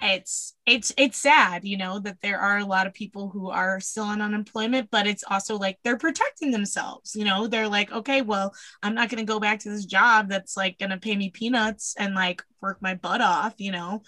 it's 0.00 0.54
it's 0.66 0.92
it's 0.96 1.16
sad 1.16 1.64
you 1.64 1.76
know 1.76 1.98
that 1.98 2.20
there 2.22 2.38
are 2.38 2.58
a 2.58 2.64
lot 2.64 2.86
of 2.86 2.94
people 2.94 3.28
who 3.28 3.50
are 3.50 3.80
still 3.80 4.04
on 4.04 4.20
unemployment 4.20 4.88
but 4.90 5.06
it's 5.06 5.24
also 5.30 5.56
like 5.56 5.78
they're 5.84 5.96
protecting 5.96 6.50
themselves 6.50 7.14
you 7.14 7.24
know? 7.24 7.46
They're 7.46 7.68
like 7.68 7.92
okay 7.92 8.22
well 8.22 8.54
i'm 8.82 8.94
not 8.94 9.08
going 9.08 9.24
to 9.24 9.30
go 9.30 9.38
back 9.38 9.60
to 9.60 9.70
this 9.70 9.84
job 9.84 10.28
that's 10.28 10.56
like 10.56 10.78
going 10.78 10.90
to 10.90 10.98
pay 10.98 11.16
me 11.16 11.30
peanuts 11.30 11.94
and 11.98 12.14
like 12.14 12.42
work 12.60 12.78
my 12.80 12.94
butt 12.94 13.20
off 13.20 13.54
you 13.58 13.72
know? 13.72 14.02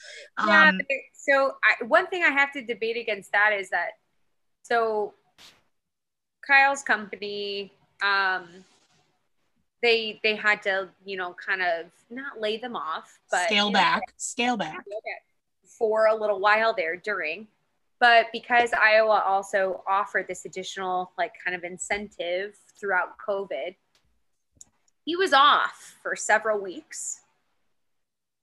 Yeah, 0.45 0.69
um 0.69 0.81
so 1.25 1.55
I, 1.65 1.85
one 1.85 2.07
thing 2.09 2.23
I 2.23 2.31
have 2.31 2.53
to 2.53 2.63
debate 2.63 2.99
against 2.99 3.33
that 3.33 3.53
is 3.59 3.71
that 3.71 3.93
so 4.63 5.15
Kyle's 6.47 6.83
company, 6.83 7.73
um, 8.03 8.49
they 9.83 10.21
they 10.23 10.37
had 10.37 10.63
to 10.63 10.89
you 11.05 11.17
know 11.17 11.35
kind 11.35 11.63
of 11.63 11.87
not 12.11 12.41
lay 12.41 12.59
them 12.59 12.77
off, 12.77 13.19
but 13.31 13.47
scale 13.47 13.67
you 13.67 13.73
know, 13.73 13.79
back 13.79 14.03
scale 14.17 14.57
back 14.57 14.85
for 15.79 16.07
a 16.07 16.15
little 16.15 16.41
while 16.41 16.75
there 16.75 16.97
during. 16.97 17.49
But 18.01 18.27
because 18.33 18.73
Iowa 18.73 19.23
also 19.27 19.83
offered 19.89 20.27
this 20.29 20.45
additional 20.45 21.13
like 21.17 21.33
kind 21.43 21.57
of 21.57 21.65
incentive 21.65 22.57
throughout 22.79 23.17
COVID, 23.27 23.75
he 25.05 25.17
was 25.17 25.33
off 25.33 25.97
for 26.03 26.17
several 26.17 26.59
weeks, 26.61 27.21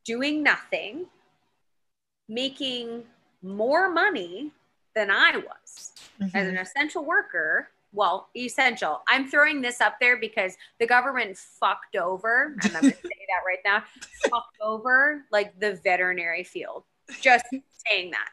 doing 0.06 0.42
nothing, 0.44 1.08
making 2.28 3.04
more 3.42 3.90
money 3.90 4.52
than 4.96 5.10
I 5.10 5.38
was 5.38 5.94
as 6.34 6.48
an 6.48 6.56
Mhm. 6.56 6.62
essential 6.62 7.04
worker. 7.06 7.70
Well, 7.94 8.30
essential. 8.36 9.04
I'm 9.10 9.28
throwing 9.30 9.62
this 9.62 9.82
up 9.82 10.00
there 10.00 10.16
because 10.18 10.56
the 10.80 10.88
government 10.88 11.38
fucked 11.38 11.96
over, 11.96 12.56
and 12.64 12.76
I'm 12.78 12.82
going 12.84 12.94
to 13.02 13.08
say 13.08 13.26
that 13.28 13.44
right 13.46 13.60
now, 13.66 13.84
fucked 14.30 14.58
over 14.62 15.26
like 15.32 15.60
the 15.60 15.74
veterinary 15.76 16.44
field. 16.44 16.86
Just 17.22 17.46
saying 17.90 18.12
that. 18.12 18.30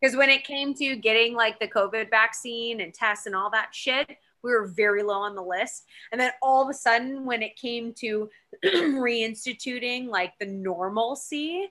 Because 0.00 0.16
when 0.16 0.30
it 0.30 0.44
came 0.44 0.72
to 0.74 0.96
getting 0.96 1.34
like 1.34 1.58
the 1.60 1.68
COVID 1.68 2.10
vaccine 2.10 2.80
and 2.80 2.92
tests 2.92 3.26
and 3.26 3.34
all 3.34 3.50
that 3.50 3.74
shit, 3.74 4.16
we 4.42 4.50
were 4.50 4.66
very 4.66 5.02
low 5.02 5.20
on 5.20 5.34
the 5.34 5.42
list. 5.42 5.84
And 6.10 6.20
then 6.20 6.30
all 6.40 6.62
of 6.62 6.70
a 6.70 6.74
sudden, 6.74 7.26
when 7.26 7.42
it 7.42 7.56
came 7.56 7.92
to 7.98 8.30
reinstituting 8.64 10.08
like 10.08 10.32
the 10.40 10.46
normalcy, 10.46 11.68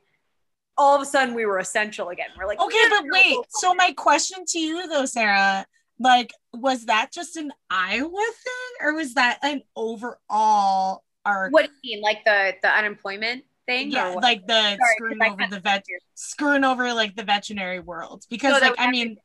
all 0.77 0.95
of 0.95 1.01
a 1.01 1.05
sudden 1.05 1.35
we 1.35 1.45
were 1.45 1.57
essential 1.57 2.09
again. 2.09 2.29
We're 2.37 2.47
like, 2.47 2.59
okay 2.59 2.77
but 2.89 3.03
wait 3.11 3.35
so 3.49 3.73
my 3.73 3.91
question 3.91 4.45
to 4.47 4.59
you 4.59 4.87
though 4.87 5.05
sarah 5.05 5.65
like 5.99 6.31
was 6.53 6.85
that 6.85 7.11
just 7.11 7.35
an 7.35 7.51
iowa 7.69 8.09
thing 8.09 8.87
or 8.87 8.93
was 8.93 9.13
that 9.15 9.39
an 9.43 9.61
overall 9.75 11.03
arc 11.25 11.51
what 11.51 11.65
do 11.65 11.71
you 11.83 11.97
mean, 11.97 12.03
like 12.03 12.23
the 12.23 12.55
the 12.61 12.69
unemployment 12.69 13.43
thing? 13.69 13.91
yeah 13.91 14.09
like 14.21 14.45
the 14.47 14.61
Sorry, 14.77 14.95
screwing 14.95 15.21
over 15.23 15.43
the 15.49 15.59
vet 15.59 15.85
screwing 16.15 16.63
over 16.63 16.93
like 16.93 17.15
the 17.15 17.23
veterinary 17.23 17.79
world 17.79 18.25
because 18.29 18.53
No, 18.61 18.67
like 18.69 18.75
i 18.79 18.89
mean 18.89 19.17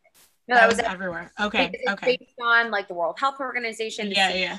no, 0.46 0.56
that 0.56 0.68
was 0.68 0.78
everywhere 0.78 1.32
okay 1.40 1.70
it's 1.72 1.92
okay 1.92 2.16
based 2.20 2.38
on 2.44 2.70
like 2.70 2.86
the 2.88 2.94
World 2.94 3.16
Health 3.18 3.36
Organization. 3.40 4.10
yeah 4.10 4.30
CDC. 4.30 4.40
yeah 4.40 4.58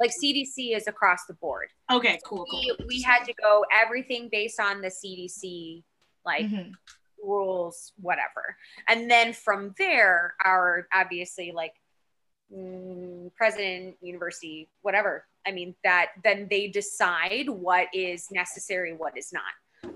Like 0.00 0.10
CDC 0.22 0.74
is 0.76 0.86
across 0.88 1.20
the 1.28 1.34
board. 1.34 1.68
okay 1.90 2.18
cool, 2.24 2.46
cool. 2.50 2.60
We, 2.78 2.86
we 2.86 3.02
had 3.02 3.24
to 3.24 3.34
go 3.34 3.64
everything 3.84 4.28
based 4.32 4.58
on 4.58 4.80
the 4.80 4.88
CDC 4.88 5.82
like 6.24 6.46
Mhm. 6.46 6.72
rules, 7.22 7.92
whatever. 8.00 8.56
And 8.88 9.10
then 9.10 9.32
from 9.32 9.74
there, 9.78 10.34
our 10.44 10.86
obviously 10.92 11.52
like 11.52 11.74
Mm, 12.54 13.34
president, 13.34 13.96
university, 14.00 14.68
whatever. 14.82 15.26
I 15.46 15.50
mean, 15.52 15.74
that 15.82 16.10
then 16.22 16.46
they 16.48 16.68
decide 16.68 17.48
what 17.48 17.88
is 17.92 18.30
necessary, 18.30 18.92
what 18.94 19.16
is 19.18 19.32
not. 19.32 19.52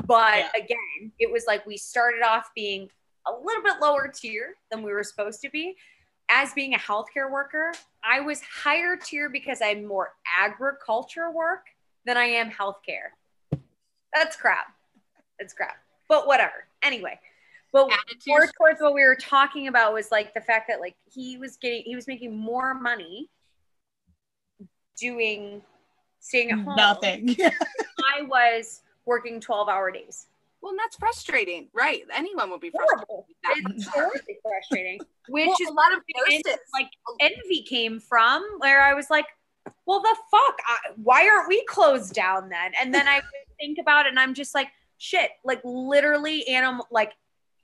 But 0.07 0.39
Yeah. 0.39 0.51
again, 0.57 1.13
it 1.21 1.31
was 1.31 1.47
like 1.47 1.65
we 1.65 1.77
started 1.77 2.23
off 2.23 2.51
being 2.55 2.91
a 3.27 3.33
little 3.33 3.63
bit 3.63 3.75
lower 3.81 4.09
tier 4.09 4.57
than 4.71 4.83
we 4.83 4.93
were 4.93 5.05
supposed 5.05 5.41
to 5.43 5.51
be. 5.51 5.77
As 6.29 6.53
being 6.53 6.75
a 6.75 6.79
healthcare 6.79 7.31
worker, 7.31 7.73
I 8.03 8.21
was 8.21 8.41
higher 8.43 8.97
tier 8.97 9.29
because 9.29 9.61
I'm 9.63 9.85
more 9.85 10.15
agriculture 10.27 11.31
work 11.31 11.67
than 12.05 12.17
I 12.17 12.25
am 12.25 12.51
healthcare. 12.51 13.11
That's 14.13 14.37
crap. 14.37 14.75
That's 15.39 15.53
crap. 15.55 15.77
But 16.09 16.27
whatever. 16.27 16.67
Anyway, 16.83 17.21
but 17.73 17.89
more 18.27 18.49
towards 18.59 18.81
what 18.81 18.95
we 18.95 19.03
were 19.05 19.17
talking 19.17 19.69
about 19.69 19.93
was 19.93 20.11
like 20.11 20.35
the 20.35 20.41
fact 20.41 20.69
that 20.69 20.81
like 20.81 20.97
he 21.13 21.37
was 21.39 21.57
getting 21.57 21.83
he 21.85 21.95
was 21.95 22.07
making 22.07 22.37
more 22.37 22.75
money 22.75 23.29
doing 24.99 25.63
staying 26.21 26.51
at 26.51 26.59
home. 26.59 26.77
nothing 26.77 27.37
I 28.19 28.23
was 28.23 28.83
working 29.07 29.41
12 29.41 29.69
hour 29.69 29.91
days. 29.91 30.27
Well, 30.63 30.71
and 30.71 30.79
that's 30.79 30.97
frustrating, 30.97 31.69
right? 31.73 32.03
Anyone 32.15 32.51
would 32.51 32.61
be 32.61 32.71
frustrated. 32.71 33.07
Horrible. 33.09 33.27
It's 33.75 33.89
horribly 33.89 34.39
frustrating. 34.43 35.01
Which 35.29 35.47
Well, 35.47 35.57
is 35.59 35.69
a 35.69 35.73
lot 35.73 35.93
of 35.95 36.01
like 36.75 36.91
envy 37.21 37.63
came 37.63 37.99
from, 37.99 38.45
where 38.59 38.83
I 38.83 38.93
was 38.93 39.09
like, 39.09 39.25
well, 39.87 40.03
the 40.03 40.15
fuck? 40.31 40.59
I, 40.67 40.77
why 41.03 41.27
aren't 41.29 41.49
we 41.49 41.65
closed 41.65 42.13
down 42.13 42.51
then? 42.51 42.73
And 42.79 42.93
then 42.93 43.09
I 43.09 43.23
think 43.61 43.79
about 43.79 44.05
it 44.05 44.11
and 44.11 44.21
I'm 44.21 44.35
just 44.35 44.55
like, 44.55 44.69
shit, 44.99 45.31
like 45.45 45.61
literally 45.65 46.47
animal, 46.47 46.87
like 46.91 47.13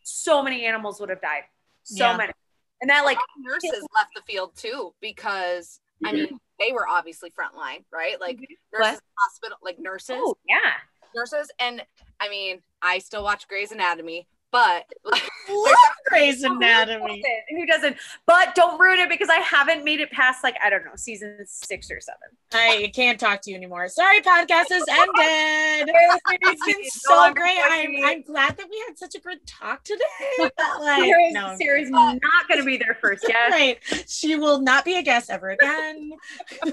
so 0.07 0.41
many 0.43 0.65
animals 0.67 1.01
would 1.01 1.11
have 1.11 1.21
died. 1.21 1.43
So 1.83 2.05
Yeah. 2.07 2.17
many. 2.17 2.33
And 2.81 2.91
that 2.91 3.05
like, 3.05 3.17
A 3.17 3.21
lot 3.21 3.29
of 3.37 3.63
nurses 3.63 3.87
left 3.95 4.11
the 4.15 4.23
field 4.23 4.55
too 4.57 4.95
because 5.01 5.81
I 6.05 6.13
mean 6.13 6.39
they 6.61 6.73
were 6.73 6.87
obviously 6.87 7.31
frontline, 7.31 7.85
right? 7.93 8.21
Like 8.21 8.39
What? 8.71 8.81
nurses, 8.81 9.01
hospital, 9.19 9.59
like 9.63 9.79
nurses, 9.79 10.17
oh 10.19 10.37
yeah. 10.49 10.75
nurses, 11.15 11.51
and 11.59 11.85
I 12.21 12.29
mean 12.29 12.63
I 12.83 12.99
still 12.99 13.25
watch 13.25 13.49
Grey's 13.49 13.73
Anatomy, 13.73 14.29
but 14.53 14.85
like, 15.05 15.23
love 15.49 15.77
Grey's 16.07 16.43
Anatomy. 16.43 17.23
Who 17.51 17.67
doesn't? 17.67 17.97
But 18.27 18.55
don't 18.55 18.79
ruin 18.79 19.01
it 19.01 19.09
because 19.09 19.29
I 19.29 19.39
haven't 19.39 19.85
made 19.85 20.01
it 20.01 20.11
past 20.11 20.43
like 20.43 20.57
I 20.65 20.71
don't 20.71 20.85
know 20.85 20.97
season 20.97 21.39
six 21.47 21.91
or 21.91 22.01
seven. 22.01 22.29
I 22.53 22.91
can't 22.95 23.19
talk 23.19 23.43
to 23.43 23.51
you 23.51 23.57
anymore. 23.57 23.89
Sorry, 23.89 24.21
podcast 24.21 24.71
is 24.71 24.85
ended. 24.89 25.91
It's 26.49 26.65
been 26.65 26.91
so 26.91 27.33
great. 27.35 27.59
I'm. 27.63 28.05
I'm 28.05 28.23
glad 28.23 28.57
that 28.57 28.67
we 28.71 28.83
had 28.87 28.99
such 28.99 29.15
a 29.15 29.21
good 29.21 29.45
talk 29.47 29.85
today. 29.85 30.03
But 30.39 30.53
like, 30.81 31.03
Sarah's, 31.03 31.33
no, 31.33 31.57
Sarah's 31.59 31.91
not 31.91 32.21
going 32.49 32.61
to 32.61 32.65
be 32.65 32.77
there 32.77 32.97
first. 33.01 33.25
Yes. 33.29 33.53
right. 33.53 34.05
She 34.09 34.37
will 34.37 34.61
not 34.61 34.85
be 34.85 34.97
a 34.97 35.03
guest 35.03 35.31
ever 35.31 35.51
again. 35.51 36.13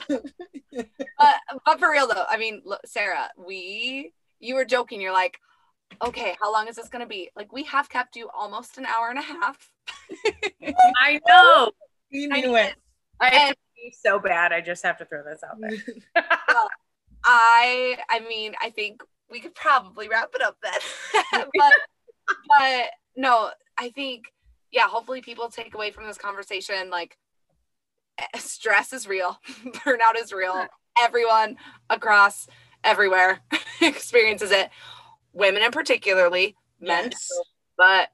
but, 0.10 1.36
but 1.66 1.80
for 1.80 1.92
real 1.92 2.08
though, 2.08 2.26
I 2.30 2.38
mean, 2.38 2.62
look, 2.66 2.82
Sarah, 2.86 3.30
we 3.38 4.14
you 4.40 4.56
were 4.56 4.66
joking. 4.66 5.02
You're 5.02 5.14
like, 5.14 5.40
okay, 6.02 6.36
how 6.40 6.52
long 6.52 6.68
is 6.68 6.76
this 6.76 6.90
gonna 6.90 7.06
be? 7.08 7.30
Like 7.36 7.52
we 7.52 7.64
have 7.64 7.90
kept 7.90 8.16
you 8.16 8.30
almost 8.38 8.78
an 8.78 8.86
hour 8.86 9.10
and 9.10 9.20
a 9.20 9.22
half. 9.22 9.72
I 11.02 11.20
know. 11.28 11.72
You 12.10 12.30
I 12.32 12.42
knew 12.42 12.56
it. 12.56 12.76
I 13.20 13.30
have 13.30 13.48
And- 13.50 13.56
to 13.56 13.60
be 13.76 13.94
so 14.00 14.20
bad. 14.20 14.52
I 14.54 14.62
just 14.62 14.84
have 14.84 14.98
to 14.98 15.06
throw 15.06 15.24
this 15.24 15.42
out 15.44 15.58
there. 15.60 16.24
I 17.26 17.98
I 18.10 18.20
mean, 18.28 18.54
I 18.62 18.70
think 18.70 19.02
we 19.30 19.40
could 19.40 19.56
probably 19.56 20.10
wrap 20.10 20.30
it 20.36 20.42
up 20.42 20.58
then. 20.62 21.46
but 21.58 21.74
but 22.48 22.86
no, 23.16 23.50
I 23.78 23.90
think 23.90 24.26
yeah, 24.72 24.88
hopefully 24.88 25.22
people 25.22 25.50
take 25.50 25.74
away 25.76 25.92
from 25.92 26.06
this 26.08 26.18
conversation 26.18 26.90
like 26.90 27.18
eh, 28.20 28.38
stress 28.38 28.94
is 28.94 29.08
real, 29.08 29.40
burnout 29.86 30.18
is 30.18 30.34
real. 30.34 30.68
Everyone 31.02 31.58
across 31.90 32.48
everywhere 32.84 33.40
experiences 33.82 34.52
it. 34.52 34.70
Women 35.34 35.64
in 35.64 35.72
particularly, 35.72 36.56
men, 36.80 37.10
Yes. 37.12 37.30
but 37.78 38.10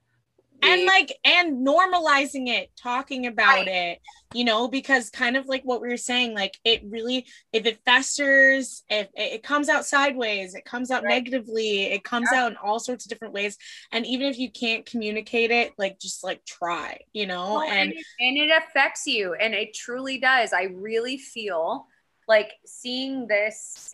and 0.62 0.86
like 0.86 1.18
and 1.24 1.66
normalizing 1.66 2.50
it 2.50 2.70
talking 2.76 3.28
about 3.28 3.66
Right. 3.66 3.68
it 3.68 4.00
you 4.34 4.44
know 4.44 4.68
because 4.68 5.10
kind 5.10 5.38
of 5.38 5.48
like 5.48 5.64
what 5.64 5.82
we 5.82 5.88
were 5.88 5.96
saying 5.96 6.34
like 6.34 6.58
it 6.66 6.82
really 6.86 7.26
if 7.54 7.66
it 7.66 7.80
festers 7.86 8.84
if 8.90 9.08
it 9.16 9.42
comes 9.42 9.70
out 9.70 9.86
sideways 9.86 10.56
it 10.56 10.66
comes 10.66 10.92
out 10.92 11.04
Right. 11.04 11.24
negatively 11.24 11.84
it 11.84 12.04
comes 12.04 12.32
out 12.34 12.52
in 12.52 12.58
all 12.58 12.80
sorts 12.80 13.06
of 13.06 13.10
different 13.10 13.34
ways 13.34 13.58
and 13.94 14.06
even 14.06 14.28
if 14.28 14.38
you 14.38 14.52
can't 14.52 14.86
communicate 14.86 15.50
it 15.52 15.72
like 15.78 15.98
just 15.98 16.24
like 16.26 16.44
try 16.46 17.00
you 17.14 17.26
know 17.26 17.54
Well, 17.54 17.62
and 17.62 17.80
and, 17.80 17.94
it, 17.94 18.06
and 18.20 18.38
it 18.38 18.52
affects 18.52 19.08
you 19.08 19.34
and 19.36 19.54
it 19.54 19.74
truly 19.74 20.20
does 20.20 20.52
i 20.52 20.64
really 20.64 21.18
feel 21.18 21.88
like 22.28 22.52
seeing 22.66 23.28
this 23.28 23.92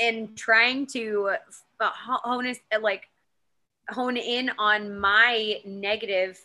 and 0.00 0.36
trying 0.36 0.86
to 0.86 1.30
uh, 1.80 1.90
ho- 1.90 2.20
hone 2.22 2.46
is 2.46 2.60
like 2.80 3.08
hone 3.90 4.16
in 4.16 4.50
on 4.58 4.98
my 4.98 5.60
negative 5.64 6.44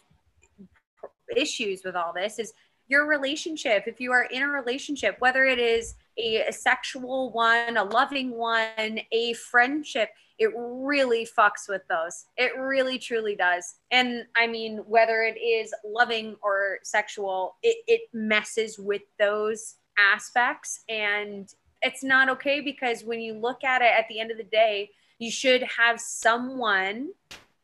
issues 1.36 1.84
with 1.84 1.96
all 1.96 2.14
this 2.14 2.40
is 2.40 2.54
your 2.88 3.08
relationship. 3.08 3.86
If 3.88 4.02
you 4.02 4.12
are 4.12 4.24
in 4.26 4.44
a 4.44 4.48
relationship 4.48 5.16
whether 5.20 5.46
it 5.46 5.60
is 5.60 5.96
a, 6.18 6.48
a 6.48 6.52
sexual 6.52 7.32
one 7.32 7.78
a 7.78 7.84
loving 7.84 8.32
one 8.32 9.00
a 9.12 9.34
friendship 9.34 10.10
it 10.38 10.52
really 10.56 11.26
fucks 11.26 11.70
with 11.70 11.84
those. 11.88 12.26
It 12.36 12.58
really 12.58 12.98
truly 13.00 13.36
does. 13.36 13.76
And 13.92 14.26
i 14.36 14.46
mean 14.46 14.80
whether 14.88 15.22
it 15.22 15.40
is 15.40 15.74
loving 15.86 16.36
or 16.42 16.80
sexual 16.84 17.56
it, 17.64 17.78
it 17.88 18.02
messes 18.14 18.78
with 18.78 19.04
those 19.18 19.76
aspects. 19.98 20.84
And 20.90 21.52
it's 21.82 22.04
not 22.04 22.30
okay 22.30 22.62
because 22.62 23.04
when 23.04 23.20
you 23.22 23.34
look 23.34 23.64
at 23.64 23.82
it 23.82 23.92
at 23.98 24.08
the 24.10 24.20
end 24.20 24.32
of 24.32 24.38
the 24.38 24.44
day 24.44 24.92
you 25.22 25.30
should 25.30 25.64
have 25.78 26.02
someone 26.02 27.12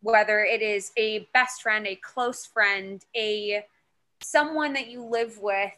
whether 0.02 0.42
it 0.42 0.62
is 0.62 0.92
a 0.96 1.28
best 1.34 1.64
friend 1.64 1.88
a 1.88 1.96
close 1.96 2.46
friend 2.46 3.04
a 3.16 3.64
someone 4.22 4.74
that 4.74 4.88
you 4.88 5.04
live 5.04 5.40
with 5.40 5.72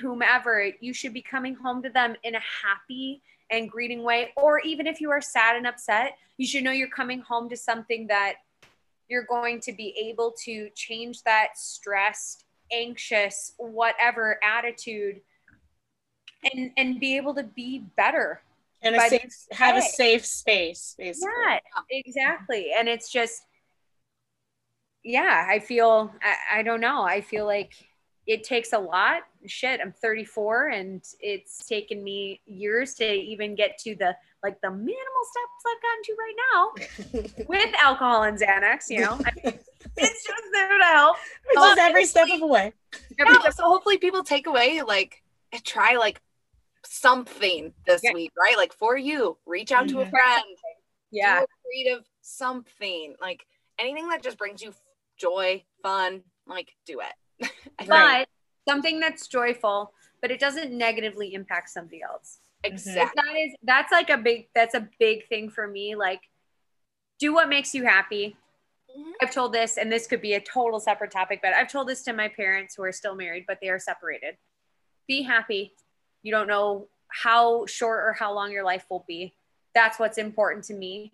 whomever 0.00 0.70
you 0.80 0.92
should 0.92 1.14
be 1.14 1.22
coming 1.22 1.54
home 1.54 1.82
to 1.82 1.88
them 1.88 2.16
in 2.24 2.34
a 2.34 2.40
happy 2.40 3.22
and 3.52 3.68
greeting 3.68 4.04
way. 4.04 4.32
Or 4.36 4.60
even 4.60 4.86
if 4.86 5.00
you 5.00 5.10
are 5.10 5.20
sad 5.20 5.56
and 5.56 5.66
upset 5.66 6.16
you 6.36 6.46
should 6.46 6.64
know 6.64 6.72
you're 6.72 6.88
coming 6.88 7.20
home 7.20 7.48
to 7.48 7.56
something 7.56 8.08
that 8.08 8.34
you're 9.08 9.24
going 9.24 9.60
to 9.60 9.72
be 9.72 9.94
able 10.08 10.34
to 10.44 10.68
change 10.74 11.22
that 11.22 11.56
stressed 11.56 12.44
anxious 12.72 13.52
whatever 13.56 14.38
attitude 14.42 15.20
and 16.52 16.72
and 16.76 16.98
be 16.98 17.16
able 17.16 17.34
to 17.34 17.44
be 17.44 17.84
better 17.96 18.42
and 18.82 18.94
a 18.94 18.98
by 18.98 19.08
safe 19.08 19.32
have 19.52 19.76
a 19.76 19.82
safe 19.82 20.24
space 20.24 20.94
basically. 20.98 21.30
Yeah 21.48 21.58
exactly. 21.90 22.70
And 22.76 22.88
it's 22.88 23.10
just 23.10 23.42
yeah 25.02 25.46
i 25.48 25.58
feel 25.58 26.12
I, 26.22 26.58
I 26.58 26.62
don't 26.62 26.80
know. 26.80 27.02
I 27.02 27.20
feel 27.20 27.46
like 27.46 27.72
it 28.26 28.44
takes 28.44 28.72
a 28.72 28.78
lot. 28.78 29.22
Shit 29.46 29.80
i'm 29.80 29.92
34 29.92 30.68
and 30.68 31.02
it's 31.20 31.66
taken 31.66 32.04
me 32.04 32.40
years 32.44 32.94
to 32.96 33.10
even 33.10 33.54
get 33.54 33.78
to 33.78 33.94
the 33.94 34.14
like 34.42 34.60
the 34.60 34.70
minimal 34.70 35.24
steps 35.30 35.64
i've 35.66 35.82
gotten 35.82 36.02
to 36.04 36.16
right 36.18 36.36
now 36.52 37.44
with 37.48 37.74
alcohol 37.82 38.22
and 38.24 38.38
xanax 38.38 38.90
you 38.90 39.00
know? 39.00 39.18
I 39.24 39.30
mean, 39.42 39.58
it's 39.96 40.26
just 40.26 40.42
there 40.52 40.78
to 40.78 40.84
help. 40.84 41.16
This 41.54 41.72
is 41.72 41.78
every 41.78 42.04
step 42.04 42.28
of 42.30 42.40
the 42.40 42.46
way. 42.46 42.72
Every 43.18 43.34
Yeah, 43.42 43.50
so 43.50 43.64
hopefully 43.64 43.98
people 43.98 44.22
take 44.22 44.46
away 44.46 44.82
like 44.86 45.22
try 45.64 45.96
like 45.96 46.20
something 46.84 47.72
this 47.86 48.02
Yeah. 48.02 48.12
week, 48.12 48.32
right? 48.38 48.56
Like 48.56 48.72
for 48.72 48.96
you, 48.96 49.36
reach 49.46 49.72
out 49.72 49.88
to 49.88 50.00
a 50.00 50.06
Mhm. 50.06 50.10
friend, 50.10 50.56
yeah 51.10 51.40
do 51.40 51.44
a 51.44 51.46
creative 51.64 52.04
something, 52.22 53.16
like 53.20 53.46
anything 53.78 54.08
that 54.08 54.22
just 54.22 54.38
brings 54.38 54.62
you 54.62 54.72
joy, 55.16 55.64
fun, 55.82 56.22
like 56.46 56.74
do 56.86 57.00
it. 57.00 57.14
I 57.78 57.84
think 57.84 57.90
Right. 57.90 58.26
but 58.66 58.72
something 58.72 59.00
that's 59.00 59.26
joyful 59.26 59.92
but 60.20 60.30
it 60.30 60.38
doesn't 60.38 60.70
negatively 60.70 61.32
impact 61.32 61.70
somebody 61.70 62.02
else 62.02 62.40
exactly. 62.62 63.22
that 63.24 63.36
is 63.38 63.54
that's 63.62 63.90
like 63.90 64.10
a 64.10 64.18
big 64.18 64.48
that's 64.54 64.74
a 64.74 64.86
big 64.98 65.26
thing 65.28 65.48
for 65.48 65.66
me 65.66 65.96
like 65.96 66.20
do 67.18 67.32
what 67.32 67.48
makes 67.48 67.74
you 67.74 67.82
happy 67.84 68.36
Mhm. 68.94 69.12
i've 69.22 69.32
told 69.32 69.52
this 69.54 69.78
and 69.78 69.90
this 69.90 70.06
could 70.06 70.20
be 70.20 70.34
a 70.34 70.40
total 70.40 70.78
separate 70.78 71.10
topic 71.10 71.40
but 71.42 71.54
i've 71.54 71.72
told 71.72 71.88
this 71.88 72.02
to 72.02 72.12
my 72.12 72.28
parents 72.28 72.74
who 72.74 72.82
are 72.84 72.92
still 72.92 73.14
married 73.14 73.44
but 73.48 73.58
they 73.62 73.70
are 73.70 73.78
separated 73.78 74.36
be 75.08 75.22
happy 75.22 75.74
you 76.22 76.30
don't 76.32 76.46
know 76.48 76.86
how 77.08 77.66
short 77.66 78.04
or 78.04 78.12
how 78.12 78.32
long 78.32 78.52
your 78.52 78.64
life 78.64 78.84
will 78.90 79.04
be. 79.06 79.34
That's 79.74 79.98
what's 79.98 80.18
important 80.18 80.64
to 80.66 80.74
me. 80.74 81.12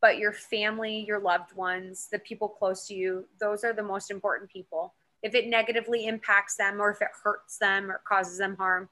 But 0.00 0.18
your 0.18 0.32
family 0.32 1.04
your 1.06 1.18
loved 1.18 1.54
ones 1.56 2.08
the 2.12 2.18
people 2.18 2.48
close 2.48 2.86
to 2.88 2.94
you 2.94 3.24
those 3.40 3.64
are 3.64 3.72
the 3.72 3.82
most 3.82 4.10
important 4.10 4.50
people. 4.50 4.92
If 5.22 5.34
it 5.34 5.48
negatively 5.48 6.06
impacts 6.06 6.56
them 6.56 6.80
or 6.82 6.90
if 6.90 7.00
it 7.00 7.08
hurts 7.22 7.56
them 7.56 7.90
or 7.90 8.02
causes 8.06 8.36
them 8.38 8.56
harm 8.56 8.88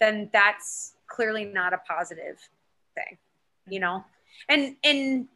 then 0.00 0.28
that's 0.32 0.94
clearly 1.06 1.44
not 1.44 1.72
a 1.72 1.78
positive 1.78 2.38
thing 2.96 3.16
you 3.68 3.80
know? 3.80 4.04
And 4.48 4.76
and 4.82 5.28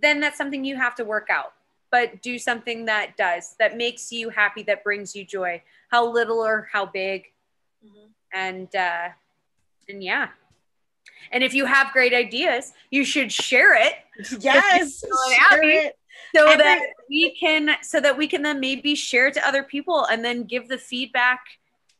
then 0.00 0.20
that's 0.20 0.36
something 0.38 0.64
you 0.64 0.76
have 0.76 0.94
to 0.96 1.04
work 1.04 1.28
out 1.30 1.52
but 1.92 2.22
do 2.22 2.38
something 2.38 2.86
that 2.86 3.16
does 3.16 3.54
that 3.60 3.76
makes 3.76 4.10
you 4.10 4.30
happy 4.30 4.62
that 4.64 4.82
brings 4.82 5.14
you 5.14 5.24
joy 5.24 5.62
how 5.90 6.10
little 6.10 6.38
or 6.38 6.68
how 6.72 6.86
big. 6.86 7.26
Mhm. 7.84 8.08
and 8.32 8.74
uh 8.74 9.08
and 9.88 10.02
yeah 10.02 10.28
and 11.30 11.42
if 11.44 11.54
you 11.54 11.64
have 11.66 11.92
great 11.92 12.12
ideas 12.14 12.72
you 12.90 13.04
should 13.04 13.32
share 13.32 13.74
it 13.74 13.94
yes 14.40 15.02
share 15.50 15.62
it. 15.62 15.98
so 16.34 16.46
Every- 16.48 16.62
that 16.62 16.80
we 17.08 17.34
can 17.38 17.76
so 17.82 18.00
that 18.00 18.16
we 18.16 18.26
can 18.26 18.42
then 18.42 18.60
maybe 18.60 18.94
share 18.94 19.26
it 19.28 19.34
to 19.34 19.46
other 19.46 19.62
people 19.62 20.04
and 20.06 20.24
then 20.24 20.44
give 20.44 20.68
the 20.68 20.78
feedback 20.78 21.40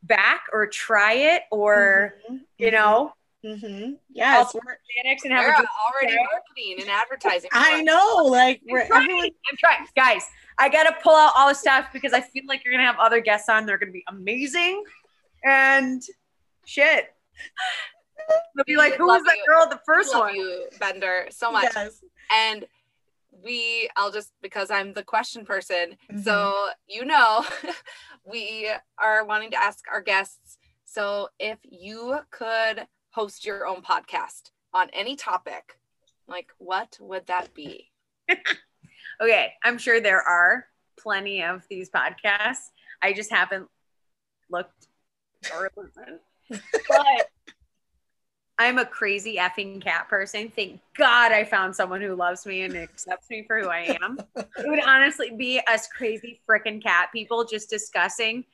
back 0.02 0.42
or 0.52 0.66
try 0.66 1.12
it 1.14 1.42
or 1.50 2.14
Mhm, 2.30 2.40
you 2.58 2.70
know 2.70 3.14
Mm-hmm. 3.44 3.94
yes 4.10 4.46
I'll- 4.54 4.60
we're- 4.64 4.76
and 5.24 5.32
have 5.32 5.44
We're 5.44 5.50
a 5.50 5.66
already 5.90 6.12
Okay. 6.14 6.24
marketing 6.32 6.76
and 6.80 6.88
advertising. 6.88 7.50
i 7.52 7.82
know 7.82 8.18
like 8.24 8.60
I'm 8.68 8.72
we're 8.72 8.86
trying. 8.86 9.02
everyone 9.02 9.24
I'm 9.50 9.56
trying. 9.56 9.86
Guys, 9.96 10.24
I 10.58 10.68
gotta 10.68 10.94
pull 11.02 11.16
out 11.16 11.32
all 11.36 11.48
the 11.48 11.54
stuff 11.54 11.88
because 11.92 12.12
I 12.12 12.20
feel 12.20 12.44
like 12.46 12.64
you're 12.64 12.72
gonna 12.72 12.86
have 12.86 12.98
other 13.00 13.20
guests 13.20 13.48
on. 13.48 13.66
They're 13.66 13.78
gonna 13.78 13.90
be 13.90 14.04
amazing. 14.08 14.84
And 15.44 16.00
shit. 16.66 17.11
They'll 18.54 18.64
be 18.64 18.76
like, 18.76 18.94
who 18.94 19.08
love 19.08 19.22
was 19.22 19.26
that 19.26 19.36
you. 19.36 19.44
girl 19.46 19.68
the 19.68 19.80
first 19.84 20.12
love 20.12 20.20
one? 20.26 20.34
you, 20.36 20.66
Bender, 20.78 21.26
so 21.30 21.50
much. 21.50 21.70
yes 21.74 22.00
And 22.32 22.66
we, 23.30 23.88
I'll 23.96 24.12
just 24.12 24.32
because 24.42 24.70
I'm 24.70 24.92
the 24.92 25.02
question 25.02 25.44
person. 25.44 25.96
Mhm. 26.12 26.22
So 26.22 26.68
you 26.86 27.04
know, 27.04 27.44
we 28.30 28.70
are 28.98 29.24
wanting 29.24 29.50
to 29.52 29.62
ask 29.62 29.84
our 29.90 30.00
guests. 30.02 30.58
So 30.84 31.28
if 31.38 31.58
you 31.62 32.18
could 32.30 32.86
host 33.10 33.44
your 33.46 33.66
own 33.66 33.82
podcast 33.82 34.50
on 34.74 34.90
any 34.92 35.16
topic, 35.16 35.78
like 36.28 36.50
what 36.58 36.98
would 37.00 37.26
that 37.26 37.54
be? 37.54 37.90
Okay, 39.20 39.52
I'm 39.62 39.78
sure 39.78 40.00
there 40.00 40.22
are 40.22 40.66
plenty 40.98 41.44
of 41.44 41.62
these 41.70 41.90
podcasts. 41.90 42.70
I 43.02 43.12
just 43.12 43.30
haven't 43.30 43.68
looked 44.50 44.88
or 45.54 45.70
listened. 45.76 46.18
But 46.88 47.30
I'm 48.58 48.78
a 48.78 48.86
crazy 48.86 49.36
effing 49.36 49.82
cat 49.82 50.08
person. 50.08 50.52
Thank 50.54 50.80
God 50.96 51.32
I 51.32 51.44
found 51.44 51.74
someone 51.74 52.00
who 52.00 52.14
loves 52.14 52.46
me 52.46 52.62
and 52.62 52.76
accepts 52.76 53.28
me 53.28 53.44
for 53.46 53.60
who 53.60 53.68
I 53.68 53.96
am. 54.00 54.18
It 54.36 54.66
would 54.66 54.84
honestly 54.84 55.32
be 55.36 55.60
us 55.66 55.88
crazy 55.88 56.40
freaking 56.48 56.82
cat 56.82 57.08
people 57.12 57.44
just 57.44 57.68
discussing 57.68 58.44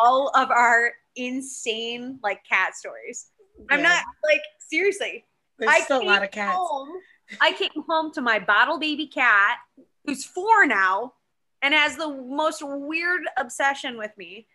all 0.00 0.32
of 0.34 0.50
our 0.50 0.92
insane 1.16 2.18
like 2.22 2.40
cat 2.44 2.74
stories. 2.74 3.30
I'm 3.70 3.82
not 3.82 4.02
like 4.24 4.42
seriously. 4.58 5.24
there's 5.58 5.70
I 5.70 5.80
still 5.80 6.02
a 6.02 6.04
lot 6.04 6.24
of 6.24 6.30
cats 6.30 6.56
Home, 6.58 6.98
I 7.40 7.52
came 7.52 7.84
home 7.88 8.12
to 8.14 8.20
my 8.20 8.38
bottle 8.38 8.78
baby 8.78 9.06
cat, 9.06 9.58
who's 10.04 10.24
four 10.24 10.66
now, 10.66 11.14
and 11.62 11.72
has 11.72 11.96
the 11.96 12.08
most 12.08 12.60
weird 12.62 13.22
obsession 13.38 13.96
with 13.96 14.10
me. 14.18 14.46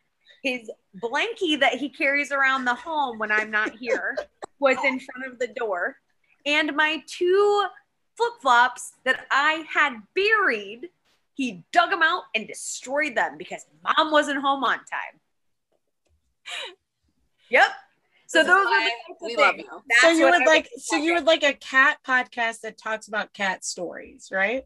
His 0.43 0.69
blankie 1.01 1.59
that 1.59 1.73
he 1.75 1.89
carries 1.89 2.31
around 2.31 2.65
the 2.65 2.75
home 2.75 3.19
when 3.19 3.31
I'm 3.31 3.51
not 3.51 3.75
here 3.77 4.17
was 4.59 4.77
in 4.83 4.99
front 4.99 5.31
of 5.31 5.39
the 5.39 5.47
door, 5.47 5.97
and 6.45 6.75
my 6.75 7.03
two 7.07 7.65
flip 8.15 8.33
flops 8.41 8.93
that 9.05 9.25
I 9.31 9.65
had 9.73 9.93
buried. 10.15 10.89
He 11.35 11.63
dug 11.71 11.89
them 11.89 12.03
out 12.03 12.23
and 12.35 12.45
destroyed 12.45 13.15
them 13.15 13.37
because 13.37 13.65
mom 13.81 14.11
wasn't 14.11 14.41
home 14.41 14.63
on 14.63 14.77
time. 14.79 15.19
Yep. 17.49 17.65
So 18.27 18.43
those 18.43 18.49
are 18.51 18.63
the 18.65 18.89
types 18.89 18.93
of 19.09 19.15
we 19.21 19.35
love 19.37 19.55
things. 19.55 19.67
you. 19.71 19.97
so 20.01 20.09
you 20.09 20.25
would 20.29 20.45
like 20.45 20.69
so 20.77 20.95
you 20.97 21.13
would 21.15 21.25
like 21.25 21.43
a 21.43 21.53
cat 21.53 21.97
podcast 22.07 22.61
that 22.61 22.77
talks 22.77 23.07
about 23.07 23.33
cat 23.33 23.65
stories 23.65 24.29
right 24.31 24.65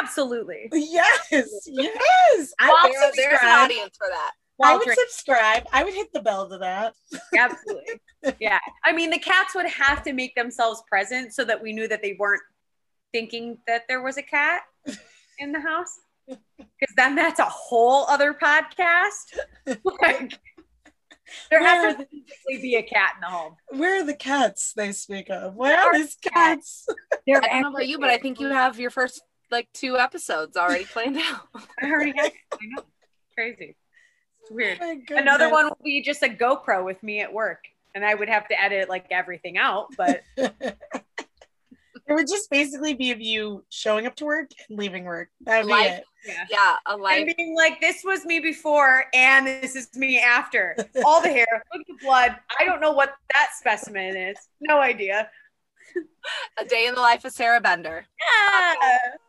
Absolutely. 0.00 0.68
yes 0.72 1.28
yes 1.66 2.54
I 2.58 2.90
There- 2.92 3.12
there's 3.28 3.40
an 3.42 3.48
audience 3.48 3.96
for 3.98 4.06
that. 4.10 4.32
I 4.62 4.76
would 4.76 4.88
subscribe. 4.88 5.64
I 5.72 5.84
would 5.84 5.94
hit 5.94 6.12
the 6.12 6.22
bell 6.22 6.48
to 6.48 6.58
that. 6.58 6.94
Absolutely. 7.36 8.00
Yeah. 8.40 8.58
I 8.82 8.94
mean, 8.94 9.10
the 9.10 9.18
cats 9.18 9.54
would 9.54 9.66
have 9.66 10.02
to 10.04 10.14
make 10.14 10.34
themselves 10.34 10.82
present 10.88 11.34
so 11.34 11.44
that 11.44 11.62
we 11.62 11.74
knew 11.74 11.86
that 11.86 12.00
they 12.00 12.16
weren't 12.18 12.40
thinking 13.12 13.58
that 13.66 13.82
there 13.86 14.00
was 14.00 14.16
a 14.16 14.22
cat 14.22 14.62
in 15.38 15.52
the 15.52 15.60
house. 15.60 16.00
Because 16.26 16.94
then 16.96 17.16
that's 17.16 17.38
a 17.38 17.44
whole 17.44 18.06
other 18.06 18.32
podcast. 18.32 19.36
like, 20.00 20.32
there 21.50 21.60
Where 21.60 21.68
has 21.68 21.96
to 21.96 22.06
physically 22.06 22.62
be 22.62 22.76
a 22.76 22.82
cat 22.82 23.12
in 23.16 23.20
the 23.20 23.26
home. 23.26 23.56
Where 23.68 24.00
are 24.00 24.06
the 24.06 24.14
cats 24.14 24.72
they 24.74 24.92
speak 24.92 25.28
of? 25.28 25.54
Where 25.54 25.78
are 25.78 25.92
these 25.92 26.16
cats? 26.16 26.86
They're 27.26 27.42
I 27.44 27.48
don't 27.48 27.62
know 27.62 27.68
about 27.70 27.88
you, 27.88 27.98
but 27.98 28.10
I 28.10 28.18
think 28.18 28.40
you 28.40 28.48
have 28.48 28.78
your 28.78 28.90
first 28.90 29.22
like 29.50 29.68
two 29.72 29.98
episodes 29.98 30.56
already 30.56 30.84
planned 30.84 31.18
out. 31.18 31.46
I 31.80 31.90
already 31.90 32.14
have. 32.16 32.32
I 32.52 32.58
know. 32.62 32.84
Crazy. 33.34 33.76
It's 34.44 34.50
weird. 34.50 34.78
My 34.80 34.98
Another 35.10 35.50
one 35.50 35.64
will 35.66 35.78
be 35.82 36.02
just 36.02 36.22
a 36.22 36.28
GoPro 36.28 36.84
with 36.84 37.02
me 37.02 37.20
at 37.20 37.32
work, 37.32 37.64
and 37.94 38.04
I 38.04 38.14
would 38.14 38.28
have 38.28 38.46
to 38.48 38.60
edit 38.60 38.88
like 38.88 39.06
everything 39.10 39.56
out. 39.58 39.88
But 39.96 40.22
It 42.06 42.12
would 42.12 42.28
just 42.28 42.50
basically 42.50 42.92
be 42.92 43.12
of 43.12 43.20
you 43.22 43.64
showing 43.70 44.06
up 44.06 44.14
to 44.16 44.26
work 44.26 44.50
and 44.68 44.78
leaving 44.78 45.04
work. 45.04 45.30
That 45.46 45.64
would 45.64 45.72
be 45.72 45.80
it. 45.80 46.04
yeah. 46.26 46.44
yeah, 46.50 46.76
a 46.86 46.92
And 46.92 47.02
life. 47.02 47.34
being 47.34 47.56
like, 47.56 47.80
this 47.80 48.02
was 48.04 48.26
me 48.26 48.40
before, 48.40 49.04
and 49.14 49.46
this 49.46 49.74
is 49.74 49.88
me 49.94 50.18
after. 50.20 50.76
All 51.06 51.22
the 51.22 51.30
hair, 51.30 51.46
look 51.72 51.80
at 51.80 51.86
the 51.86 52.04
blood. 52.04 52.36
I 52.60 52.66
don't 52.66 52.82
know 52.82 52.92
what 52.92 53.14
that 53.32 53.52
specimen 53.58 54.16
is. 54.18 54.36
No 54.60 54.80
idea. 54.80 55.30
A 56.58 56.64
day 56.66 56.86
in 56.88 56.94
the 56.94 57.00
life 57.00 57.24
of 57.24 57.32
Sarah 57.32 57.60
Bender. 57.60 58.04
Yeah. 58.20 58.74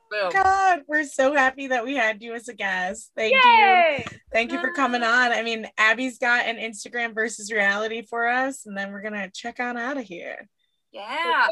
Boom. 0.10 0.32
God, 0.32 0.82
we're 0.88 1.04
so 1.04 1.34
happy 1.34 1.68
that 1.68 1.84
we 1.84 1.96
had 1.96 2.22
you 2.22 2.34
as 2.34 2.48
a 2.48 2.54
guest. 2.54 3.12
Thank 3.16 3.34
you. 3.34 4.18
Thank 4.32 4.52
you 4.52 4.60
for 4.60 4.72
coming 4.72 5.04
on. 5.04 5.32
I 5.32 5.42
mean, 5.42 5.68
Abbie's 5.78 6.20
got 6.20 6.46
an 6.46 6.58
Instagram 6.58 7.14
versus 7.14 7.52
reality 7.52 8.04
for 8.04 8.28
us, 8.28 8.66
and 8.66 8.78
then 8.78 8.92
we're 8.92 9.02
gonna 9.02 9.30
check 9.32 9.60
on 9.60 9.78
out 9.78 9.98
of 9.98 10.04
here. 10.04 10.48
Yeah. 10.92 11.48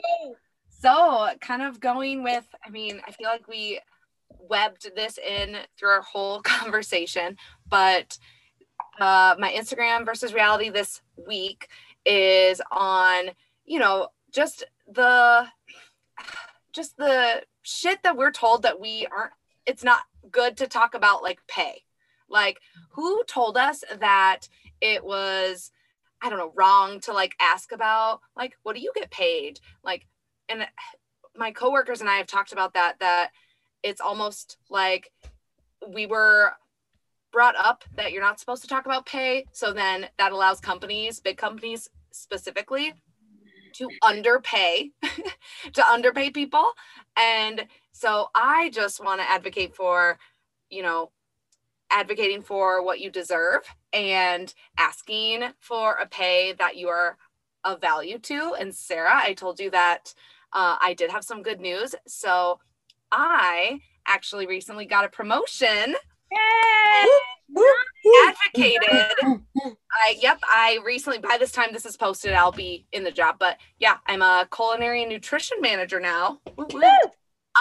So, 0.70 1.30
kind 1.42 1.62
of 1.62 1.80
going 1.80 2.24
with, 2.24 2.46
I 2.66 2.70
mean, 2.70 3.02
I 3.08 3.12
feel 3.12 3.28
like 3.28 3.48
we 3.48 3.80
webbed 4.30 4.92
this 4.96 5.18
in 5.18 5.58
through 5.78 5.90
our 5.90 6.02
whole 6.02 6.42
conversation, 6.44 7.38
but 7.70 8.18
uh, 9.00 9.36
my 9.40 9.52
Instagram 9.52 10.06
versus 10.06 10.34
reality 10.34 10.70
this 10.70 11.02
week 11.28 11.68
is 12.06 12.62
on, 12.72 13.30
you 13.66 13.80
know, 13.80 14.10
just 14.32 14.66
the 14.88 15.48
just 16.74 16.98
the 16.98 17.44
shit 17.62 18.04
that 18.04 18.18
we're 18.18 18.32
told 18.32 18.64
that 18.64 18.80
we 18.80 19.08
aren't 19.16 19.32
it's 19.66 19.84
not 19.84 20.02
good 20.32 20.58
to 20.58 20.68
talk 20.68 20.94
about 20.94 21.24
like 21.24 21.40
pay. 21.48 21.84
Like 22.30 22.60
who 22.92 23.24
told 23.26 23.58
us 23.58 23.84
that 24.00 24.50
it 24.82 25.06
was 25.06 25.72
I 26.22 26.30
don't 26.30 26.40
know, 26.40 26.54
wrong 26.56 27.02
to 27.02 27.14
like 27.14 27.36
ask 27.40 27.72
about 27.72 28.22
like 28.36 28.58
what 28.64 28.76
do 28.76 28.82
you 28.82 28.92
get 28.96 29.12
paid? 29.12 29.60
Like 29.84 30.06
and 30.50 30.68
my 31.36 31.52
coworkers 31.52 32.02
and 32.02 32.10
I 32.10 32.16
have 32.16 32.28
talked 32.28 32.52
about 32.52 32.74
that 32.74 33.00
that 33.00 33.32
it's 33.82 34.02
almost 34.02 34.58
like 34.70 35.12
we 35.88 36.06
were 36.06 36.54
brought 37.32 37.56
up 37.58 37.84
that 37.96 38.12
you're 38.12 38.22
not 38.22 38.40
supposed 38.40 38.62
to 38.62 38.68
talk 38.68 38.86
about 38.86 39.06
pay 39.06 39.46
so 39.52 39.74
then 39.74 40.08
that 40.20 40.32
allows 40.32 40.60
companies 40.60 41.20
big 41.20 41.36
companies 41.36 41.90
specifically 42.12 42.94
to 43.74 43.90
underpay 44.04 44.92
to 45.74 45.86
underpay 45.86 46.30
people. 46.32 46.72
And 47.18 47.66
so 47.94 48.28
i 48.36 48.70
just 48.72 49.04
want 49.04 49.22
to 49.22 49.30
advocate 49.30 49.76
for 49.76 50.18
you 50.70 50.82
know 50.82 51.12
advocating 51.92 52.42
for 52.42 52.84
what 52.84 53.00
you 53.00 53.10
deserve 53.12 53.62
and 53.94 54.54
asking 54.78 55.44
for 55.60 55.94
a 55.94 56.08
pay 56.08 56.54
that 56.54 56.76
you 56.76 56.88
are 56.90 57.18
of 57.64 57.80
value 57.80 58.20
to. 58.20 58.56
And 58.60 58.74
sarah 58.74 59.16
i 59.16 59.34
told 59.34 59.60
you 59.60 59.70
that 59.72 60.14
uh, 60.54 60.78
i 60.82 60.94
did 60.94 61.12
have 61.12 61.24
some 61.24 61.44
good 61.44 61.62
news. 61.62 61.96
So 62.08 62.60
i 63.12 63.80
actually 64.08 64.48
recently 64.48 64.86
got 64.86 65.06
a 65.06 65.10
promotion 65.10 65.96
Yay! 66.34 67.08
advocated. 68.28 69.42
I 69.92 70.16
yep, 70.20 70.40
I 70.44 70.80
recently 70.86 71.20
by 71.20 71.38
this 71.40 71.52
time 71.52 71.70
this 71.72 71.86
is 71.86 71.96
posted, 71.98 72.34
I'll 72.34 72.52
be 72.52 72.86
in 72.92 73.04
the 73.04 73.12
job. 73.12 73.38
But 73.40 73.58
yeah, 73.80 73.98
I'm 74.08 74.22
a 74.22 74.48
culinary 74.54 75.04
and 75.04 75.12
nutrition 75.12 75.58
manager 75.62 76.00
now. 76.00 76.40
Woo, 76.58 76.66
woo. 76.74 76.82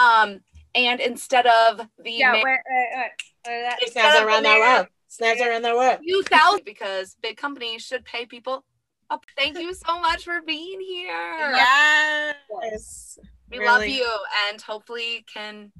Um, 0.01 0.39
and 0.75 0.99
instead 0.99 1.45
of 1.45 1.77
the 2.03 2.11
Yeah, 2.11 2.31
ma- 2.33 2.41
where, 2.41 2.55
uh, 2.71 3.07
where 3.45 3.61
that- 3.69 3.79
Snaps 3.89 4.19
around 4.19 4.43
that 4.43 4.59
web. 4.59 4.87
Snaps 5.07 5.41
around 5.41 5.61
that 5.61 5.75
web. 5.77 5.99
few 5.99 6.23
thousand 6.23 6.65
because 6.65 7.15
big 7.21 7.37
companies 7.37 7.83
should 7.83 8.03
pay 8.03 8.25
people 8.25 8.65
up. 9.11 9.23
Thank 9.37 9.59
you 9.59 9.73
so 9.75 9.99
much 9.99 10.23
for 10.23 10.41
being 10.41 10.81
here. 10.81 11.51
Yes. 11.51 13.19
we 13.51 13.63
love 13.63 13.85
you 13.85 14.07
and 14.49 14.59
hopefully 14.59 15.23
can 15.31 15.71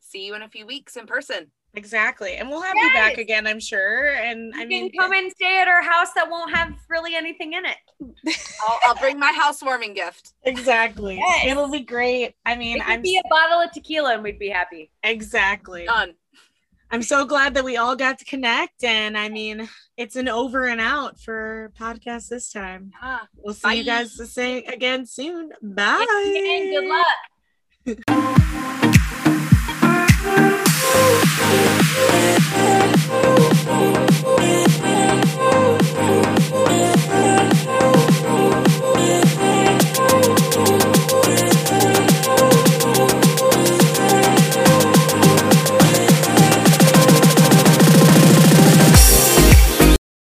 see 0.00 0.26
you 0.26 0.34
in 0.34 0.42
a 0.42 0.48
few 0.48 0.66
weeks 0.66 0.96
in 0.96 1.06
person. 1.06 1.52
Exactly. 1.74 2.34
And 2.34 2.48
we'll 2.48 2.62
have 2.62 2.74
you 2.74 2.90
back 2.92 3.18
again, 3.18 3.46
I'm 3.46 3.60
sure. 3.60 4.14
And 4.14 4.52
I 4.56 4.64
mean, 4.64 4.90
can 4.90 4.98
come 5.00 5.12
and 5.12 5.30
stay 5.30 5.60
at 5.60 5.68
our 5.68 5.82
house 5.82 6.12
that 6.14 6.28
won't 6.28 6.54
have 6.54 6.72
really 6.88 7.14
anything 7.14 7.52
in 7.52 7.64
it. 7.64 7.76
I'll, 8.68 8.78
I'll 8.86 8.94
bring 8.96 9.18
my 9.18 9.32
housewarming 9.32 9.94
gift. 9.94 10.32
exactly. 10.42 11.16
Yes. 11.16 11.46
It'll 11.46 11.70
be 11.70 11.80
great. 11.80 12.34
I 12.44 12.56
mean, 12.56 12.78
It 12.78 12.84
I'm 12.88 13.02
be 13.02 13.16
a 13.24 13.28
bottle 13.28 13.60
of 13.60 13.70
tequila 13.72 14.14
and 14.14 14.22
we'd 14.22 14.38
be 14.38 14.48
happy. 14.48 14.90
exactly. 15.04 15.84
Done. 15.86 16.14
I'm 16.92 17.02
so 17.02 17.24
glad 17.24 17.54
that 17.54 17.64
we 17.64 17.76
all 17.76 17.94
got 17.94 18.18
to 18.18 18.24
connect. 18.24 18.82
And 18.82 19.16
I 19.16 19.28
mean, 19.28 19.68
it's 19.96 20.16
an 20.16 20.28
over 20.28 20.66
and 20.66 20.80
out 20.80 21.20
for 21.20 21.70
podcast 21.78 22.28
this 22.28 22.50
time. 22.52 22.90
Yeah. 23.00 23.18
We'll 23.36 23.54
see 23.54 23.74
you 23.76 23.84
guys 23.84 24.16
the 24.16 24.26
same 24.26 24.64
again 24.66 25.06
soon. 25.06 25.50
Bye. 25.62 26.04
And 27.86 27.96
good 27.96 27.96
luck. 28.08 28.76
Oh, 30.92 31.22
oh, 33.68 34.09